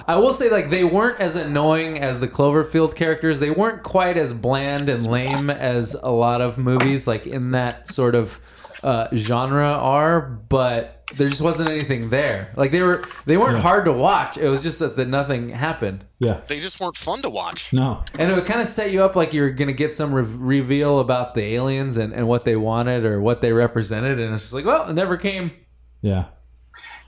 I 0.06 0.16
will 0.16 0.32
say, 0.34 0.50
like, 0.50 0.70
they 0.70 0.84
weren't 0.84 1.20
as 1.20 1.34
annoying 1.36 1.98
as 1.98 2.20
the 2.20 2.28
Cloverfield 2.28 2.94
characters. 2.94 3.40
They 3.40 3.50
weren't 3.50 3.82
quite 3.82 4.16
as 4.16 4.32
bland 4.32 4.88
and 4.88 5.06
lame 5.06 5.50
as 5.50 5.94
a 5.94 6.10
lot 6.10 6.40
of 6.40 6.58
movies, 6.58 7.06
like 7.06 7.26
in 7.26 7.52
that 7.52 7.88
sort 7.88 8.14
of 8.14 8.38
uh, 8.82 9.08
genre, 9.14 9.68
are. 9.68 10.20
But 10.20 11.02
there 11.14 11.28
just 11.28 11.40
wasn't 11.42 11.70
anything 11.70 12.10
there. 12.10 12.50
Like 12.56 12.70
they 12.70 12.82
were, 12.82 13.04
they 13.26 13.36
weren't 13.36 13.58
hard 13.60 13.84
to 13.86 13.92
watch. 13.92 14.36
It 14.36 14.48
was 14.48 14.60
just 14.60 14.78
that, 14.80 14.96
that 14.96 15.08
nothing 15.08 15.50
happened, 15.50 16.04
Yeah, 16.18 16.40
They 16.46 16.60
just 16.60 16.80
weren't 16.80 16.96
fun 16.96 17.22
to 17.22 17.30
watch. 17.30 17.72
no, 17.72 18.02
and 18.18 18.30
it 18.30 18.34
would 18.34 18.46
kind 18.46 18.60
of 18.60 18.68
set 18.68 18.90
you 18.90 19.02
up 19.04 19.14
like 19.14 19.32
you're 19.32 19.50
gonna 19.50 19.72
get 19.74 19.92
some 19.94 20.12
re- 20.12 20.22
reveal 20.24 20.98
about 20.98 21.34
the 21.34 21.42
aliens 21.54 21.96
and, 21.98 22.12
and 22.12 22.26
what 22.26 22.44
they 22.44 22.56
wanted 22.56 23.04
or 23.04 23.20
what 23.20 23.42
they 23.42 23.52
represented, 23.52 24.18
and 24.18 24.34
it's 24.34 24.44
just 24.44 24.54
like, 24.54 24.64
well, 24.64 24.88
it 24.88 24.94
never 24.94 25.16
came. 25.16 25.52
yeah. 26.00 26.26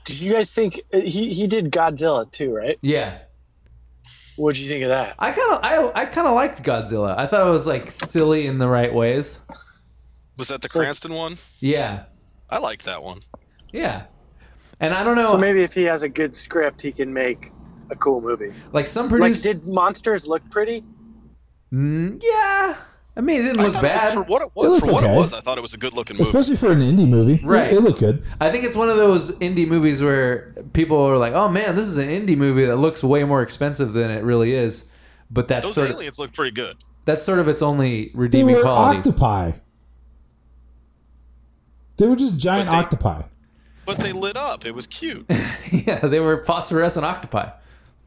Did 0.07 0.19
you 0.21 0.33
guys 0.33 0.51
think 0.53 0.81
uh, 0.93 0.99
he 0.99 1.33
he 1.33 1.47
did 1.47 1.71
Godzilla 1.71 2.31
too, 2.31 2.53
right? 2.53 2.77
Yeah, 2.81 3.19
What'd 4.37 4.59
you 4.61 4.67
think 4.69 4.83
of 4.83 4.89
that? 4.89 5.15
I 5.19 5.31
kind 5.31 5.51
of, 5.53 5.59
I, 5.63 6.01
I 6.01 6.05
kind 6.05 6.27
of 6.27 6.35
liked 6.35 6.61
Godzilla. 6.63 7.17
I 7.17 7.25
thought 7.27 7.45
it 7.47 7.49
was 7.49 7.65
like 7.67 7.89
silly 7.91 8.45
in 8.47 8.57
the 8.59 8.67
right 8.67 8.93
ways. 8.93 9.39
Was 10.37 10.47
that 10.49 10.61
the 10.61 10.69
So- 10.69 10.79
Cranston 10.79 11.13
one? 11.13 11.37
Yeah. 11.59 12.03
I 12.49 12.59
liked 12.59 12.85
that 12.85 13.01
one. 13.01 13.21
Yeah. 13.73 14.03
And 14.79 14.93
I 14.93 15.03
don't 15.03 15.15
know, 15.15 15.27
So 15.27 15.37
maybe 15.37 15.63
if 15.63 15.73
he 15.73 15.83
has 15.83 16.03
a 16.03 16.09
good 16.09 16.35
script, 16.35 16.81
he 16.83 16.91
can 16.91 17.11
make 17.11 17.51
a 17.89 17.95
cool 17.95 18.21
movie. 18.21 18.53
like 18.73 18.85
some 18.87 19.05
Like, 19.05 19.19
producers. 19.33 19.41
did 19.43 19.67
monsters 19.67 20.27
look 20.27 20.47
pretty? 20.51 20.83
Mm, 21.73 22.21
yeah. 22.23 22.77
I 23.17 23.21
mean, 23.21 23.41
it 23.41 23.45
didn't 23.45 23.63
look 23.63 23.73
thought 23.73 23.83
it 23.83 23.91
was- 23.91 24.01
bad. 24.01 24.13
for 24.13 24.21
what 24.23 24.41
it 24.43 24.45
It 24.45 24.51
was. 24.55 24.67
looks 24.69 24.85
For 24.87 24.93
what 24.93 25.03
it 25.03 25.07
okay. 25.07 25.15
was, 25.15 25.33
I 25.33 25.39
thought 25.41 25.57
it 25.57 25.61
was 25.61 25.73
a 25.73 25.77
good 25.77 25.93
looking 25.93 26.15
movie. 26.17 26.29
Especially 26.29 26.55
for 26.55 26.71
an 26.71 26.79
indie 26.81 27.07
movie, 27.07 27.41
Right. 27.43 27.71
It, 27.73 27.77
it 27.77 27.81
looked 27.81 27.99
good. 27.99 28.23
I 28.39 28.51
think 28.51 28.63
it's 28.63 28.75
one 28.75 28.89
of 28.89 28.97
those 28.97 29.31
indie 29.39 29.67
movies 29.67 30.01
where 30.01 30.53
people 30.73 30.97
are 31.01 31.17
like, 31.17 31.33
"Oh 31.33 31.49
man, 31.49 31.75
this 31.75 31.87
is 31.87 31.97
an 31.97 32.07
indie 32.09 32.37
movie 32.37 32.65
that 32.65 32.75
looks 32.77 33.01
way 33.03 33.23
more 33.23 33.41
expensive 33.41 33.93
than 33.93 34.11
it 34.11 34.23
really 34.23 34.53
is." 34.53 34.85
But 35.31 35.47
that's 35.47 35.65
Those 35.65 35.75
sort 35.75 35.89
of 35.89 35.95
aliens 35.95 36.19
look 36.19 36.31
pretty 36.33 36.51
good. 36.51 36.75
that's 37.05 37.23
sort 37.25 37.39
of 37.39 37.47
its 37.47 37.61
only 37.63 38.05
They 38.05 38.11
redeeming 38.13 38.55
were 38.55 38.61
quality. 38.61 38.99
octopi. 38.99 39.51
They 41.97 42.05
were 42.05 42.15
just 42.15 42.37
giant 42.37 42.69
But 42.69 42.71
they- 42.73 42.77
octopi. 42.77 43.21
But 43.85 43.97
they 43.99 44.11
lit 44.11 44.35
up. 44.37 44.65
It 44.65 44.75
was 44.75 44.85
cute. 44.85 45.25
yeah, 45.71 45.99
they 45.99 46.19
were 46.19 46.43
phosphorescent 46.45 47.05
octopi. 47.05 47.49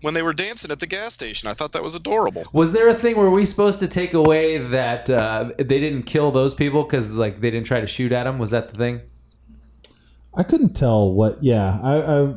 When 0.03 0.15
they 0.15 0.23
were 0.23 0.33
dancing 0.33 0.71
at 0.71 0.81
the 0.81 0.87
gas 0.87 1.15
station, 1.15 1.49
I 1.49 1.55
thought 1.55 1.73
that 1.73 1.83
was 1.83 1.95
adorable. 1.95 2.45
Was 2.53 2.73
there 2.73 2.89
a 2.89 2.95
thing 2.95 3.17
where 3.17 3.31
we 3.31 3.45
supposed 3.45 3.81
to 3.81 3.89
take 3.89 4.15
away 4.15 4.59
that 4.59 5.11
uh, 5.11 5.51
they 5.57 5.65
didn't 5.65 6.05
kill 6.05 6.31
those 6.31 6.55
people 6.55 6.85
because 6.85 7.13
like 7.13 7.41
they 7.41 7.51
didn't 7.51 7.67
try 7.67 7.81
to 7.81 7.87
shoot 7.87 8.13
at 8.13 8.25
them? 8.25 8.37
Was 8.37 8.51
that 8.51 8.73
the 8.73 8.79
thing? 8.79 9.03
I 10.35 10.43
couldn't 10.43 10.75
tell 10.75 11.13
what. 11.13 11.43
Yeah, 11.43 11.79
I, 11.83 11.97
I 11.97 12.35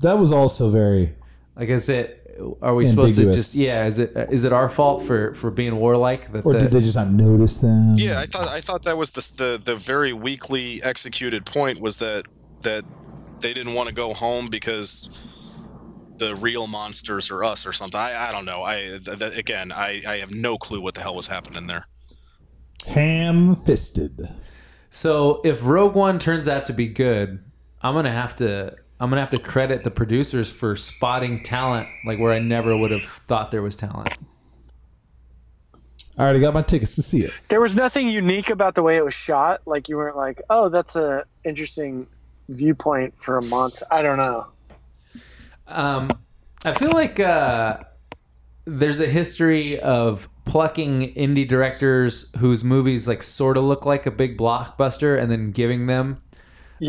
that 0.00 0.18
was 0.18 0.32
also 0.32 0.70
very. 0.70 1.14
Like, 1.56 1.68
is 1.68 1.88
it? 1.88 2.16
Are 2.62 2.74
we 2.74 2.86
supposed 2.86 3.16
to 3.16 3.32
just? 3.32 3.54
Yeah. 3.54 3.86
Is 3.86 3.98
it? 3.98 4.16
Is 4.30 4.44
it 4.44 4.52
our 4.52 4.68
fault 4.68 5.04
for 5.04 5.34
for 5.34 5.50
being 5.50 5.76
warlike? 5.76 6.32
That 6.32 6.44
Or 6.44 6.54
the, 6.54 6.60
did 6.60 6.70
they 6.70 6.80
just 6.80 6.96
not 6.96 7.10
notice 7.10 7.56
them? 7.56 7.94
Yeah, 7.96 8.20
I 8.20 8.26
thought 8.26 8.48
I 8.48 8.60
thought 8.60 8.84
that 8.84 8.96
was 8.96 9.10
the 9.10 9.30
the, 9.36 9.62
the 9.62 9.76
very 9.76 10.12
weakly 10.12 10.82
executed 10.82 11.44
point 11.44 11.80
was 11.80 11.96
that 11.96 12.26
that 12.62 12.84
they 13.40 13.52
didn't 13.52 13.74
want 13.74 13.88
to 13.88 13.94
go 13.94 14.12
home 14.12 14.46
because 14.46 15.08
the 16.20 16.36
real 16.36 16.68
monsters 16.68 17.30
are 17.30 17.42
us 17.42 17.66
or 17.66 17.72
something. 17.72 17.98
I, 17.98 18.28
I 18.28 18.30
don't 18.30 18.44
know. 18.44 18.62
I 18.62 18.98
th- 19.04 19.18
th- 19.18 19.36
again, 19.36 19.72
I, 19.72 20.02
I 20.06 20.18
have 20.18 20.30
no 20.30 20.56
clue 20.56 20.80
what 20.80 20.94
the 20.94 21.00
hell 21.00 21.16
was 21.16 21.26
happening 21.26 21.66
there. 21.66 21.86
Ham 22.86 23.56
fisted. 23.56 24.28
So 24.90 25.40
if 25.44 25.64
Rogue 25.64 25.94
One 25.94 26.18
turns 26.18 26.46
out 26.46 26.64
to 26.66 26.72
be 26.72 26.86
good, 26.86 27.42
I'm 27.82 27.94
gonna 27.94 28.12
have 28.12 28.36
to 28.36 28.76
I'm 29.00 29.10
gonna 29.10 29.20
have 29.20 29.30
to 29.30 29.38
credit 29.38 29.82
the 29.82 29.90
producers 29.90 30.50
for 30.50 30.76
spotting 30.76 31.42
talent 31.42 31.88
like 32.04 32.18
where 32.18 32.32
I 32.32 32.38
never 32.38 32.76
would 32.76 32.90
have 32.90 33.02
thought 33.02 33.50
there 33.50 33.62
was 33.62 33.76
talent. 33.76 34.16
All 36.18 36.18
right, 36.18 36.18
I 36.18 36.22
already 36.22 36.40
got 36.40 36.52
my 36.52 36.62
tickets 36.62 36.96
to 36.96 37.02
see 37.02 37.22
it. 37.22 37.30
There 37.48 37.60
was 37.60 37.74
nothing 37.74 38.08
unique 38.08 38.50
about 38.50 38.74
the 38.74 38.82
way 38.82 38.96
it 38.96 39.04
was 39.04 39.14
shot. 39.14 39.62
Like 39.64 39.88
you 39.88 39.96
weren't 39.96 40.16
like, 40.16 40.42
oh, 40.50 40.68
that's 40.68 40.96
a 40.96 41.24
interesting 41.44 42.06
viewpoint 42.50 43.14
for 43.22 43.38
a 43.38 43.42
monster. 43.42 43.86
I 43.90 44.02
don't 44.02 44.18
know. 44.18 44.46
Um, 45.70 46.10
I 46.64 46.74
feel 46.74 46.90
like 46.92 47.18
uh, 47.20 47.78
there's 48.66 49.00
a 49.00 49.06
history 49.06 49.80
of 49.80 50.28
plucking 50.44 51.14
indie 51.14 51.46
directors 51.48 52.30
whose 52.38 52.64
movies 52.64 53.06
like 53.06 53.22
sort 53.22 53.56
of 53.56 53.64
look 53.64 53.86
like 53.86 54.04
a 54.06 54.10
big 54.10 54.36
blockbuster 54.36 55.20
and 55.20 55.30
then 55.30 55.52
giving 55.52 55.86
them 55.86 56.20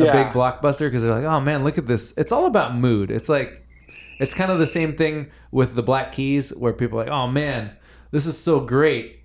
a 0.10 0.24
big 0.24 0.34
blockbuster 0.34 0.80
because 0.88 1.04
they're 1.04 1.14
like, 1.14 1.26
oh 1.26 1.40
man, 1.40 1.64
look 1.64 1.78
at 1.78 1.88
this. 1.88 2.18
It's 2.18 2.32
all 2.32 2.46
about 2.46 2.76
mood. 2.76 3.12
It's 3.12 3.30
like, 3.30 3.66
it's 4.20 4.34
kind 4.34 4.52
of 4.52 4.60
the 4.60 4.68
same 4.68 4.96
thing 4.96 5.32
with 5.52 5.76
the 5.76 5.84
Black 5.84 6.12
Keys 6.12 6.50
where 6.56 6.74
people 6.74 7.00
are 7.00 7.04
like, 7.06 7.12
oh 7.12 7.28
man, 7.28 7.72
this 8.12 8.26
is 8.26 8.38
so 8.38 8.60
great. 8.62 9.20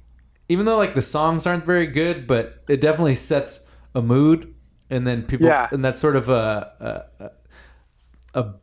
Even 0.49 0.65
though 0.67 0.77
like 0.77 0.95
the 0.95 1.03
songs 1.03 1.47
aren't 1.47 1.65
very 1.65 1.87
good, 1.87 2.27
but 2.27 2.63
it 2.69 2.81
definitely 2.81 3.15
sets 3.17 3.67
a 3.95 4.03
mood, 4.03 4.55
and 4.91 5.07
then 5.07 5.23
people, 5.25 5.47
Yeah. 5.47 5.69
and 5.73 5.85
that's 5.85 6.01
sort 6.01 6.15
of 6.17 6.29
a, 6.29 7.07
a 7.21 7.25
a 7.25 7.31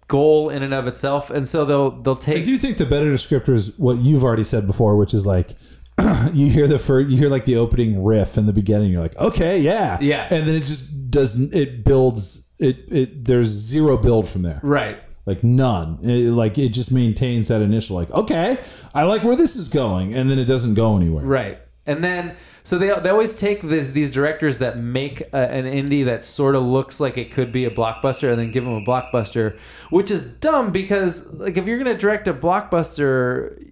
goal 0.07 0.49
in 0.49 0.63
and 0.63 0.73
of 0.73 0.87
itself. 0.87 1.29
And 1.29 1.47
so 1.47 1.65
they'll 1.65 1.91
they'll 1.91 2.15
take. 2.15 2.41
I 2.41 2.43
do 2.43 2.57
think 2.57 2.77
the 2.77 2.85
better 2.85 3.11
descriptor 3.13 3.53
is 3.55 3.77
what 3.77 3.97
you've 3.99 4.23
already 4.23 4.43
said 4.43 4.67
before, 4.67 4.95
which 4.97 5.13
is 5.13 5.25
like 5.25 5.55
you 6.33 6.49
hear 6.49 6.67
the 6.67 6.79
first, 6.79 7.09
you 7.09 7.17
hear 7.17 7.29
like 7.29 7.45
the 7.45 7.55
opening 7.55 8.03
riff 8.03 8.37
in 8.37 8.45
the 8.45 8.53
beginning. 8.53 8.91
You're 8.91 9.01
like, 9.01 9.15
okay, 9.17 9.59
yeah, 9.59 9.97
Yeah. 10.01 10.27
and 10.29 10.47
then 10.47 10.55
it 10.55 10.65
just 10.65 11.11
doesn't. 11.11 11.53
It 11.53 11.83
builds. 11.83 12.49
It 12.59 12.77
it 12.89 13.25
there's 13.25 13.49
zero 13.49 13.97
build 13.97 14.29
from 14.29 14.41
there. 14.43 14.59
right. 14.63 14.99
Like 15.25 15.41
none. 15.43 15.99
It, 16.03 16.31
like 16.31 16.57
it 16.57 16.69
just 16.69 16.91
maintains 16.91 17.47
that 17.47 17.61
initial 17.61 17.95
like, 17.95 18.11
okay, 18.11 18.57
I 18.93 19.03
like 19.03 19.23
where 19.23 19.35
this 19.37 19.55
is 19.55 19.69
going, 19.69 20.13
and 20.13 20.29
then 20.29 20.37
it 20.37 20.45
doesn't 20.45 20.73
go 20.73 20.97
anywhere. 20.97 21.23
Right. 21.23 21.59
And 21.85 22.03
then, 22.03 22.35
so 22.63 22.77
they, 22.77 22.87
they 23.01 23.09
always 23.09 23.37
take 23.37 23.61
this, 23.61 23.89
these 23.91 24.09
directors 24.11 24.59
that 24.59 24.77
make 24.77 25.21
a, 25.33 25.51
an 25.53 25.65
indie 25.65 26.05
that 26.05 26.23
sort 26.23 26.55
of 26.55 26.63
looks 26.65 26.99
like 26.99 27.17
it 27.17 27.31
could 27.31 27.51
be 27.51 27.65
a 27.65 27.69
blockbuster 27.69 28.29
and 28.29 28.39
then 28.39 28.51
give 28.51 28.63
them 28.63 28.73
a 28.73 28.81
blockbuster, 28.81 29.57
which 29.89 30.09
is 30.09 30.33
dumb 30.35 30.71
because, 30.71 31.31
like, 31.33 31.57
if 31.57 31.65
you're 31.67 31.77
going 31.77 31.93
to 31.93 31.99
direct 31.99 32.27
a 32.27 32.33
blockbuster, 32.33 33.69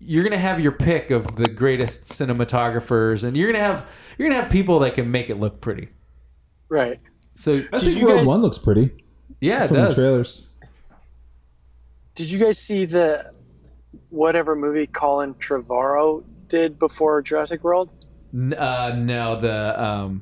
you're 0.00 0.24
going 0.24 0.32
to 0.32 0.38
have 0.38 0.58
your 0.58 0.72
pick 0.72 1.10
of 1.12 1.36
the 1.36 1.46
greatest 1.48 2.06
cinematographers 2.06 3.22
and 3.22 3.36
you're 3.36 3.46
going 3.52 3.60
to 3.62 3.64
have 3.64 3.86
you're 4.18 4.28
going 4.28 4.36
to 4.36 4.42
have 4.42 4.52
people 4.52 4.80
that 4.80 4.94
can 4.94 5.10
make 5.10 5.30
it 5.30 5.36
look 5.36 5.60
pretty. 5.60 5.88
Right. 6.68 7.00
So, 7.34 7.62
I 7.72 7.78
think 7.78 7.98
you 7.98 8.08
Rogue 8.08 8.18
guys- 8.18 8.26
One 8.26 8.40
looks 8.40 8.58
pretty 8.58 8.90
yeah, 9.40 9.64
it 9.64 9.68
from 9.68 9.76
the 9.78 9.82
does. 9.84 9.94
trailers. 9.94 10.46
Did 12.14 12.30
you 12.30 12.38
guys 12.38 12.58
see 12.58 12.84
the 12.84 13.32
whatever 14.10 14.54
movie 14.54 14.86
Colin 14.86 15.34
Trevorrow 15.34 16.22
did 16.48 16.78
before 16.78 17.22
Jurassic 17.22 17.64
World? 17.64 17.88
N- 18.34 18.54
uh, 18.54 18.94
no, 18.96 19.40
the 19.40 19.82
um, 19.82 20.20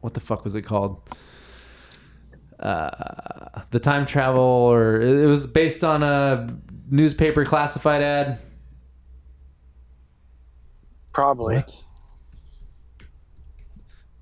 what 0.00 0.14
the 0.14 0.20
fuck 0.20 0.44
was 0.44 0.54
it 0.54 0.62
called? 0.62 1.00
Uh, 2.60 3.62
the 3.70 3.80
time 3.80 4.06
travel, 4.06 4.40
or 4.40 5.00
it 5.00 5.24
it 5.24 5.26
was 5.26 5.46
based 5.46 5.82
on 5.82 6.02
a 6.02 6.48
newspaper 6.90 7.44
classified 7.44 8.02
ad. 8.02 8.38
Probably. 11.12 11.56
What? 11.56 11.84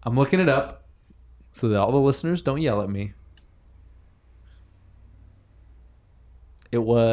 I'm 0.05 0.17
looking 0.17 0.41
it 0.41 0.49
up 0.49 0.89
so 1.53 1.69
that 1.69 1.79
all 1.79 1.93
the 1.93 1.99
listeners 1.99 2.43
don't 2.43 2.61
yell 2.61 2.83
at 2.83 2.91
me. 2.91 3.13
It 6.73 6.79
was 6.79 7.05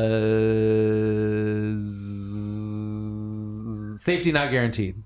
safety 4.01 4.31
not 4.31 4.51
guaranteed. 4.51 5.03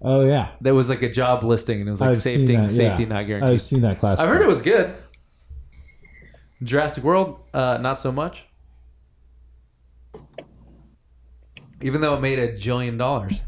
Oh 0.00 0.24
yeah, 0.24 0.50
There 0.60 0.74
was 0.74 0.88
like 0.88 1.02
a 1.02 1.10
job 1.10 1.42
listing, 1.42 1.80
and 1.80 1.88
it 1.88 1.90
was 1.90 2.00
like 2.00 2.10
I've 2.10 2.22
safety, 2.22 2.46
seen 2.46 2.62
that. 2.62 2.70
safety 2.70 3.02
yeah. 3.02 3.08
not 3.08 3.26
guaranteed. 3.26 3.54
I've 3.54 3.62
seen 3.62 3.80
that 3.80 3.98
class. 3.98 4.20
I've 4.20 4.28
heard 4.28 4.42
it 4.42 4.46
was 4.46 4.62
good. 4.62 4.94
Jurassic 6.62 7.02
World, 7.02 7.40
uh, 7.52 7.78
not 7.80 8.00
so 8.00 8.12
much. 8.12 8.44
Even 11.80 12.00
though 12.00 12.14
it 12.14 12.20
made 12.20 12.38
a 12.38 12.52
jillion 12.56 12.96
dollars. 12.98 13.40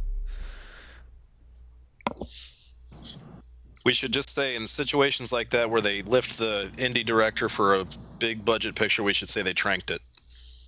We 3.85 3.93
should 3.93 4.13
just 4.13 4.31
say 4.31 4.57
in 4.57 4.67
situations 4.67 5.33
like 5.33 5.51
that 5.51 5.71
where 5.71 5.81
they 5.81 6.03
lift 6.03 6.39
the 6.39 6.71
indie 6.77 7.05
director 7.05 7.49
for 7.49 7.77
a 7.77 7.87
big 8.19 8.45
budget 8.45 8.75
picture, 8.75 9.03
we 9.03 9.13
should 9.13 9.29
say 9.29 9.43
they 9.43 9.55
tranked 9.55 9.91
it. 9.91 10.03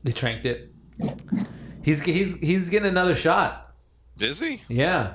They 0.03 0.13
tranked 0.13 0.47
it. 0.47 0.73
He's 1.83 2.01
he's 2.03 2.39
he's 2.39 2.69
getting 2.69 2.89
another 2.89 3.15
shot. 3.15 3.75
Is 4.19 4.41
he? 4.41 4.63
Yeah. 4.69 5.15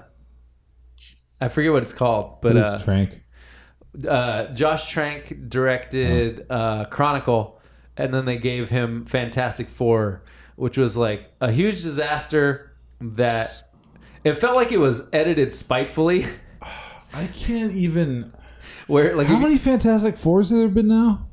I 1.39 1.47
forget 1.49 1.71
what 1.71 1.83
it's 1.83 1.93
called, 1.93 2.41
but 2.41 2.57
uh, 2.57 2.79
Trank? 2.79 3.21
uh, 4.07 4.47
Josh 4.53 4.89
Trank 4.89 5.49
directed 5.49 6.45
uh, 6.49 6.85
Chronicle, 6.85 7.59
and 7.95 8.13
then 8.13 8.25
they 8.25 8.37
gave 8.37 8.69
him 8.69 9.05
Fantastic 9.05 9.69
Four, 9.69 10.23
which 10.55 10.77
was 10.77 10.97
like 10.97 11.31
a 11.39 11.51
huge 11.51 11.81
disaster 11.83 12.73
that 12.99 13.49
it 14.23 14.33
felt 14.35 14.55
like 14.55 14.71
it 14.71 14.79
was 14.79 15.07
edited 15.13 15.53
spitefully. 15.53 16.25
I 17.13 17.27
can't 17.27 17.71
even. 17.73 18.33
Where 18.87 19.15
like 19.15 19.27
How 19.27 19.37
many 19.37 19.57
Fantastic 19.57 20.17
Fours 20.17 20.49
have 20.49 20.59
there 20.59 20.67
been 20.69 20.87
now? 20.87 21.27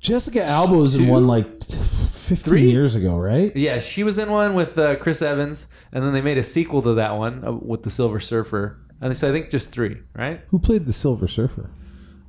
Jessica 0.00 0.44
Alba 0.44 0.74
was 0.76 0.94
in 0.94 1.08
one 1.08 1.26
like 1.26 1.58
t- 1.60 1.74
fifteen 1.76 2.36
Three? 2.36 2.70
years 2.70 2.94
ago, 2.94 3.16
right? 3.16 3.54
Yeah, 3.56 3.80
she 3.80 4.02
was 4.04 4.16
in 4.16 4.30
one 4.30 4.54
with 4.54 4.78
uh, 4.78 4.96
Chris 4.96 5.20
Evans, 5.20 5.66
and 5.92 6.04
then 6.04 6.12
they 6.12 6.20
made 6.20 6.38
a 6.38 6.44
sequel 6.44 6.80
to 6.82 6.94
that 6.94 7.16
one 7.18 7.44
uh, 7.44 7.52
with 7.52 7.82
the 7.82 7.90
Silver 7.90 8.20
Surfer. 8.20 8.78
And 9.00 9.16
so 9.16 9.28
I 9.28 9.32
think 9.32 9.50
just 9.50 9.70
three, 9.70 9.98
right? 10.14 10.40
Who 10.48 10.58
played 10.58 10.86
the 10.86 10.92
Silver 10.92 11.28
Surfer? 11.28 11.70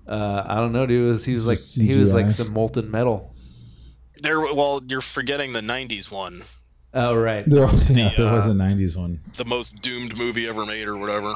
Uh, 0.07 0.43
I 0.45 0.55
don't 0.55 0.71
know, 0.71 0.85
dude. 0.85 1.05
It 1.07 1.09
was, 1.09 1.25
he 1.25 1.33
was 1.33 1.45
like 1.45 1.57
Just 1.57 1.75
he 1.75 1.95
was 1.97 2.13
like 2.13 2.27
CGI. 2.27 2.31
some 2.31 2.53
molten 2.53 2.89
metal. 2.91 3.33
There. 4.21 4.39
Well, 4.41 4.81
you're 4.85 5.01
forgetting 5.01 5.53
the 5.53 5.61
'90s 5.61 6.11
one, 6.11 6.43
Oh 6.93 7.15
right. 7.15 7.45
There, 7.45 7.69
yeah, 7.89 8.11
there 8.17 8.27
uh, 8.27 8.35
was 8.35 8.47
a 8.47 8.51
'90s 8.51 8.95
one. 8.95 9.21
the 9.37 9.45
most 9.45 9.81
doomed 9.81 10.17
movie 10.17 10.47
ever 10.47 10.65
made, 10.65 10.87
or 10.87 10.97
whatever. 10.97 11.35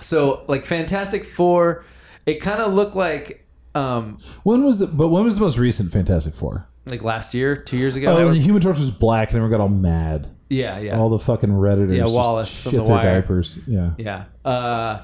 So 0.00 0.44
like 0.48 0.66
Fantastic 0.66 1.24
Four, 1.24 1.84
it 2.26 2.40
kind 2.40 2.60
of 2.60 2.74
looked 2.74 2.96
like 2.96 3.46
um 3.76 4.18
When 4.42 4.64
was 4.64 4.80
the? 4.80 4.86
But 4.88 5.08
when 5.08 5.24
was 5.24 5.36
the 5.36 5.40
most 5.40 5.56
recent 5.56 5.92
Fantastic 5.92 6.34
Four? 6.34 6.66
like 6.86 7.02
last 7.02 7.32
year, 7.32 7.56
two 7.56 7.78
years 7.78 7.96
ago. 7.96 8.12
Oh, 8.12 8.26
and 8.26 8.36
the 8.36 8.40
Human 8.40 8.60
Torch 8.60 8.78
was 8.78 8.90
black, 8.90 9.28
and 9.28 9.36
everyone 9.36 9.50
got 9.52 9.60
all 9.62 9.68
mad. 9.70 10.33
Yeah, 10.48 10.78
yeah. 10.78 10.98
All 10.98 11.08
the 11.08 11.18
fucking 11.18 11.50
redditors. 11.50 11.96
Yeah, 11.96 12.02
just 12.04 12.14
Wallace 12.14 12.62
from 12.62 12.72
The 12.72 12.84
their 12.84 12.86
Wire. 12.94 13.20
diapers. 13.20 13.58
Yeah. 13.66 13.90
Yeah. 13.98 14.24
Uh, 14.44 15.02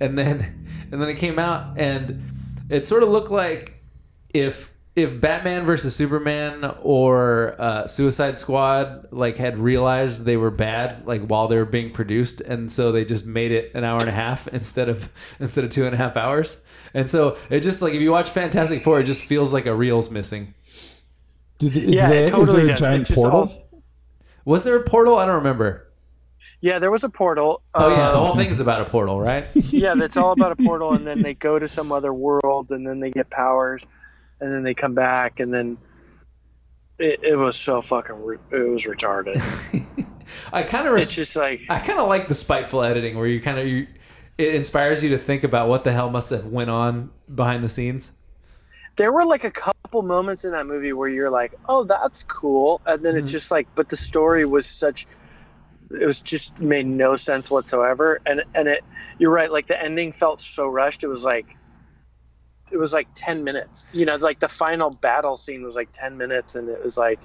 and 0.00 0.16
then 0.18 0.66
and 0.92 1.00
then 1.02 1.08
it 1.08 1.16
came 1.18 1.38
out 1.38 1.78
and 1.78 2.22
it 2.70 2.84
sort 2.84 3.02
of 3.02 3.08
looked 3.08 3.30
like 3.30 3.82
if 4.34 4.72
if 4.96 5.20
Batman 5.20 5.64
versus 5.64 5.94
Superman 5.94 6.74
or 6.82 7.54
uh, 7.60 7.86
Suicide 7.86 8.36
Squad 8.36 9.06
like 9.12 9.36
had 9.36 9.56
realized 9.58 10.24
they 10.24 10.36
were 10.36 10.50
bad 10.50 11.06
like 11.06 11.22
while 11.26 11.46
they 11.46 11.56
were 11.56 11.64
being 11.64 11.92
produced 11.92 12.40
and 12.40 12.70
so 12.72 12.90
they 12.90 13.04
just 13.04 13.24
made 13.24 13.52
it 13.52 13.70
an 13.74 13.84
hour 13.84 14.00
and 14.00 14.08
a 14.08 14.12
half 14.12 14.48
instead 14.52 14.88
of 14.90 15.08
instead 15.38 15.64
of 15.64 15.70
two 15.70 15.84
and 15.84 15.94
a 15.94 15.96
half 15.96 16.16
hours. 16.16 16.60
And 16.94 17.08
so 17.08 17.36
it 17.50 17.60
just 17.60 17.80
like 17.82 17.94
if 17.94 18.00
you 18.00 18.10
watch 18.10 18.30
Fantastic 18.30 18.82
Four, 18.82 18.98
it 19.00 19.04
just 19.04 19.22
feels 19.22 19.52
like 19.52 19.66
a 19.66 19.74
reel's 19.74 20.10
missing. 20.10 20.54
Did 21.58 21.72
the, 21.74 21.80
Yeah, 21.80 22.08
did 22.08 22.16
it 22.16 22.24
they- 22.26 22.30
totally 22.30 22.60
is 22.62 22.66
there 22.66 22.74
a 22.74 22.76
giant 22.76 23.08
portal? 23.08 23.40
all- 23.40 23.67
Was 24.44 24.64
there 24.64 24.76
a 24.76 24.82
portal? 24.82 25.16
I 25.16 25.26
don't 25.26 25.36
remember. 25.36 25.88
Yeah, 26.60 26.78
there 26.78 26.90
was 26.90 27.04
a 27.04 27.08
portal. 27.08 27.62
Oh 27.74 27.90
yeah, 27.90 28.10
the 28.10 28.18
whole 28.18 28.32
um, 28.32 28.36
thing 28.36 28.48
is 28.48 28.60
about 28.60 28.80
a 28.80 28.84
portal, 28.84 29.20
right? 29.20 29.44
yeah, 29.54 29.94
that's 29.94 30.16
all 30.16 30.32
about 30.32 30.52
a 30.52 30.56
portal, 30.56 30.92
and 30.92 31.06
then 31.06 31.22
they 31.22 31.34
go 31.34 31.58
to 31.58 31.68
some 31.68 31.92
other 31.92 32.12
world, 32.12 32.70
and 32.70 32.86
then 32.86 33.00
they 33.00 33.10
get 33.10 33.30
powers, 33.30 33.86
and 34.40 34.50
then 34.50 34.62
they 34.62 34.74
come 34.74 34.94
back, 34.94 35.40
and 35.40 35.52
then 35.52 35.78
it, 36.98 37.22
it 37.22 37.36
was 37.36 37.56
so 37.56 37.80
fucking 37.80 38.24
re- 38.24 38.38
it 38.50 38.68
was 38.68 38.84
retarded. 38.84 39.40
I 40.52 40.62
kind 40.62 40.86
of 40.86 40.96
it's 40.96 41.14
just 41.14 41.36
like 41.36 41.62
I 41.68 41.78
kind 41.78 41.98
of 41.98 42.08
like 42.08 42.28
the 42.28 42.34
spiteful 42.34 42.82
editing 42.82 43.16
where 43.16 43.26
you 43.26 43.40
kind 43.40 43.58
of 43.58 43.66
you, 43.66 43.86
it 44.36 44.54
inspires 44.54 45.02
you 45.02 45.10
to 45.10 45.18
think 45.18 45.44
about 45.44 45.68
what 45.68 45.84
the 45.84 45.92
hell 45.92 46.10
must 46.10 46.30
have 46.30 46.46
went 46.46 46.70
on 46.70 47.10
behind 47.32 47.62
the 47.62 47.68
scenes. 47.68 48.12
there 48.96 49.12
were 49.12 49.24
like 49.24 49.44
a 49.44 49.50
couple 49.50 49.77
moments 49.92 50.44
in 50.44 50.52
that 50.52 50.66
movie 50.66 50.92
where 50.92 51.08
you're 51.08 51.30
like, 51.30 51.54
oh, 51.68 51.84
that's 51.84 52.24
cool, 52.24 52.80
and 52.86 53.02
then 53.04 53.12
Mm-hmm. 53.14 53.22
it's 53.22 53.30
just 53.30 53.50
like, 53.50 53.66
but 53.74 53.88
the 53.88 53.96
story 53.96 54.44
was 54.44 54.66
such. 54.66 55.06
It 55.90 56.04
was 56.06 56.20
just 56.20 56.58
made 56.60 56.86
no 56.86 57.16
sense 57.16 57.50
whatsoever, 57.50 58.20
and 58.26 58.42
and 58.54 58.68
it. 58.68 58.84
You're 59.18 59.32
right. 59.32 59.50
Like 59.50 59.66
the 59.66 59.82
ending 59.82 60.12
felt 60.12 60.40
so 60.40 60.66
rushed. 60.68 61.02
It 61.04 61.08
was 61.08 61.24
like. 61.24 61.56
It 62.70 62.76
was 62.76 62.92
like 62.92 63.08
ten 63.14 63.44
minutes. 63.44 63.86
You 63.92 64.04
know, 64.04 64.16
like 64.16 64.40
the 64.40 64.48
final 64.48 64.90
battle 64.90 65.36
scene 65.38 65.62
was 65.62 65.74
like 65.74 65.88
ten 65.92 66.18
minutes, 66.18 66.54
and 66.54 66.68
it 66.68 66.84
was 66.84 66.98
like, 66.98 67.18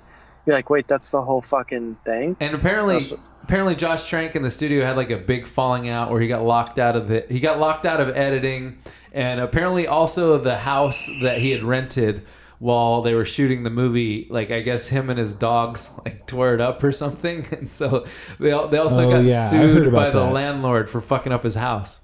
you're 0.46 0.56
like, 0.56 0.70
wait, 0.70 0.88
that's 0.88 1.10
the 1.10 1.22
whole 1.22 1.42
fucking 1.42 1.98
thing. 2.06 2.38
And 2.40 2.56
apparently, 2.56 3.00
apparently 3.44 3.76
Josh 3.76 4.08
Trank 4.08 4.38
in 4.38 4.44
the 4.44 4.52
studio 4.52 4.86
had 4.86 4.96
like 4.96 5.10
a 5.12 5.18
big 5.18 5.46
falling 5.46 5.90
out 5.90 6.10
where 6.12 6.22
he 6.22 6.30
got 6.30 6.44
locked 6.46 6.80
out 6.80 6.96
of 6.96 7.10
the 7.10 7.26
he 7.28 7.42
got 7.42 7.60
locked 7.60 7.86
out 7.86 8.00
of 8.00 8.16
editing, 8.16 8.78
and 9.12 9.42
apparently 9.42 9.86
also 9.86 10.38
the 10.38 10.60
house 10.60 11.10
that 11.22 11.40
he 11.40 11.52
had 11.52 11.64
rented 11.64 12.26
while 12.64 13.02
they 13.02 13.14
were 13.14 13.26
shooting 13.26 13.64
the 13.64 13.70
movie, 13.70 14.26
like 14.32 14.50
I 14.50 14.62
guess 14.62 14.88
him 14.88 15.10
and 15.10 15.20
his 15.20 15.36
dogs 15.36 15.90
like 16.06 16.26
tore 16.28 16.54
it 16.54 16.62
up 16.62 16.82
or 16.82 16.94
something, 16.94 17.46
and 17.52 17.74
so 17.74 18.06
they 18.40 18.52
they 18.72 18.78
also 18.78 19.08
Oh, 19.10 19.12
got 19.12 19.26
yeah, 19.26 19.50
sued 19.50 19.92
by 19.92 20.10
the 20.10 20.24
landlord 20.24 20.90
for 20.90 21.02
fucking 21.02 21.34
up 21.34 21.44
his 21.44 21.56
house. 21.56 22.00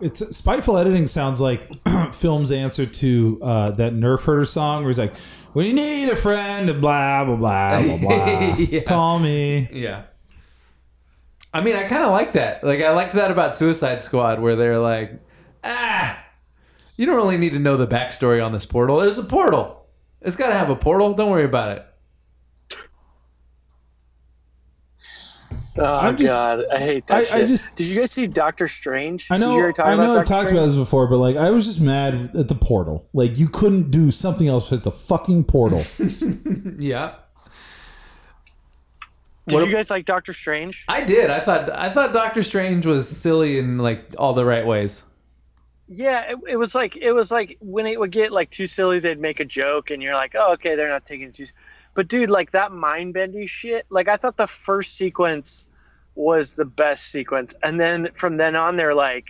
It's 0.00 0.36
spiteful 0.36 0.78
editing 0.78 1.06
sounds 1.06 1.40
like 1.40 1.68
film's 2.12 2.50
answer 2.50 2.86
to 2.86 3.38
uh, 3.42 3.70
that 3.72 3.92
Nerf 3.92 4.22
herder 4.24 4.46
song 4.46 4.82
where 4.82 4.88
he's 4.90 4.98
like, 4.98 5.12
"We 5.54 5.72
need 5.74 6.08
a 6.08 6.16
friend, 6.16 6.80
blah 6.80 7.24
blah 7.24 7.36
blah 7.36 7.82
blah 7.82 7.96
blah, 7.98 8.54
Yeah. 8.58 8.80
call 8.80 9.18
me." 9.18 9.68
Yeah. 9.72 10.04
I 11.54 11.60
mean, 11.60 11.76
I 11.76 11.84
kind 11.84 12.02
of 12.02 12.12
like 12.12 12.32
that. 12.32 12.64
Like, 12.64 12.80
I 12.80 12.92
liked 12.92 13.12
that 13.14 13.30
about 13.30 13.54
Suicide 13.54 14.00
Squad, 14.00 14.40
where 14.40 14.56
they're 14.56 14.78
like, 14.78 15.10
ah, 15.62 16.21
you 16.96 17.06
don't 17.06 17.16
really 17.16 17.38
need 17.38 17.52
to 17.52 17.58
know 17.58 17.76
the 17.76 17.86
backstory 17.86 18.44
on 18.44 18.52
this 18.52 18.66
portal. 18.66 19.00
It's 19.00 19.18
a 19.18 19.22
portal. 19.24 19.86
It's 20.20 20.36
got 20.36 20.48
to 20.48 20.54
have 20.54 20.70
a 20.70 20.76
portal. 20.76 21.14
Don't 21.14 21.30
worry 21.30 21.44
about 21.44 21.76
it. 21.78 21.86
Oh 25.78 25.84
I'm 25.96 26.18
just- 26.18 26.26
god, 26.28 26.64
I 26.70 26.78
hate 26.78 27.06
that 27.06 27.16
I- 27.16 27.22
shit. 27.22 27.34
I 27.34 27.44
just- 27.46 27.76
Did 27.76 27.86
you 27.86 27.98
guys 27.98 28.10
see 28.12 28.26
Doctor 28.26 28.68
Strange? 28.68 29.26
I 29.30 29.38
know, 29.38 29.56
Did 29.56 29.66
you 29.68 29.72
talk 29.72 29.86
I 29.86 29.94
about 29.94 30.02
know, 30.02 30.20
I've 30.20 30.26
talked 30.26 30.48
Strange? 30.48 30.58
about 30.58 30.66
this 30.66 30.74
before, 30.76 31.06
but 31.06 31.16
like, 31.16 31.36
I 31.36 31.50
was 31.50 31.64
just 31.64 31.80
mad 31.80 32.30
at 32.36 32.48
the 32.48 32.54
portal. 32.54 33.08
Like, 33.14 33.38
you 33.38 33.48
couldn't 33.48 33.90
do 33.90 34.10
something 34.10 34.48
else 34.48 34.70
with 34.70 34.82
the 34.84 34.92
fucking 34.92 35.44
portal. 35.44 35.84
Yeah. 36.78 37.14
Did 39.48 39.54
What- 39.56 39.66
you 39.66 39.72
guys 39.72 39.90
like 39.90 40.04
Doctor 40.04 40.32
Strange? 40.34 40.84
I 40.88 41.00
did. 41.02 41.30
I 41.30 41.40
thought 41.40 41.70
I 41.70 41.92
thought 41.92 42.12
Doctor 42.12 42.42
Strange 42.42 42.84
was 42.86 43.08
silly 43.08 43.58
in 43.58 43.78
like 43.78 44.14
all 44.18 44.34
the 44.34 44.44
right 44.44 44.66
ways. 44.66 45.04
Yeah, 45.88 46.32
it, 46.32 46.38
it 46.48 46.56
was 46.56 46.74
like 46.74 46.96
it 46.96 47.12
was 47.12 47.30
like 47.30 47.58
when 47.60 47.86
it 47.86 47.98
would 47.98 48.10
get 48.12 48.32
like 48.32 48.50
too 48.50 48.66
silly, 48.66 48.98
they'd 48.98 49.20
make 49.20 49.40
a 49.40 49.44
joke, 49.44 49.90
and 49.90 50.02
you're 50.02 50.14
like, 50.14 50.34
oh, 50.38 50.52
okay, 50.54 50.74
they're 50.74 50.88
not 50.88 51.04
taking 51.04 51.28
it 51.28 51.34
too. 51.34 51.46
But 51.94 52.08
dude, 52.08 52.30
like 52.30 52.52
that 52.52 52.72
mind 52.72 53.14
bending 53.14 53.46
shit. 53.46 53.84
Like 53.90 54.08
I 54.08 54.16
thought 54.16 54.36
the 54.36 54.46
first 54.46 54.96
sequence 54.96 55.66
was 56.14 56.52
the 56.52 56.64
best 56.64 57.06
sequence. 57.10 57.54
And 57.62 57.78
then 57.80 58.08
from 58.14 58.36
then 58.36 58.56
on, 58.56 58.76
they're 58.76 58.94
like, 58.94 59.26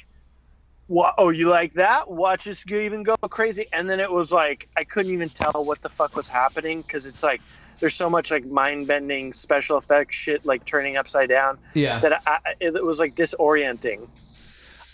"What? 0.86 1.14
Oh, 1.18 1.30
you 1.30 1.48
like 1.48 1.72
that? 1.74 2.09
Watch 2.11 2.44
this 2.44 2.64
even 2.70 3.03
go 3.03 3.16
crazy." 3.16 3.66
And 3.72 3.88
then 3.90 3.98
it 3.98 4.11
was 4.12 4.30
like 4.30 4.68
I 4.76 4.84
couldn't 4.84 5.12
even 5.12 5.30
tell 5.30 5.64
what 5.64 5.80
the 5.82 5.88
fuck 5.88 6.14
was 6.14 6.28
happening 6.28 6.82
because 6.82 7.07
it's 7.07 7.22
like 7.24 7.40
there's 7.80 7.94
so 7.94 8.09
much 8.09 8.30
like 8.30 8.44
mind 8.44 8.86
bending 8.86 9.32
special 9.32 9.76
effects 9.78 10.14
shit 10.14 10.44
like 10.46 10.64
turning 10.64 10.96
upside 10.96 11.28
down 11.28 11.59
Yeah. 11.74 11.98
that 11.98 12.22
I, 12.26 12.38
I- 12.46 12.55
it 12.61 12.84
was 12.84 13.00
like 13.00 13.14
disorienting. 13.14 14.07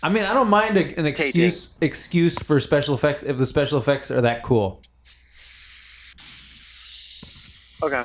I 0.02 0.08
mean, 0.10 0.22
I 0.24 0.32
don't 0.32 0.48
mind 0.50 0.76
a, 0.76 0.94
an 0.98 1.06
excuse 1.06 1.74
excuse 1.80 2.38
for 2.38 2.60
special 2.60 2.94
effects 2.94 3.22
if 3.24 3.36
the 3.38 3.46
special 3.46 3.78
effects 3.78 4.10
are 4.10 4.20
that 4.20 4.42
cool. 4.44 4.80
Okay. 7.82 8.04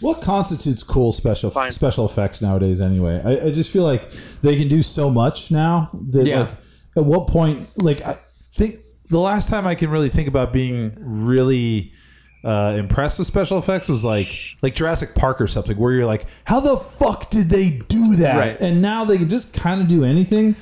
What 0.00 0.20
constitutes 0.22 0.82
cool 0.82 1.12
special 1.12 1.50
Fine. 1.50 1.70
special 1.72 2.06
effects 2.06 2.42
nowadays? 2.42 2.80
Anyway, 2.80 3.22
I, 3.24 3.46
I 3.46 3.50
just 3.50 3.70
feel 3.70 3.82
like 3.84 4.02
they 4.42 4.56
can 4.56 4.68
do 4.68 4.82
so 4.82 5.08
much 5.08 5.50
now 5.50 5.90
that 6.10 6.26
Yeah. 6.26 6.40
like 6.40 6.50
at 6.96 7.04
what 7.04 7.28
point 7.28 7.66
like 7.78 8.02
I 8.02 8.12
think 8.56 8.76
the 9.10 9.18
last 9.18 9.48
time 9.48 9.66
I 9.66 9.74
can 9.74 9.90
really 9.90 10.10
think 10.10 10.28
about 10.28 10.52
being 10.52 10.92
really 10.98 11.92
uh, 12.44 12.74
impressed 12.78 13.18
with 13.18 13.26
special 13.28 13.56
effects 13.58 13.88
was 13.88 14.04
like 14.04 14.28
like 14.62 14.74
Jurassic 14.74 15.14
Park 15.14 15.40
or 15.40 15.46
something 15.48 15.78
where 15.78 15.92
you're 15.92 16.06
like 16.06 16.26
how 16.44 16.60
the 16.60 16.76
fuck 16.76 17.30
did 17.30 17.48
they 17.48 17.70
do 17.70 18.16
that 18.16 18.36
Right. 18.36 18.60
and 18.60 18.82
now 18.82 19.04
they 19.06 19.16
can 19.16 19.30
just 19.30 19.54
kind 19.54 19.80
of 19.80 19.88
do 19.88 20.04
anything 20.04 20.54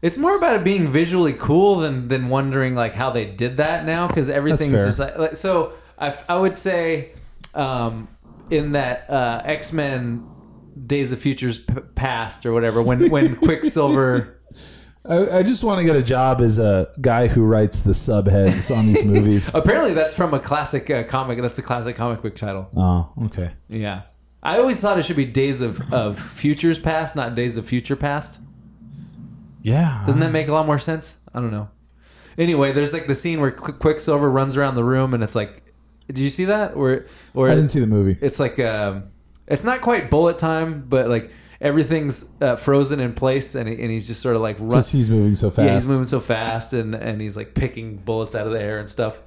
It's 0.00 0.16
more 0.16 0.36
about 0.36 0.60
it 0.60 0.64
being 0.64 0.88
visually 0.88 1.32
cool 1.32 1.76
than 1.78 2.08
than 2.08 2.28
wondering 2.28 2.74
like 2.74 2.94
how 2.94 3.10
they 3.10 3.24
did 3.24 3.56
that 3.56 3.84
now 3.84 4.06
because 4.06 4.28
everything's 4.28 4.74
just 4.74 4.98
like, 4.98 5.18
like 5.18 5.36
so. 5.36 5.72
I, 5.98 6.16
I 6.28 6.38
would 6.38 6.56
say 6.58 7.12
um, 7.54 8.06
in 8.50 8.72
that 8.72 9.10
uh, 9.10 9.42
X 9.44 9.72
Men 9.72 10.24
Days 10.86 11.10
of 11.10 11.18
Futures 11.18 11.58
P- 11.58 11.74
Past 11.96 12.46
or 12.46 12.52
whatever 12.52 12.80
when 12.80 13.10
when 13.10 13.34
Quicksilver. 13.46 14.36
I, 15.08 15.38
I 15.38 15.42
just 15.42 15.64
want 15.64 15.78
to 15.78 15.84
get 15.84 15.96
a 15.96 16.02
job 16.02 16.40
as 16.42 16.58
a 16.58 16.88
guy 17.00 17.28
who 17.28 17.44
writes 17.44 17.80
the 17.80 17.92
subheads 17.92 18.74
on 18.76 18.92
these 18.92 19.04
movies 19.04 19.50
Apparently, 19.54 19.94
that's 19.94 20.14
from 20.14 20.34
a 20.34 20.38
classic 20.38 20.90
uh, 20.90 21.02
comic. 21.04 21.40
That's 21.40 21.58
a 21.58 21.62
classic 21.62 21.96
comic 21.96 22.20
book 22.22 22.36
title. 22.36 22.68
oh 22.76 23.10
okay 23.24 23.50
Yeah. 23.68 24.02
I 24.42 24.58
always 24.58 24.80
thought 24.80 24.98
it 24.98 25.04
should 25.04 25.16
be 25.16 25.24
Days 25.24 25.60
of, 25.60 25.80
of 25.92 26.20
Futures 26.20 26.78
Past, 26.78 27.16
not 27.16 27.34
Days 27.34 27.56
of 27.56 27.66
Future 27.66 27.96
Past. 27.96 28.38
Yeah 29.68 30.02
Doesn't 30.06 30.20
that 30.20 30.32
make 30.32 30.48
a 30.48 30.52
lot 30.52 30.66
more 30.66 30.78
sense? 30.78 31.18
I 31.34 31.40
don't 31.40 31.50
know. 31.50 31.68
Anyway, 32.36 32.72
there's 32.72 32.92
like 32.92 33.06
the 33.06 33.14
scene 33.14 33.40
where 33.40 33.50
Qu- 33.50 33.72
Quicksilver 33.72 34.30
runs 34.30 34.56
around 34.56 34.74
the 34.76 34.84
room, 34.84 35.12
and 35.14 35.22
it's 35.24 35.34
like, 35.34 35.62
did 36.06 36.18
you 36.18 36.30
see 36.30 36.44
that? 36.46 36.76
Where, 36.76 37.06
where 37.32 37.50
I 37.50 37.54
didn't 37.54 37.70
see 37.70 37.80
the 37.80 37.86
movie 37.86 38.16
it's 38.20 38.38
like, 38.38 38.58
um, 38.60 39.04
it's 39.46 39.64
not 39.64 39.80
quite 39.80 40.08
bullet 40.10 40.38
time, 40.38 40.84
but 40.88 41.08
like 41.08 41.30
everything's 41.60 42.30
uh, 42.40 42.56
frozen 42.56 43.00
in 43.00 43.12
place, 43.14 43.54
and, 43.54 43.68
he, 43.68 43.74
and 43.82 43.90
he's 43.90 44.06
just 44.06 44.22
sort 44.22 44.36
of 44.36 44.42
like 44.42 44.56
run. 44.60 44.68
because 44.70 44.88
he's 44.90 45.10
moving 45.10 45.34
so 45.34 45.50
fast 45.50 45.66
Yeah, 45.66 45.74
he's 45.74 45.88
moving 45.88 46.06
so 46.06 46.20
fast, 46.20 46.72
and 46.72 46.94
and 46.94 47.20
he's 47.20 47.36
like 47.36 47.54
picking 47.54 47.96
bullets 47.96 48.34
out 48.34 48.46
of 48.46 48.52
the 48.52 48.60
air 48.60 48.78
and 48.78 48.88
stuff. 48.88 49.18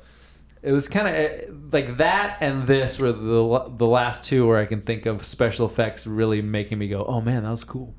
It 0.63 0.71
was 0.71 0.87
kind 0.87 1.07
of 1.07 1.73
like 1.73 1.97
that 1.97 2.37
and 2.39 2.67
this 2.67 2.99
were 2.99 3.11
the 3.11 3.65
the 3.75 3.87
last 3.87 4.23
two 4.23 4.47
where 4.47 4.59
I 4.59 4.65
can 4.65 4.81
think 4.81 5.05
of 5.07 5.25
special 5.25 5.65
effects 5.65 6.05
really 6.07 6.41
making 6.41 6.77
me 6.77 6.87
go, 6.87 7.03
"Oh 7.03 7.19
man, 7.19 7.43
that 7.43 7.51
was 7.51 7.63
cool." 7.63 7.93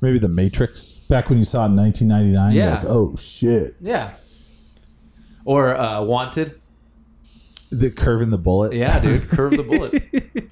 Maybe 0.00 0.18
The 0.18 0.28
Matrix. 0.28 0.92
Back 1.08 1.28
when 1.28 1.38
you 1.38 1.44
saw 1.44 1.62
it 1.64 1.70
in 1.70 1.76
1999. 1.76 2.54
you're 2.54 2.64
Yeah. 2.64 2.78
Like, 2.78 2.84
oh 2.84 3.16
shit. 3.16 3.76
Yeah. 3.80 4.12
Or 5.44 5.74
uh, 5.74 6.04
Wanted. 6.04 6.54
The 7.70 7.90
curve 7.90 8.22
in 8.22 8.30
the 8.30 8.38
bullet. 8.38 8.72
Yeah, 8.72 8.98
dude, 8.98 9.28
curve 9.28 9.52
the 9.56 9.62
bullet. 9.62 10.02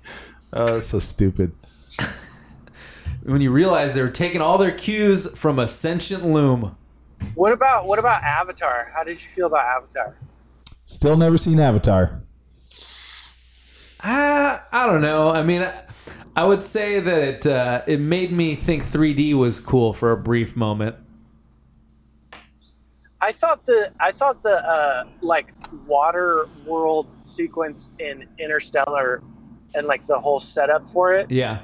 oh, 0.53 0.67
that's 0.67 0.89
so 0.89 0.99
stupid. 0.99 1.53
when 3.25 3.41
you 3.41 3.51
realize 3.51 3.95
they 3.95 4.03
were 4.03 4.11
taking 4.11 4.41
all 4.41 4.59
their 4.59 4.71
cues 4.73 5.27
from 5.37 5.59
a 5.59 5.67
sentient 5.67 6.27
loom. 6.27 6.77
What 7.35 7.53
about 7.53 7.87
what 7.87 7.99
about 7.99 8.23
Avatar? 8.23 8.91
How 8.95 9.03
did 9.03 9.23
you 9.23 9.29
feel 9.29 9.47
about 9.47 9.65
Avatar? 9.65 10.15
Still 10.85 11.17
never 11.17 11.39
seen 11.39 11.59
Avatar. 11.59 12.23
Ah, 14.03 14.65
I 14.71 14.87
don't 14.87 15.01
know. 15.01 15.31
I 15.31 15.43
mean, 15.43 15.63
I- 15.63 15.83
I 16.37 16.45
would 16.45 16.62
say 16.62 17.01
that 17.01 17.18
it 17.18 17.47
uh, 17.47 17.82
it 17.87 17.99
made 17.99 18.30
me 18.30 18.55
think 18.55 18.84
3D 18.84 19.34
was 19.34 19.59
cool 19.59 19.93
for 19.93 20.12
a 20.12 20.16
brief 20.16 20.55
moment. 20.55 20.97
I 23.20 23.32
thought 23.32 23.64
the 23.64 23.91
I 23.99 24.12
thought 24.12 24.43
the 24.43 24.57
uh, 24.57 25.05
like 25.22 25.53
water 25.87 26.47
world 26.66 27.07
sequence 27.24 27.89
in 27.99 28.28
Interstellar 28.39 29.22
and 29.74 29.87
like 29.87 30.07
the 30.07 30.20
whole 30.20 30.39
setup 30.39 30.89
for 30.89 31.14
it. 31.14 31.30
Yeah. 31.30 31.61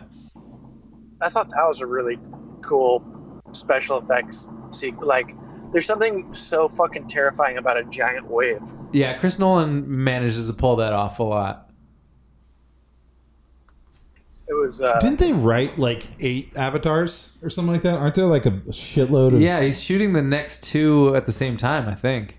I 1.20 1.28
thought 1.28 1.50
that 1.50 1.64
was 1.66 1.80
a 1.80 1.86
really 1.86 2.18
cool 2.62 3.40
special 3.52 3.98
effects 3.98 4.48
sequence. 4.70 5.06
Like, 5.06 5.36
there's 5.72 5.86
something 5.86 6.32
so 6.34 6.68
fucking 6.68 7.06
terrifying 7.06 7.58
about 7.58 7.76
a 7.76 7.84
giant 7.84 8.26
wave. 8.28 8.60
Yeah, 8.92 9.16
Chris 9.18 9.38
Nolan 9.38 10.04
manages 10.04 10.48
to 10.48 10.52
pull 10.52 10.76
that 10.76 10.92
off 10.92 11.20
a 11.20 11.22
lot. 11.22 11.70
It 14.48 14.54
was. 14.54 14.82
Uh, 14.82 14.98
Didn't 14.98 15.18
they 15.18 15.32
write 15.32 15.78
like 15.78 16.08
eight 16.20 16.52
avatars 16.56 17.32
or 17.42 17.48
something 17.50 17.72
like 17.72 17.82
that? 17.82 17.94
Aren't 17.94 18.14
there 18.16 18.26
like 18.26 18.44
a 18.46 18.50
shitload 18.70 19.34
of? 19.34 19.40
Yeah, 19.40 19.60
he's 19.62 19.80
shooting 19.80 20.12
the 20.12 20.22
next 20.22 20.62
two 20.64 21.14
at 21.16 21.26
the 21.26 21.32
same 21.32 21.56
time, 21.56 21.88
I 21.88 21.94
think. 21.94 22.38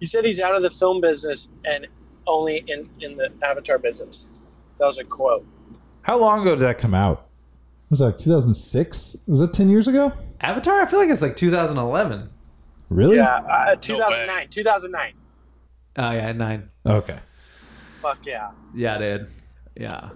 he 0.00 0.06
said 0.06 0.24
he's 0.24 0.40
out 0.40 0.54
of 0.56 0.62
the 0.62 0.70
film 0.70 1.00
business 1.00 1.48
and 1.64 1.86
only 2.26 2.64
in 2.66 2.88
in 3.00 3.16
the 3.16 3.30
Avatar 3.42 3.78
business. 3.78 4.28
That 4.78 4.86
was 4.86 4.98
a 4.98 5.04
quote. 5.04 5.46
How 6.02 6.18
long 6.18 6.40
ago 6.42 6.54
did 6.56 6.64
that 6.64 6.78
come 6.78 6.94
out? 6.94 7.28
Was 7.90 8.00
that 8.00 8.06
like 8.06 8.18
2006? 8.18 9.16
Was 9.28 9.40
that 9.40 9.52
10 9.54 9.68
years 9.68 9.86
ago? 9.88 10.12
Avatar, 10.40 10.80
I 10.80 10.86
feel 10.86 10.98
like 10.98 11.08
it's 11.08 11.22
like 11.22 11.36
2011. 11.36 12.28
Really? 12.90 13.16
Yeah, 13.16 13.36
uh, 13.36 13.76
2009. 13.76 14.48
2009. 14.48 15.12
Oh 15.98 16.10
yeah, 16.10 16.32
nine. 16.32 16.68
Okay. 16.84 17.18
Fuck 18.02 18.18
yeah. 18.26 18.50
Yeah, 18.74 18.98
dude. 18.98 19.30
Yeah. 19.76 20.10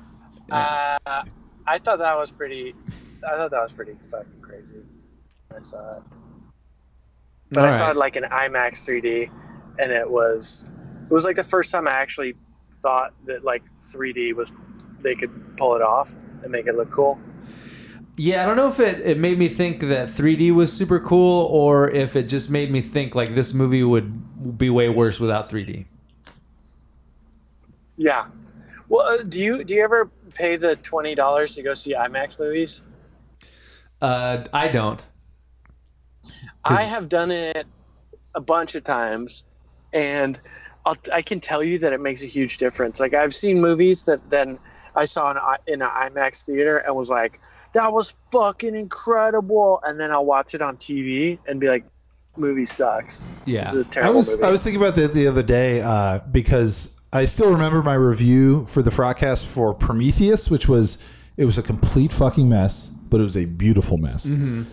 Uh, 0.51 1.22
I 1.66 1.78
thought 1.78 1.98
that 1.98 2.16
was 2.16 2.32
pretty. 2.32 2.74
I 3.26 3.36
thought 3.36 3.51
that 3.51 3.62
was 3.62 3.72
pretty 3.72 3.96
fucking 4.11 4.40
crazy. 4.40 4.76
when 5.48 5.61
I 5.61 5.62
saw 5.62 5.98
it, 5.98 6.03
but 7.51 7.64
I 7.64 7.66
All 7.66 7.72
saw 7.72 7.90
it 7.90 7.96
like 7.96 8.16
in 8.16 8.24
IMAX 8.24 8.84
3D, 8.84 9.30
and 9.78 9.92
it 9.92 10.09
was 10.09 10.64
it 11.09 11.12
was 11.12 11.24
like 11.24 11.36
the 11.36 11.44
first 11.44 11.70
time 11.70 11.86
I 11.86 11.92
actually 11.92 12.34
thought 12.76 13.12
that 13.26 13.44
like 13.44 13.62
3D 13.82 14.34
was 14.34 14.53
they 15.01 15.14
could 15.14 15.57
pull 15.57 15.76
it 15.76 15.82
off 15.82 16.14
and 16.42 16.51
make 16.51 16.66
it 16.66 16.74
look 16.76 16.90
cool. 16.90 17.18
Yeah, 18.16 18.42
I 18.42 18.46
don't 18.46 18.57
know 18.57 18.68
if 18.68 18.80
it, 18.80 19.01
it 19.01 19.18
made 19.18 19.38
me 19.38 19.48
think 19.48 19.80
that 19.80 20.09
3D 20.11 20.55
was 20.55 20.72
super 20.72 21.01
cool 21.01 21.44
or 21.46 21.90
if 21.90 22.16
it 22.16 22.24
just 22.24 22.51
made 22.51 22.70
me 22.70 22.82
think 22.82 23.14
like 23.14 23.34
this 23.34 23.55
movie 23.55 23.82
would 23.82 24.59
be 24.59 24.68
way 24.68 24.88
worse 24.88 25.18
without 25.18 25.48
3D. 25.48 25.86
Yeah. 27.96 28.26
Well, 28.88 29.07
uh, 29.07 29.22
do 29.22 29.40
you 29.40 29.64
do 29.64 29.74
you 29.74 29.82
ever 29.82 30.11
pay 30.41 30.57
the 30.57 30.76
twenty 30.76 31.14
dollars 31.14 31.55
to 31.57 31.62
go 31.62 31.74
see 31.74 31.95
IMAX 31.95 32.38
movies? 32.38 32.82
Uh, 34.01 34.45
I 34.53 34.68
don't. 34.68 35.05
I 36.64 36.82
have 36.82 37.09
done 37.09 37.30
it 37.30 37.66
a 38.34 38.41
bunch 38.41 38.74
of 38.74 38.84
times, 38.84 39.45
and 39.93 40.38
I'll, 40.84 40.97
I 41.12 41.22
can 41.22 41.41
tell 41.41 41.62
you 41.62 41.78
that 41.80 41.93
it 41.93 42.01
makes 42.01 42.22
a 42.22 42.26
huge 42.26 42.59
difference. 42.59 43.01
Like 43.01 43.14
I've 43.14 43.34
seen 43.34 43.61
movies 43.61 44.05
that 44.05 44.20
then 44.30 44.59
I 44.95 45.05
saw 45.05 45.30
in, 45.30 45.38
in 45.72 45.82
an 45.82 45.88
IMAX 45.88 46.43
theater 46.43 46.78
and 46.78 46.95
was 46.97 47.11
like, 47.11 47.41
"That 47.74 47.93
was 47.93 48.14
fucking 48.32 48.74
incredible," 48.74 49.80
and 49.84 50.01
then 50.01 50.11
I'll 50.11 50.24
watch 50.24 50.55
it 50.55 50.62
on 50.62 50.76
TV 50.76 51.38
and 51.47 51.61
be 51.61 51.68
like, 51.68 51.84
"Movie 52.36 52.64
sucks. 52.64 53.26
Yeah. 53.45 53.61
This 53.61 53.72
is 53.72 53.84
a 53.84 53.88
I 53.88 53.91
terrible 53.91 54.18
was 54.18 54.28
movie." 54.28 54.45
I 54.45 54.51
was 54.51 54.62
thinking 54.62 54.80
about 54.80 54.97
that 54.97 55.12
the 55.12 55.28
other 55.28 55.43
day 55.43 55.82
uh, 55.82 56.20
because 56.30 56.99
I 57.13 57.25
still 57.25 57.51
remember 57.51 57.83
my 57.83 57.95
review 57.95 58.67
for 58.67 58.83
the 58.83 58.91
Frogcast 58.91 59.45
for 59.45 59.75
Prometheus, 59.75 60.49
which 60.49 60.69
was 60.69 60.99
it 61.37 61.45
was 61.45 61.59
a 61.59 61.63
complete 61.63 62.13
fucking 62.13 62.49
mess, 62.49 62.87
but 62.89 63.21
it 63.21 63.25
was 63.25 63.37
a 63.37 63.47
beautiful 63.47 63.97
mess. 63.99 64.29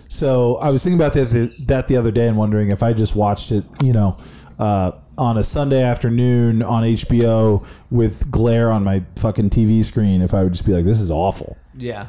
So 0.08 0.58
I 0.58 0.70
was 0.70 0.84
thinking 0.84 1.00
about 1.00 1.14
that 1.14 1.32
the, 1.32 1.54
that 1.66 1.88
the 1.88 1.98
other 1.98 2.12
day 2.12 2.28
and 2.28 2.38
wondering 2.38 2.72
if 2.72 2.84
I 2.84 2.94
just 2.94 3.16
watched 3.16 3.52
it, 3.52 3.64
you 3.82 3.94
know, 3.94 4.18
uh, 4.60 4.92
on 5.18 5.38
a 5.38 5.44
Sunday 5.44 5.82
afternoon 5.82 6.62
on 6.62 6.84
HBO 6.84 7.66
with 7.90 8.30
glare 8.30 8.72
on 8.72 8.84
my 8.84 9.04
fucking 9.16 9.50
TV 9.50 9.84
screen, 9.84 10.22
if 10.22 10.34
I 10.34 10.44
would 10.44 10.52
just 10.54 10.66
be 10.66 10.74
like, 10.74 10.86
"This 10.86 11.00
is 11.00 11.10
awful." 11.10 11.58
Yeah. 11.76 12.08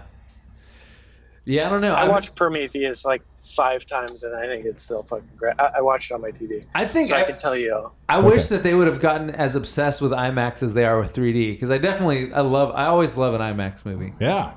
Yeah, 1.46 1.66
I 1.66 1.70
don't 1.70 1.80
know. 1.80 1.88
I 1.88 2.00
I'm- 2.02 2.10
watched 2.10 2.34
Prometheus 2.36 3.04
like 3.06 3.22
five 3.48 3.86
times, 3.86 4.22
and 4.22 4.34
I 4.34 4.46
think 4.46 4.64
it's 4.64 4.82
still 4.82 5.02
fucking 5.02 5.28
great. 5.36 5.54
I, 5.58 5.72
I 5.76 5.80
watched 5.80 6.10
it 6.10 6.14
on 6.14 6.20
my 6.20 6.30
TV, 6.30 6.64
I 6.74 6.86
think 6.86 7.08
so 7.08 7.16
I, 7.16 7.20
I, 7.20 7.24
can 7.24 7.36
tell 7.36 7.56
you. 7.56 7.90
I 8.08 8.18
wish 8.18 8.48
that 8.48 8.62
they 8.62 8.74
would 8.74 8.86
have 8.86 9.00
gotten 9.00 9.30
as 9.30 9.54
obsessed 9.54 10.00
with 10.00 10.12
IMAX 10.12 10.62
as 10.62 10.74
they 10.74 10.84
are 10.84 10.98
with 11.00 11.12
3D 11.12 11.52
because 11.52 11.70
I 11.70 11.78
definitely 11.78 12.32
I 12.32 12.40
love 12.40 12.72
I 12.74 12.86
always 12.86 13.16
love 13.16 13.34
an 13.34 13.40
IMAX 13.40 13.84
movie. 13.84 14.12
Yeah. 14.20 14.54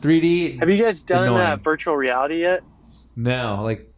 3D. 0.00 0.60
Have 0.60 0.68
you 0.68 0.82
guys 0.82 1.02
done 1.02 1.34
uh, 1.34 1.56
virtual 1.56 1.96
reality 1.96 2.40
yet? 2.40 2.62
No, 3.16 3.62
like 3.62 3.90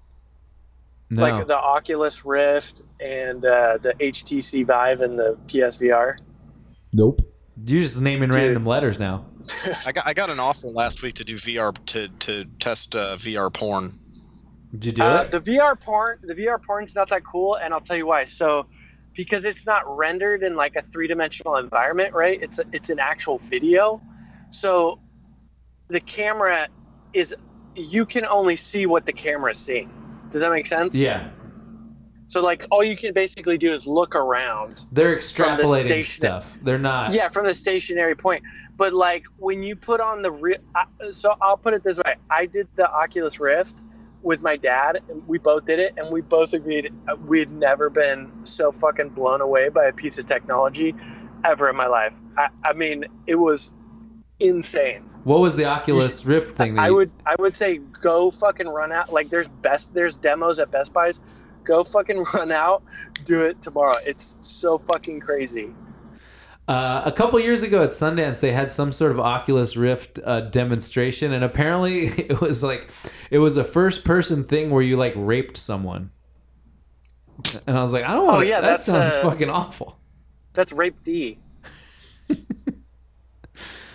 no. 1.10 1.22
like 1.22 1.46
the 1.46 1.56
Oculus 1.56 2.24
Rift 2.24 2.82
and 3.00 3.44
uh, 3.44 3.78
the 3.80 3.94
HTC 4.00 4.66
Vive 4.66 5.00
and 5.00 5.18
the 5.18 5.36
PSVR. 5.46 6.14
Nope. 6.92 7.20
You're 7.64 7.82
just 7.82 8.00
naming 8.00 8.30
Dude. 8.30 8.40
random 8.40 8.66
letters 8.66 8.98
now. 8.98 9.26
I 9.86 9.92
got 9.92 10.06
I 10.06 10.12
got 10.12 10.30
an 10.30 10.40
offer 10.40 10.68
last 10.68 11.02
week 11.02 11.14
to 11.16 11.24
do 11.24 11.36
VR 11.38 11.74
to 11.86 12.08
to 12.08 12.44
test 12.58 12.94
uh, 12.94 13.16
VR 13.16 13.52
porn. 13.52 13.92
Did 14.72 14.84
you 14.86 14.92
do 14.92 15.02
Uh, 15.02 15.22
it? 15.22 15.30
the 15.30 15.40
VR 15.40 15.78
porn, 15.78 16.18
the 16.22 16.34
VR 16.34 16.62
porn's 16.62 16.94
not 16.94 17.08
that 17.10 17.24
cool, 17.24 17.54
and 17.56 17.72
I'll 17.72 17.80
tell 17.80 17.96
you 17.96 18.06
why. 18.06 18.24
So, 18.24 18.66
because 19.14 19.44
it's 19.44 19.64
not 19.66 19.82
rendered 19.96 20.42
in 20.42 20.56
like 20.56 20.76
a 20.76 20.82
three 20.82 21.06
dimensional 21.08 21.56
environment, 21.56 22.14
right? 22.14 22.42
It's 22.42 22.58
a, 22.58 22.64
it's 22.72 22.90
an 22.90 22.98
actual 22.98 23.38
video, 23.38 24.00
so 24.50 25.00
the 25.88 26.00
camera 26.00 26.68
is 27.12 27.34
you 27.74 28.04
can 28.06 28.26
only 28.26 28.56
see 28.56 28.86
what 28.86 29.06
the 29.06 29.12
camera 29.12 29.52
is 29.52 29.58
seeing. 29.58 29.90
Does 30.30 30.40
that 30.40 30.50
make 30.50 30.66
sense? 30.66 30.94
yeah. 30.94 31.30
So 32.28 32.40
like 32.42 32.66
all 32.72 32.82
you 32.82 32.96
can 32.96 33.14
basically 33.14 33.56
do 33.56 33.72
is 33.72 33.86
look 33.86 34.16
around. 34.16 34.84
They're 34.90 35.14
the 35.14 35.20
extrapolating 35.20 35.86
station- 35.86 36.16
stuff. 36.16 36.58
They're 36.60 36.76
not. 36.76 37.12
Yeah, 37.12 37.28
from 37.28 37.46
the 37.46 37.54
stationary 37.54 38.16
point. 38.16 38.42
But 38.76 38.92
like 38.92 39.22
when 39.36 39.62
you 39.62 39.76
put 39.76 40.00
on 40.00 40.22
the 40.22 40.32
real, 40.32 40.58
so 41.12 41.36
I'll 41.40 41.56
put 41.56 41.72
it 41.72 41.84
this 41.84 41.98
way: 41.98 42.16
I 42.28 42.46
did 42.46 42.66
the 42.74 42.90
Oculus 42.90 43.38
Rift 43.38 43.76
with 44.22 44.42
my 44.42 44.56
dad, 44.56 45.00
and 45.08 45.26
we 45.28 45.38
both 45.38 45.64
did 45.66 45.78
it, 45.78 45.94
and 45.96 46.10
we 46.10 46.20
both 46.20 46.52
agreed 46.52 46.92
uh, 47.08 47.16
we'd 47.26 47.50
never 47.50 47.90
been 47.90 48.30
so 48.44 48.72
fucking 48.72 49.10
blown 49.10 49.40
away 49.40 49.68
by 49.68 49.84
a 49.84 49.92
piece 49.92 50.18
of 50.18 50.26
technology 50.26 50.94
ever 51.44 51.68
in 51.68 51.76
my 51.76 51.86
life. 51.86 52.18
I, 52.36 52.48
I 52.64 52.72
mean, 52.72 53.04
it 53.26 53.36
was 53.36 53.70
insane. 54.40 55.02
What 55.24 55.40
was 55.40 55.56
the 55.56 55.64
Oculus 55.64 56.24
Rift 56.24 56.56
thing? 56.56 56.78
I 56.78 56.88
you- 56.88 56.94
would 56.94 57.10
I 57.24 57.34
would 57.38 57.56
say 57.56 57.78
go 57.78 58.30
fucking 58.30 58.68
run 58.68 58.92
out. 58.92 59.12
Like 59.12 59.28
there's 59.30 59.48
best 59.48 59.94
there's 59.94 60.16
demos 60.16 60.58
at 60.58 60.70
Best 60.70 60.92
Buys. 60.92 61.20
Go 61.64 61.82
fucking 61.84 62.24
run 62.34 62.52
out. 62.52 62.82
Do 63.24 63.42
it 63.42 63.60
tomorrow. 63.62 63.96
It's 64.04 64.36
so 64.40 64.78
fucking 64.78 65.20
crazy. 65.20 65.72
Uh, 66.68 67.02
a 67.04 67.12
couple 67.12 67.38
years 67.38 67.62
ago 67.62 67.84
at 67.84 67.90
Sundance, 67.90 68.40
they 68.40 68.50
had 68.52 68.72
some 68.72 68.90
sort 68.90 69.12
of 69.12 69.20
Oculus 69.20 69.76
Rift 69.76 70.18
uh, 70.24 70.40
demonstration, 70.40 71.32
and 71.32 71.44
apparently 71.44 72.06
it 72.28 72.40
was 72.40 72.62
like 72.62 72.88
it 73.30 73.38
was 73.38 73.56
a 73.56 73.62
first-person 73.64 74.44
thing 74.44 74.70
where 74.70 74.82
you 74.82 74.96
like 74.96 75.12
raped 75.16 75.56
someone. 75.56 76.10
And 77.66 77.76
I 77.78 77.82
was 77.82 77.92
like, 77.92 78.04
I 78.04 78.14
don't 78.14 78.24
want. 78.24 78.38
Oh, 78.38 78.40
yeah, 78.40 78.60
that 78.62 78.80
sounds 78.80 79.12
uh, 79.14 79.22
fucking 79.22 79.50
awful. 79.50 79.98
That's 80.54 80.72
Rape 80.72 80.96
D. 81.04 81.38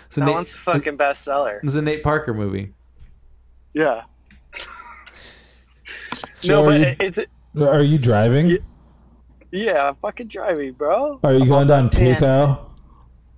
So 0.08 0.20
That 0.20 0.26
Nate, 0.26 0.34
one's 0.34 0.52
a 0.52 0.56
fucking 0.58 0.98
bestseller. 0.98 1.60
it's 1.64 1.74
a 1.74 1.80
Nate 1.80 2.02
Parker 2.02 2.34
movie. 2.34 2.74
Yeah. 3.72 4.02
Joe, 6.42 6.62
no, 6.62 6.66
but 6.66 6.80
you- 6.80 6.96
it's 7.00 7.18
Are 7.58 7.82
you 7.82 7.96
driving? 7.96 8.58
Yeah. 9.52 9.64
yeah, 9.64 9.88
I'm 9.88 9.96
fucking 9.96 10.28
driving, 10.28 10.72
bro. 10.72 11.20
Are 11.22 11.34
you 11.34 11.42
I'm 11.42 11.48
going 11.48 11.68
down 11.68 11.90
the 11.90 12.14
10. 12.16 12.58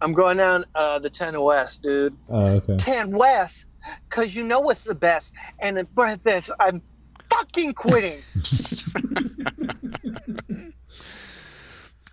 I'm 0.00 0.12
going 0.12 0.36
down 0.36 0.64
uh, 0.74 0.98
the 0.98 1.10
10 1.10 1.40
West, 1.40 1.82
dude. 1.82 2.16
Oh, 2.28 2.46
okay. 2.46 2.76
10 2.76 3.10
West, 3.10 3.66
because 4.08 4.34
you 4.34 4.44
know 4.44 4.60
what's 4.60 4.84
the 4.84 4.94
best. 4.94 5.34
And 5.60 5.78
in 5.78 5.86
front 5.94 6.18
of 6.18 6.22
this, 6.22 6.50
I'm 6.60 6.82
fucking 7.30 7.74
quitting. 7.74 8.22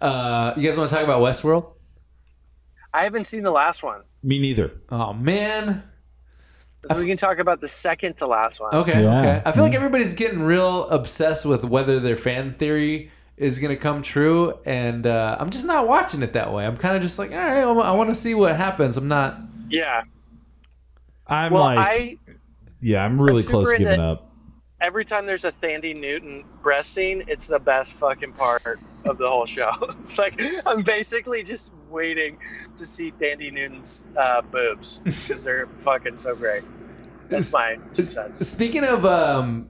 Uh, 0.02 0.54
you 0.58 0.68
guys 0.68 0.78
want 0.78 0.89
to 0.89 0.95
talk 0.95 1.04
about 1.04 1.22
Westworld? 1.22 1.74
I 2.91 3.04
haven't 3.04 3.26
seen 3.26 3.43
the 3.43 3.52
last 3.52 3.84
one. 3.84 4.02
Me 4.24 4.39
neither. 4.39 4.72
Oh 4.89 5.14
man. 5.14 5.84
We 6.95 7.06
can 7.06 7.18
talk 7.18 7.38
about 7.38 7.62
the 7.62 7.68
second 7.68 8.18
to 8.18 8.26
last 8.26 8.60
one. 8.60 8.74
Okay. 8.74 9.04
Yeah. 9.04 9.20
Okay. 9.20 9.41
I 9.45 9.52
feel 9.52 9.64
like 9.64 9.76
everybody's 9.76 10.16
getting 10.16 10.41
real 10.41 10.89
obsessed 10.89 11.45
with 11.45 11.64
whether 11.64 11.99
their 11.99 12.18
fan 12.18 12.56
theory 12.56 13.12
is 13.42 13.58
going 13.60 13.76
to 13.76 13.82
come 13.82 14.04
true, 14.04 14.54
and 14.66 15.08
uh, 15.08 15.36
I'm 15.39 15.50
just 15.50 15.66
not 15.66 15.88
watching 15.88 16.22
it 16.22 16.34
that 16.34 16.54
way. 16.54 16.66
I'm 16.66 16.78
kind 16.78 16.96
of 16.96 17.02
just 17.02 17.18
like, 17.18 17.32
all 17.32 17.38
right, 17.38 17.64
I 17.64 17.92
want 17.92 18.10
to 18.10 18.16
see 18.16 18.36
what 18.36 18.56
happens. 18.56 18.98
I'm 18.98 19.08
not. 19.08 19.39
Yeah. 19.68 20.04
I'm 21.28 21.52
Well, 21.52 21.64
like, 21.64 21.78
I 21.80 22.18
yeah, 22.82 23.04
I'm 23.04 23.22
really 23.22 23.44
I'm 23.44 23.50
close 23.50 23.72
to 23.72 23.78
giving 23.78 23.94
into- 23.94 24.06
up. 24.06 24.32
every 24.80 25.06
time 25.06 25.26
there's 25.26 25.44
a 25.46 25.52
Thandie 25.52 25.96
Newton 26.00 26.44
breast 26.62 26.94
scene, 26.94 27.24
it's 27.28 27.48
the 27.48 27.60
best 27.60 27.94
fucking 27.94 28.34
part 28.34 28.80
of 29.06 29.18
the 29.18 29.28
whole 29.28 29.46
show. 29.46 29.72
It's 30.02 30.18
like 30.18 30.42
I'm 30.66 30.84
basically 30.84 31.42
just 31.44 31.74
waiting 31.89 32.38
to 32.76 32.86
see 32.86 33.12
Thandie 33.12 33.52
Newton's 33.52 34.04
uh, 34.18 34.42
boobs 34.42 35.00
because 35.04 35.44
they're 35.44 35.68
fucking 35.80 36.18
so 36.18 36.36
great. 36.36 36.64
That's 37.30 37.52
my 37.60 37.78
two 37.94 38.04
cents. 38.04 38.46
Speaking 38.48 38.84
of 38.84 39.06
um, 39.06 39.70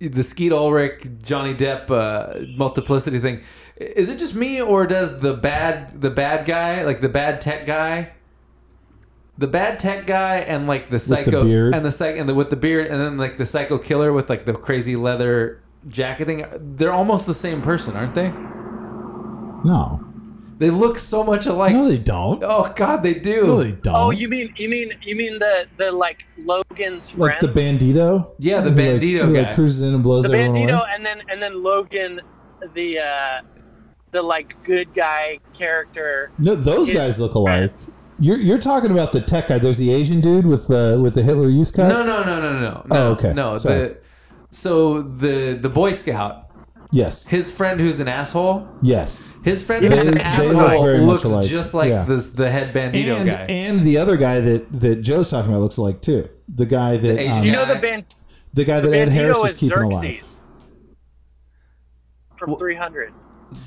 the 0.00 0.22
Skeet 0.22 0.52
Ulrich, 0.52 1.06
Johnny 1.22 1.54
Depp 1.54 1.90
uh, 1.90 2.46
multiplicity 2.56 3.18
thing, 3.18 3.42
is 3.76 4.08
it 4.08 4.18
just 4.18 4.34
me 4.34 4.60
or 4.60 4.86
does 4.86 5.20
the 5.20 5.34
bad 5.34 6.00
the 6.00 6.10
bad 6.10 6.46
guy, 6.46 6.84
like 6.84 7.00
the 7.00 7.08
bad 7.08 7.40
tech 7.40 7.66
guy, 7.66 8.12
the 9.38 9.46
bad 9.46 9.78
tech 9.78 10.06
guy, 10.06 10.36
and 10.38 10.66
like 10.66 10.90
the 10.90 11.00
psycho 11.00 11.44
beard? 11.44 11.74
and 11.74 11.84
the 11.84 11.92
psych 11.92 12.16
and 12.16 12.28
the 12.28 12.34
with 12.34 12.50
the 12.50 12.56
beard, 12.56 12.86
and 12.86 13.00
then 13.00 13.16
like 13.16 13.38
the 13.38 13.46
psycho 13.46 13.78
killer 13.78 14.12
with 14.12 14.28
like 14.28 14.44
the 14.44 14.54
crazy 14.54 14.96
leather 14.96 15.62
jacketing, 15.88 16.44
they're 16.58 16.92
almost 16.92 17.26
the 17.26 17.34
same 17.34 17.62
person, 17.62 17.96
aren't 17.96 18.14
they? 18.14 18.30
No, 19.64 20.05
They 20.58 20.70
look 20.70 20.98
so 20.98 21.22
much 21.22 21.44
alike. 21.46 21.72
no, 21.74 21.86
they 21.86 21.98
don't. 21.98 22.42
oh 22.42 22.72
God, 22.74 23.02
they 23.02 23.14
do. 23.14 23.46
No, 23.46 23.62
they 23.62 23.72
don't. 23.72 23.94
Oh, 23.94 24.10
you 24.10 24.28
mean 24.28 24.54
you 24.56 24.68
mean 24.68 24.92
you 25.02 25.14
mean 25.14 25.38
the 25.38 25.66
the 25.76 25.92
like 25.92 26.24
Logan's 26.38 27.16
like 27.18 27.40
the 27.40 27.48
bandito? 27.48 28.30
Yeah, 28.38 28.60
the 28.62 28.70
Who, 28.70 28.76
like- 28.76 29.00
Bandito 29.02 29.24
who, 29.26 29.34
guy. 29.34 29.42
like 29.42 29.54
cruises 29.54 29.82
in 29.82 29.92
and 29.94 30.02
blows 30.02 30.24
up 30.24 30.30
the 30.30 30.36
bandito, 30.38 30.80
away? 30.80 30.90
and 30.94 31.04
then 31.04 31.20
and 31.30 31.42
then 31.42 31.62
Logan, 31.62 32.20
the 32.72 32.98
uh, 33.00 33.40
the 34.12 34.22
like 34.22 34.56
good 34.64 34.94
guy 34.94 35.38
character. 35.52 36.30
No, 36.38 36.54
those 36.54 36.90
guys 36.90 37.20
look 37.20 37.34
alike. 37.34 37.74
You're 38.18 38.38
you're 38.38 38.58
talking 38.58 38.90
about 38.90 39.12
the 39.12 39.20
tech 39.20 39.48
guy. 39.48 39.58
There's 39.58 39.76
the 39.76 39.92
Asian 39.92 40.22
dude 40.22 40.46
with 40.46 40.68
the 40.68 40.98
with 41.02 41.14
the 41.14 41.22
Hitler 41.22 41.50
Youth 41.50 41.74
cut. 41.74 41.88
No, 41.88 42.02
no, 42.02 42.22
no, 42.24 42.40
no, 42.40 42.52
no, 42.54 42.60
no. 42.60 42.86
Oh, 42.90 43.02
okay. 43.12 43.34
No, 43.34 43.56
Sorry. 43.58 43.88
the 43.88 43.98
so 44.50 45.02
the 45.02 45.58
the 45.60 45.68
Boy 45.68 45.92
Scout, 45.92 46.45
Yes. 46.96 47.26
his 47.28 47.52
friend 47.52 47.78
who's 47.80 48.00
an 48.00 48.08
asshole. 48.08 48.66
yes. 48.82 49.34
His 49.44 49.62
friend 49.62 49.84
who's 49.84 49.92
They- 49.92 50.08
an 50.08 50.14
they 50.14 50.48
look 50.48 50.56
asshole 50.56 50.82
very 50.84 50.98
much 50.98 51.06
looks 51.06 51.24
alike. 51.24 51.48
just 51.48 51.74
like 51.74 51.90
Yeah. 51.90 52.04
this 52.04 52.30
the 52.30 52.50
head 52.50 52.72
bandito 52.74 53.16
and 53.20 53.30
guy. 53.30 53.44
and 53.48 53.86
the 53.86 53.98
other 53.98 54.16
guy 54.16 54.40
that 54.40 54.80
that 54.80 54.96
Joe's 55.02 55.28
talking 55.30 55.50
about 55.50 55.60
looks 55.62 55.76
alike 55.76 56.00
too. 56.00 56.28
The 56.52 56.66
guy 56.66 56.96
that 56.96 57.18
Asian 57.18 57.38
um, 57.38 57.44
You 57.44 57.52
know 57.52 57.66
the 57.66 57.76
band 57.76 58.04
the 58.54 58.64
guy 58.64 58.80
the 58.80 58.88
that 58.88 58.96
Ed 58.96 59.08
Harris 59.10 59.36
bandito 59.36 59.42
was 59.42 59.52
is 59.52 59.58
keeping 59.58 59.78
alive. 59.82 60.02
Xerxes 60.02 60.40
from 62.36 62.56
300. 62.56 63.12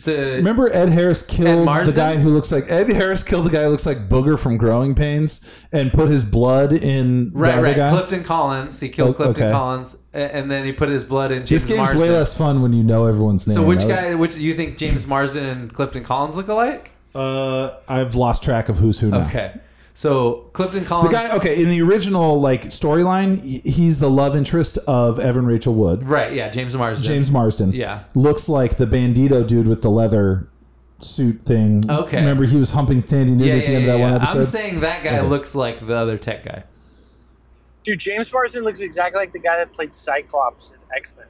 The 0.03 0.15
Remember 0.37 0.71
Ed 0.73 0.89
Harris 0.89 1.21
killed 1.21 1.67
the 1.67 1.93
guy 1.93 2.17
who 2.17 2.29
looks 2.29 2.51
like 2.51 2.69
Ed 2.69 2.89
Harris 2.89 3.23
killed 3.23 3.45
the 3.45 3.49
guy 3.49 3.63
who 3.63 3.69
looks 3.69 3.85
like 3.85 4.09
Booger 4.09 4.37
from 4.37 4.57
Growing 4.57 4.93
Pains 4.95 5.45
and 5.71 5.91
put 5.93 6.09
his 6.09 6.23
blood 6.23 6.73
in 6.73 7.31
right, 7.33 7.61
right. 7.61 7.75
guy. 7.75 7.89
Clifton 7.89 8.23
Collins. 8.23 8.79
He 8.79 8.89
killed 8.89 9.11
Oh, 9.11 9.13
Clifton 9.13 9.43
okay. 9.45 9.51
Collins, 9.51 9.97
and 10.13 10.51
then 10.51 10.65
he 10.65 10.73
put 10.73 10.89
his 10.89 11.03
blood 11.05 11.31
in 11.31 11.45
James. 11.45 11.49
this 11.49 11.65
game's 11.65 11.77
Marsden. 11.77 11.99
way 11.99 12.09
less 12.09 12.33
fun 12.35 12.61
when 12.61 12.73
you 12.73 12.83
know 12.83 13.05
everyone's 13.05 13.47
name. 13.47 13.55
so 13.55 13.63
which 13.63 13.81
I- 13.81 13.87
guy? 13.87 14.15
Which 14.15 14.35
you 14.35 14.53
think 14.55 14.77
James 14.77 15.07
Marsden 15.07 15.45
and 15.45 15.73
Clifton 15.73 16.03
Collins 16.03 16.35
look 16.35 16.47
alike? 16.49 16.91
Uh, 17.15 17.71
I've 17.87 18.15
lost 18.15 18.43
track 18.43 18.69
of 18.69 18.77
who's 18.77 18.99
who 18.99 19.09
now. 19.09 19.25
Okay, 19.27 19.53
so 19.99 20.49
Clifton 20.53 20.85
Collins, 20.85 21.09
The 21.09 21.13
guy, 21.13 21.35
okay, 21.35 21.61
in 21.61 21.67
the 21.67 21.81
original 21.81 22.39
like 22.39 22.67
storyline, 22.67 23.41
he- 23.43 23.59
he's 23.69 23.99
the 23.99 24.09
love 24.09 24.33
interest 24.33 24.77
of 24.87 25.19
Evan 25.19 25.45
Rachel 25.45 25.73
Wood. 25.73 26.07
right? 26.07 26.31
Yeah, 26.31 26.47
James 26.47 26.73
Marsden. 26.73 27.03
James 27.05 27.29
Marsden. 27.29 27.73
Yeah. 27.73 28.03
looks 28.15 28.47
like 28.47 28.77
the 28.77 28.85
bandito 28.87 29.45
dude 29.45 29.67
with 29.67 29.81
the 29.81 29.89
leather 29.91 30.47
suit 31.01 31.41
thing. 31.43 31.83
Okay. 31.89 32.15
remember 32.17 32.45
he 32.45 32.55
was 32.55 32.69
humping 32.69 33.03
Thandie 33.03 33.35
Newton 33.35 33.39
Yeah, 33.39 33.53
at 33.55 33.65
the 33.65 33.71
yeah, 33.73 33.77
end 33.77 33.85
yeah, 33.87 33.93
of 33.93 33.99
that 33.99 33.99
one 33.99 34.13
episode. 34.21 34.37
I'm 34.37 34.43
saying 34.45 34.79
that 34.79 35.03
guy 35.03 35.17
Okay. 35.19 35.27
looks 35.27 35.53
like 35.53 35.85
the 35.85 35.95
other 35.95 36.17
tech 36.17 36.45
guy. 36.45 36.63
Dude, 37.83 37.99
James 37.99 38.31
Marsden 38.31 38.63
looks 38.63 38.79
exactly 38.79 39.19
like 39.19 39.33
the 39.33 39.39
guy 39.39 39.57
that 39.57 39.73
played 39.73 39.93
Cyclops 39.93 40.71
in 40.71 40.77
X 40.95 41.13
Men. 41.17 41.25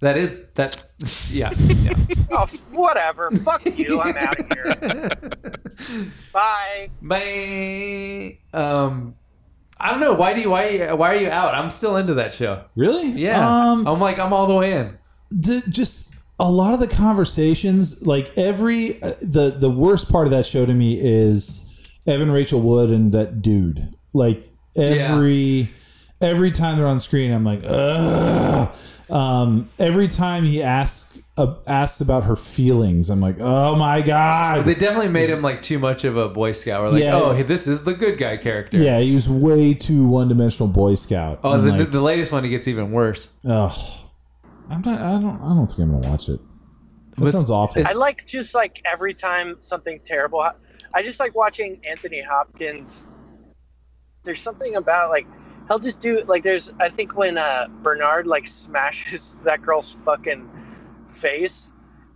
That 0.00 0.18
is 0.18 0.50
that. 0.56 0.82
Yeah. 1.30 1.50
yeah. 1.82 1.94
Oh, 2.36 2.46
whatever. 2.72 3.30
Fuck 3.30 3.64
you. 3.78 4.00
I'm 4.02 4.16
out 4.16 4.38
of 4.40 4.46
here. 4.52 5.10
Bye. 6.32 6.90
Bye. 7.02 8.38
Um, 8.52 9.14
I 9.78 9.90
don't 9.90 10.00
know. 10.00 10.14
Why 10.14 10.34
do 10.34 10.40
you 10.40 10.50
why 10.50 10.92
why 10.92 11.12
are 11.14 11.16
you 11.16 11.28
out? 11.30 11.54
I'm 11.54 11.70
still 11.70 11.96
into 11.96 12.14
that 12.14 12.32
show. 12.34 12.64
really? 12.76 13.08
Yeah. 13.10 13.38
Um, 13.72 13.86
I'm 13.86 14.00
like 14.00 14.18
I'm 14.18 14.32
all 14.32 14.46
the 14.46 14.54
way 14.54 14.72
in. 14.72 14.98
d- 15.38 15.62
just 15.68 16.10
a 16.38 16.50
lot 16.50 16.74
of 16.74 16.80
the 16.80 16.88
conversations, 16.88 18.06
like 18.06 18.36
every 18.36 19.02
uh, 19.02 19.14
the 19.22 19.50
the 19.50 19.70
worst 19.70 20.10
part 20.10 20.26
of 20.26 20.30
that 20.32 20.46
show 20.46 20.64
to 20.66 20.74
me 20.74 20.98
is 21.00 21.66
Evan 22.06 22.30
Rachel 22.30 22.60
Wood 22.60 22.90
and 22.90 23.12
that 23.12 23.42
dude. 23.42 23.94
Like 24.12 24.48
every 24.76 25.70
every 26.20 26.50
time 26.52 26.76
they're 26.78 26.86
on 26.86 27.00
screen, 27.00 27.32
I'm 27.32 27.44
like, 27.44 27.62
ugh. 27.64 28.74
Um, 29.10 29.68
every 29.78 30.08
time 30.08 30.44
he 30.44 30.62
asks 30.62 31.18
uh, 31.36 31.54
asks 31.66 32.00
about 32.00 32.24
her 32.24 32.36
feelings, 32.36 33.10
I'm 33.10 33.20
like, 33.20 33.40
oh 33.40 33.74
my 33.76 34.00
god. 34.02 34.64
They 34.64 34.74
definitely 34.74 35.08
made 35.08 35.30
him 35.30 35.42
like 35.42 35.62
too 35.62 35.78
much 35.78 36.04
of 36.04 36.16
a 36.16 36.28
Boy 36.28 36.52
Scout. 36.52 36.82
We're 36.82 36.90
like, 36.90 37.02
Yeah. 37.02 37.16
oh, 37.16 37.32
hey, 37.32 37.42
this 37.42 37.66
is 37.66 37.84
the 37.84 37.94
good 37.94 38.18
guy 38.18 38.36
character. 38.36 38.78
yeah, 38.78 39.00
he 39.00 39.12
was 39.14 39.28
way 39.28 39.74
too 39.74 40.06
one 40.06 40.28
dimensional 40.28 40.68
Boy 40.68 40.94
Scout. 40.94 41.40
Oh, 41.42 41.52
I'm 41.54 41.64
the, 41.64 41.72
like, 41.72 41.90
the 41.90 42.00
latest 42.00 42.30
one, 42.32 42.44
he 42.44 42.50
gets 42.50 42.68
even 42.68 42.92
worse. 42.92 43.30
ugh. 43.48 43.76
I'm 44.70 44.80
not. 44.80 45.00
I 45.00 45.12
don't. 45.20 45.40
I 45.42 45.48
don't 45.54 45.66
think 45.66 45.80
I'm 45.80 46.00
gonna 46.00 46.08
watch 46.08 46.28
it. 46.28 46.40
That 47.16 47.22
It's- 47.22 47.32
sounds 47.34 47.50
awful. 47.50 47.86
I 47.86 47.92
like 47.92 48.26
just 48.26 48.54
like 48.54 48.80
every 48.90 49.12
time 49.12 49.56
something 49.60 50.00
terrible. 50.04 50.42
hap- 50.42 50.58
I 50.94 51.02
just 51.02 51.20
like 51.20 51.34
watching 51.34 51.80
Anthony 51.88 52.22
Hopkins 52.22 53.06
there's 54.22 54.40
something 54.40 54.74
about 54.76 55.10
like 55.10 55.26
he'll 55.68 55.78
just 55.78 56.00
do 56.00 56.22
like 56.26 56.42
there's 56.42 56.72
I 56.80 56.88
think 56.88 57.14
when 57.16 57.36
uh 57.36 57.66
Bernard 57.82 58.26
like 58.26 58.46
smashes 58.46 59.34
that 59.44 59.60
girl's 59.60 59.92
fucking 59.92 60.48
face, 61.08 61.72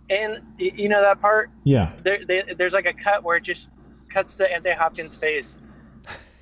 and 0.09 0.39
you 0.57 0.89
know 0.89 1.01
that 1.01 1.21
part 1.21 1.49
Yeah. 1.63 1.93
there, 2.03 2.25
there 2.25 2.43
there's 2.57 2.73
like 2.73 2.85
a 2.87 2.93
cut 2.93 3.23
where 3.23 3.37
it 3.37 3.43
just 3.43 3.69
cuts 4.09 4.35
to 4.37 4.51
Anthony 4.51 4.75
Hopkins' 4.75 5.15
face, 5.15 5.57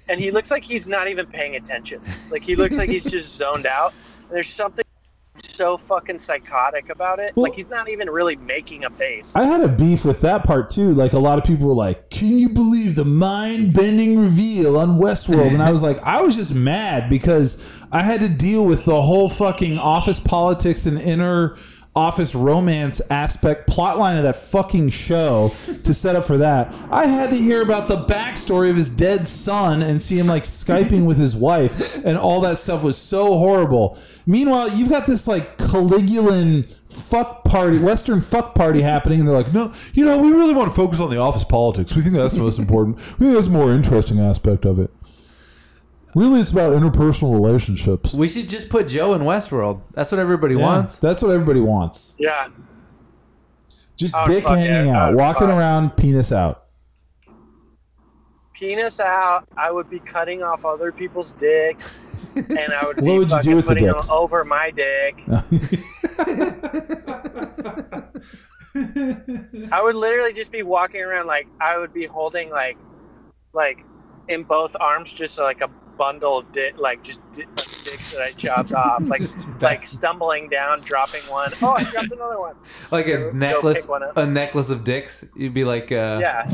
and 0.08 0.20
he 0.20 0.32
looks 0.32 0.50
like 0.52 0.64
he's 0.64 0.88
not 0.88 1.08
even 1.08 1.26
paying 1.26 1.56
attention. 1.56 2.02
Like 2.32 2.44
he 2.44 2.56
looks 2.56 2.78
like 2.78 2.90
he's 2.90 3.04
just 3.12 3.36
zoned 3.36 3.66
out. 3.66 3.94
And 4.28 4.36
there's 4.36 4.50
something 4.50 4.84
so 5.44 5.78
fucking 5.78 6.18
psychotic 6.20 6.90
about 6.90 7.20
it. 7.20 7.36
Well- 7.36 7.44
like 7.44 7.54
he's 7.54 7.70
not 7.70 7.90
even 7.90 8.10
really 8.10 8.36
making 8.36 8.86
a 8.86 8.90
face. 8.90 9.36
I 9.36 9.46
had 9.46 9.62
a 9.62 9.68
beef 9.68 10.04
with 10.06 10.22
that 10.22 10.44
part 10.44 10.70
too. 10.70 10.94
Like 10.94 11.14
a 11.14 11.20
lot 11.20 11.38
of 11.38 11.44
people 11.46 11.68
were 11.68 11.74
like, 11.76 12.10
"Can 12.10 12.38
you 12.40 12.50
believe 12.50 12.96
the 12.96 13.06
mind-bending 13.06 14.18
reveal 14.20 14.78
on 14.78 15.00
Westworld?" 15.00 15.54
And 15.54 15.62
I 15.62 15.72
was 15.72 15.82
like, 15.82 16.00
I 16.04 16.22
was 16.22 16.36
just 16.36 16.54
mad 16.54 17.10
because 17.10 17.64
I 17.92 18.04
had 18.04 18.20
to 18.22 18.30
deal 18.30 18.66
with 18.66 18.86
the 18.86 19.02
whole 19.02 19.30
fucking 19.30 19.78
office 19.78 20.20
politics 20.20 20.86
and 20.86 20.98
inner 21.00 21.58
office 21.98 22.36
romance 22.36 23.02
aspect 23.10 23.68
plotline 23.68 24.18
of 24.18 24.24
that 24.24 24.36
fucking 24.36 24.92
show 24.92 25.52
to 25.84 25.94
set 25.96 26.16
up 26.16 26.24
for 26.26 26.38
that. 26.38 26.72
I 26.92 27.08
had 27.08 27.32
to 27.32 27.36
hear 27.36 27.64
about 27.64 27.88
the 27.88 27.98
backstory 27.98 28.70
of 28.70 28.76
his 28.76 28.90
dead 28.90 29.28
son 29.28 29.82
and 29.82 30.02
see 30.02 30.20
him 30.20 30.28
like 30.28 30.44
skyping 30.44 31.06
with 31.06 31.18
his 31.18 31.36
wife, 31.36 31.96
and 32.06 32.16
all 32.16 32.40
that 32.42 32.60
stuff 32.60 32.84
was 32.84 32.98
so 32.98 33.40
horrible. 33.40 33.98
Meanwhile, 34.28 34.74
you've 34.74 34.90
got 34.90 35.08
this 35.08 35.28
like 35.28 35.58
Caligulan 35.58 36.72
fuck 36.88 37.44
party, 37.44 37.80
Western 37.80 38.22
fuck 38.22 38.54
party 38.54 38.82
happening, 38.82 39.20
and 39.20 39.28
they're 39.28 39.36
like, 39.36 39.54
no, 39.54 39.74
you 39.94 40.06
know, 40.06 40.20
we 40.20 40.30
really 40.30 40.54
want 40.54 40.70
to 40.70 40.76
focus 40.76 41.00
on 41.00 41.10
the 41.10 41.18
office 41.18 41.44
politics. 41.44 41.96
We 41.96 42.04
think 42.04 42.16
that's 42.16 42.36
the 42.36 42.42
most 42.42 42.60
important. 42.60 42.98
We 43.18 43.26
think 43.26 43.34
that's 43.34 43.48
the 43.48 43.54
more 43.54 43.72
interesting 43.72 44.20
aspect 44.20 44.66
of 44.66 44.78
it. 44.78 44.92
Really, 46.16 46.40
it's 46.42 46.52
about 46.52 46.72
interpersonal 46.74 47.34
relationships. 47.34 48.14
We 48.14 48.28
should 48.28 48.50
just 48.50 48.70
put 48.70 48.88
Joe 48.88 49.14
in 49.14 49.22
Westworld. 49.22 49.82
That's 49.94 50.12
what 50.12 50.20
everybody 50.20 50.56
Yeah, 50.56 50.62
wants. 50.64 50.96
That's 50.96 51.22
what 51.22 51.32
everybody 51.32 51.60
wants. 51.60 52.16
yeah. 52.18 52.48
Just 53.98 54.16
Oh, 54.16 54.26
dick 54.28 54.44
fuck 54.44 54.58
hanging 54.58 54.88
yeah. 54.88 55.08
out, 55.08 55.14
Oh, 55.14 55.18
walking 55.18 55.48
fuck. 55.48 55.58
around, 55.58 55.98
penis 55.98 56.32
out. 56.32 56.64
Penis 58.54 59.00
out. 59.00 59.48
I 59.58 59.72
would 59.72 59.90
be 59.90 60.00
cutting 60.00 60.44
off 60.44 60.66
other 60.66 60.92
people's 60.92 61.32
dicks, 61.34 62.00
and 62.36 62.74
I 62.74 62.86
would 62.86 62.96
be 62.98 63.02
What 63.04 63.18
would 63.18 63.30
you 63.30 63.44
do 63.44 63.46
fucking 63.52 63.56
with 63.56 63.66
the 63.66 63.70
putting 63.70 63.86
them 63.88 64.00
over 64.12 64.46
my 64.46 64.72
dick. 64.72 65.24
I 69.72 69.82
would 69.82 69.96
literally 69.96 70.34
just 70.34 70.52
be 70.52 70.64
walking 70.64 71.02
around 71.02 71.28
like 71.28 71.48
I 71.60 71.78
would 71.78 71.94
be 71.94 72.06
holding 72.06 72.50
like, 72.50 72.78
like, 73.54 73.84
in 74.28 74.44
both 74.44 74.76
arms, 74.80 75.12
just 75.14 75.40
like 75.40 75.62
a 75.62 75.70
bundle 75.98 76.38
of 76.40 76.52
dick, 76.52 76.78
like 76.78 77.04
just 77.04 77.20
di- 77.34 77.46
dicks 77.56 78.14
that 78.14 78.22
I 78.22 78.32
chopped 78.32 78.74
off, 78.74 79.02
like 79.08 79.22
like 79.62 79.86
stumbling 79.86 80.50
down, 80.50 80.82
dropping 80.82 81.22
one. 81.24 81.52
Oh, 81.62 81.72
I 81.72 81.84
dropped 81.84 82.12
another 82.12 82.40
one. 82.40 82.56
Like 82.92 83.08
a 83.08 83.18
go 83.18 83.32
necklace, 83.32 83.86
one 83.88 84.04
a 84.16 84.26
necklace 84.26 84.70
of 84.70 84.84
dicks. 84.86 85.26
You'd 85.36 85.54
be 85.54 85.66
like, 85.66 85.92
uh, 85.92 86.20
Yeah, 86.22 86.50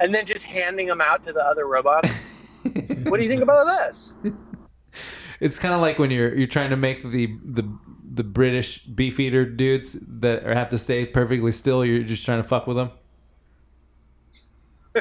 and 0.00 0.12
then 0.14 0.26
just 0.26 0.44
handing 0.44 0.86
them 0.88 1.00
out 1.00 1.22
to 1.24 1.32
the 1.32 1.44
other 1.44 1.66
robots. 1.68 2.08
what 3.04 3.18
do 3.18 3.22
you 3.22 3.28
think 3.28 3.42
about 3.42 3.64
this? 3.66 4.14
It's 5.40 5.58
kind 5.58 5.74
of 5.74 5.80
like 5.80 5.98
when 5.98 6.10
you're 6.10 6.34
you're 6.34 6.46
trying 6.48 6.70
to 6.70 6.76
make 6.76 7.02
the 7.08 7.26
the 7.44 7.68
the 8.16 8.24
British 8.24 8.84
beef 8.84 9.18
eater 9.20 9.44
dudes 9.44 9.96
that 10.08 10.44
have 10.44 10.70
to 10.70 10.78
stay 10.78 11.04
perfectly 11.06 11.52
still. 11.52 11.84
You're 11.84 12.02
just 12.04 12.24
trying 12.24 12.42
to 12.42 12.48
fuck 12.48 12.66
with 12.66 12.76
them. 12.76 12.90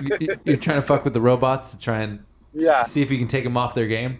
You- 0.01 0.17
you- 0.19 0.39
You're 0.43 0.57
trying 0.57 0.81
to 0.81 0.87
fuck 0.87 1.03
with 1.03 1.13
the 1.13 1.21
robots 1.21 1.71
to 1.71 1.79
try 1.79 1.99
and 2.01 2.23
Yeah. 2.53 2.83
see 2.83 3.01
if 3.01 3.09
you 3.11 3.17
can 3.17 3.27
take 3.27 3.43
them 3.43 3.57
off 3.57 3.73
their 3.75 3.87
game. 3.87 4.19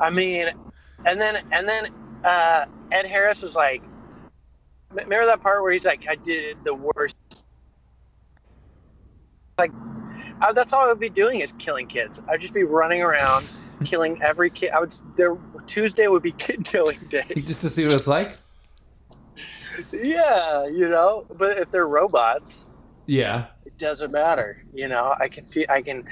I 0.00 0.10
mean, 0.10 0.48
and 1.04 1.20
then 1.20 1.42
and 1.52 1.68
then 1.68 1.88
uh, 2.24 2.66
Ed 2.92 3.06
Harris 3.06 3.42
was 3.42 3.54
like, 3.56 3.82
remember 4.90 5.26
that 5.26 5.40
part 5.42 5.62
where 5.62 5.72
he's 5.72 5.84
like, 5.86 6.04
I 6.08 6.16
did 6.16 6.58
the 6.64 6.74
worst. 6.74 7.16
Like, 9.58 9.72
I, 10.42 10.52
that's 10.52 10.72
all 10.74 10.84
I 10.84 10.88
would 10.88 11.00
be 11.00 11.08
doing 11.08 11.40
is 11.40 11.52
killing 11.58 11.86
kids. 11.86 12.20
I'd 12.28 12.40
just 12.42 12.52
be 12.52 12.64
running 12.64 13.00
around 13.00 13.48
killing 13.84 14.20
every 14.22 14.50
kid. 14.50 14.70
I 14.72 14.80
would 14.80 14.92
there 15.16 15.36
Tuesday 15.66 16.08
would 16.08 16.22
be 16.22 16.32
kid 16.32 16.64
killing 16.64 16.98
day. 17.08 17.24
Just 17.36 17.62
to 17.62 17.70
see 17.70 17.84
what 17.84 17.94
it's 17.94 18.06
like. 18.06 18.36
yeah, 19.92 20.66
you 20.66 20.88
know. 20.88 21.26
But 21.36 21.58
if 21.58 21.70
they're 21.70 21.88
robots, 21.88 22.64
Yeah. 23.06 23.46
it 23.64 23.76
doesn't 23.78 24.12
matter. 24.12 24.62
You 24.74 24.88
know, 24.88 25.14
I 25.18 25.28
can 25.28 25.46
feel, 25.46 25.66
I 25.68 25.82
can, 25.82 26.06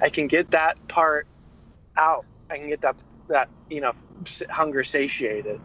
I 0.00 0.08
can 0.08 0.26
get 0.26 0.50
that 0.52 0.76
part 0.88 1.26
out. 1.96 2.24
I 2.50 2.58
can 2.58 2.68
get 2.68 2.80
that 2.82 2.96
that 3.28 3.48
you 3.68 3.80
know 3.80 3.92
hunger 4.48 4.84
satiated. 4.84 5.60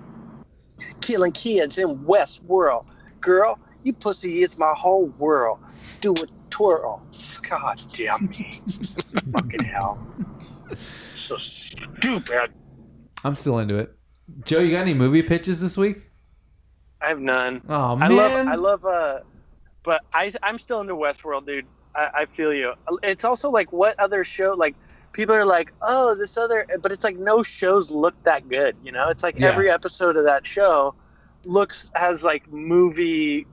Killing 1.01 1.31
kids 1.31 1.77
in 1.77 1.99
Westworld, 1.99 2.85
girl, 3.21 3.59
you 3.83 3.93
pussy 3.93 4.41
is 4.41 4.57
my 4.57 4.73
whole 4.75 5.05
world. 5.17 5.59
Do 6.01 6.13
a 6.13 6.27
twirl. 6.49 7.01
God 7.49 7.81
damn 7.93 8.27
me, 8.27 8.59
fucking 9.31 9.63
hell. 9.63 10.05
So 11.15 11.37
stupid. 11.37 12.51
I'm 13.23 13.35
still 13.35 13.59
into 13.59 13.77
it. 13.77 13.91
Joe, 14.43 14.59
you 14.59 14.71
got 14.71 14.81
any 14.81 14.93
movie 14.93 15.21
pitches 15.23 15.61
this 15.61 15.77
week? 15.77 16.01
I 17.01 17.09
have 17.09 17.19
none. 17.19 17.61
Oh 17.69 17.95
I 17.95 18.07
man. 18.07 18.11
love 18.15 18.47
I 18.47 18.55
love 18.55 18.85
uh 18.85 19.19
but 19.83 20.01
I 20.13 20.31
I'm 20.43 20.59
still 20.59 20.81
into 20.81 20.95
Westworld, 20.95 21.45
dude. 21.45 21.65
I, 21.95 22.21
I 22.21 22.25
feel 22.25 22.53
you. 22.53 22.73
It's 23.03 23.25
also 23.25 23.49
like 23.49 23.71
what 23.71 23.99
other 23.99 24.23
show 24.23 24.53
like 24.53 24.75
people 25.11 25.35
are 25.35 25.45
like, 25.45 25.73
"Oh, 25.81 26.15
this 26.15 26.37
other," 26.37 26.65
but 26.81 26.91
it's 26.91 27.03
like 27.03 27.17
no 27.17 27.43
shows 27.43 27.89
look 27.89 28.21
that 28.23 28.47
good, 28.49 28.75
you 28.83 28.91
know? 28.91 29.09
It's 29.09 29.23
like 29.23 29.39
Yeah. 29.39 29.49
every 29.49 29.69
episode 29.71 30.17
of 30.17 30.25
that 30.25 30.45
show 30.45 30.95
looks 31.45 31.91
has 31.95 32.23
like 32.23 32.51
movie 32.51 33.47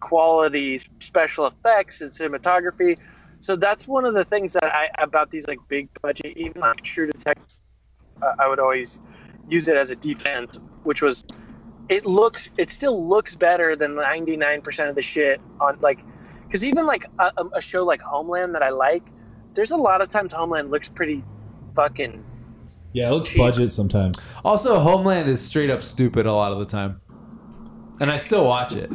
quality 0.00 0.80
special 1.00 1.46
effects 1.46 2.00
and 2.00 2.10
cinematography. 2.10 2.98
So 3.40 3.56
that's 3.56 3.88
one 3.88 4.04
of 4.04 4.14
the 4.14 4.24
things 4.24 4.52
that 4.54 4.64
I 4.64 4.88
about 4.98 5.30
these 5.30 5.46
like 5.46 5.58
big 5.68 5.88
budget 6.02 6.36
even 6.36 6.60
like 6.60 6.82
True 6.82 7.06
Detective 7.06 7.56
uh, 8.22 8.32
I 8.38 8.48
would 8.48 8.58
always 8.60 8.98
use 9.48 9.68
it 9.68 9.76
as 9.76 9.90
a 9.90 9.96
defense, 9.96 10.58
which 10.84 11.02
was 11.02 11.24
it 11.88 12.04
looks 12.06 12.48
it 12.56 12.70
still 12.70 13.06
looks 13.08 13.34
better 13.34 13.74
than 13.76 13.94
99% 13.94 14.88
of 14.88 14.94
the 14.94 15.02
shit 15.02 15.40
on 15.60 15.78
like 15.80 16.00
because 16.50 16.64
even 16.64 16.84
like 16.84 17.04
a, 17.20 17.32
um, 17.38 17.50
a 17.54 17.60
show 17.60 17.84
like 17.84 18.00
homeland 18.00 18.54
that 18.54 18.62
i 18.62 18.70
like 18.70 19.04
there's 19.54 19.70
a 19.70 19.76
lot 19.76 20.00
of 20.02 20.08
times 20.08 20.32
homeland 20.32 20.70
looks 20.70 20.88
pretty 20.88 21.22
fucking 21.74 22.24
Yeah, 22.92 23.08
it 23.08 23.12
looks 23.12 23.28
Cheap. 23.28 23.38
budget 23.38 23.72
sometimes. 23.72 24.16
Also, 24.44 24.80
Homeland 24.80 25.28
is 25.30 25.40
straight 25.40 25.70
up 25.70 25.80
stupid 25.82 26.26
a 26.26 26.32
lot 26.32 26.50
of 26.50 26.58
the 26.58 26.64
time, 26.66 27.00
and 28.00 28.10
I 28.10 28.16
still 28.16 28.44
watch 28.44 28.74
it. 28.74 28.90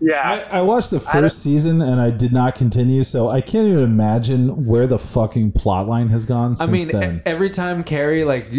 yeah 0.00 0.20
I, 0.50 0.58
I 0.58 0.60
watched 0.62 0.90
the 0.90 1.02
I 1.06 1.12
first 1.12 1.42
season 1.42 1.80
and 1.82 2.00
I 2.00 2.10
did 2.10 2.32
not 2.34 2.54
continue, 2.54 3.02
so 3.04 3.28
I 3.30 3.40
can't 3.40 3.66
even 3.68 3.82
imagine 3.84 4.66
where 4.66 4.86
the 4.86 4.98
fucking 4.98 5.52
plot 5.52 5.88
line 5.88 6.08
has 6.08 6.26
gone 6.26 6.56
since 6.56 6.68
I 6.68 6.70
mean, 6.72 6.88
then. 6.88 7.16
e- 7.18 7.22
every 7.26 7.48
time 7.50 7.82
Carrie 7.84 8.24
like 8.24 8.50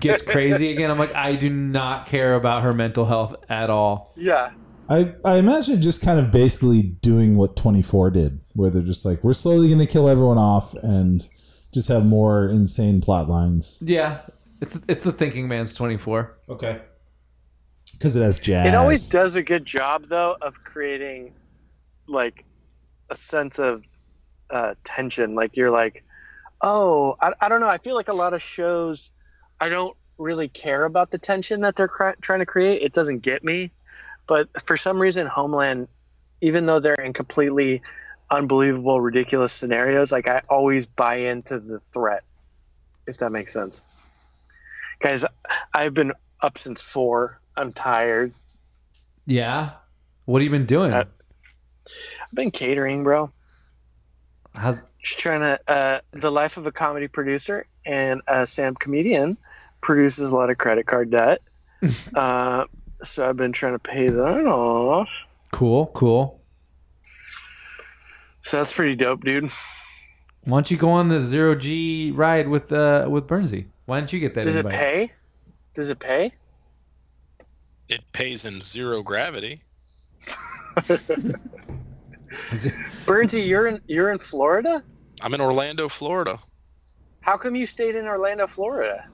gets 0.00 0.22
crazy 0.22 0.70
again, 0.72 0.90
I'm 0.90 0.98
like, 0.98 1.14
I 1.14 1.36
do 1.36 1.50
not 1.50 2.06
care 2.06 2.34
about 2.34 2.62
her 2.62 2.72
mental 2.72 3.04
health 3.04 3.36
at 3.50 3.68
all. 3.70 4.12
yeah 4.16 4.50
I, 4.88 5.14
I 5.24 5.36
imagine 5.36 5.80
just 5.82 6.00
kind 6.00 6.18
of 6.20 6.30
basically 6.30 6.82
doing 6.82 7.36
what 7.36 7.56
24 7.56 8.10
did, 8.10 8.40
where 8.52 8.70
they're 8.70 8.82
just 8.82 9.04
like, 9.04 9.24
we're 9.24 9.34
slowly 9.34 9.68
going 9.68 9.80
to 9.80 9.86
kill 9.86 10.08
everyone 10.08 10.38
off 10.38 10.74
and 10.74 11.28
just 11.74 11.88
have 11.88 12.04
more 12.04 12.48
insane 12.48 13.00
plot 13.00 13.28
lines. 13.28 13.78
Yeah, 13.82 14.20
it's 14.60 14.78
it's 14.88 15.04
the 15.04 15.12
Thinking 15.12 15.48
Man's 15.48 15.74
24. 15.74 16.38
Okay. 16.48 16.80
Because 17.92 18.14
it 18.14 18.22
has 18.22 18.38
jazz. 18.38 18.66
it 18.66 18.74
always 18.74 19.08
does 19.08 19.36
a 19.36 19.42
good 19.42 19.64
job 19.64 20.06
though 20.06 20.36
of 20.42 20.62
creating 20.64 21.32
like 22.06 22.44
a 23.10 23.16
sense 23.16 23.58
of 23.58 23.84
uh, 24.50 24.74
tension 24.84 25.34
like 25.34 25.56
you're 25.56 25.70
like 25.70 26.04
oh 26.60 27.16
I, 27.20 27.32
I 27.40 27.48
don't 27.48 27.60
know 27.60 27.68
i 27.68 27.78
feel 27.78 27.94
like 27.94 28.08
a 28.08 28.12
lot 28.12 28.32
of 28.32 28.42
shows 28.42 29.12
i 29.60 29.68
don't 29.68 29.96
really 30.18 30.48
care 30.48 30.84
about 30.84 31.10
the 31.10 31.18
tension 31.18 31.60
that 31.62 31.74
they're 31.76 31.88
cr- 31.88 32.10
trying 32.20 32.40
to 32.40 32.46
create 32.46 32.82
it 32.82 32.92
doesn't 32.92 33.20
get 33.20 33.42
me 33.42 33.70
but 34.26 34.48
for 34.64 34.76
some 34.76 34.98
reason 34.98 35.26
homeland 35.26 35.88
even 36.40 36.66
though 36.66 36.80
they're 36.80 36.94
in 36.94 37.12
completely 37.12 37.82
unbelievable 38.30 39.00
ridiculous 39.00 39.52
scenarios 39.52 40.10
like 40.12 40.28
i 40.28 40.42
always 40.48 40.86
buy 40.86 41.16
into 41.16 41.58
the 41.58 41.80
threat 41.92 42.22
if 43.06 43.18
that 43.18 43.30
makes 43.30 43.52
sense 43.52 43.82
guys 45.00 45.24
i've 45.72 45.94
been 45.94 46.12
up 46.42 46.58
since 46.58 46.80
four 46.80 47.40
i'm 47.56 47.72
tired 47.72 48.32
Yeah, 49.26 49.70
what 50.24 50.40
have 50.40 50.44
you 50.44 50.50
been 50.50 50.66
doing? 50.66 50.92
Uh, 50.92 51.04
I've 52.22 52.34
been 52.34 52.50
catering, 52.52 53.02
bro. 53.02 53.30
How's 54.54 54.84
Just 55.02 55.18
trying 55.18 55.40
to. 55.40 55.58
Uh, 55.68 56.00
the 56.12 56.30
life 56.30 56.56
of 56.56 56.66
a 56.66 56.72
comedy 56.72 57.08
producer 57.08 57.66
and 57.84 58.22
a 58.28 58.46
stand-up 58.46 58.78
comedian 58.78 59.36
produces 59.80 60.30
a 60.30 60.34
lot 60.36 60.50
of 60.50 60.58
credit 60.58 60.86
card 60.86 61.10
debt. 61.10 61.42
uh, 62.14 62.64
so 63.02 63.28
I've 63.28 63.36
been 63.36 63.52
trying 63.52 63.72
to 63.72 63.78
pay 63.78 64.08
that 64.08 64.46
off. 64.46 65.08
cool? 65.52 65.86
Cool. 65.88 66.40
So 68.42 68.58
that's 68.58 68.72
pretty 68.72 68.94
dope, 68.94 69.24
dude. 69.24 69.50
Why 70.44 70.58
don't 70.58 70.70
you 70.70 70.76
go 70.76 70.90
on 70.90 71.08
the 71.08 71.20
zero 71.20 71.56
G 71.56 72.12
ride 72.12 72.46
with 72.46 72.70
uh 72.72 73.06
with 73.08 73.26
Bernsey? 73.26 73.66
Why 73.86 73.98
don't 73.98 74.12
you 74.12 74.20
get 74.20 74.34
that 74.34 74.44
Does 74.44 74.56
it 74.56 74.68
pay? 74.68 75.10
Does 75.74 75.90
it 75.90 75.98
pay? 75.98 76.32
It 77.88 78.04
pays 78.12 78.44
in 78.44 78.60
zero 78.60 79.02
gravity. 79.02 79.60
Is 80.88 82.66
Bernsey, 83.06 83.46
you're 83.46 83.66
in 83.66 83.80
you're 83.86 84.12
in 84.12 84.18
Florida. 84.18 84.82
I'm 85.22 85.34
in 85.34 85.40
Orlando, 85.40 85.88
Florida. 85.88 86.38
How 87.20 87.36
come 87.36 87.56
you 87.56 87.66
stayed 87.66 87.96
in 87.96 88.06
Orlando, 88.06 88.46
Florida? 88.46 89.08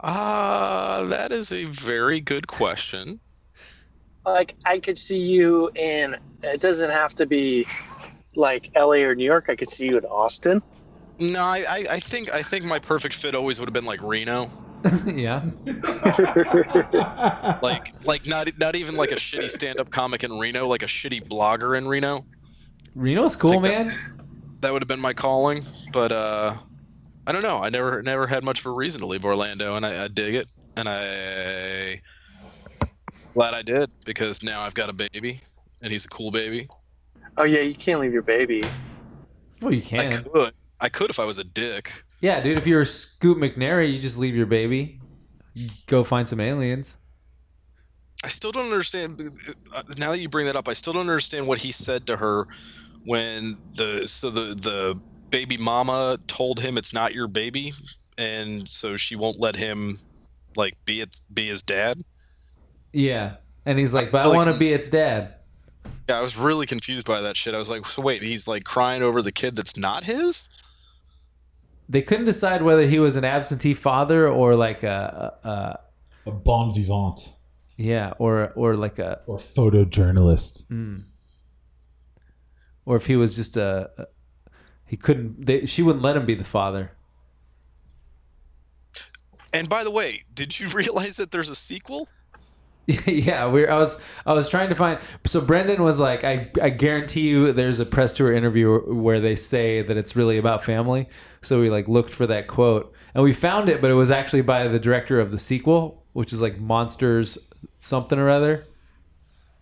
Ah, 0.00 1.04
that 1.08 1.32
is 1.32 1.52
a 1.52 1.64
very 1.64 2.20
good 2.20 2.46
question. 2.46 3.18
Like 4.24 4.54
I 4.64 4.78
could 4.78 4.98
see 4.98 5.18
you 5.18 5.70
in. 5.74 6.16
It 6.42 6.60
doesn't 6.60 6.90
have 6.90 7.14
to 7.16 7.26
be 7.26 7.66
like 8.34 8.70
L.A. 8.74 9.02
or 9.04 9.14
New 9.14 9.24
York. 9.24 9.46
I 9.48 9.56
could 9.56 9.70
see 9.70 9.86
you 9.86 9.98
in 9.98 10.04
Austin. 10.04 10.62
No, 11.18 11.42
I, 11.42 11.58
I, 11.68 11.86
I 11.92 12.00
think 12.00 12.32
I 12.32 12.42
think 12.42 12.64
my 12.64 12.78
perfect 12.78 13.14
fit 13.14 13.34
always 13.34 13.58
would 13.58 13.66
have 13.68 13.72
been 13.72 13.86
like 13.86 14.02
Reno. 14.02 14.50
yeah. 15.06 15.42
Like 17.62 17.94
like 18.04 18.26
not 18.26 18.48
not 18.58 18.76
even 18.76 18.96
like 18.96 19.12
a 19.12 19.16
shitty 19.16 19.50
stand-up 19.50 19.90
comic 19.90 20.24
in 20.24 20.38
Reno, 20.38 20.66
like 20.66 20.82
a 20.82 20.86
shitty 20.86 21.26
blogger 21.26 21.76
in 21.78 21.88
Reno. 21.88 22.24
Reno's 22.94 23.34
cool, 23.36 23.52
think 23.52 23.64
that- 23.64 23.86
man. 23.86 23.98
That 24.60 24.72
would 24.72 24.82
have 24.82 24.88
been 24.88 25.00
my 25.00 25.12
calling, 25.12 25.64
but 25.92 26.12
uh 26.12 26.54
I 27.26 27.32
don't 27.32 27.42
know. 27.42 27.58
I 27.58 27.70
never 27.70 28.02
never 28.02 28.26
had 28.26 28.44
much 28.44 28.60
of 28.60 28.66
a 28.66 28.70
reason 28.70 29.00
to 29.00 29.06
leave 29.06 29.24
Orlando 29.24 29.74
and 29.76 29.84
I, 29.84 30.04
I 30.04 30.08
dig 30.08 30.34
it 30.34 30.46
and 30.76 30.88
I 30.88 32.00
glad 33.34 33.54
I 33.54 33.62
did 33.62 33.90
because 34.04 34.42
now 34.42 34.60
I've 34.62 34.74
got 34.74 34.88
a 34.88 34.92
baby 34.92 35.40
and 35.82 35.92
he's 35.92 36.04
a 36.04 36.08
cool 36.08 36.30
baby. 36.30 36.68
Oh 37.36 37.44
yeah, 37.44 37.60
you 37.60 37.74
can't 37.74 38.00
leave 38.00 38.12
your 38.12 38.22
baby. 38.22 38.62
Well, 39.60 39.72
you 39.72 39.82
can. 39.82 40.12
I 40.12 40.16
could. 40.22 40.52
I 40.80 40.88
could 40.88 41.10
if 41.10 41.18
I 41.18 41.24
was 41.24 41.38
a 41.38 41.44
dick. 41.44 41.92
Yeah, 42.20 42.42
dude. 42.42 42.58
If 42.58 42.66
you're 42.66 42.84
Scoot 42.84 43.38
McNairy, 43.38 43.92
you 43.92 43.98
just 43.98 44.16
leave 44.18 44.34
your 44.34 44.46
baby, 44.46 45.00
go 45.86 46.02
find 46.04 46.28
some 46.28 46.40
aliens. 46.40 46.96
I 48.24 48.28
still 48.28 48.52
don't 48.52 48.64
understand. 48.64 49.20
uh, 49.74 49.82
Now 49.98 50.10
that 50.12 50.20
you 50.20 50.28
bring 50.28 50.46
that 50.46 50.56
up, 50.56 50.68
I 50.68 50.72
still 50.72 50.92
don't 50.92 51.02
understand 51.02 51.46
what 51.46 51.58
he 51.58 51.72
said 51.72 52.06
to 52.06 52.16
her 52.16 52.46
when 53.04 53.56
the 53.74 54.06
so 54.08 54.30
the 54.30 54.54
the 54.54 54.98
baby 55.30 55.56
mama 55.56 56.18
told 56.26 56.60
him 56.60 56.76
it's 56.78 56.92
not 56.92 57.14
your 57.14 57.28
baby, 57.28 57.72
and 58.18 58.68
so 58.68 58.96
she 58.96 59.16
won't 59.16 59.38
let 59.40 59.56
him 59.56 59.98
like 60.56 60.74
be 60.84 61.00
it 61.00 61.20
be 61.34 61.48
his 61.48 61.62
dad. 61.62 61.98
Yeah, 62.92 63.36
and 63.64 63.78
he's 63.78 63.92
like, 63.92 64.10
"But 64.10 64.22
I 64.24 64.28
Like- 64.28 64.36
want 64.36 64.50
to 64.52 64.58
be 64.58 64.72
its 64.72 64.88
dad." 64.88 65.34
Yeah, 66.08 66.18
I 66.18 66.22
was 66.22 66.36
really 66.36 66.66
confused 66.66 67.06
by 67.06 67.20
that 67.22 67.36
shit. 67.36 67.54
I 67.54 67.58
was 67.58 67.68
like, 67.68 67.84
so 67.86 68.00
wait, 68.02 68.22
he's 68.22 68.46
like 68.48 68.64
crying 68.64 69.02
over 69.02 69.22
the 69.22 69.32
kid 69.32 69.56
that's 69.56 69.76
not 69.76 70.04
his. 70.04 70.48
They 71.88 72.02
couldn't 72.02 72.24
decide 72.26 72.62
whether 72.62 72.86
he 72.86 72.98
was 72.98 73.14
an 73.16 73.24
absentee 73.24 73.74
father 73.74 74.28
or 74.28 74.54
like 74.56 74.82
a, 74.82 75.34
a, 75.44 75.48
a 75.48 75.80
a 76.26 76.32
bon 76.32 76.74
vivant 76.74 77.32
yeah, 77.76 78.14
or 78.18 78.52
or 78.56 78.74
like 78.74 78.98
a 78.98 79.20
or 79.26 79.36
photojournalist. 79.38 80.66
mm. 80.66 81.02
or 82.84 82.96
if 82.96 83.06
he 83.06 83.16
was 83.16 83.34
just 83.34 83.56
a, 83.56 83.90
a 83.98 84.06
he 84.86 84.96
couldn't. 84.96 85.46
They, 85.46 85.66
she 85.66 85.82
wouldn't 85.82 86.02
let 86.02 86.16
him 86.16 86.26
be 86.26 86.34
the 86.34 86.44
father. 86.44 86.92
And 89.52 89.68
by 89.68 89.84
the 89.84 89.90
way, 89.90 90.22
did 90.34 90.58
you 90.58 90.68
realize 90.74 91.16
that 91.16 91.30
there's 91.30 91.48
a 91.48 91.56
sequel? 91.56 92.08
yeah, 92.86 93.48
we 93.48 93.66
I 93.66 93.76
was 93.76 94.00
I 94.24 94.32
was 94.32 94.48
trying 94.48 94.68
to 94.68 94.76
find. 94.76 95.00
So 95.26 95.40
Brendan 95.40 95.82
was 95.82 95.98
like, 95.98 96.22
I 96.22 96.50
I 96.62 96.70
guarantee 96.70 97.22
you, 97.22 97.52
there's 97.52 97.80
a 97.80 97.86
press 97.86 98.12
tour 98.12 98.32
interview 98.32 98.78
where 98.94 99.18
they 99.18 99.34
say 99.34 99.82
that 99.82 99.96
it's 99.96 100.14
really 100.14 100.38
about 100.38 100.64
family. 100.64 101.08
So 101.42 101.60
we 101.60 101.68
like 101.68 101.88
looked 101.88 102.14
for 102.14 102.28
that 102.28 102.46
quote 102.46 102.94
and 103.12 103.24
we 103.24 103.32
found 103.32 103.68
it, 103.68 103.80
but 103.80 103.90
it 103.90 103.94
was 103.94 104.10
actually 104.10 104.42
by 104.42 104.68
the 104.68 104.78
director 104.78 105.18
of 105.18 105.32
the 105.32 105.38
sequel, 105.38 106.04
which 106.12 106.32
is 106.32 106.40
like 106.40 106.60
Monsters 106.60 107.38
something 107.78 108.20
or 108.20 108.30
other. 108.30 108.66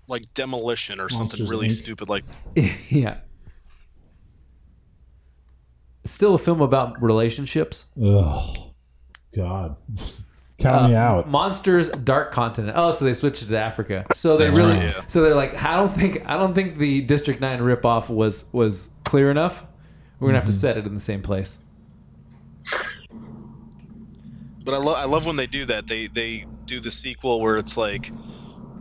Like 0.06 0.24
demolition 0.34 1.00
or 1.00 1.08
something 1.08 1.46
really 1.46 1.68
Inc. 1.68 1.72
stupid 1.72 2.10
like 2.10 2.24
yeah. 2.90 3.18
It's 6.04 6.12
still 6.12 6.34
a 6.34 6.38
film 6.38 6.60
about 6.60 7.02
relationships. 7.02 7.86
Ugh, 8.02 8.56
God, 9.34 9.76
count 10.58 10.90
me 10.90 10.96
Uh, 10.96 11.00
out. 11.00 11.28
Monsters 11.30 11.88
Dark 11.90 12.30
Continent. 12.30 12.74
Oh, 12.76 12.92
so 12.92 13.04
they 13.06 13.14
switched 13.14 13.42
it 13.42 13.46
to 13.46 13.58
Africa. 13.58 14.04
So 14.14 14.36
they 14.36 14.44
That's 14.46 14.56
really 14.58 14.74
right, 14.76 14.94
yeah. 14.94 15.00
so 15.08 15.22
they're 15.22 15.34
like 15.34 15.54
I 15.62 15.76
don't 15.76 15.94
think 15.96 16.22
I 16.26 16.36
don't 16.36 16.54
think 16.54 16.78
the 16.78 17.00
District 17.00 17.40
9 17.40 17.60
ripoff 17.60 18.10
was 18.10 18.44
was 18.52 18.90
clear 19.04 19.30
enough. 19.30 19.64
We're 20.20 20.28
going 20.28 20.34
to 20.34 20.40
have 20.40 20.46
to 20.48 20.52
set 20.52 20.76
it 20.78 20.86
in 20.86 20.94
the 20.94 21.00
same 21.00 21.22
place. 21.22 21.58
But 24.64 24.74
I, 24.74 24.78
love 24.78 24.96
I 24.96 25.04
love 25.04 25.26
when 25.26 25.36
they 25.36 25.46
do 25.46 25.64
that. 25.66 25.86
They 25.86 26.06
they 26.06 26.46
do 26.66 26.80
the 26.80 26.90
sequel 26.90 27.40
where 27.40 27.58
it's 27.58 27.76
like 27.76 28.10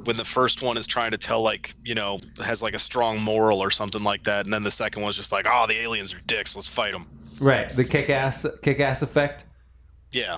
when 0.06 0.18
the 0.18 0.26
first 0.26 0.62
one 0.62 0.78
is 0.78 0.88
trying 0.88 1.12
to 1.12 1.18
tell 1.18 1.42
like 1.42 1.74
you 1.84 1.96
know 1.96 2.20
has 2.44 2.62
like 2.62 2.74
a 2.74 2.80
strong 2.80 3.20
moral 3.20 3.62
or 3.62 3.72
something 3.72 4.04
like 4.04 4.24
that, 4.24 4.46
and 4.46 4.54
then 4.54 4.64
the 4.64 4.72
second 4.72 5.02
one's 5.02 5.16
just 5.16 5.32
like 5.32 5.46
oh 5.50 5.66
the 5.68 5.76
aliens 5.76 6.14
are 6.14 6.20
dicks, 6.28 6.56
let's 6.56 6.68
fight 6.68 6.92
them. 6.92 7.06
Right. 7.40 7.70
The 7.70 7.84
kick-ass 7.84 8.46
kick-ass 8.62 9.02
effect. 9.02 9.46
Yeah, 10.12 10.38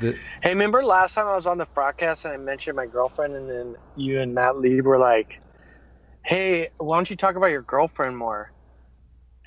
The, 0.00 0.18
Hey, 0.42 0.50
remember 0.50 0.84
last 0.84 1.14
time 1.14 1.26
I 1.26 1.34
was 1.34 1.46
on 1.46 1.56
the 1.58 1.64
broadcast 1.64 2.26
and 2.26 2.34
I 2.34 2.36
mentioned 2.36 2.76
my 2.76 2.86
girlfriend, 2.86 3.34
and 3.34 3.48
then 3.48 3.76
you 3.96 4.20
and 4.20 4.34
Matt 4.34 4.58
Lee 4.58 4.82
were 4.82 4.98
like, 4.98 5.40
"Hey, 6.24 6.68
why 6.76 6.96
don't 6.96 7.08
you 7.08 7.16
talk 7.16 7.36
about 7.36 7.46
your 7.46 7.62
girlfriend 7.62 8.16
more?" 8.16 8.52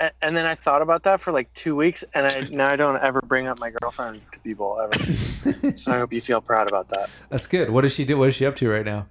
A- 0.08 0.12
And 0.22 0.36
then 0.38 0.46
I 0.46 0.56
thought 0.56 0.82
about 0.82 1.04
that 1.04 1.20
for 1.22 1.32
like 1.32 1.54
two 1.54 1.76
weeks, 1.76 2.04
and 2.14 2.26
I 2.28 2.42
now 2.52 2.70
I 2.70 2.76
don't 2.76 2.98
ever 3.02 3.22
bring 3.22 3.48
up 3.48 3.60
my 3.60 3.72
girlfriend 3.72 4.22
to 4.32 4.40
people 4.40 4.80
ever. 4.82 5.76
so 5.76 5.92
I 5.94 5.98
hope 6.00 6.12
you 6.14 6.22
feel 6.22 6.42
proud 6.42 6.68
about 6.68 6.90
that. 6.90 7.10
that's 7.30 7.48
good. 7.48 7.70
What 7.70 7.82
does 7.82 7.94
she 7.94 8.06
do? 8.06 8.18
What 8.18 8.30
is 8.30 8.36
she 8.36 8.46
up 8.46 8.56
to 8.58 8.70
right 8.70 8.86
now? 8.86 9.08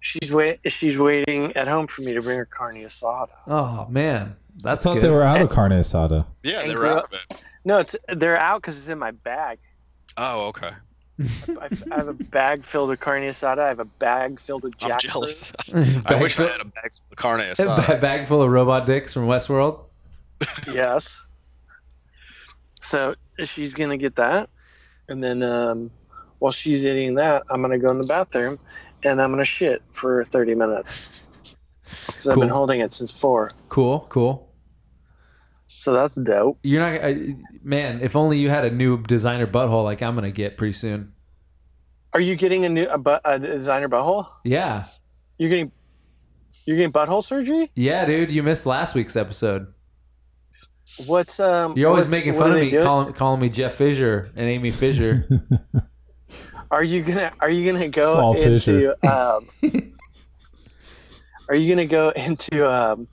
She's 0.00 0.32
wait. 0.32 0.60
She's 0.66 0.96
waiting 0.98 1.54
at 1.56 1.68
home 1.68 1.86
for 1.86 2.00
me 2.02 2.12
to 2.14 2.22
bring 2.22 2.38
her 2.38 2.46
carne 2.46 2.76
asada. 2.76 3.28
Oh 3.46 3.86
man, 3.90 4.34
I 4.58 4.62
that's 4.62 4.82
thought 4.84 4.94
good. 4.94 5.02
they 5.02 5.10
were 5.10 5.22
out 5.22 5.42
of 5.42 5.50
carne 5.50 5.72
asada. 5.72 6.24
yeah, 6.42 6.66
they 6.66 6.74
were 6.74 6.86
out 6.86 7.04
of 7.04 7.12
it. 7.12 7.44
No, 7.66 7.78
it's 7.78 7.94
they're 8.08 8.38
out 8.38 8.62
because 8.62 8.78
it's 8.78 8.88
in 8.88 8.98
my 8.98 9.10
bag. 9.10 9.58
Oh, 10.16 10.46
okay. 10.48 10.70
I, 11.20 11.68
I 11.92 11.96
have 11.96 12.08
a 12.08 12.12
bag 12.14 12.64
filled 12.64 12.88
with 12.88 13.00
carne 13.00 13.22
asada. 13.22 13.58
I 13.60 13.68
have 13.68 13.80
a 13.80 13.84
bag 13.84 14.40
filled 14.40 14.62
with 14.62 14.74
I'm 14.82 14.98
jealous. 14.98 15.52
I 16.06 16.14
wish 16.20 16.34
full- 16.34 16.46
I 16.46 16.52
had 16.52 16.60
a 16.60 16.64
bag 16.64 16.92
full 16.92 17.06
of 17.12 17.16
carne 17.16 17.40
asada. 17.52 17.96
a 17.96 18.00
bag 18.00 18.26
full 18.26 18.42
of 18.42 18.50
robot 18.50 18.86
dicks 18.86 19.12
from 19.12 19.26
Westworld. 19.26 19.84
yes. 20.72 21.20
So 22.80 23.14
she's 23.44 23.74
gonna 23.74 23.96
get 23.98 24.16
that, 24.16 24.48
and 25.08 25.22
then 25.22 25.42
um, 25.42 25.90
while 26.38 26.52
she's 26.52 26.84
eating 26.84 27.14
that, 27.16 27.44
I'm 27.50 27.60
gonna 27.62 27.78
go 27.78 27.90
in 27.90 27.98
the 27.98 28.06
bathroom, 28.06 28.58
and 29.04 29.20
I'm 29.20 29.30
gonna 29.30 29.44
shit 29.44 29.82
for 29.92 30.24
30 30.24 30.54
minutes. 30.54 31.06
Because 32.06 32.28
I've 32.28 32.38
been 32.38 32.48
holding 32.48 32.80
it 32.80 32.94
since 32.94 33.10
four. 33.10 33.50
Cool, 33.68 34.06
cool. 34.08 34.48
So 35.66 35.92
that's 35.92 36.14
dope. 36.16 36.58
You're 36.62 36.80
not, 36.80 37.04
I, 37.04 37.36
man. 37.62 38.00
If 38.02 38.14
only 38.16 38.38
you 38.38 38.50
had 38.50 38.64
a 38.64 38.70
new 38.70 39.02
designer 39.02 39.46
butthole 39.46 39.84
like 39.84 40.02
I'm 40.02 40.14
gonna 40.14 40.30
get 40.30 40.56
pretty 40.56 40.72
soon. 40.72 41.12
Are 42.12 42.20
you 42.20 42.34
getting 42.36 42.64
a 42.64 42.68
new 42.68 42.86
a, 42.88 42.98
bu- 42.98 43.18
a 43.24 43.38
designer 43.38 43.88
butthole? 43.88 44.26
Yeah, 44.44 44.84
You're 45.38 45.50
getting 45.50 45.72
you're 46.66 46.76
getting 46.76 46.92
butthole 46.92 47.22
surgery? 47.24 47.70
yeah, 47.74 48.04
dude. 48.04 48.30
You 48.30 48.42
missed 48.42 48.66
last 48.66 48.94
week's 48.94 49.16
episode. 49.16 49.68
What's 51.06 51.38
um? 51.38 51.76
You're 51.76 51.88
always 51.90 52.06
what's- 52.06 52.10
making 52.10 52.34
what 52.34 52.40
fun 52.40 52.50
are 52.50 52.54
of 52.54 52.58
they 52.58 52.64
me, 52.66 52.70
doing? 52.72 52.84
calling, 52.84 53.12
calling 53.12 53.40
me 53.40 53.48
Jeff 53.48 53.74
Fisher 53.74 54.30
and 54.36 54.46
Amy 54.48 54.70
Fisher. 54.70 55.28
Are 56.72 56.84
you 56.84 57.02
gonna 57.02 57.32
Are 57.40 57.50
you 57.50 57.70
gonna 57.72 57.88
go 57.88 58.14
Saul 58.14 58.36
into 58.36 58.60
Fisher. 58.60 58.94
um? 59.06 59.48
are 61.48 61.56
you 61.56 61.68
gonna 61.68 61.86
go 61.86 62.10
into 62.10 62.68
um, 62.70 63.08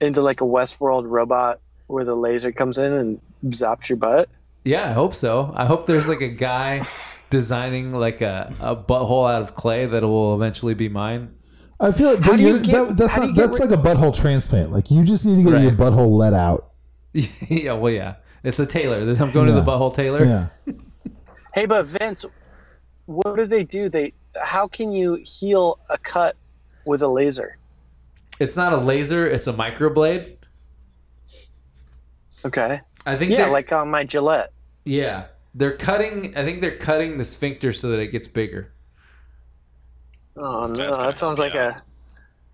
into 0.00 0.20
like 0.20 0.40
a 0.40 0.44
Westworld 0.44 1.04
robot 1.08 1.60
where 1.86 2.04
the 2.04 2.16
laser 2.16 2.50
comes 2.50 2.78
in 2.78 2.92
and 2.92 3.20
zaps 3.46 3.88
your 3.88 3.98
butt? 3.98 4.28
yeah, 4.64 4.88
I 4.90 4.92
hope 4.92 5.14
so. 5.14 5.52
I 5.54 5.64
hope 5.64 5.86
there's 5.86 6.08
like 6.08 6.20
a 6.22 6.28
guy 6.28 6.82
designing 7.30 7.92
like 7.92 8.20
a, 8.20 8.54
a 8.60 8.76
butthole 8.76 9.30
out 9.30 9.42
of 9.42 9.54
clay 9.54 9.86
that 9.86 10.02
will 10.02 10.34
eventually 10.34 10.74
be 10.74 10.88
mine. 10.88 11.32
I 11.78 11.92
feel 11.92 12.14
like 12.14 12.24
but 12.24 12.38
you 12.38 12.58
get- 12.60 12.88
that, 12.88 12.96
that's 12.96 13.16
not, 13.16 13.28
you 13.28 13.34
that's 13.34 13.60
rid- 13.60 13.70
like 13.70 13.78
a 13.78 13.82
butthole 13.82 14.14
transplant. 14.14 14.72
Like 14.72 14.90
you 14.90 15.04
just 15.04 15.24
need 15.24 15.44
to 15.44 15.50
get 15.50 15.60
your 15.62 15.72
butthole 15.72 16.16
let 16.16 16.32
out. 16.34 16.72
yeah, 17.12 17.72
well, 17.74 17.92
yeah. 17.92 18.16
It's 18.42 18.58
a 18.58 18.66
tailor. 18.66 19.04
There's- 19.04 19.20
I'm 19.20 19.32
going 19.32 19.46
to 19.48 19.52
the 19.52 19.62
butthole 19.62 19.94
tailor. 19.94 20.24
Yeah. 20.24 20.72
Hey, 21.54 21.64
but 21.64 21.86
Vince, 21.86 22.26
what 23.06 23.34
do 23.36 23.46
they 23.46 23.64
do? 23.64 23.88
They 23.88 24.12
how 24.38 24.68
can 24.68 24.92
you 24.92 25.14
heal 25.24 25.78
a 25.88 25.96
cut 25.96 26.36
with 26.84 27.00
a 27.00 27.08
laser? 27.08 27.56
It's 28.38 28.56
not 28.56 28.74
a 28.74 28.76
laser. 28.76 29.26
It's 29.26 29.46
a 29.46 29.54
microblade. 29.54 30.36
Okay. 32.44 32.82
I 33.06 33.16
think. 33.16 33.32
Yeah, 33.32 33.46
like 33.46 33.72
on 33.72 33.90
my 33.90 34.04
Gillette. 34.04 34.52
yeah. 34.84 35.28
They're 35.58 35.76
cutting. 35.76 36.36
I 36.36 36.44
think 36.44 36.60
they're 36.60 36.76
cutting 36.76 37.16
the 37.18 37.24
sphincter 37.24 37.72
so 37.72 37.88
that 37.88 37.98
it 37.98 38.08
gets 38.08 38.28
bigger. 38.28 38.72
Oh 40.36 40.66
no, 40.66 40.74
That's 40.74 40.98
that 40.98 41.18
sounds 41.18 41.38
help 41.38 41.38
like 41.38 41.54
you 41.54 41.60
a 41.60 41.82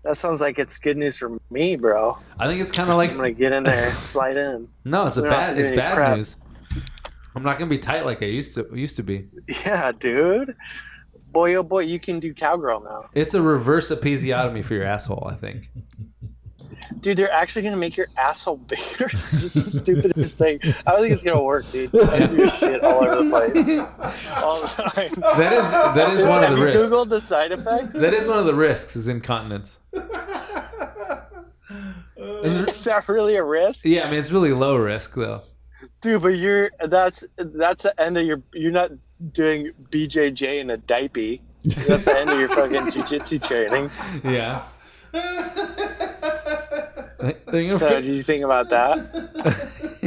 That 0.05 0.15
sounds 0.15 0.39
like 0.39 0.57
it's 0.57 0.77
good 0.77 0.95
news 0.97 1.17
for 1.17 1.37
me, 1.51 1.75
bro. 1.75 2.17
I 2.39 2.47
think 2.47 2.61
it's 2.61 2.71
kind 2.71 2.89
of 2.89 2.95
like 2.95 3.11
I'm 3.11 3.17
gonna 3.17 3.31
get 3.33 3.51
in 3.51 3.63
there, 3.63 3.93
slide 3.99 4.37
in. 4.37 4.69
no, 4.85 5.07
it's 5.07 5.17
a 5.17 5.21
we 5.21 5.27
don't 5.27 5.37
bad 5.37 5.57
it's 5.57 5.75
bad 5.75 5.93
prep. 5.93 6.17
news. 6.17 6.37
I'm 7.35 7.43
not 7.43 7.59
gonna 7.59 7.69
be 7.69 7.77
tight 7.79 8.05
like 8.05 8.23
I 8.23 8.27
used 8.27 8.53
to 8.55 8.69
used 8.73 8.95
to 8.95 9.03
be. 9.03 9.27
Yeah, 9.65 9.91
dude. 9.91 10.55
Boy, 11.31 11.55
oh 11.55 11.63
boy, 11.63 11.79
you 11.81 11.99
can 11.99 12.19
do 12.19 12.33
cowgirl 12.33 12.81
now, 12.83 13.09
It's 13.15 13.33
a 13.33 13.41
reverse 13.41 13.89
episiotomy 13.89 14.63
for 14.63 14.75
your 14.75 14.83
asshole. 14.85 15.27
I 15.29 15.35
think. 15.35 15.69
dude. 17.01 17.17
They're 17.17 17.31
actually 17.31 17.61
gonna 17.63 17.77
make 17.77 17.95
your 17.97 18.07
asshole 18.17 18.57
bigger. 18.57 19.07
Just 19.31 19.53
the 19.55 19.61
stupidest 19.61 20.37
thing. 20.37 20.59
I 20.85 20.91
don't 20.91 21.01
think 21.01 21.13
it's 21.13 21.23
gonna 21.23 21.41
work, 21.43 21.69
dude. 21.71 21.95
I 21.95 22.25
do 22.27 22.49
shit 22.49 22.83
all 22.83 23.03
over 23.03 23.23
the 23.23 23.29
place, 23.29 24.33
all 24.43 24.61
the 24.61 24.67
time. 24.67 25.11
That 25.37 25.53
is 25.53 25.69
that 25.71 26.13
is 26.13 26.25
one 26.25 26.43
of 26.43 26.49
Have 26.49 26.51
the 26.51 26.57
you 26.57 26.63
risks. 26.65 26.89
googled 26.89 27.09
the 27.09 27.21
side 27.21 27.51
effects? 27.51 27.93
That 27.93 28.13
is 28.13 28.27
one 28.27 28.39
of 28.39 28.45
the 28.45 28.53
risks 28.53 28.95
is 28.95 29.07
incontinence. 29.07 29.79
Is 32.43 32.83
that 32.83 33.07
really 33.07 33.35
a 33.37 33.43
risk, 33.43 33.85
Yeah, 33.85 34.05
I 34.07 34.11
mean 34.11 34.19
it's 34.19 34.31
really 34.31 34.53
low 34.53 34.75
risk 34.75 35.15
though. 35.15 35.41
dude? 36.01 36.21
But 36.21 36.35
you're 36.37 36.71
that's 36.87 37.23
that's 37.37 37.83
the 37.83 37.99
end 38.01 38.17
of 38.17 38.25
your. 38.25 38.41
You're 38.53 38.71
not 38.71 38.91
doing 39.31 39.71
BJJ 39.89 40.59
in 40.59 40.69
a 40.69 40.77
diaper. 40.77 41.35
That's 41.63 42.05
the 42.05 42.17
end 42.17 42.29
of 42.29 42.39
your 42.39 42.49
fucking 42.49 42.87
jujitsu 42.87 43.41
training. 43.45 43.89
Yeah. 44.23 44.63
You 47.53 47.67
know, 47.67 47.77
So, 47.77 48.01
do 48.01 48.13
you 48.13 48.23
think 48.23 48.43
about 48.43 48.69
that? 48.69 49.13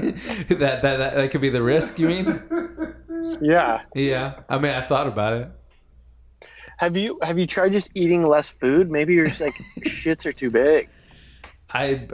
that, 0.48 0.58
that 0.58 0.82
that 0.82 1.14
that 1.14 1.30
could 1.30 1.40
be 1.40 1.48
the 1.48 1.62
risk. 1.62 1.98
You 1.98 2.08
mean? 2.08 2.42
Yeah. 3.40 3.82
Yeah. 3.94 4.40
I 4.48 4.58
mean, 4.58 4.72
I 4.72 4.82
thought 4.82 5.06
about 5.06 5.34
it. 5.34 5.50
Have 6.78 6.96
you 6.96 7.18
have 7.22 7.38
you 7.38 7.46
tried 7.46 7.72
just 7.72 7.90
eating 7.94 8.24
less 8.24 8.48
food? 8.48 8.90
Maybe 8.90 9.14
you're 9.14 9.28
just 9.28 9.40
like 9.40 9.54
shits 9.80 10.26
are 10.26 10.32
too 10.32 10.50
big. 10.50 10.88
I 11.70 12.08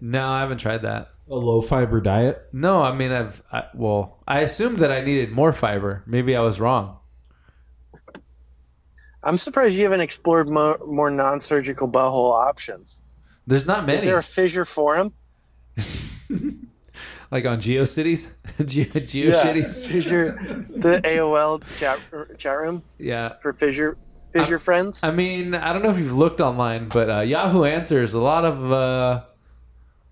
no, 0.00 0.28
I 0.28 0.40
haven't 0.40 0.58
tried 0.58 0.82
that. 0.82 1.08
A 1.28 1.34
low 1.34 1.60
fiber 1.60 2.00
diet. 2.00 2.42
No, 2.52 2.82
I 2.82 2.94
mean 2.94 3.12
I've 3.12 3.42
I, 3.52 3.64
well, 3.74 4.22
I 4.26 4.40
assumed 4.40 4.78
that 4.78 4.90
I 4.90 5.02
needed 5.02 5.30
more 5.32 5.52
fiber. 5.52 6.02
Maybe 6.06 6.36
I 6.36 6.40
was 6.40 6.60
wrong. 6.60 6.98
I'm 9.24 9.38
surprised 9.38 9.76
you 9.76 9.84
haven't 9.84 10.00
explored 10.00 10.48
more, 10.48 10.78
more 10.86 11.10
non-surgical 11.10 11.88
butthole 11.88 12.32
options. 12.32 13.00
There's 13.46 13.66
not 13.66 13.86
many. 13.86 13.98
Is 13.98 14.04
there 14.04 14.18
a 14.18 14.22
fissure 14.22 14.64
forum? 14.64 15.12
like 17.30 17.44
on 17.46 17.60
GeoCities, 17.60 18.32
Geo 18.64 18.84
GeoCities. 18.86 19.86
fissure. 19.92 20.66
The 20.76 21.00
AOL 21.04 21.62
chat 21.78 21.98
chat 22.38 22.58
room 22.58 22.82
Yeah. 22.98 23.34
for 23.40 23.52
fissure 23.52 23.96
fissure 24.32 24.58
friends. 24.58 25.00
I 25.02 25.10
mean, 25.10 25.54
I 25.54 25.72
don't 25.72 25.82
know 25.82 25.90
if 25.90 25.98
you've 25.98 26.14
looked 26.16 26.40
online, 26.40 26.88
but 26.88 27.10
uh, 27.10 27.20
Yahoo 27.20 27.64
Answers 27.64 28.14
a 28.14 28.20
lot 28.20 28.44
of 28.44 28.72
uh, 28.72 29.22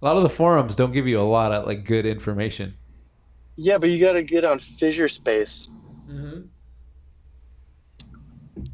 a 0.02 0.04
lot 0.04 0.16
of 0.16 0.22
the 0.22 0.28
forums 0.30 0.76
don't 0.76 0.92
give 0.92 1.06
you 1.06 1.20
a 1.20 1.22
lot 1.22 1.52
of 1.52 1.66
like 1.66 1.84
good 1.84 2.06
information. 2.06 2.74
Yeah, 3.56 3.78
but 3.78 3.90
you 3.90 3.98
got 4.00 4.14
to 4.14 4.22
get 4.22 4.44
on 4.44 4.58
fissure 4.58 5.08
space. 5.08 5.68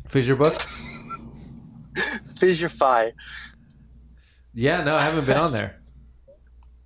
Fissure 0.09 0.37
book? 0.37 0.55
Fissurefy. 2.29 3.13
Yeah, 4.55 4.83
no, 4.85 4.97
I 4.97 5.03
haven't 5.03 5.27
been 5.27 5.37
on 5.37 5.53
there. 5.53 5.81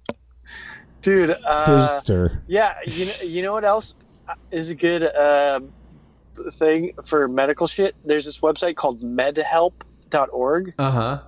Dude, 1.03 1.31
uh, 1.31 1.67
Fister. 1.67 2.41
yeah, 2.47 2.75
you 2.87 3.07
know, 3.07 3.13
you 3.23 3.43
know 3.43 3.53
what 3.53 3.65
else 3.65 3.95
is 4.51 4.71
a 4.71 4.75
good 4.75 5.03
uh, 5.03 5.61
thing 6.53 6.93
for 7.05 7.27
medical 7.29 7.67
shit? 7.67 7.95
There's 8.05 8.25
this 8.27 8.41
website 8.41 8.77
called 8.77 9.01
medhelp.org, 9.03 10.75
Uh 10.79 10.91
huh. 10.91 11.21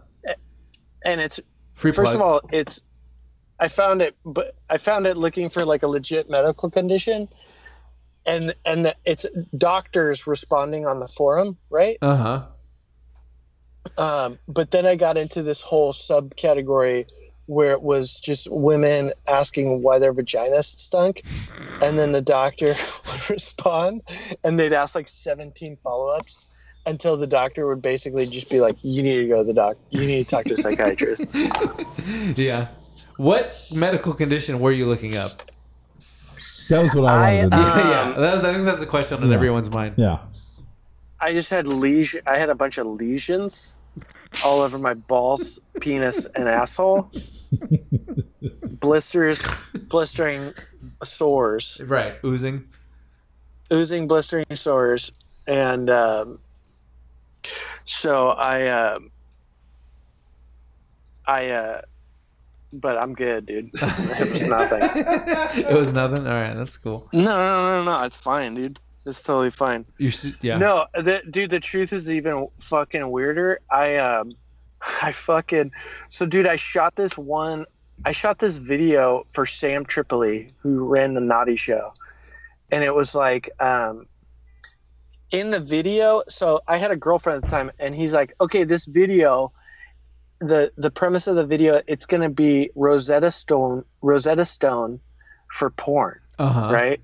and 1.04 1.20
it's 1.20 1.40
Free 1.74 1.92
First 1.92 2.12
plug. 2.12 2.16
of 2.16 2.22
all, 2.22 2.40
it's 2.52 2.82
I 3.58 3.68
found 3.68 4.02
it, 4.02 4.14
but 4.26 4.56
I 4.68 4.76
found 4.78 5.06
it 5.06 5.16
looking 5.16 5.48
for 5.48 5.64
like 5.64 5.82
a 5.82 5.88
legit 5.88 6.28
medical 6.28 6.68
condition, 6.70 7.28
and 8.26 8.54
and 8.64 8.86
the, 8.86 8.94
it's 9.04 9.26
doctors 9.56 10.26
responding 10.26 10.86
on 10.86 11.00
the 11.00 11.08
forum, 11.08 11.56
right? 11.70 11.98
uh 12.02 12.16
huh. 12.16 12.42
Um, 13.98 14.38
but 14.48 14.70
then 14.70 14.86
I 14.86 14.96
got 14.96 15.18
into 15.18 15.42
this 15.42 15.60
whole 15.60 15.92
subcategory 15.92 17.06
where 17.46 17.72
it 17.72 17.82
was 17.82 18.18
just 18.20 18.48
women 18.50 19.12
asking 19.26 19.82
why 19.82 19.98
their 19.98 20.14
vaginas 20.14 20.64
stunk, 20.64 21.22
and 21.82 21.98
then 21.98 22.12
the 22.12 22.22
doctor 22.22 22.76
would 23.10 23.30
respond, 23.30 24.02
and 24.44 24.58
they'd 24.58 24.72
ask 24.72 24.94
like 24.94 25.08
17 25.08 25.76
follow-ups. 25.82 26.48
Until 26.84 27.16
the 27.16 27.28
doctor 27.28 27.68
would 27.68 27.80
basically 27.80 28.26
just 28.26 28.50
be 28.50 28.60
like, 28.60 28.74
"You 28.82 29.04
need 29.04 29.18
to 29.18 29.28
go 29.28 29.38
to 29.38 29.44
the 29.44 29.54
doc. 29.54 29.76
You 29.90 30.04
need 30.04 30.24
to 30.24 30.28
talk 30.28 30.46
to 30.46 30.54
a 30.54 30.56
psychiatrist." 30.56 31.24
yeah. 32.36 32.68
What 33.18 33.54
medical 33.70 34.12
condition 34.12 34.58
were 34.58 34.72
you 34.72 34.88
looking 34.88 35.16
up? 35.16 35.30
That 36.72 36.82
was 36.82 36.94
what 36.94 37.10
I 37.12 37.14
I, 37.14 37.34
wanted 37.36 37.50
to 37.50 37.56
uh, 37.56 37.74
do. 37.74 37.80
yeah, 37.80 38.08
yeah. 38.14 38.20
That 38.20 38.34
was, 38.36 38.44
I 38.44 38.52
think 38.52 38.64
that's 38.64 38.80
a 38.80 38.86
question 38.86 39.22
on 39.22 39.28
Yeah. 39.28 39.34
everyone's 39.36 39.70
mind. 39.70 39.94
yeah. 39.96 40.18
I 41.20 41.32
just 41.32 41.50
had 41.50 41.68
lesion. 41.68 42.22
I 42.26 42.38
had 42.38 42.50
a 42.50 42.54
bunch 42.54 42.78
of 42.78 42.86
lesions 42.86 43.74
all 44.44 44.60
over 44.62 44.78
my 44.78 44.94
balls, 44.94 45.60
penis, 45.80 46.26
and 46.34 46.48
asshole. 46.48 47.10
Blisters, 48.80 49.40
blistering 49.88 50.52
sores, 51.04 51.80
Right, 51.84 52.14
oozing. 52.24 52.64
oozing, 53.72 54.08
blistering 54.08 54.46
sores, 54.54 55.12
and 55.46 55.88
um, 55.90 56.38
so 57.84 58.28
I, 58.30 58.68
um 58.94 59.10
I, 61.26 61.50
uh, 61.50 61.80
but 62.72 62.96
I'm 62.96 63.14
good, 63.14 63.46
dude. 63.46 63.70
It 63.82 64.30
was 64.32 64.42
nothing. 64.44 64.80
it 64.82 65.76
was 65.76 65.92
nothing. 65.92 66.26
All 66.26 66.32
right, 66.32 66.54
that's 66.54 66.76
cool. 66.76 67.08
No, 67.12 67.22
no, 67.22 67.84
no, 67.84 67.96
no. 67.96 68.04
It's 68.04 68.16
fine, 68.16 68.54
dude. 68.54 68.78
It's 69.04 69.22
totally 69.22 69.50
fine. 69.50 69.84
You 69.98 70.10
should, 70.10 70.34
yeah. 70.42 70.58
No, 70.58 70.86
the, 70.94 71.22
dude, 71.28 71.50
the 71.50 71.60
truth 71.60 71.92
is 71.92 72.08
even 72.08 72.48
fucking 72.60 73.10
weirder. 73.10 73.60
I 73.70 73.96
um, 73.96 74.34
I 75.02 75.12
fucking 75.12 75.72
so, 76.08 76.26
dude, 76.26 76.46
I 76.46 76.56
shot 76.56 76.96
this 76.96 77.16
one. 77.16 77.66
I 78.04 78.12
shot 78.12 78.38
this 78.38 78.56
video 78.56 79.26
for 79.32 79.46
Sam 79.46 79.84
Tripoli, 79.84 80.52
who 80.58 80.84
ran 80.86 81.14
the 81.14 81.20
Naughty 81.20 81.56
Show, 81.56 81.92
and 82.70 82.82
it 82.82 82.94
was 82.94 83.14
like 83.14 83.50
um, 83.60 84.06
in 85.30 85.50
the 85.50 85.60
video. 85.60 86.22
So 86.28 86.60
I 86.66 86.78
had 86.78 86.90
a 86.90 86.96
girlfriend 86.96 87.44
at 87.44 87.50
the 87.50 87.56
time, 87.56 87.70
and 87.78 87.94
he's 87.94 88.12
like, 88.12 88.34
"Okay, 88.40 88.64
this 88.64 88.86
video." 88.86 89.52
The, 90.42 90.72
the 90.76 90.90
premise 90.90 91.26
of 91.28 91.36
the 91.36 91.46
video 91.46 91.80
it's 91.86 92.06
going 92.06 92.22
to 92.22 92.28
be 92.28 92.70
Rosetta 92.74 93.30
Stone 93.30 93.84
Rosetta 94.00 94.44
Stone 94.44 95.00
for 95.50 95.70
porn 95.70 96.18
Uh 96.38 96.48
huh. 96.48 96.72
right? 96.72 96.98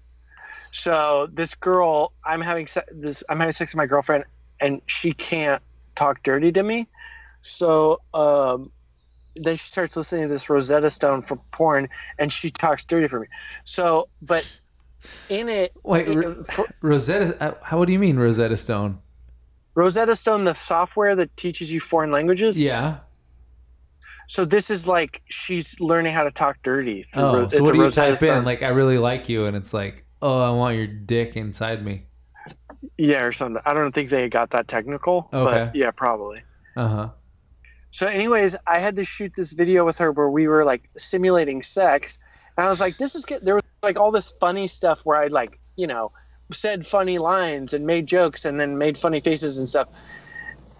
So 0.72 1.28
this 1.32 1.54
girl, 1.54 2.12
I'm 2.26 2.40
having 2.40 2.66
se- 2.66 2.82
this, 2.92 3.22
I'm 3.28 3.38
having 3.38 3.52
sex 3.52 3.72
with 3.72 3.76
my 3.78 3.86
girlfriend, 3.86 4.24
and 4.60 4.82
she 4.86 5.12
can't 5.12 5.62
talk 5.94 6.22
dirty 6.22 6.52
to 6.52 6.62
me. 6.62 6.88
So 7.42 8.00
um, 8.12 8.70
then 9.36 9.56
she 9.56 9.68
starts 9.68 9.96
listening 9.96 10.22
to 10.24 10.28
this 10.28 10.50
Rosetta 10.50 10.90
Stone 10.90 11.22
for 11.22 11.36
porn, 11.52 11.88
and 12.18 12.32
she 12.32 12.50
talks 12.50 12.84
dirty 12.84 13.08
for 13.08 13.20
me. 13.20 13.28
So, 13.64 14.08
but 14.20 14.44
in 15.28 15.48
it, 15.48 15.72
Wait, 15.84 16.08
it- 16.08 16.16
Ro- 16.16 16.42
for- 16.42 16.66
Rosetta. 16.82 17.42
uh, 17.42 17.54
How? 17.62 17.78
What 17.78 17.86
do 17.86 17.92
you 17.92 17.98
mean 17.98 18.16
Rosetta 18.18 18.56
Stone? 18.56 18.98
Rosetta 19.74 20.16
Stone, 20.16 20.44
the 20.44 20.54
software 20.54 21.14
that 21.16 21.36
teaches 21.36 21.70
you 21.72 21.80
foreign 21.80 22.10
languages. 22.10 22.58
Yeah. 22.58 22.98
So 24.28 24.44
this 24.44 24.70
is 24.70 24.86
like 24.86 25.22
she's 25.30 25.80
learning 25.80 26.12
how 26.14 26.22
to 26.22 26.30
talk 26.30 26.58
dirty. 26.62 27.06
Oh, 27.14 27.22
Ro- 27.22 27.48
so 27.48 27.56
it's 27.56 27.60
what 27.60 27.70
a 27.70 27.72
do 27.72 27.78
you 27.78 27.84
Rosetta 27.84 28.16
type 28.16 28.30
in? 28.30 28.44
Like, 28.44 28.62
I 28.62 28.68
really 28.68 28.98
like 28.98 29.28
you, 29.30 29.46
and 29.46 29.56
it's 29.56 29.72
like, 29.72 30.04
oh, 30.20 30.40
I 30.40 30.50
want 30.50 30.76
your 30.76 30.86
dick 30.86 31.34
inside 31.34 31.82
me. 31.84 32.04
yeah, 32.98 33.22
or 33.22 33.32
something. 33.32 33.62
I 33.64 33.72
don't 33.72 33.92
think 33.94 34.10
they 34.10 34.28
got 34.28 34.50
that 34.50 34.68
technical, 34.68 35.28
Okay. 35.32 35.64
but 35.64 35.74
yeah, 35.74 35.90
probably. 35.90 36.42
Uh 36.76 36.88
huh. 36.88 37.08
So, 37.90 38.06
anyways, 38.06 38.54
I 38.66 38.78
had 38.80 38.96
to 38.96 39.04
shoot 39.04 39.32
this 39.34 39.52
video 39.52 39.86
with 39.86 39.96
her 39.98 40.12
where 40.12 40.28
we 40.28 40.46
were 40.46 40.62
like 40.64 40.90
simulating 40.98 41.62
sex, 41.62 42.18
and 42.58 42.66
I 42.66 42.68
was 42.70 42.80
like, 42.80 42.98
"This 42.98 43.14
is 43.14 43.24
good." 43.24 43.42
There 43.42 43.54
was 43.54 43.64
like 43.82 43.98
all 43.98 44.10
this 44.12 44.34
funny 44.40 44.66
stuff 44.66 45.00
where 45.04 45.16
I 45.16 45.28
like, 45.28 45.58
you 45.76 45.86
know, 45.86 46.12
said 46.52 46.86
funny 46.86 47.16
lines 47.18 47.72
and 47.72 47.86
made 47.86 48.06
jokes 48.06 48.44
and 48.44 48.60
then 48.60 48.76
made 48.76 48.98
funny 48.98 49.20
faces 49.22 49.56
and 49.56 49.66
stuff. 49.66 49.88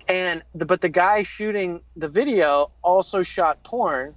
And 0.09 0.43
the, 0.55 0.65
but 0.65 0.81
the 0.81 0.89
guy 0.89 1.23
shooting 1.23 1.81
the 1.97 2.09
video 2.09 2.71
also 2.83 3.23
shot 3.23 3.63
porn. 3.63 4.15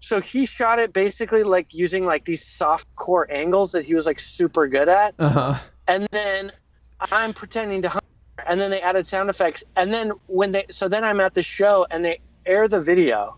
So 0.00 0.20
he 0.20 0.46
shot 0.46 0.78
it 0.78 0.92
basically 0.92 1.42
like 1.42 1.74
using 1.74 2.06
like 2.06 2.24
these 2.24 2.46
soft 2.46 2.86
core 2.94 3.30
angles 3.30 3.72
that 3.72 3.84
he 3.84 3.94
was 3.94 4.06
like 4.06 4.20
super 4.20 4.68
good 4.68 4.88
at 4.88 5.14
Uh 5.18 5.28
huh. 5.28 5.58
and 5.88 6.06
then 6.12 6.52
I'm 7.00 7.34
pretending 7.34 7.82
to 7.82 7.88
hunt, 7.88 8.04
and 8.46 8.60
then 8.60 8.70
they 8.70 8.80
added 8.80 9.06
sound 9.06 9.30
effects, 9.30 9.64
and 9.74 9.92
then 9.92 10.12
when 10.28 10.52
they 10.52 10.66
so 10.70 10.88
then 10.88 11.02
I'm 11.02 11.20
at 11.20 11.34
the 11.34 11.42
show 11.42 11.86
and 11.90 12.04
they 12.04 12.20
air 12.46 12.68
the 12.68 12.80
video. 12.80 13.36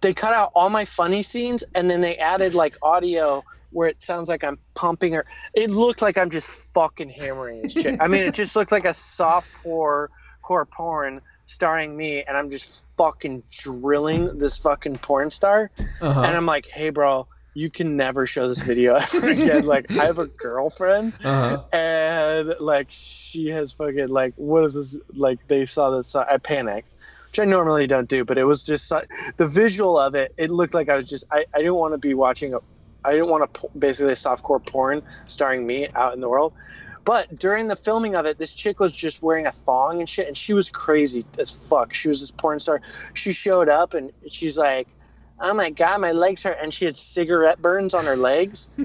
They 0.00 0.12
cut 0.12 0.32
out 0.32 0.50
all 0.54 0.70
my 0.70 0.84
funny 0.84 1.22
scenes, 1.22 1.62
and 1.74 1.88
then 1.88 2.00
they 2.00 2.16
added 2.16 2.54
like 2.54 2.76
audio 2.82 3.44
where 3.78 3.88
it 3.88 4.02
sounds 4.02 4.28
like 4.28 4.42
I'm 4.42 4.58
pumping 4.74 5.12
her. 5.12 5.24
It 5.54 5.70
looked 5.70 6.02
like 6.02 6.18
I'm 6.18 6.30
just 6.30 6.48
fucking 6.74 7.10
hammering 7.10 7.62
this 7.62 7.74
chick. 7.74 7.96
I 8.00 8.08
mean, 8.08 8.22
it 8.24 8.34
just 8.34 8.56
looked 8.56 8.72
like 8.72 8.84
a 8.84 8.92
soft 8.92 9.52
core 9.62 10.10
core 10.42 10.66
porn 10.66 11.20
starring 11.46 11.96
me, 11.96 12.24
and 12.26 12.36
I'm 12.36 12.50
just 12.50 12.84
fucking 12.96 13.44
drilling 13.50 14.36
this 14.38 14.58
fucking 14.58 14.96
porn 14.96 15.30
star, 15.30 15.70
Uh-huh. 16.00 16.22
and 16.22 16.36
I'm 16.36 16.44
like, 16.46 16.66
hey, 16.72 16.90
bro. 16.90 17.28
You 17.54 17.70
can 17.70 17.96
never 17.96 18.24
show 18.26 18.46
this 18.46 18.60
video 18.60 18.94
ever 18.94 19.28
again. 19.28 19.64
Like, 19.64 19.86
I 19.98 20.04
have 20.04 20.18
a 20.20 20.26
girlfriend, 20.46 21.14
Uh-huh. 21.24 21.64
and 21.72 22.54
like 22.60 22.86
she 22.90 23.46
has 23.48 23.72
fucking 23.72 24.08
like 24.08 24.34
what 24.36 24.64
is 24.66 24.74
this 24.74 24.98
like 25.14 25.38
they 25.48 25.66
saw 25.66 25.96
this 25.96 26.14
i 26.14 26.36
panicked 26.38 26.88
which 27.26 27.40
i 27.40 27.44
normally 27.44 27.86
don't 27.88 28.08
do 28.08 28.24
but 28.24 28.38
it 28.38 28.44
was 28.44 28.62
just 28.62 28.92
the 29.38 29.46
visual 29.46 29.98
of 29.98 30.14
it 30.14 30.32
it 30.38 30.50
looked 30.50 30.72
like 30.74 30.88
i 30.88 30.96
was 30.96 31.06
just 31.06 31.24
i, 31.32 31.44
I 31.54 31.58
didn't 31.58 31.74
want 31.74 31.94
to 31.94 31.98
be 31.98 32.14
watching 32.14 32.54
a 32.54 32.58
i 33.04 33.12
didn't 33.12 33.28
want 33.28 33.52
to 33.54 33.68
basically 33.78 34.12
softcore 34.12 34.64
porn 34.64 35.02
starring 35.26 35.66
me 35.66 35.88
out 35.94 36.14
in 36.14 36.20
the 36.20 36.28
world. 36.28 36.52
But 37.04 37.38
during 37.38 37.68
the 37.68 37.76
filming 37.76 38.16
of 38.16 38.26
it 38.26 38.38
this 38.38 38.52
chick 38.52 38.80
was 38.80 38.92
just 38.92 39.22
wearing 39.22 39.46
a 39.46 39.52
thong 39.52 40.00
and 40.00 40.08
shit 40.08 40.26
and 40.28 40.36
she 40.36 40.52
was 40.52 40.68
crazy 40.68 41.24
as 41.38 41.50
fuck. 41.50 41.94
She 41.94 42.08
was 42.08 42.20
this 42.20 42.30
porn 42.30 42.60
star. 42.60 42.82
She 43.14 43.32
showed 43.32 43.68
up 43.68 43.94
and 43.94 44.12
she's 44.30 44.58
like 44.58 44.88
oh 45.40 45.54
my 45.54 45.70
god 45.70 46.00
my 46.00 46.12
legs 46.12 46.42
hurt 46.42 46.58
and 46.60 46.72
she 46.72 46.84
had 46.84 46.96
cigarette 46.96 47.60
burns 47.62 47.94
on 47.94 48.04
her 48.04 48.16
legs 48.16 48.68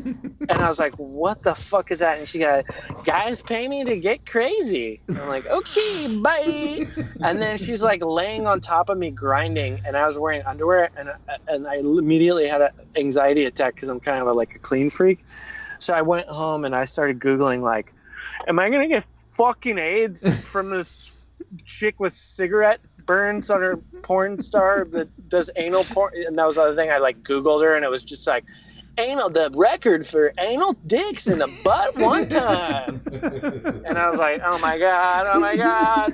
and 0.49 0.51
I 0.51 0.67
was 0.67 0.79
like, 0.79 0.93
"What 0.95 1.41
the 1.43 1.55
fuck 1.55 1.91
is 1.91 1.99
that?" 1.99 2.19
And 2.19 2.27
she 2.27 2.39
got, 2.39 2.65
"Guys 3.05 3.41
pay 3.41 3.67
me 3.67 3.83
to 3.83 3.97
get 3.97 4.25
crazy." 4.25 4.99
And 5.07 5.17
I'm 5.17 5.27
like, 5.27 5.45
"Okay, 5.45 6.19
bye." 6.21 6.87
And 7.21 7.41
then 7.41 7.57
she's 7.57 7.81
like 7.81 8.03
laying 8.03 8.47
on 8.47 8.61
top 8.61 8.89
of 8.89 8.97
me 8.97 9.11
grinding, 9.11 9.81
and 9.85 9.95
I 9.95 10.07
was 10.07 10.17
wearing 10.17 10.43
underwear, 10.45 10.89
and 10.97 11.09
and 11.47 11.67
I 11.67 11.77
immediately 11.77 12.47
had 12.47 12.61
an 12.61 12.71
anxiety 12.95 13.45
attack 13.45 13.75
because 13.75 13.89
I'm 13.89 13.99
kind 13.99 14.19
of 14.19 14.27
a, 14.27 14.33
like 14.33 14.55
a 14.55 14.59
clean 14.59 14.89
freak. 14.89 15.23
So 15.79 15.93
I 15.93 16.01
went 16.01 16.27
home 16.27 16.65
and 16.65 16.75
I 16.75 16.85
started 16.85 17.19
googling 17.19 17.61
like, 17.61 17.93
"Am 18.47 18.59
I 18.59 18.69
gonna 18.69 18.87
get 18.87 19.05
fucking 19.33 19.77
AIDS 19.77 20.29
from 20.41 20.69
this 20.69 21.21
chick 21.65 21.99
with 21.99 22.13
cigarette 22.13 22.79
burns 23.05 23.49
on 23.49 23.61
her 23.61 23.77
porn 24.01 24.41
star 24.41 24.85
that 24.91 25.29
does 25.29 25.49
anal 25.55 25.83
porn?" 25.83 26.13
And 26.25 26.37
that 26.37 26.47
was 26.47 26.55
the 26.57 26.63
other 26.63 26.75
thing. 26.75 26.91
I 26.91 26.97
like 26.97 27.23
googled 27.23 27.63
her, 27.63 27.75
and 27.75 27.83
it 27.85 27.89
was 27.89 28.03
just 28.03 28.27
like 28.27 28.43
anal 28.97 29.29
the 29.29 29.49
record 29.53 30.07
for 30.07 30.31
anal 30.37 30.73
dicks 30.85 31.25
in 31.25 31.39
the 31.39 31.47
butt 31.63 31.97
one 31.97 32.29
time 32.29 33.01
and 33.85 33.97
i 33.97 34.07
was 34.07 34.19
like 34.19 34.39
oh 34.45 34.59
my 34.59 34.77
god 34.77 35.25
oh 35.27 35.39
my 35.39 35.55
god 35.55 36.13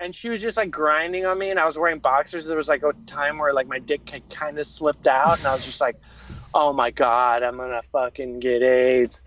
and 0.00 0.14
she 0.14 0.30
was 0.30 0.40
just 0.40 0.56
like 0.56 0.70
grinding 0.70 1.26
on 1.26 1.38
me 1.38 1.50
and 1.50 1.60
i 1.60 1.66
was 1.66 1.76
wearing 1.76 1.98
boxers 1.98 2.46
there 2.46 2.56
was 2.56 2.68
like 2.68 2.82
a 2.82 2.92
time 3.04 3.36
where 3.36 3.52
like 3.52 3.66
my 3.66 3.78
dick 3.78 4.08
had 4.08 4.26
kind 4.30 4.58
of 4.58 4.66
slipped 4.66 5.06
out 5.06 5.36
and 5.36 5.46
i 5.46 5.52
was 5.52 5.62
just 5.62 5.78
like 5.78 5.96
oh 6.54 6.72
my 6.72 6.90
god 6.90 7.42
i'm 7.42 7.58
gonna 7.58 7.82
fucking 7.92 8.40
get 8.40 8.62
aids 8.62 9.20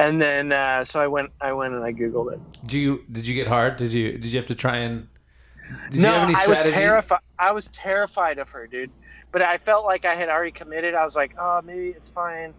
and 0.00 0.20
then 0.20 0.50
uh, 0.50 0.84
so 0.84 1.00
i 1.00 1.06
went 1.06 1.30
i 1.40 1.52
went 1.52 1.72
and 1.72 1.84
i 1.84 1.92
googled 1.92 2.32
it 2.32 2.40
Did 2.66 2.74
you 2.74 3.04
did 3.12 3.26
you 3.28 3.34
get 3.34 3.46
hard? 3.46 3.76
Did 3.76 3.92
you 3.92 4.12
did 4.18 4.26
you 4.26 4.38
have 4.38 4.48
to 4.48 4.56
try 4.56 4.78
and 4.78 5.06
did 5.90 6.00
no 6.00 6.08
you 6.08 6.14
have 6.14 6.28
any 6.28 6.34
i 6.34 6.46
was 6.46 6.70
terrified 6.70 7.20
i 7.38 7.52
was 7.52 7.68
terrified 7.68 8.38
of 8.38 8.48
her 8.50 8.66
dude. 8.66 8.90
But 9.32 9.42
i 9.42 9.58
felt 9.58 9.84
like 9.84 10.04
i 10.04 10.14
had 10.14 10.28
already 10.28 10.52
committed. 10.52 10.94
I 10.94 11.04
was 11.04 11.16
like 11.16 11.34
oh 11.38 11.60
maybe 11.64 11.88
it's 11.88 12.08
fine. 12.10 12.54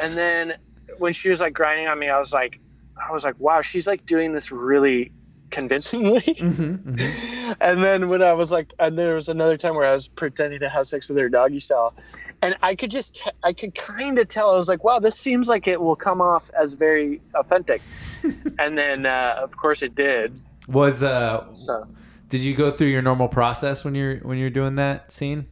And 0.00 0.16
then 0.16 0.54
when 0.98 1.12
she 1.12 1.30
was 1.30 1.40
like 1.40 1.52
grinding 1.52 1.86
on 1.86 1.98
me 1.98 2.08
i 2.08 2.18
was 2.18 2.32
like 2.32 2.58
i 2.96 3.12
was 3.12 3.24
like 3.24 3.38
wow 3.38 3.60
she's 3.60 3.86
like 3.86 4.06
doing 4.06 4.32
this 4.32 4.50
really 4.50 5.12
convincingly. 5.50 6.20
Mhm, 6.20 6.78
mhm. 6.82 7.56
and 7.60 7.82
then 7.82 8.08
when 8.08 8.22
i 8.22 8.32
was 8.32 8.50
like 8.50 8.72
and 8.78 8.98
there 8.98 9.14
was 9.14 9.28
another 9.28 9.56
time 9.56 9.74
where 9.74 9.86
i 9.86 9.92
was 9.92 10.08
pretending 10.08 10.60
to 10.60 10.68
have 10.68 10.86
sex 10.86 11.08
with 11.08 11.18
her 11.18 11.28
doggy 11.28 11.58
style. 11.60 11.94
And 12.42 12.56
i 12.62 12.74
could 12.74 12.90
just 12.90 13.16
t- 13.16 13.30
i 13.42 13.52
could 13.52 13.74
kind 13.74 14.18
of 14.18 14.28
tell. 14.28 14.50
I 14.50 14.56
was 14.56 14.68
like 14.68 14.84
wow 14.84 14.98
this 14.98 15.18
seems 15.18 15.48
like 15.48 15.66
it 15.66 15.80
will 15.80 15.96
come 15.96 16.20
off 16.20 16.50
as 16.58 16.74
very 16.74 17.20
authentic. 17.34 17.82
And 18.58 18.76
then 18.76 19.06
uh, 19.06 19.36
of 19.42 19.56
course 19.56 19.82
it 19.82 19.94
did. 19.94 20.40
Was 20.66 21.02
uh 21.02 21.52
so 21.52 21.86
did 22.28 22.40
you 22.40 22.54
go 22.54 22.70
through 22.70 22.88
your 22.88 23.02
normal 23.02 23.28
process 23.28 23.84
when 23.84 23.94
you're 23.94 24.16
when 24.18 24.38
you're 24.38 24.50
doing 24.50 24.76
that 24.76 25.10
scene? 25.12 25.46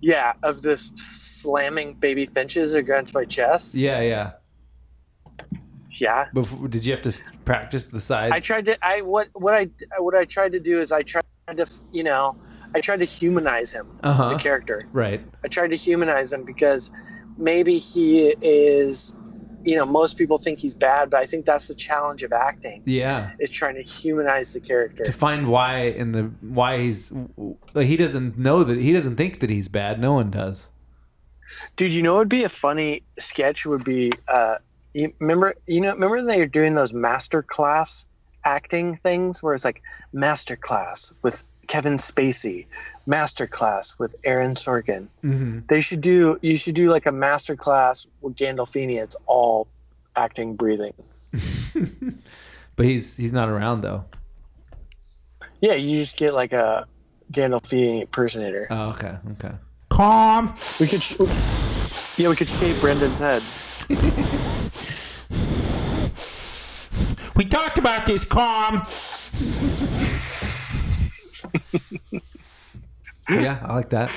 Yeah, 0.00 0.34
of 0.42 0.62
this 0.62 0.92
slamming 0.94 1.94
baby 1.94 2.26
finches 2.26 2.74
against 2.74 3.14
my 3.14 3.24
chest. 3.24 3.74
Yeah, 3.74 4.00
yeah. 4.00 4.32
Yeah. 5.90 6.26
Before, 6.34 6.68
did 6.68 6.84
you 6.84 6.92
have 6.92 7.02
to 7.02 7.12
practice 7.44 7.86
the 7.86 8.00
sides? 8.00 8.32
I 8.34 8.40
tried 8.40 8.66
to 8.66 8.86
I 8.86 9.00
what 9.00 9.28
what 9.32 9.54
I 9.54 9.68
what 9.98 10.14
I 10.14 10.24
tried 10.24 10.52
to 10.52 10.60
do 10.60 10.80
is 10.80 10.92
I 10.92 11.02
tried 11.02 11.24
to 11.56 11.66
you 11.92 12.04
know, 12.04 12.36
I 12.74 12.80
tried 12.80 12.98
to 12.98 13.04
humanize 13.06 13.72
him, 13.72 13.86
Uh-huh. 14.02 14.30
the 14.30 14.36
character. 14.36 14.86
Right. 14.92 15.22
I 15.42 15.48
tried 15.48 15.68
to 15.68 15.76
humanize 15.76 16.32
him 16.32 16.44
because 16.44 16.90
maybe 17.38 17.78
he 17.78 18.26
is 18.42 19.14
you 19.66 19.74
know, 19.76 19.84
most 19.84 20.16
people 20.16 20.38
think 20.38 20.58
he's 20.60 20.74
bad, 20.74 21.10
but 21.10 21.20
I 21.20 21.26
think 21.26 21.44
that's 21.44 21.66
the 21.68 21.74
challenge 21.74 22.22
of 22.22 22.32
acting 22.32 22.82
Yeah. 22.86 23.32
is 23.40 23.50
trying 23.50 23.74
to 23.74 23.82
humanize 23.82 24.52
the 24.52 24.60
character. 24.60 25.04
To 25.04 25.12
find 25.12 25.48
why 25.48 25.80
in 25.88 26.12
the 26.12 26.22
why 26.40 26.78
he's 26.78 27.12
like 27.74 27.86
he 27.88 27.96
doesn't 27.96 28.38
know 28.38 28.62
that 28.64 28.78
he 28.78 28.92
doesn't 28.92 29.16
think 29.16 29.40
that 29.40 29.50
he's 29.50 29.68
bad. 29.68 30.00
No 30.00 30.12
one 30.14 30.30
does. 30.30 30.68
Dude, 31.76 31.92
you 31.92 32.02
know 32.02 32.14
what 32.14 32.20
would 32.20 32.28
be 32.28 32.44
a 32.44 32.48
funny 32.48 33.02
sketch 33.18 33.66
would 33.66 33.84
be 33.84 34.12
uh 34.28 34.56
you 34.94 35.12
remember 35.18 35.54
you 35.66 35.80
know 35.80 35.92
remember 35.92 36.16
when 36.16 36.26
they 36.26 36.38
were 36.38 36.46
doing 36.46 36.74
those 36.74 36.92
master 36.92 37.42
class 37.42 38.06
acting 38.44 38.96
things 39.02 39.42
where 39.42 39.54
it's 39.54 39.64
like 39.64 39.82
master 40.12 40.54
class 40.56 41.12
with 41.22 41.44
Kevin 41.66 41.96
Spacey, 41.96 42.66
master 43.06 43.46
class 43.46 43.98
with 43.98 44.14
Aaron 44.24 44.54
Sorkin. 44.54 45.08
Mm-hmm. 45.24 45.60
They 45.68 45.80
should 45.80 46.00
do 46.00 46.38
you 46.42 46.56
should 46.56 46.74
do 46.74 46.90
like 46.90 47.06
a 47.06 47.12
master 47.12 47.56
class 47.56 48.06
with 48.20 48.36
Gandolfini. 48.36 49.02
It's 49.02 49.16
all 49.26 49.68
acting 50.14 50.56
breathing. 50.56 50.94
but 52.76 52.86
he's 52.86 53.16
he's 53.16 53.32
not 53.32 53.48
around 53.48 53.80
though. 53.82 54.04
Yeah, 55.60 55.74
you 55.74 56.02
just 56.02 56.16
get 56.16 56.34
like 56.34 56.52
a 56.52 56.86
Gandolfini 57.32 58.02
impersonator. 58.02 58.66
Oh, 58.70 58.90
okay, 58.90 59.16
okay. 59.32 59.54
Calm. 59.88 60.54
We 60.78 60.86
could 60.86 61.02
sh- 61.02 61.16
Yeah, 62.18 62.28
we 62.28 62.36
could 62.36 62.48
shave 62.48 62.80
Brendan's 62.80 63.18
head. 63.18 63.42
We 67.34 67.44
talked 67.44 67.78
about 67.78 68.06
this, 68.06 68.24
calm. 68.24 68.86
Yeah, 73.28 73.58
I 73.62 73.74
like 73.74 73.90
that. 73.90 74.10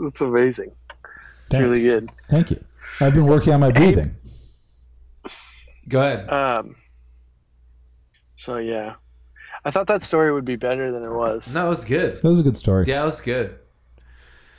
It's 0.00 0.20
amazing. 0.20 0.72
It's 0.94 1.54
Thanks. 1.54 1.62
really 1.62 1.82
good. 1.82 2.10
Thank 2.28 2.50
you. 2.50 2.62
I've 3.00 3.14
been 3.14 3.26
working 3.26 3.52
on 3.52 3.60
my 3.60 3.70
breathing. 3.70 4.16
Go 5.88 6.00
ahead. 6.00 6.30
Um. 6.30 6.76
So 8.38 8.56
yeah, 8.58 8.94
I 9.64 9.70
thought 9.70 9.86
that 9.86 10.02
story 10.02 10.32
would 10.32 10.44
be 10.44 10.56
better 10.56 10.90
than 10.90 11.04
it 11.04 11.12
was. 11.12 11.52
No, 11.52 11.66
it 11.66 11.68
was 11.68 11.84
good. 11.84 12.16
That 12.16 12.28
was 12.28 12.40
a 12.40 12.42
good 12.42 12.58
story. 12.58 12.84
Yeah, 12.86 13.02
it 13.02 13.06
was 13.06 13.20
good. 13.20 13.58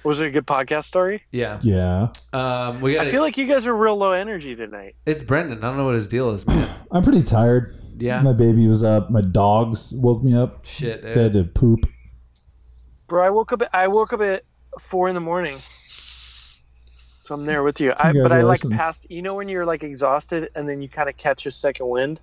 Was 0.04 0.22
it 0.22 0.28
a 0.28 0.32
good 0.32 0.48
podcast 0.48 0.86
story? 0.86 1.24
Yeah. 1.32 1.60
Yeah. 1.62 2.08
Um, 2.32 2.80
we 2.80 2.94
got. 2.94 3.08
I 3.08 3.10
feel 3.10 3.22
like 3.22 3.38
you 3.38 3.46
guys 3.46 3.66
are 3.66 3.76
real 3.76 3.98
low 3.98 4.14
energy 4.14 4.56
tonight. 4.56 4.96
it's 5.06 5.22
Brendan. 5.22 5.64
I 5.64 5.68
don't 5.68 5.78
know 5.78 5.86
what 5.86 5.96
his 5.96 6.08
deal 6.08 6.30
is, 6.32 6.48
man. 6.48 6.70
I'm 6.92 7.04
pretty 7.04 7.24
tired. 7.24 7.76
Yeah. 7.98 8.22
My 8.22 8.32
baby 8.32 8.68
was 8.68 8.84
up. 8.84 9.10
My 9.10 9.22
dogs 9.22 9.92
woke 9.92 10.24
me 10.24 10.34
up. 10.34 10.66
Shit. 10.66 11.02
They 11.02 11.24
had 11.24 11.34
to 11.34 11.44
poop. 11.44 11.90
Bro, 13.08 13.24
I 13.26 13.30
woke 13.30 13.54
up. 13.54 13.62
At, 13.62 13.70
I 13.74 13.88
woke 13.88 14.14
up 14.14 14.22
at 14.22 14.44
four 14.80 15.08
in 15.10 15.16
the 15.16 15.22
morning. 15.22 15.58
So 17.24 17.36
I'm 17.36 17.46
there 17.46 17.64
with 17.64 17.80
you. 17.82 17.92
I, 17.92 18.14
but 18.14 18.32
I 18.32 18.42
like 18.44 18.62
Congratulations. 18.62 18.74
passed. 18.74 19.06
You 19.12 19.22
know 19.22 19.36
when 19.36 19.50
you're 19.50 19.66
like 19.66 19.84
exhausted 19.84 20.50
and 20.56 20.68
then 20.68 20.82
you 20.82 20.88
kind 20.90 21.10
of 21.10 21.18
catch 21.18 21.46
a 21.46 21.52
second 21.52 21.88
wind. 21.90 22.20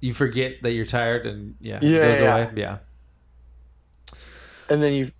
You 0.00 0.12
forget 0.12 0.62
that 0.62 0.72
you're 0.72 0.84
tired, 0.86 1.26
and 1.26 1.54
yeah, 1.60 1.78
Yeah, 1.82 1.98
it 1.98 2.12
goes 2.12 2.20
yeah. 2.20 2.36
away. 2.36 2.50
Yeah. 2.56 2.78
and 4.68 4.82
then 4.82 4.92
you 4.92 5.10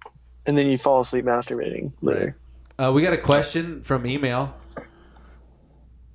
and 0.46 0.56
then 0.58 0.66
you 0.66 0.76
fall 0.78 1.00
asleep 1.00 1.24
masturbating 1.24 1.92
later. 2.02 2.36
Uh, 2.78 2.92
we 2.94 3.02
got 3.02 3.12
a 3.14 3.18
question 3.18 3.82
from 3.82 4.06
email. 4.06 4.54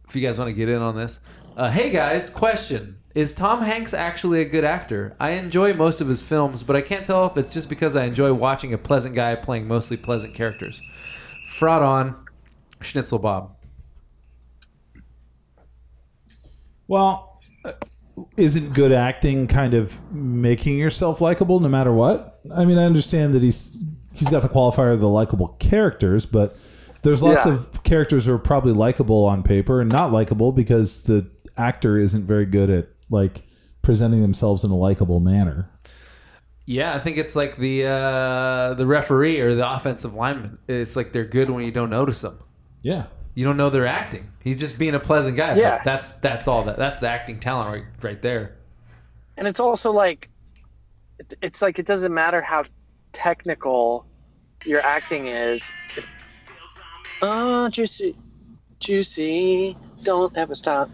If 0.08 0.16
you 0.16 0.22
guys 0.22 0.38
want 0.38 0.50
to 0.50 0.54
get 0.54 0.70
in 0.70 0.82
on 0.82 0.96
this, 0.96 1.20
uh, 1.58 1.70
hey 1.70 1.90
guys, 1.90 2.30
question: 2.30 2.98
Is 3.20 3.36
Tom 3.36 3.62
Hanks 3.64 3.94
actually 3.94 4.40
a 4.40 4.46
good 4.46 4.64
actor? 4.64 5.14
I 5.20 5.32
enjoy 5.32 5.74
most 5.74 6.00
of 6.00 6.08
his 6.08 6.22
films, 6.22 6.64
but 6.64 6.78
I 6.78 6.82
can't 6.82 7.06
tell 7.06 7.26
if 7.28 7.36
it's 7.36 7.54
just 7.54 7.68
because 7.68 7.94
I 7.94 8.06
enjoy 8.06 8.32
watching 8.32 8.74
a 8.74 8.78
pleasant 8.78 9.14
guy 9.14 9.36
playing 9.36 9.68
mostly 9.68 9.98
pleasant 9.98 10.34
characters. 10.34 10.82
Fraud 11.50 11.82
on, 11.84 12.26
Schnitzel 12.80 13.20
Bob. 13.20 13.58
Well, 16.88 17.42
uh, 17.66 17.74
isn't 18.38 18.74
good 18.74 18.94
acting 18.94 19.48
kind 19.48 19.74
of 19.74 20.00
making 20.14 20.78
yourself 20.78 21.20
likable 21.20 21.60
no 21.60 21.68
matter 21.68 21.92
what? 21.92 22.40
I 22.56 22.64
mean, 22.64 22.78
I 22.78 22.86
understand 22.86 23.34
that 23.34 23.44
he's 23.44 23.84
he's 24.14 24.30
got 24.30 24.44
the 24.44 24.48
qualifier 24.50 24.94
of 24.94 25.02
the 25.02 25.10
likable 25.10 25.50
characters, 25.60 26.26
but 26.26 26.64
there's 27.02 27.22
lots 27.22 27.46
Yeah. 27.46 27.56
of 27.56 27.84
characters 27.84 28.28
who 28.28 28.34
are 28.34 28.38
probably 28.40 28.72
likable 28.72 29.26
on 29.26 29.44
paper 29.44 29.82
and 29.82 29.92
not 29.92 30.14
likable 30.14 30.54
because 30.54 31.04
the 31.04 31.28
actor 31.58 31.98
isn't 31.98 32.24
very 32.26 32.46
good 32.46 32.70
at 32.70 32.88
like 33.10 33.44
presenting 33.82 34.22
themselves 34.22 34.64
in 34.64 34.72
a 34.72 34.78
likable 34.78 35.20
manner. 35.20 35.70
Yeah, 36.66 36.96
I 36.96 37.00
think 37.00 37.18
it's 37.18 37.36
like 37.36 37.58
the 37.58 37.86
uh, 37.86 38.74
the 38.76 38.86
referee 38.86 39.40
or 39.40 39.56
the 39.56 39.70
offensive 39.70 40.14
lineman. 40.14 40.60
It's 40.68 40.96
like 40.96 41.12
they're 41.12 41.26
good 41.26 41.50
when 41.50 41.66
you 41.66 41.72
don't 41.72 41.90
notice 41.90 42.22
them. 42.22 42.40
Yeah. 42.82 43.06
You 43.34 43.46
don't 43.46 43.58
know 43.58 43.70
they're 43.70 43.88
acting. 43.88 44.32
He's 44.44 44.60
just 44.60 44.78
being 44.78 44.96
a 44.96 45.00
pleasant 45.00 45.38
guy. 45.38 45.56
Yeah. 45.56 45.82
That's 45.84 46.12
that's 46.20 46.48
all 46.48 46.64
that. 46.66 46.78
That's 46.78 47.00
the 47.00 47.10
acting 47.10 47.40
talent 47.40 47.72
right 47.72 47.86
right 48.04 48.22
there. 48.22 48.58
And 49.38 49.48
it's 49.48 49.60
also 49.60 49.92
like 49.92 50.30
it's 51.42 51.62
like 51.62 51.80
it 51.80 51.86
doesn't 51.86 52.14
matter 52.14 52.42
how 52.42 52.66
technical 53.14 54.06
your 54.66 54.82
acting 54.82 55.28
is. 55.28 55.72
Oh, 57.22 57.70
juicy, 57.70 58.16
juicy, 58.80 59.76
don't 60.04 60.36
ever 60.38 60.56
stop. 60.56 60.90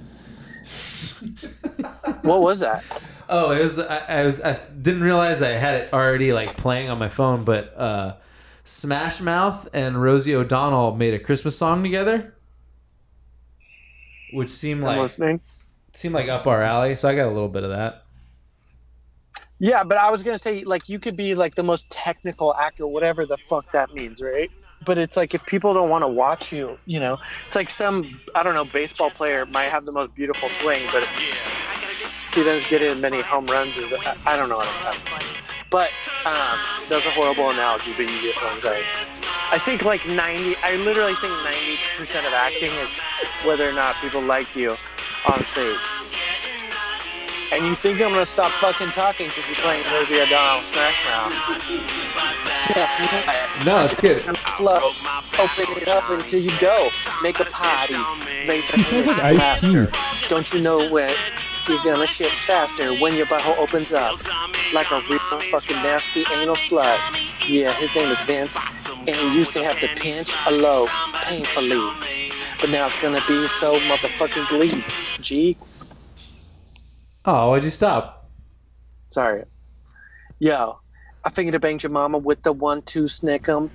what 2.22 2.42
was 2.42 2.60
that? 2.60 2.84
Oh, 3.30 3.52
it 3.52 3.62
was. 3.62 3.80
I, 3.80 3.98
I 3.98 4.26
was. 4.26 4.42
I 4.42 4.60
didn't 4.82 5.02
realize 5.02 5.42
I 5.42 5.52
had 5.52 5.76
it 5.76 5.94
already 5.94 6.34
like 6.34 6.58
playing 6.58 6.90
on 6.90 7.00
my 7.00 7.10
phone. 7.10 7.44
But 7.44 7.78
uh, 7.78 8.16
Smash 8.64 9.22
Mouth 9.22 9.68
and 9.74 10.02
Rosie 10.02 10.36
O'Donnell 10.36 10.96
made 10.96 11.14
a 11.14 11.20
Christmas 11.20 11.58
song 11.58 11.84
together, 11.84 12.36
which 14.34 14.52
seemed 14.52 14.82
I'm 14.82 14.88
like 14.88 15.00
listening. 15.00 15.42
seemed 15.94 16.14
like 16.14 16.30
up 16.30 16.48
our 16.48 16.62
alley. 16.62 16.96
So 16.96 17.10
I 17.10 17.16
got 17.16 17.28
a 17.28 17.32
little 17.32 17.50
bit 17.50 17.64
of 17.64 17.72
that. 17.72 18.04
Yeah, 19.58 19.84
but 19.84 19.98
I 19.98 20.12
was 20.12 20.22
gonna 20.22 20.38
say 20.38 20.64
like 20.64 20.90
you 20.90 21.00
could 21.00 21.16
be 21.16 21.34
like 21.34 21.56
the 21.56 21.64
most 21.64 21.90
technical 21.90 22.54
actor, 22.56 22.86
whatever 22.86 23.26
the 23.26 23.38
fuck 23.38 23.72
that 23.72 23.94
means, 23.94 24.22
right? 24.22 24.52
But 24.84 24.98
it's 24.98 25.18
like 25.18 25.34
if 25.34 25.46
people 25.46 25.74
don't 25.74 25.90
want 25.90 26.04
to 26.04 26.08
watch 26.08 26.52
you, 26.52 26.78
you 26.86 27.00
know, 27.00 27.18
it's 27.48 27.56
like 27.56 27.70
some 27.70 28.22
I 28.36 28.44
don't 28.44 28.54
know 28.54 28.66
baseball 28.66 29.12
player 29.12 29.46
might 29.46 29.72
have 29.72 29.86
the 29.86 29.92
most 29.92 30.14
beautiful 30.16 30.50
swing, 30.50 30.90
but 30.92 31.08
he 32.36 32.44
doesn't 32.44 32.70
get 32.70 32.82
in 32.82 33.02
many 33.02 33.22
home 33.22 33.48
runs. 33.48 33.78
Is 33.78 33.94
I, 34.06 34.14
I 34.26 34.36
don't 34.38 34.50
know 34.50 34.58
what 34.58 34.68
I'm 34.68 34.78
talking 34.80 35.02
about. 35.08 35.24
But 35.72 35.94
um, 36.26 36.68
that's 36.90 37.06
a 37.06 37.12
horrible 37.12 37.50
analogy, 37.50 37.94
but 37.94 38.04
you 38.04 38.22
get 38.22 38.36
what 38.42 38.54
I'm 38.54 38.62
saying. 38.62 38.86
I 39.52 39.60
think 39.60 39.84
like 39.84 40.06
90, 40.06 40.58
I 40.64 40.76
literally 40.76 41.16
think 41.16 41.34
90% 41.40 42.28
of 42.28 42.34
acting 42.34 42.78
is 42.78 42.90
whether 43.46 43.68
or 43.70 43.74
not 43.74 44.00
people 44.02 44.22
like 44.22 44.56
you 44.56 44.78
on 45.26 45.46
stage. 45.46 45.95
And 47.52 47.66
you 47.66 47.76
think 47.76 48.02
I'm 48.02 48.12
gonna 48.12 48.26
stop 48.26 48.52
fucking 48.54 48.90
talking 48.90 49.28
because 49.28 49.46
you're 49.48 49.56
playing 49.56 49.84
Rosie 49.94 50.20
O'Donnell 50.20 50.62
Smash 50.64 51.06
Mouth? 51.06 51.34
No, 53.66 53.86
it's 53.86 54.00
good. 54.00 54.18
Open 54.28 55.82
it 55.82 55.88
up 55.88 56.10
until 56.10 56.40
you 56.40 56.52
go. 56.60 56.90
Make 57.22 57.40
a 57.40 57.46
party. 57.46 57.96
Raise 58.48 58.66
He 58.72 58.84
sounds 58.84 59.08
like 59.08 59.20
Ice-T. 59.40 59.86
Don't 60.28 60.54
you 60.54 60.62
know 60.62 60.90
where 60.92 61.10
you're 61.68 61.84
gonna 61.84 62.08
shit 62.08 62.28
faster 62.32 62.94
when 62.96 63.16
your 63.16 63.26
butthole 63.28 63.58
opens 63.58 63.92
up 63.94 64.20
like 64.74 64.90
a 64.92 65.02
real 65.10 65.20
fucking 65.52 65.78
nasty 65.78 66.26
anal 66.34 66.56
slut? 66.56 67.00
Yeah, 67.48 67.72
his 67.74 67.94
name 67.96 68.12
is 68.12 68.20
Vince, 68.22 68.58
and 69.08 69.16
he 69.16 69.36
used 69.36 69.54
to 69.54 69.64
have 69.64 69.80
to 69.80 69.88
pinch 69.88 70.28
a 70.48 70.52
low 70.52 70.88
painfully, 71.14 71.80
but 72.60 72.70
now 72.72 72.88
it's 72.88 73.00
gonna 73.02 73.22
be 73.28 73.48
so 73.60 73.76
motherfucking 73.82 74.48
glee. 74.50 74.84
G. 75.22 75.56
Oh, 77.26 77.50
why'd 77.52 77.64
you 77.64 77.72
stop? 77.72 78.30
Sorry. 79.10 79.44
Yo, 80.40 80.80
I 81.24 81.30
figured 81.30 81.54
to 81.54 81.60
bang 81.60 81.80
your 81.82 81.92
mama 81.92 82.18
with 82.18 82.44
the 82.44 82.52
one 82.54 82.82
two 82.84 83.06
snick'em. 83.06 83.70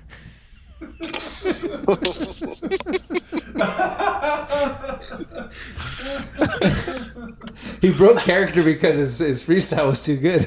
He 7.81 7.91
broke 7.93 8.19
character 8.19 8.63
because 8.63 8.97
his, 8.97 9.19
his 9.19 9.43
freestyle 9.43 9.87
was 9.89 10.03
too 10.03 10.17
good. 10.17 10.43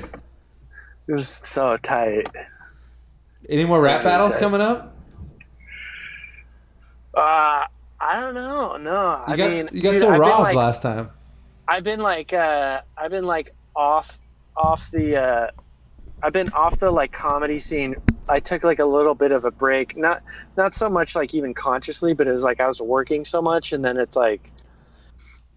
It 1.08 1.14
was 1.14 1.28
so 1.28 1.78
tight. 1.78 2.28
Any 3.50 3.66
more 3.66 3.82
rap 3.82 4.04
battles 4.04 4.32
tight. 4.32 4.40
coming 4.40 4.62
up? 4.62 4.96
Uh, 7.14 7.66
I 8.00 8.20
don't 8.20 8.34
know. 8.36 8.78
No, 8.78 9.24
You 9.28 9.34
I 9.34 9.38
got 9.38 9.52
mean, 9.52 9.70
you 9.72 9.82
got 9.82 9.92
dude, 9.92 10.00
so 10.00 10.10
I've 10.14 10.20
robbed 10.20 10.44
like, 10.44 10.56
last 10.56 10.82
time. 10.82 11.10
I've 11.68 11.84
been 11.84 12.02
like, 12.02 12.34
uh, 12.34 12.82
I've 12.98 13.12
been 13.12 13.26
like 13.26 13.54
off, 13.76 14.18
off 14.56 14.92
the, 14.92 15.24
uh, 15.24 15.52
I've 16.22 16.34
been 16.34 16.52
off 16.54 16.80
the 16.80 16.92
like 16.92 17.12
comedy 17.12 17.60
scene. 17.60 17.96
I 18.28 18.40
took 18.40 18.64
like 18.64 18.80
a 18.80 18.86
little 18.86 19.16
bit 19.16 19.32
of 19.32 19.46
a 19.46 19.52
break, 19.52 19.98
not, 19.98 20.24
not 20.56 20.74
so 20.74 20.90
much 20.90 21.16
like 21.16 21.34
even 21.34 21.54
consciously, 21.54 22.14
but 22.14 22.28
it 22.28 22.32
was 22.32 22.44
like 22.44 22.62
I 22.62 22.68
was 22.68 22.82
working 22.82 23.26
so 23.26 23.42
much, 23.42 23.74
and 23.74 23.84
then 23.84 23.98
it's 23.98 24.16
like, 24.16 24.50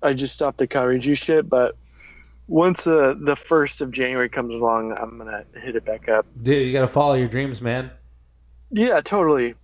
I 0.02 0.12
just 0.12 0.34
stopped 0.34 0.58
the 0.58 0.66
comedy 0.66 1.14
shit. 1.14 1.48
But 1.48 1.76
once 2.48 2.86
uh, 2.86 3.14
the 3.18 3.36
first 3.36 3.80
of 3.80 3.90
January 3.90 4.28
comes 4.28 4.52
along, 4.52 4.92
I'm 4.92 5.18
gonna 5.18 5.44
hit 5.54 5.76
it 5.76 5.84
back 5.84 6.08
up. 6.08 6.26
Dude, 6.36 6.66
you 6.66 6.72
got 6.72 6.82
to 6.82 6.88
follow 6.88 7.14
your 7.14 7.28
dreams, 7.28 7.60
man. 7.60 7.90
Yeah, 8.70 9.00
totally. 9.00 9.54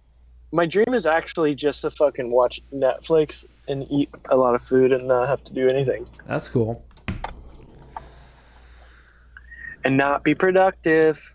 My 0.53 0.67
dream 0.67 0.95
is 0.95 1.07
actually 1.07 1.55
just 1.55 1.83
to 1.83 1.91
fucking 1.91 2.31
watch 2.31 2.61
Netflix 2.73 3.47
and 3.69 3.87
eat 3.91 4.11
a 4.31 4.37
lot 4.37 4.55
of 4.55 4.63
food 4.63 4.93
and 4.93 5.07
not 5.07 5.29
have 5.29 5.43
to 5.45 5.53
do 5.53 5.69
anything 5.69 6.05
That's 6.27 6.49
cool. 6.49 6.85
and 9.85 9.97
not 9.97 10.25
be 10.25 10.35
productive. 10.35 11.35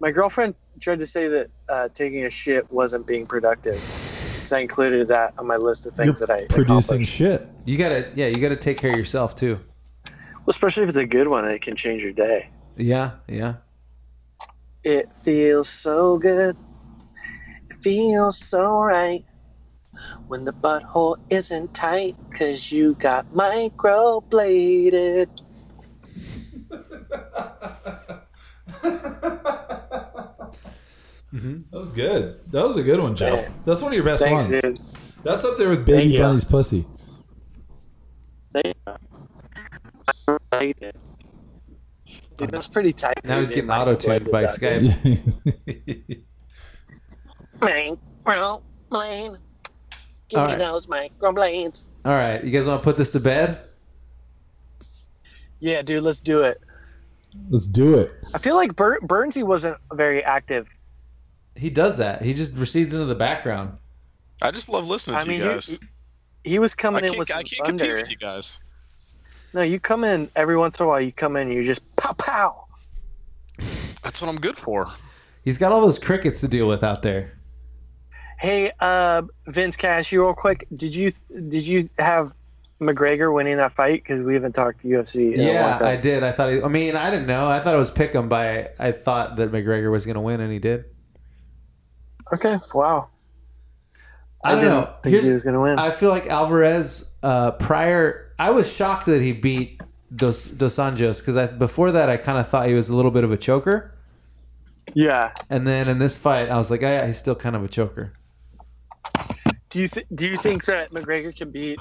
My 0.00 0.10
girlfriend 0.10 0.54
tried 0.80 1.00
to 1.00 1.06
say 1.06 1.28
that 1.28 1.50
uh, 1.68 1.88
taking 1.94 2.24
a 2.24 2.30
shit 2.30 2.70
wasn't 2.72 3.06
being 3.06 3.26
productive. 3.26 3.80
So 4.44 4.56
I 4.56 4.60
included 4.60 5.08
that 5.08 5.34
on 5.38 5.46
my 5.46 5.56
list 5.56 5.86
of 5.86 5.94
things 5.94 6.18
You're 6.20 6.26
that 6.26 6.30
I 6.30 6.46
producing 6.46 6.76
accomplished. 7.02 7.10
shit. 7.12 7.48
You 7.64 7.78
gotta, 7.78 8.10
yeah, 8.14 8.26
you 8.26 8.36
gotta 8.36 8.56
take 8.56 8.78
care 8.78 8.90
of 8.90 8.98
yourself 8.98 9.36
too. 9.36 9.60
Well, 10.04 10.48
especially 10.48 10.82
if 10.82 10.88
it's 10.88 10.98
a 10.98 11.06
good 11.06 11.28
one 11.28 11.44
it 11.48 11.62
can 11.62 11.76
change 11.76 12.02
your 12.02 12.12
day. 12.12 12.50
Yeah, 12.76 13.12
yeah. 13.28 13.54
It 14.82 15.08
feels 15.22 15.68
so 15.68 16.18
good. 16.18 16.56
It 17.70 17.76
feels 17.82 18.36
so 18.36 18.80
right. 18.80 19.24
When 20.28 20.44
the 20.44 20.52
butthole 20.52 21.16
isn't 21.30 21.74
tight, 21.74 22.16
cause 22.34 22.70
you 22.72 22.94
got 22.94 23.26
microbladed. 23.32 25.28
Mm-hmm. 31.32 31.62
That 31.70 31.78
was 31.78 31.88
good. 31.88 32.40
That 32.52 32.66
was 32.68 32.76
a 32.76 32.82
good 32.82 33.00
one, 33.00 33.16
Joe. 33.16 33.36
Yeah. 33.36 33.48
That's 33.64 33.80
one 33.80 33.92
of 33.92 33.94
your 33.96 34.04
best 34.04 34.22
Thanks, 34.22 34.44
ones. 34.44 34.60
dude. 34.60 34.78
That's 35.24 35.44
up 35.44 35.56
there 35.56 35.70
with 35.70 35.86
Thank 35.86 35.98
Baby 35.98 36.10
you. 36.10 36.18
Bunny's 36.18 36.44
pussy. 36.44 36.84
Thank 38.52 38.76
you. 38.86 38.92
I 40.52 40.74
it. 40.80 40.96
Dude, 42.36 42.50
that's 42.50 42.68
pretty 42.68 42.92
tight. 42.92 43.24
Now 43.24 43.40
he's 43.40 43.48
getting 43.50 43.70
auto 43.70 43.94
tuned 43.94 44.30
by 44.30 44.44
Microbladed. 44.46 45.18
Skype. 47.60 47.98
Microblade. 48.26 49.38
Give 50.32 50.40
All 50.40 50.46
me 50.46 50.52
right. 50.54 50.58
those 50.58 50.86
microblades. 50.86 51.88
All 52.06 52.12
right, 52.12 52.42
you 52.42 52.50
guys 52.50 52.66
want 52.66 52.80
to 52.80 52.84
put 52.84 52.96
this 52.96 53.12
to 53.12 53.20
bed? 53.20 53.58
Yeah, 55.60 55.82
dude, 55.82 56.02
let's 56.02 56.20
do 56.20 56.42
it. 56.42 56.58
Let's 57.50 57.66
do 57.66 57.98
it. 57.98 58.14
I 58.32 58.38
feel 58.38 58.56
like 58.56 58.74
Bur- 58.74 59.00
Burnsy 59.00 59.42
wasn't 59.44 59.76
very 59.92 60.24
active. 60.24 60.74
He 61.54 61.68
does 61.68 61.98
that. 61.98 62.22
He 62.22 62.32
just 62.32 62.54
recedes 62.56 62.94
into 62.94 63.04
the 63.04 63.14
background. 63.14 63.76
I 64.40 64.50
just 64.52 64.70
love 64.70 64.88
listening 64.88 65.16
I 65.16 65.20
to 65.20 65.28
mean, 65.28 65.38
you 65.42 65.48
he, 65.48 65.50
guys. 65.50 65.66
he, 65.66 65.78
he 66.44 66.58
was 66.58 66.72
I 66.72 66.80
coming 66.80 67.04
in 67.04 67.10
can't, 67.10 67.18
with 67.18 67.30
I 67.30 67.34
some 67.34 67.44
can't 67.44 67.64
compete 67.66 67.80
thunder. 67.80 67.96
with 67.96 68.10
you 68.10 68.16
guys. 68.16 68.58
No, 69.52 69.60
you 69.60 69.78
come 69.78 70.02
in 70.02 70.30
every 70.34 70.56
once 70.56 70.80
in 70.80 70.86
a 70.86 70.88
while. 70.88 71.00
You 71.02 71.12
come 71.12 71.36
in, 71.36 71.48
and 71.48 71.54
you 71.54 71.62
just 71.62 71.82
pow 71.96 72.14
pow. 72.14 72.64
That's 74.02 74.22
what 74.22 74.28
I'm 74.30 74.40
good 74.40 74.56
for. 74.56 74.88
He's 75.44 75.58
got 75.58 75.72
all 75.72 75.82
those 75.82 75.98
crickets 75.98 76.40
to 76.40 76.48
deal 76.48 76.66
with 76.66 76.82
out 76.82 77.02
there. 77.02 77.32
Hey, 78.42 78.72
uh, 78.80 79.22
Vince 79.46 79.76
Cash, 79.76 80.10
you 80.10 80.24
real 80.24 80.34
quick. 80.34 80.66
Did 80.74 80.96
you 80.96 81.12
did 81.48 81.64
you 81.64 81.88
have 81.96 82.32
McGregor 82.80 83.32
winning 83.32 83.56
that 83.58 83.70
fight? 83.70 84.02
Because 84.02 84.20
we 84.20 84.34
haven't 84.34 84.54
talked 84.56 84.84
UFC. 84.84 85.34
In 85.34 85.40
a 85.40 85.44
long 85.44 85.54
Yeah. 85.54 85.78
I 85.80 85.94
did. 85.94 86.24
I 86.24 86.32
thought. 86.32 86.50
He, 86.50 86.60
I 86.60 86.66
mean, 86.66 86.96
I 86.96 87.08
didn't 87.12 87.28
know. 87.28 87.46
I 87.46 87.60
thought 87.60 87.72
it 87.72 87.78
was 87.78 87.92
pick 87.92 88.12
'em 88.16 88.28
by. 88.28 88.70
I 88.80 88.90
thought 88.90 89.36
that 89.36 89.52
McGregor 89.52 89.92
was 89.92 90.04
going 90.04 90.16
to 90.16 90.20
win, 90.20 90.40
and 90.40 90.50
he 90.50 90.58
did. 90.58 90.86
Okay, 92.32 92.58
wow. 92.74 93.10
I 94.42 94.56
don't 94.56 94.64
know. 94.64 94.92
Think 95.04 95.12
Here's- 95.12 95.24
he 95.24 95.32
was 95.32 95.44
gonna 95.44 95.60
win. 95.60 95.78
I 95.78 95.90
feel 95.92 96.10
like 96.10 96.26
Alvarez 96.26 97.08
uh, 97.22 97.52
prior. 97.52 98.34
I 98.40 98.50
was 98.50 98.70
shocked 98.72 99.06
that 99.06 99.22
he 99.22 99.30
beat 99.30 99.80
Dos 100.16 100.46
Dos 100.46 100.76
Anjos 100.78 101.24
because 101.24 101.48
before 101.58 101.92
that 101.92 102.08
I 102.08 102.16
kind 102.16 102.38
of 102.38 102.48
thought 102.48 102.66
he 102.66 102.74
was 102.74 102.88
a 102.88 102.96
little 102.96 103.12
bit 103.12 103.22
of 103.22 103.30
a 103.30 103.36
choker, 103.36 103.92
yeah. 104.94 105.30
and 105.48 105.64
then 105.64 105.88
in 105.88 105.98
this 105.98 106.16
fight 106.16 106.48
I 106.48 106.56
was 106.56 106.72
like, 106.72 106.82
oh, 106.82 106.88
yeah, 106.88 107.06
he's 107.06 107.18
still 107.18 107.36
kind 107.36 107.54
of 107.54 107.62
a 107.62 107.68
choker. 107.68 108.14
Do 109.70 109.78
you 109.78 109.88
th- 109.88 110.06
do 110.14 110.26
you 110.26 110.36
think 110.36 110.64
that 110.66 110.90
McGregor 110.90 111.34
can 111.34 111.50
beat 111.50 111.80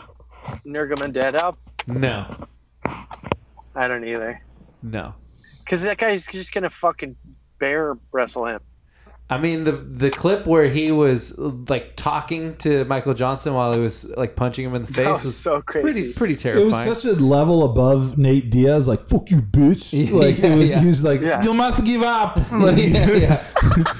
Nurmagomedov? 0.65 1.57
No, 1.87 2.25
I 3.75 3.87
don't 3.87 4.05
either. 4.05 4.41
no. 4.81 5.13
Because 5.59 5.83
that 5.83 5.97
guy's 5.97 6.25
just 6.25 6.53
gonna 6.53 6.69
fucking 6.69 7.15
bear 7.59 7.97
wrestle 8.11 8.45
him. 8.47 8.59
I 9.29 9.37
mean 9.37 9.63
the 9.63 9.71
the 9.71 10.09
clip 10.11 10.45
where 10.45 10.67
he 10.67 10.91
was 10.91 11.37
like 11.37 11.95
talking 11.95 12.57
to 12.57 12.83
Michael 12.85 13.13
Johnson 13.13 13.53
while 13.53 13.73
he 13.73 13.79
was 13.79 14.03
like 14.17 14.35
punching 14.35 14.65
him 14.65 14.75
in 14.75 14.81
the 14.81 14.87
face 14.87 15.05
That 15.05 15.11
was, 15.11 15.23
was 15.23 15.37
so 15.37 15.61
pretty 15.61 15.81
crazy. 15.83 16.13
pretty 16.13 16.35
terrifying. 16.35 16.65
It 16.85 16.89
was 16.89 17.01
such 17.01 17.05
a 17.05 17.13
level 17.15 17.63
above 17.63 18.17
Nate 18.17 18.49
Diaz, 18.49 18.89
like 18.89 19.07
"fuck 19.07 19.31
you, 19.31 19.41
bitch." 19.41 19.93
Yeah, 20.09 20.13
Like 20.17 20.39
it 20.39 20.53
was, 20.57 20.69
yeah. 20.69 20.79
he 20.81 20.87
was 20.87 21.03
like, 21.03 21.21
Yeah. 21.21 21.41
"You 21.43 21.53
must 21.53 21.83
give 21.85 22.01
up." 22.01 22.37
Like, 22.51 22.75
yeah, 22.77 23.11
yeah. 23.11 23.43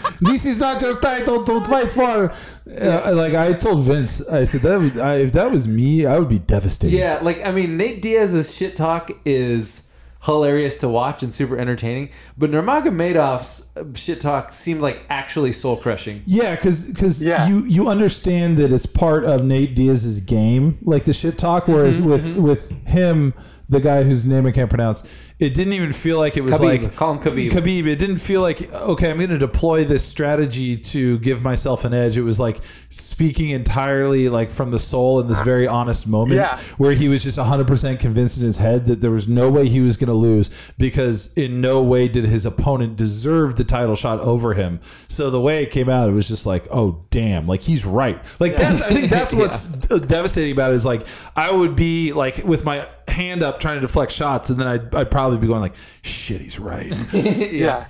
this 0.19 0.45
is 0.45 0.57
not 0.57 0.81
your 0.81 0.99
title 0.99 1.45
to 1.45 1.61
fight 1.61 1.91
for. 1.91 2.35
Uh, 2.69 3.13
like 3.15 3.33
I 3.33 3.53
told 3.53 3.85
Vince, 3.85 4.25
I 4.27 4.43
said 4.43 4.61
that 4.61 4.79
would, 4.79 4.97
I, 4.99 5.15
if 5.17 5.33
that 5.33 5.49
was 5.51 5.67
me, 5.67 6.05
I 6.05 6.19
would 6.19 6.29
be 6.29 6.39
devastated. 6.39 6.95
Yeah, 6.95 7.19
like 7.21 7.43
I 7.43 7.51
mean, 7.51 7.75
Nate 7.77 8.01
Diaz's 8.01 8.53
shit 8.53 8.75
talk 8.75 9.09
is 9.25 9.87
hilarious 10.25 10.77
to 10.77 10.87
watch 10.87 11.23
and 11.23 11.33
super 11.33 11.57
entertaining. 11.57 12.09
But 12.37 12.51
Nurmagomedov's 12.51 13.71
uh, 13.75 13.85
shit 13.95 14.21
talk 14.21 14.53
seemed 14.53 14.79
like 14.81 15.01
actually 15.09 15.53
soul 15.53 15.77
crushing. 15.77 16.21
Yeah, 16.27 16.55
because 16.55 17.21
Yeah. 17.21 17.47
you 17.47 17.63
you 17.65 17.87
understand 17.89 18.57
that 18.57 18.71
it's 18.71 18.85
part 18.85 19.25
of 19.25 19.43
Nate 19.43 19.75
Diaz's 19.75 20.19
game, 20.21 20.77
like 20.83 21.05
the 21.05 21.13
shit 21.13 21.37
talk. 21.39 21.67
Whereas 21.67 21.97
Mm-hmm, 21.97 22.09
with 22.09 22.37
with 22.37 22.69
him, 22.85 23.33
the 23.69 23.79
guy 23.79 24.03
whose 24.03 24.25
name 24.25 24.45
I 24.45 24.51
can't 24.51 24.69
pronounce, 24.69 25.01
it 25.41 25.55
didn't 25.55 25.73
even 25.73 25.91
feel 25.91 26.17
like 26.19 26.37
it 26.37 26.41
was 26.41 26.53
Khabib. 26.53 26.83
like 26.83 26.95
Call 26.95 27.13
him 27.13 27.19
Khabib. 27.19 27.51
Khabib. 27.51 27.87
It 27.87 27.95
didn't 27.97 28.19
feel 28.19 28.41
like 28.41 28.71
okay, 28.71 29.09
I'm 29.09 29.17
going 29.17 29.31
to 29.31 29.37
deploy 29.39 29.83
this 29.83 30.05
strategy 30.05 30.77
to 30.77 31.17
give 31.19 31.41
myself 31.41 31.83
an 31.83 31.93
edge. 31.93 32.15
It 32.15 32.21
was 32.21 32.39
like 32.39 32.61
speaking 32.89 33.49
entirely 33.49 34.29
like 34.29 34.51
from 34.51 34.69
the 34.71 34.77
soul 34.79 35.19
in 35.19 35.27
this 35.27 35.39
very 35.41 35.65
honest 35.67 36.07
moment, 36.07 36.35
Yeah. 36.37 36.59
where 36.77 36.93
he 36.93 37.07
was 37.07 37.23
just 37.23 37.37
100 37.39 37.67
percent 37.67 37.99
convinced 37.99 38.37
in 38.37 38.43
his 38.43 38.57
head 38.57 38.85
that 38.85 39.01
there 39.01 39.09
was 39.11 39.27
no 39.27 39.49
way 39.49 39.67
he 39.67 39.79
was 39.81 39.97
going 39.97 40.09
to 40.09 40.13
lose 40.13 40.51
because 40.77 41.33
in 41.33 41.59
no 41.59 41.81
way 41.81 42.07
did 42.07 42.25
his 42.25 42.45
opponent 42.45 42.95
deserve 42.95 43.55
the 43.55 43.63
title 43.63 43.95
shot 43.95 44.19
over 44.19 44.53
him. 44.53 44.79
So 45.07 45.31
the 45.31 45.41
way 45.41 45.63
it 45.63 45.71
came 45.71 45.89
out, 45.89 46.07
it 46.07 46.13
was 46.13 46.27
just 46.27 46.45
like, 46.45 46.67
oh 46.69 47.03
damn, 47.09 47.47
like 47.47 47.61
he's 47.61 47.83
right. 47.83 48.23
Like 48.39 48.55
that's 48.55 48.81
I 48.83 48.89
think 48.89 49.09
that's 49.09 49.33
what's 49.41 49.65
devastating 49.67 50.51
about 50.51 50.73
it 50.73 50.75
is 50.75 50.85
like 50.85 51.07
I 51.35 51.51
would 51.51 51.75
be 51.75 52.13
like 52.13 52.43
with 52.45 52.63
my 52.63 52.87
hand 53.11 53.43
up 53.43 53.59
trying 53.59 53.75
to 53.75 53.81
deflect 53.81 54.11
shots, 54.11 54.49
and 54.49 54.59
then 54.59 54.67
I'd, 54.67 54.95
I'd 54.95 55.11
probably 55.11 55.37
be 55.37 55.47
going 55.47 55.61
like, 55.61 55.75
shit, 56.01 56.41
he's 56.41 56.59
right. 56.59 56.93
Yeah. 57.13 57.85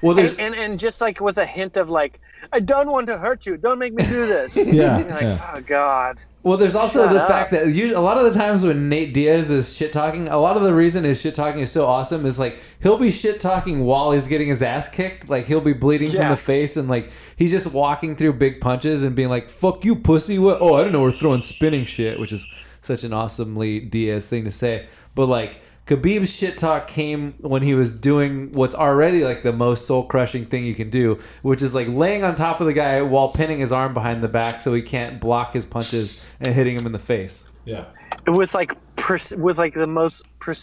Well, 0.00 0.14
there's 0.14 0.38
And, 0.38 0.54
and 0.54 0.72
and 0.72 0.80
just 0.80 1.00
like 1.02 1.20
with 1.20 1.36
a 1.38 1.44
hint 1.44 1.76
of 1.76 1.90
like, 1.90 2.18
I 2.52 2.60
don't 2.60 2.90
want 2.90 3.06
to 3.08 3.18
hurt 3.18 3.44
you. 3.46 3.56
Don't 3.58 3.78
make 3.78 3.92
me 3.92 4.02
do 4.02 4.26
this. 4.26 4.56
Yeah, 4.74 4.96
like, 4.98 5.22
yeah. 5.22 5.52
oh 5.56 5.60
god. 5.60 6.22
Well, 6.42 6.56
there's 6.58 6.74
also 6.74 7.04
Shut 7.04 7.12
the 7.12 7.22
up. 7.22 7.28
fact 7.28 7.52
that 7.52 7.66
usually, 7.66 7.92
a 7.92 8.00
lot 8.00 8.16
of 8.18 8.24
the 8.24 8.38
times 8.38 8.62
when 8.62 8.88
Nate 8.88 9.14
Diaz 9.14 9.50
is 9.50 9.74
shit 9.74 9.92
talking, 9.92 10.28
a 10.28 10.36
lot 10.38 10.56
of 10.56 10.62
the 10.62 10.74
reason 10.74 11.04
his 11.04 11.20
shit 11.20 11.34
talking 11.34 11.60
is 11.60 11.70
so 11.72 11.86
awesome 11.86 12.26
is 12.26 12.38
like 12.38 12.60
he'll 12.82 12.98
be 12.98 13.10
shit 13.10 13.40
talking 13.40 13.84
while 13.84 14.12
he's 14.12 14.26
getting 14.26 14.48
his 14.48 14.62
ass 14.62 14.88
kicked. 14.88 15.28
Like 15.28 15.46
he'll 15.46 15.60
be 15.60 15.72
bleeding 15.74 16.10
from 16.10 16.30
the 16.30 16.36
face 16.36 16.76
and 16.76 16.88
like 16.88 17.10
he's 17.36 17.50
just 17.50 17.66
walking 17.72 18.16
through 18.16 18.34
big 18.34 18.60
punches 18.60 19.02
and 19.02 19.14
being 19.14 19.28
like, 19.28 19.48
fuck 19.48 19.84
you, 19.84 19.94
pussy. 19.96 20.38
What? 20.38 20.58
Oh, 20.60 20.74
I 20.74 20.78
didn't 20.78 20.92
know 20.94 21.00
we're 21.02 21.12
throwing 21.12 21.42
spinning 21.42 21.84
shit, 21.84 22.18
which 22.18 22.32
is 22.32 22.46
such 22.84 23.04
an 23.04 23.12
awesomely 23.12 23.80
Diaz 23.80 24.26
thing 24.26 24.44
to 24.44 24.50
say. 24.50 24.86
But 25.14 25.26
like, 25.26 25.60
Khabib's 25.86 26.30
shit 26.30 26.56
talk 26.56 26.86
came 26.86 27.34
when 27.40 27.60
he 27.62 27.74
was 27.74 27.92
doing 27.92 28.52
what's 28.52 28.74
already 28.74 29.22
like 29.22 29.42
the 29.42 29.52
most 29.52 29.86
soul 29.86 30.04
crushing 30.04 30.46
thing 30.46 30.64
you 30.64 30.74
can 30.74 30.88
do, 30.88 31.18
which 31.42 31.60
is 31.60 31.74
like 31.74 31.88
laying 31.88 32.24
on 32.24 32.34
top 32.34 32.60
of 32.60 32.66
the 32.66 32.72
guy 32.72 33.02
while 33.02 33.28
pinning 33.28 33.58
his 33.58 33.70
arm 33.70 33.92
behind 33.92 34.22
the 34.22 34.28
back 34.28 34.62
so 34.62 34.72
he 34.72 34.80
can't 34.80 35.20
block 35.20 35.52
his 35.52 35.66
punches 35.66 36.24
and 36.40 36.54
hitting 36.54 36.74
him 36.74 36.86
in 36.86 36.92
the 36.92 36.98
face. 36.98 37.44
yeah. 37.64 37.84
With 38.26 38.54
like 38.54 38.72
pre- 38.96 39.36
with 39.36 39.58
like 39.58 39.74
the 39.74 39.86
most 39.86 40.24
pre- 40.38 40.54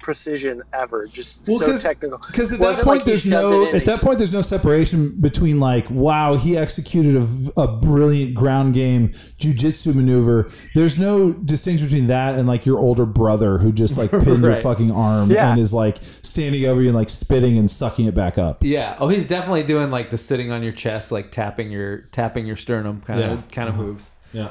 precision 0.00 0.62
ever. 0.72 1.06
Just 1.06 1.46
Well, 1.48 1.58
so 1.58 1.66
'cause- 1.66 1.82
technical. 1.82 2.18
Because 2.26 2.52
at 2.52 2.58
Wasn't 2.60 2.78
that 2.78 2.84
point, 2.84 2.98
like 3.00 3.06
there's 3.06 3.26
no 3.26 3.66
at 3.66 3.72
that 3.72 3.84
just- 3.86 4.02
point 4.02 4.18
there's 4.18 4.32
no 4.32 4.42
separation 4.42 5.14
between 5.20 5.60
like, 5.60 5.88
wow, 5.90 6.36
he 6.36 6.56
executed 6.56 7.16
a, 7.56 7.60
a 7.60 7.66
brilliant 7.68 8.34
ground 8.34 8.74
game 8.74 9.10
jujitsu 9.38 9.94
maneuver. 9.94 10.50
There's 10.74 10.98
no 10.98 11.32
distinction 11.32 11.86
between 11.86 12.06
that 12.08 12.34
and 12.34 12.46
like 12.48 12.66
your 12.66 12.78
older 12.78 13.06
brother 13.06 13.58
who 13.58 13.72
just 13.72 13.96
like 13.96 14.10
pinned 14.24 14.44
your 14.44 14.56
fucking 14.56 14.90
arm 14.90 15.30
Yeah. 15.30 15.50
and 15.50 15.60
is 15.60 15.72
like 15.72 15.98
standing 16.22 16.64
over 16.66 16.80
you 16.82 16.88
and 16.88 16.96
like 16.96 17.08
spitting 17.08 17.56
and 17.58 17.70
sucking 17.70 18.06
it 18.06 18.14
back 18.14 18.38
up. 18.38 18.62
Yeah. 18.64 18.96
Oh, 18.98 19.08
he's 19.08 19.26
definitely 19.26 19.62
doing 19.62 19.90
like 19.90 20.10
the 20.10 20.18
sitting 20.18 20.50
on 20.50 20.62
your 20.62 20.72
chest, 20.72 21.12
like 21.12 21.30
tapping 21.30 21.70
your 21.70 21.98
tapping 22.12 22.46
your 22.46 22.56
sternum 22.56 23.00
kind 23.02 23.20
of 23.22 23.48
kind 23.50 23.68
of 23.68 23.74
uh-huh. 23.76 23.82
moves. 23.84 24.10
Yeah. 24.32 24.48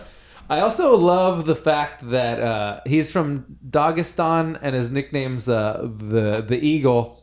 I 0.50 0.60
also 0.60 0.96
love 0.96 1.46
the 1.46 1.56
fact 1.56 2.10
that 2.12 2.40
uh, 2.40 2.82
he's 2.86 3.12
from 3.12 3.58
Dagestan 3.68 4.60
and 4.62 4.76
his 4.76 4.92
nickname's 4.92 5.50
uh, 5.50 5.90
the 5.98 6.46
the 6.48 6.64
Eagle, 6.64 7.18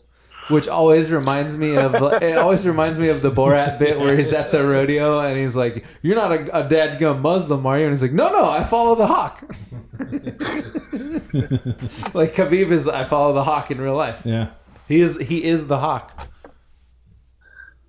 which 0.49 0.67
always 0.67 1.11
reminds 1.11 1.57
me 1.57 1.77
of 1.77 1.95
it 2.23 2.37
always 2.37 2.67
reminds 2.67 2.99
me 2.99 3.09
of 3.09 3.23
the 3.23 3.31
Borat 3.31 3.79
bit 3.79 4.01
where 4.01 4.17
he's 4.17 4.33
at 4.33 4.51
the 4.51 4.67
rodeo 4.67 5.21
and 5.21 5.39
he's 5.39 5.55
like, 5.55 5.85
"You're 6.03 6.17
not 6.17 6.33
a, 6.33 6.61
a 6.61 6.69
dadgum 6.69 7.21
Muslim, 7.21 7.65
are 7.65 7.79
you?" 7.79 7.85
And 7.85 7.93
he's 7.93 8.03
like, 8.03 8.13
"No, 8.13 8.31
no, 8.31 8.51
I 8.51 8.65
follow 8.65 8.97
the 8.97 9.07
hawk." 9.07 9.45
like 12.15 12.35
Khabib 12.35 12.73
is, 12.73 12.89
I 12.89 13.05
follow 13.05 13.35
the 13.35 13.45
hawk 13.45 13.71
in 13.71 13.81
real 13.81 13.95
life. 13.95 14.23
Yeah. 14.25 14.51
He 14.89 15.01
is 15.01 15.17
he 15.19 15.45
is 15.45 15.69
the 15.69 15.79
hawk. 15.79 16.29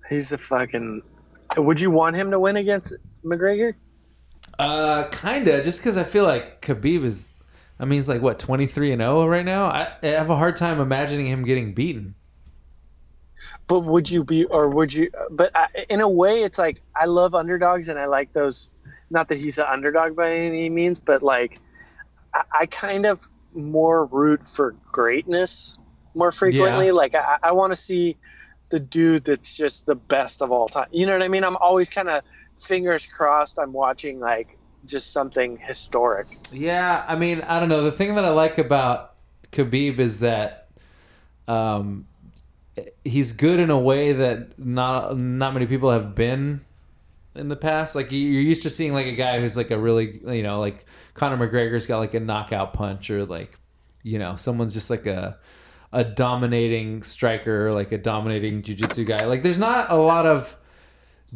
He's 0.08 0.32
a 0.32 0.38
fucking. 0.38 1.02
Would 1.56 1.80
you 1.80 1.90
want 1.90 2.16
him 2.16 2.30
to 2.30 2.38
win 2.38 2.56
against 2.56 2.94
McGregor? 3.24 3.74
Uh, 4.58 5.04
kinda. 5.10 5.62
Just 5.64 5.80
because 5.80 5.96
I 5.96 6.04
feel 6.04 6.24
like 6.24 6.60
Khabib 6.60 7.04
is, 7.04 7.34
I 7.78 7.84
mean, 7.84 7.98
he's 7.98 8.08
like 8.08 8.22
what 8.22 8.38
twenty 8.38 8.66
three 8.66 8.92
and 8.92 9.00
zero 9.00 9.26
right 9.26 9.44
now. 9.44 9.66
I, 9.66 9.92
I 10.02 10.06
have 10.06 10.30
a 10.30 10.36
hard 10.36 10.56
time 10.56 10.80
imagining 10.80 11.26
him 11.26 11.44
getting 11.44 11.74
beaten. 11.74 12.14
But 13.66 13.80
would 13.80 14.10
you 14.10 14.24
be, 14.24 14.44
or 14.44 14.68
would 14.68 14.92
you? 14.92 15.10
But 15.30 15.50
I, 15.54 15.68
in 15.88 16.00
a 16.00 16.08
way, 16.08 16.42
it's 16.42 16.58
like 16.58 16.80
I 16.94 17.06
love 17.06 17.34
underdogs, 17.34 17.88
and 17.88 17.98
I 17.98 18.06
like 18.06 18.32
those. 18.32 18.68
Not 19.10 19.28
that 19.28 19.38
he's 19.38 19.58
an 19.58 19.66
underdog 19.68 20.16
by 20.16 20.34
any 20.34 20.70
means, 20.70 20.98
but 20.98 21.22
like 21.22 21.58
I, 22.34 22.42
I 22.60 22.66
kind 22.66 23.06
of 23.06 23.28
more 23.54 24.06
root 24.06 24.46
for 24.48 24.74
greatness 24.90 25.76
more 26.14 26.32
frequently. 26.32 26.86
Yeah. 26.86 26.92
Like 26.92 27.14
I, 27.14 27.38
I 27.42 27.52
want 27.52 27.72
to 27.72 27.76
see 27.76 28.16
the 28.70 28.80
dude 28.80 29.24
that's 29.24 29.54
just 29.54 29.86
the 29.86 29.94
best 29.94 30.42
of 30.42 30.50
all 30.50 30.68
time. 30.68 30.88
You 30.90 31.06
know 31.06 31.12
what 31.12 31.22
I 31.22 31.28
mean? 31.28 31.44
I'm 31.44 31.56
always 31.56 31.88
kind 31.88 32.08
of 32.08 32.22
fingers 32.64 33.06
crossed. 33.06 33.58
I'm 33.58 33.72
watching 33.72 34.20
like 34.20 34.58
just 34.86 35.12
something 35.12 35.56
historic. 35.58 36.26
Yeah, 36.52 37.04
I 37.06 37.16
mean, 37.16 37.40
I 37.42 37.60
don't 37.60 37.68
know. 37.68 37.82
The 37.82 37.92
thing 37.92 38.14
that 38.16 38.24
I 38.24 38.30
like 38.30 38.58
about 38.58 39.14
Khabib 39.52 39.98
is 39.98 40.20
that, 40.20 40.68
um, 41.48 42.06
he's 43.04 43.32
good 43.32 43.60
in 43.60 43.70
a 43.70 43.78
way 43.78 44.12
that 44.12 44.58
not 44.58 45.16
not 45.16 45.54
many 45.54 45.66
people 45.66 45.90
have 45.90 46.14
been 46.14 46.60
in 47.36 47.48
the 47.48 47.56
past. 47.56 47.94
Like 47.94 48.10
you- 48.12 48.18
you're 48.28 48.42
used 48.42 48.62
to 48.62 48.70
seeing 48.70 48.92
like 48.92 49.06
a 49.06 49.12
guy 49.14 49.40
who's 49.40 49.56
like 49.56 49.70
a 49.70 49.78
really 49.78 50.20
you 50.26 50.42
know 50.42 50.60
like 50.60 50.84
Conor 51.14 51.36
McGregor's 51.48 51.86
got 51.86 51.98
like 51.98 52.14
a 52.14 52.20
knockout 52.20 52.72
punch 52.72 53.10
or 53.10 53.24
like 53.26 53.58
you 54.02 54.18
know 54.18 54.36
someone's 54.36 54.74
just 54.74 54.90
like 54.90 55.06
a 55.06 55.38
a 55.92 56.02
dominating 56.02 57.02
striker 57.04 57.72
like 57.72 57.92
a 57.92 57.98
dominating 57.98 58.62
jiu-jitsu 58.62 59.04
guy. 59.04 59.26
Like 59.26 59.42
there's 59.44 59.58
not 59.58 59.90
a 59.92 59.96
lot 59.96 60.26
of 60.26 60.56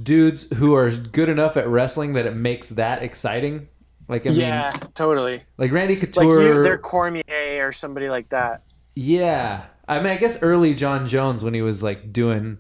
dudes 0.01 0.49
who 0.57 0.75
are 0.75 0.91
good 0.91 1.29
enough 1.29 1.57
at 1.57 1.69
wrestling 1.69 2.13
that 2.15 2.27
it 2.27 2.35
makes 2.35 2.69
that 2.71 3.03
exciting. 3.03 3.69
Like 4.09 4.27
I 4.27 4.31
mean, 4.31 4.41
yeah, 4.41 4.71
totally. 4.95 5.43
like 5.59 5.71
Randy 5.71 5.95
Like 5.97 6.13
Couture. 6.13 6.43
you, 6.57 6.63
they're 6.63 6.79
Cormier 6.79 7.67
or 7.67 7.73
somebody 7.73 8.09
like 8.09 8.31
that. 8.31 8.63
yeah, 8.95 9.65
I 9.87 9.99
mean, 9.99 10.09
I 10.13 10.17
guess 10.17 10.43
early 10.43 10.75
Jon 10.75 11.07
Jones 11.09 11.43
when 11.45 11.53
he 11.55 11.63
was 11.63 11.83
like 11.83 12.13
doing 12.13 12.59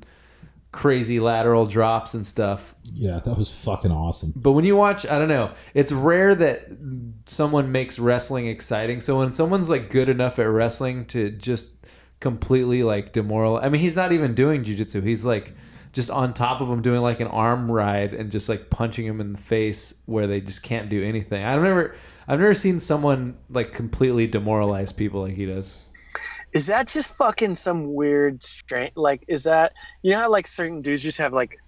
crazy 0.70 1.18
lateral 1.20 1.64
drops 1.64 2.12
and 2.12 2.26
stuff. 2.26 2.74
Yeah, 2.92 3.20
that 3.20 3.38
was 3.38 3.50
fucking 3.50 3.90
awesome. 3.90 4.34
But 4.36 4.52
when 4.52 4.66
you 4.66 4.76
watch, 4.76 5.06
I 5.06 5.18
don't 5.18 5.28
know, 5.28 5.52
it's 5.72 5.90
rare 5.92 6.34
that 6.34 6.68
someone 7.26 7.72
makes 7.72 7.98
wrestling 7.98 8.46
exciting. 8.46 9.00
So 9.00 9.18
when 9.18 9.32
someone's 9.32 9.70
like 9.70 9.88
good 9.90 10.10
enough 10.10 10.38
at 10.38 10.48
wrestling 10.48 11.06
to 11.06 11.30
just 11.30 11.86
completely 12.20 12.82
like 12.82 13.14
demoral, 13.14 13.62
I 13.62 13.70
mean, 13.70 13.80
he's 13.80 13.96
not 13.96 14.12
even 14.12 14.34
doing 14.34 14.64
jujitsu. 14.64 15.02
He's 15.02 15.24
like 15.24 15.54
just 15.92 16.10
on 16.10 16.34
top 16.34 16.60
of 16.60 16.68
him 16.68 16.82
doing 16.82 17.00
like 17.00 17.20
an 17.20 17.26
arm 17.28 17.70
ride 17.70 18.14
and 18.14 18.30
just 18.30 18.48
like 18.48 18.70
punching 18.70 19.06
him 19.06 19.20
in 19.20 19.32
the 19.32 19.38
face 19.38 19.94
where 20.06 20.26
they 20.26 20.40
just 20.40 20.62
can't 20.62 20.88
do 20.88 21.02
anything. 21.04 21.44
I've 21.44 21.62
never, 21.62 21.94
I've 22.26 22.40
never 22.40 22.54
seen 22.54 22.80
someone 22.80 23.36
like 23.48 23.72
completely 23.72 24.26
demoralize 24.26 24.92
people 24.92 25.22
like 25.22 25.34
he 25.34 25.46
does. 25.46 25.84
Is 26.52 26.66
that 26.66 26.88
just 26.88 27.14
fucking 27.16 27.54
some 27.54 27.94
weird 27.94 28.42
strength? 28.42 28.96
Like, 28.96 29.24
is 29.28 29.44
that 29.44 29.72
you 30.02 30.12
know 30.12 30.18
how 30.20 30.30
like 30.30 30.46
certain 30.46 30.80
dudes 30.80 31.02
just 31.02 31.18
have 31.18 31.32
like 31.32 31.58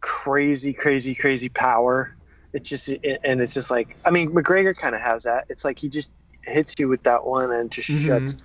crazy, 0.00 0.72
crazy, 0.72 1.14
crazy 1.14 1.48
power? 1.48 2.14
It's 2.52 2.68
just 2.68 2.88
and 2.88 3.40
it's 3.40 3.54
just 3.54 3.70
like 3.70 3.96
I 4.04 4.10
mean 4.10 4.30
McGregor 4.30 4.76
kind 4.76 4.94
of 4.94 5.00
has 5.00 5.22
that. 5.24 5.44
It's 5.48 5.64
like 5.64 5.78
he 5.78 5.88
just 5.88 6.12
hits 6.42 6.74
you 6.78 6.88
with 6.88 7.02
that 7.02 7.26
one 7.26 7.50
and 7.50 7.70
just 7.70 7.88
Mhm. 7.88 8.06
shuts 8.06 8.36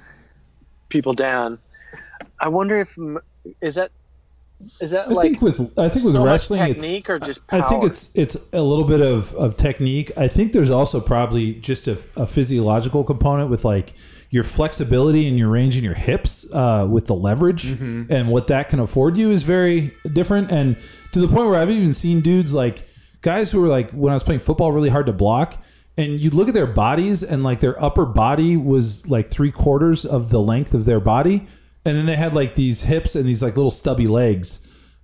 people 0.90 1.14
down. 1.14 1.60
I 2.40 2.48
wonder 2.49 2.80
if 2.80 2.98
is 3.62 3.76
that 3.76 3.91
is 4.79 4.91
that 4.91 5.07
I 5.07 5.11
like 5.11 5.29
think 5.31 5.41
with 5.41 5.59
I 5.77 5.89
think 5.89 6.05
with 6.05 6.13
so 6.13 6.19
much 6.19 6.25
wrestling, 6.27 6.61
it's- 6.61 6.75
technique 6.75 7.09
or 7.09 7.19
just 7.19 7.41
I 7.49 7.61
think 7.61 7.83
it's 7.83 8.11
it's 8.15 8.38
a 8.53 8.61
little 8.61 8.85
bit 8.85 9.01
of, 9.01 9.33
of 9.35 9.57
technique. 9.57 10.11
I 10.17 10.27
think 10.27 10.53
there's 10.53 10.69
also 10.69 10.99
probably 10.99 11.53
just 11.55 11.88
a, 11.88 11.97
a 12.15 12.25
physiological 12.27 13.03
component 13.03 13.49
with 13.49 13.63
like 13.65 13.93
your 14.29 14.43
flexibility 14.43 15.27
and 15.27 15.38
your 15.38 15.49
range 15.49 15.75
in 15.75 15.83
your 15.83 15.93
hips 15.93 16.51
uh, 16.53 16.88
with 16.89 17.07
the 17.07 17.13
leverage 17.15 17.65
and 17.65 18.29
what 18.29 18.47
that 18.47 18.69
can 18.69 18.79
afford 18.79 19.17
you 19.17 19.29
is 19.29 19.43
very 19.43 19.93
different. 20.13 20.49
And 20.49 20.77
to 21.11 21.19
the 21.19 21.27
point 21.27 21.49
where 21.49 21.59
I've 21.59 21.69
even 21.69 21.93
seen 21.93 22.21
dudes 22.21 22.53
like 22.53 22.88
guys 23.21 23.51
who 23.51 23.59
were 23.59 23.67
like 23.67 23.91
when 23.91 24.11
I 24.11 24.15
was 24.15 24.23
playing 24.23 24.39
football 24.39 24.71
really 24.71 24.89
hard 24.89 25.05
to 25.07 25.13
block. 25.13 25.61
And 25.97 26.21
you 26.21 26.29
look 26.29 26.47
at 26.47 26.53
their 26.53 26.65
bodies, 26.65 27.21
and 27.21 27.43
like 27.43 27.59
their 27.59 27.79
upper 27.83 28.05
body 28.05 28.55
was 28.55 29.05
like 29.07 29.29
three 29.29 29.51
quarters 29.51 30.05
of 30.05 30.29
the 30.29 30.39
length 30.39 30.73
of 30.73 30.85
their 30.85 31.01
body, 31.01 31.47
and 31.86 31.98
then 31.98 32.06
they 32.06 32.16
had 32.16 32.34
like 32.34 32.56
these 32.56 32.84
hips 32.84 33.16
and 33.16 33.26
these 33.26 33.41
like 33.41 33.56
little 33.56 33.72
stubby 33.72 34.08
legs 34.08 34.60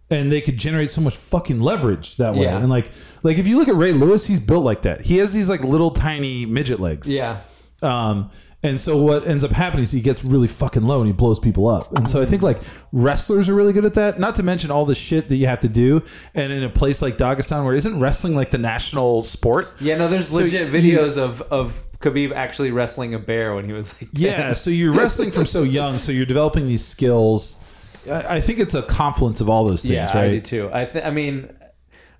and 0.09 0.31
they 0.31 0.41
could 0.41 0.57
generate 0.57 0.91
so 0.91 1.01
much 1.01 1.17
fucking 1.17 1.59
leverage 1.59 2.17
that 2.17 2.33
way. 2.33 2.43
Yeah. 2.43 2.57
And 2.57 2.69
like 2.69 2.91
like 3.23 3.37
if 3.37 3.47
you 3.47 3.57
look 3.57 3.67
at 3.67 3.75
Ray 3.75 3.91
Lewis, 3.91 4.25
he's 4.25 4.39
built 4.39 4.63
like 4.63 4.83
that. 4.83 5.01
He 5.01 5.17
has 5.17 5.33
these 5.33 5.49
like 5.49 5.63
little 5.63 5.91
tiny 5.91 6.45
midget 6.45 6.79
legs. 6.79 7.07
Yeah. 7.07 7.41
Um 7.81 8.31
And 8.67 8.81
so 8.81 8.97
what 8.97 9.27
ends 9.27 9.43
up 9.43 9.51
happening 9.51 9.83
is 9.83 9.91
he 9.91 10.01
gets 10.01 10.23
really 10.23 10.47
fucking 10.47 10.83
low 10.83 10.99
and 10.99 11.07
he 11.07 11.13
blows 11.13 11.39
people 11.39 11.67
up. 11.67 11.91
And 11.93 12.09
so 12.09 12.21
I 12.21 12.25
think 12.25 12.41
like 12.41 12.59
wrestlers 12.91 13.47
are 13.49 13.53
really 13.53 13.73
good 13.73 13.85
at 13.85 13.93
that. 13.95 14.19
Not 14.19 14.35
to 14.35 14.43
mention 14.43 14.71
all 14.71 14.85
the 14.85 14.95
shit 14.95 15.29
that 15.29 15.37
you 15.37 15.47
have 15.47 15.59
to 15.61 15.69
do. 15.69 16.03
And 16.33 16.51
in 16.51 16.63
a 16.63 16.69
place 16.69 17.01
like 17.01 17.17
Dagestan, 17.17 17.63
where 17.65 17.75
isn't 17.75 17.99
wrestling 17.99 18.35
like 18.35 18.51
the 18.51 18.57
national 18.57 19.23
sport? 19.23 19.69
Yeah, 19.79 19.97
no, 19.97 20.07
there's 20.07 20.27
So 20.29 20.37
legit 20.37 20.71
you- 20.73 20.97
videos 20.97 21.17
of 21.17 21.41
of 21.43 21.85
Khabib 21.99 22.31
actually 22.33 22.71
wrestling 22.71 23.13
a 23.13 23.19
bear 23.19 23.55
when 23.55 23.65
he 23.65 23.73
was 23.73 23.93
like 24.01 24.11
10. 24.11 24.21
Yeah, 24.21 24.53
so 24.53 24.69
you're 24.69 24.93
wrestling 24.93 25.31
from 25.31 25.45
so 25.47 25.63
young, 25.63 25.97
so 25.97 26.11
you're 26.11 26.27
developing 26.27 26.67
these 26.67 26.85
skills. 26.85 27.59
I, 28.07 28.35
I 28.37 28.41
think 28.41 28.59
it's 28.59 28.75
a 28.75 28.83
confluence 28.83 29.41
of 29.41 29.49
all 29.49 29.65
those 29.65 29.81
things, 29.81 29.93
yeah, 29.93 30.15
right? 30.15 30.25
I 30.25 30.29
do 30.33 30.41
too. 30.41 30.69
I 30.71 30.85
th- 30.85 31.03
I 31.05 31.09
mean, 31.09 31.55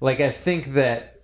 like 0.02 0.20
I 0.20 0.32
think 0.32 0.74
that 0.74 1.22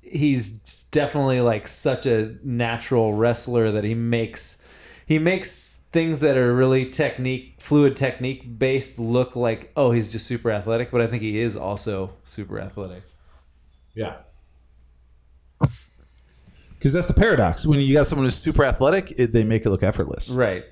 he's 0.00 0.77
definitely 0.90 1.40
like 1.40 1.68
such 1.68 2.06
a 2.06 2.36
natural 2.42 3.14
wrestler 3.14 3.70
that 3.70 3.84
he 3.84 3.94
makes 3.94 4.62
he 5.06 5.18
makes 5.18 5.86
things 5.90 6.20
that 6.20 6.36
are 6.36 6.54
really 6.54 6.86
technique 6.86 7.54
fluid 7.58 7.96
technique 7.96 8.58
based 8.58 8.98
look 8.98 9.34
like 9.34 9.72
oh 9.76 9.90
he's 9.90 10.10
just 10.10 10.26
super 10.26 10.50
athletic, 10.50 10.90
but 10.90 11.00
I 11.00 11.06
think 11.06 11.22
he 11.22 11.38
is 11.38 11.56
also 11.56 12.12
super 12.24 12.60
athletic. 12.60 13.02
Yeah. 13.94 14.16
Because 16.78 16.92
that's 16.92 17.08
the 17.08 17.14
paradox. 17.14 17.66
When 17.66 17.80
you 17.80 17.92
got 17.92 18.06
someone 18.06 18.24
who's 18.26 18.36
super 18.36 18.64
athletic, 18.64 19.12
it, 19.16 19.32
they 19.32 19.42
make 19.42 19.66
it 19.66 19.70
look 19.70 19.82
effortless. 19.82 20.28
Right. 20.28 20.64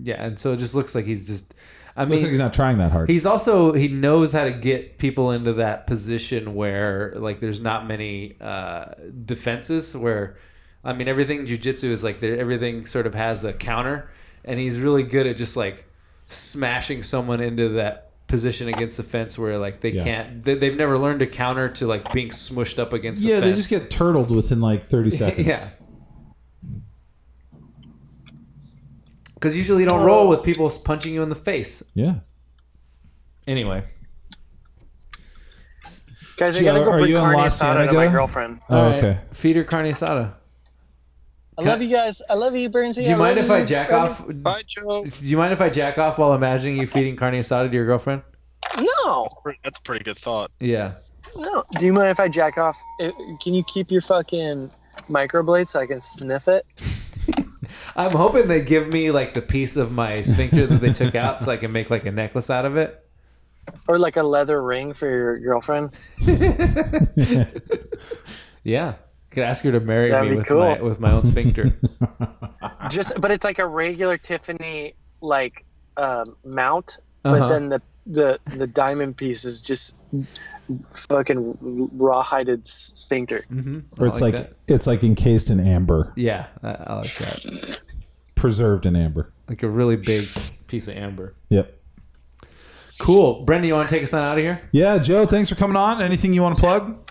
Yeah, 0.00 0.22
and 0.22 0.38
so 0.38 0.52
it 0.52 0.58
just 0.58 0.74
looks 0.74 0.94
like 0.94 1.04
he's 1.04 1.26
just. 1.26 1.52
I 1.96 2.02
mean, 2.04 2.10
Looks 2.10 2.22
like 2.22 2.30
he's 2.30 2.38
not 2.38 2.54
trying 2.54 2.78
that 2.78 2.92
hard. 2.92 3.08
He's 3.10 3.26
also 3.26 3.72
he 3.72 3.88
knows 3.88 4.32
how 4.32 4.44
to 4.44 4.52
get 4.52 4.98
people 4.98 5.30
into 5.32 5.52
that 5.54 5.86
position 5.86 6.54
where 6.54 7.12
like 7.16 7.40
there's 7.40 7.60
not 7.60 7.86
many 7.86 8.36
uh, 8.40 8.86
defenses. 9.24 9.96
Where 9.96 10.36
I 10.84 10.92
mean 10.92 11.08
everything 11.08 11.46
jujitsu 11.46 11.84
is 11.84 12.02
like 12.04 12.22
everything 12.22 12.86
sort 12.86 13.06
of 13.06 13.14
has 13.14 13.44
a 13.44 13.52
counter, 13.52 14.10
and 14.44 14.58
he's 14.60 14.78
really 14.78 15.02
good 15.02 15.26
at 15.26 15.36
just 15.36 15.56
like 15.56 15.84
smashing 16.28 17.02
someone 17.02 17.40
into 17.40 17.70
that 17.70 18.06
position 18.28 18.68
against 18.68 18.96
the 18.96 19.02
fence 19.02 19.36
where 19.36 19.58
like 19.58 19.80
they 19.80 19.90
Yeah. 19.90 20.04
can't 20.04 20.44
they, 20.44 20.54
they've 20.54 20.76
never 20.76 20.96
learned 20.96 21.18
to 21.18 21.26
counter 21.26 21.68
to 21.70 21.86
like 21.88 22.12
being 22.12 22.28
smushed 22.28 22.78
up 22.78 22.92
against 22.92 23.22
yeah, 23.22 23.40
the 23.40 23.46
they 23.46 23.54
just 23.54 23.68
get 23.70 23.90
turtled 23.90 24.30
within 24.30 24.60
like 24.60 24.84
30 24.84 25.10
seconds. 25.22 25.46
yeah. 25.48 25.68
Because 29.40 29.56
usually 29.56 29.82
you 29.82 29.88
don't 29.88 30.04
roll 30.04 30.28
with 30.28 30.42
people 30.42 30.68
punching 30.84 31.14
you 31.14 31.22
in 31.22 31.30
the 31.30 31.34
face. 31.34 31.82
Yeah. 31.94 32.16
Anyway, 33.46 33.82
Guys, 36.36 36.56
I 36.56 36.60
Gio, 36.60 36.64
gotta 36.64 36.80
go 36.84 36.90
are 36.92 36.98
bring 36.98 37.10
you 37.10 37.16
in 37.16 37.22
carne 37.22 37.36
La 37.36 37.46
asada 37.46 37.86
to 37.86 37.92
my 37.92 38.04
Cienega? 38.04 38.10
girlfriend. 38.12 38.60
Oh, 38.70 38.78
All 38.78 38.90
right. 38.90 38.98
okay. 39.04 39.20
Feed 39.32 39.56
her 39.56 39.64
carne 39.64 39.86
asada. 39.86 40.34
I 41.58 41.62
love 41.62 41.82
you 41.82 41.90
guys. 41.90 42.22
I 42.30 42.34
love 42.34 42.56
you, 42.56 42.70
Burnsy. 42.70 42.96
Do 42.96 43.02
you 43.02 43.16
mind 43.16 43.38
if 43.38 43.50
I 43.50 43.62
jack 43.64 43.92
off? 43.92 44.26
Do 44.26 44.32
Bye, 44.34 44.62
Joe. 44.66 45.04
you 45.20 45.36
mind 45.36 45.52
if 45.52 45.60
I 45.60 45.68
jack 45.68 45.98
off 45.98 46.16
while 46.18 46.32
imagining 46.34 46.76
you 46.78 46.86
feeding 46.86 47.16
carne 47.16 47.34
asada 47.34 47.68
to 47.68 47.74
your 47.74 47.84
girlfriend? 47.84 48.22
No, 48.78 49.26
That's 49.64 49.78
a 49.78 49.82
pretty 49.82 50.04
good 50.04 50.16
thought. 50.16 50.50
Yeah. 50.60 50.94
no. 51.36 51.64
Do 51.78 51.84
you 51.84 51.92
mind 51.92 52.08
if 52.10 52.20
I 52.20 52.28
jack 52.28 52.56
off? 52.56 52.78
Uh, 53.02 53.10
Can 53.42 53.52
you 53.52 53.62
keep 53.64 53.90
your 53.90 54.00
fucking 54.00 54.70
microblade 55.10 55.66
so 55.68 55.80
I 55.80 55.86
can 55.86 56.00
sniff 56.00 56.48
it? 56.48 56.64
I'm 57.96 58.10
hoping 58.12 58.48
they 58.48 58.60
give 58.60 58.88
me 58.88 59.10
like 59.10 59.34
the 59.34 59.42
piece 59.42 59.76
of 59.76 59.92
my 59.92 60.16
sphincter 60.22 60.66
that 60.66 60.80
they 60.80 60.92
took 60.92 61.14
out 61.14 61.40
so 61.42 61.50
I 61.50 61.56
can 61.56 61.72
make 61.72 61.90
like 61.90 62.06
a 62.06 62.12
necklace 62.12 62.50
out 62.50 62.64
of 62.64 62.76
it. 62.76 63.04
Or 63.86 63.98
like 63.98 64.16
a 64.16 64.22
leather 64.22 64.62
ring 64.62 64.94
for 64.94 65.08
your 65.08 65.36
girlfriend? 65.38 65.90
Yeah. 68.64 68.94
Could 69.30 69.44
ask 69.44 69.62
her 69.64 69.72
to 69.72 69.80
marry 69.80 70.10
That'd 70.10 70.30
me 70.30 70.36
with 70.38 70.46
cool. 70.46 70.58
my 70.58 70.80
with 70.82 70.98
my 71.00 71.12
own 71.12 71.24
sphincter. 71.24 71.72
Just, 72.90 73.18
but 73.20 73.30
it's 73.30 73.44
like 73.44 73.58
a 73.58 73.66
regular 73.66 74.18
Tiffany 74.18 74.94
like 75.20 75.64
um, 75.96 76.36
mount, 76.44 76.98
Uh-huh. 77.24 77.38
but 77.38 77.48
then 77.48 77.68
the 77.68 77.80
the 78.06 78.40
the 78.56 78.66
diamond 78.66 79.16
piece 79.16 79.44
is 79.44 79.60
just 79.60 79.94
fucking 80.94 81.90
rawhided 81.96 82.66
sphincter. 82.66 83.42
hmm 83.48 83.80
Or 83.98 84.06
it's 84.06 84.20
like, 84.20 84.52
it's 84.68 84.86
like 84.86 85.02
encased 85.04 85.50
in 85.50 85.60
amber, 85.60 86.12
yeah, 86.16 86.46
I, 86.62 86.68
I 86.70 86.94
like 86.96 87.14
that. 87.16 87.80
preserved 88.34 88.86
in 88.86 88.96
amber. 88.96 89.32
Like 89.48 89.62
a 89.62 89.68
really 89.68 89.96
big 89.96 90.26
piece 90.68 90.88
of 90.88 90.96
amber. 90.96 91.34
Yep. 91.48 91.76
Cool. 92.98 93.44
Brendan, 93.44 93.66
you 93.68 93.74
want 93.74 93.88
to 93.88 93.94
take 93.94 94.02
us 94.04 94.12
on 94.12 94.22
out 94.22 94.36
of 94.38 94.44
here? 94.44 94.60
Yeah, 94.72 94.98
Joe, 94.98 95.24
thanks 95.26 95.48
for 95.48 95.54
coming 95.54 95.76
on. 95.76 96.02
Anything 96.02 96.34
you 96.34 96.42
want 96.42 96.54
to 96.56 96.60
plug? 96.60 97.10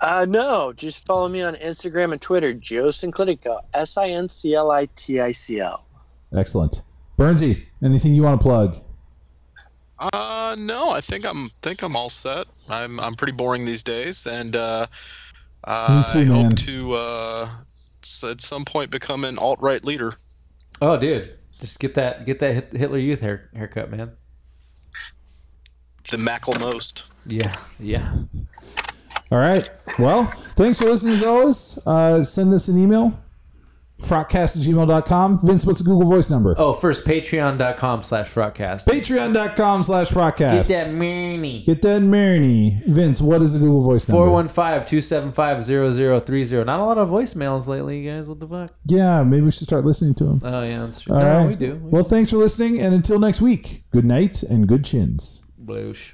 Uh, 0.00 0.26
no, 0.28 0.72
just 0.72 0.98
follow 1.06 1.28
me 1.28 1.40
on 1.42 1.54
Instagram 1.54 2.12
and 2.12 2.20
Twitter, 2.20 2.52
Joe 2.52 2.88
Sinclitico, 2.88 3.60
S 3.72 3.96
I 3.96 4.08
N 4.10 4.28
C 4.28 4.54
L 4.54 4.70
I 4.70 4.86
T 4.96 5.20
I 5.20 5.32
C 5.32 5.62
O. 5.62 5.80
Excellent. 6.36 6.82
Bernsey, 7.18 7.64
anything 7.82 8.12
you 8.14 8.22
want 8.22 8.38
to 8.40 8.42
plug? 8.42 8.80
Uh, 9.98 10.56
no, 10.58 10.90
I 10.90 11.00
think 11.00 11.24
I'm 11.24 11.48
think 11.62 11.82
I'm 11.82 11.94
all 11.96 12.10
set. 12.10 12.46
I'm 12.68 12.98
I'm 13.00 13.14
pretty 13.14 13.32
boring 13.32 13.64
these 13.64 13.82
days, 13.82 14.26
and 14.26 14.56
uh, 14.56 14.86
uh, 15.64 16.04
Me 16.06 16.12
too, 16.12 16.18
I 16.32 16.36
man. 16.36 16.44
hope 16.50 16.58
to 16.60 16.94
uh, 16.94 17.48
at 18.24 18.42
some 18.42 18.64
point 18.64 18.90
become 18.90 19.24
an 19.24 19.38
alt 19.38 19.60
right 19.60 19.84
leader. 19.84 20.14
Oh, 20.82 20.96
dude, 20.96 21.34
just 21.60 21.78
get 21.78 21.94
that 21.94 22.26
get 22.26 22.40
that 22.40 22.72
Hitler 22.74 22.98
Youth 22.98 23.20
hair, 23.20 23.50
haircut, 23.54 23.90
man. 23.90 24.12
The 26.10 26.16
Macklemore. 26.16 27.02
Yeah, 27.24 27.56
yeah. 27.78 28.14
All 29.30 29.38
right. 29.38 29.68
Well, 29.98 30.24
thanks 30.56 30.78
for 30.78 30.84
listening 30.84 31.14
as 31.14 31.22
always. 31.22 31.78
Uh, 31.86 32.22
send 32.24 32.52
us 32.52 32.68
an 32.68 32.78
email. 32.78 33.18
Frogcast 34.02 34.56
at 34.56 34.62
gmail.com. 34.62 35.46
Vince, 35.46 35.64
what's 35.64 35.78
the 35.78 35.84
Google 35.84 36.10
Voice 36.10 36.28
number? 36.28 36.54
Oh, 36.58 36.72
first 36.72 37.04
patreon.com 37.06 38.02
slash 38.02 38.28
frogcast. 38.30 38.84
Patreon.com 38.86 39.84
slash 39.84 40.08
Frogcast. 40.10 40.68
Get 40.68 40.86
that 40.86 40.92
money. 40.92 41.62
Get 41.64 41.80
that 41.82 42.02
Mariney. 42.02 42.82
Vince, 42.86 43.20
what 43.20 43.40
is 43.40 43.52
the 43.54 43.60
Google 43.60 43.82
Voice 43.82 44.08
number? 44.08 44.26
415-275-0030. 44.48 46.66
Not 46.66 46.80
a 46.80 46.84
lot 46.84 46.98
of 46.98 47.08
voicemails 47.08 47.66
lately, 47.66 48.00
you 48.00 48.10
guys. 48.10 48.26
What 48.26 48.40
the 48.40 48.48
fuck? 48.48 48.72
Yeah, 48.86 49.22
maybe 49.22 49.42
we 49.42 49.50
should 49.50 49.64
start 49.64 49.84
listening 49.84 50.14
to 50.16 50.24
them. 50.24 50.40
Oh, 50.44 50.62
yeah, 50.62 50.80
that's 50.80 51.00
true. 51.00 51.14
All 51.14 51.22
no, 51.22 51.38
right. 51.38 51.48
we 51.48 51.54
do. 51.54 51.76
We 51.76 51.90
Well, 51.90 52.04
thanks 52.04 52.30
for 52.30 52.36
listening, 52.36 52.80
and 52.80 52.94
until 52.94 53.18
next 53.18 53.40
week, 53.40 53.84
good 53.90 54.04
night 54.04 54.42
and 54.42 54.66
good 54.68 54.84
chins. 54.84 55.42
Bloosh. 55.56 56.12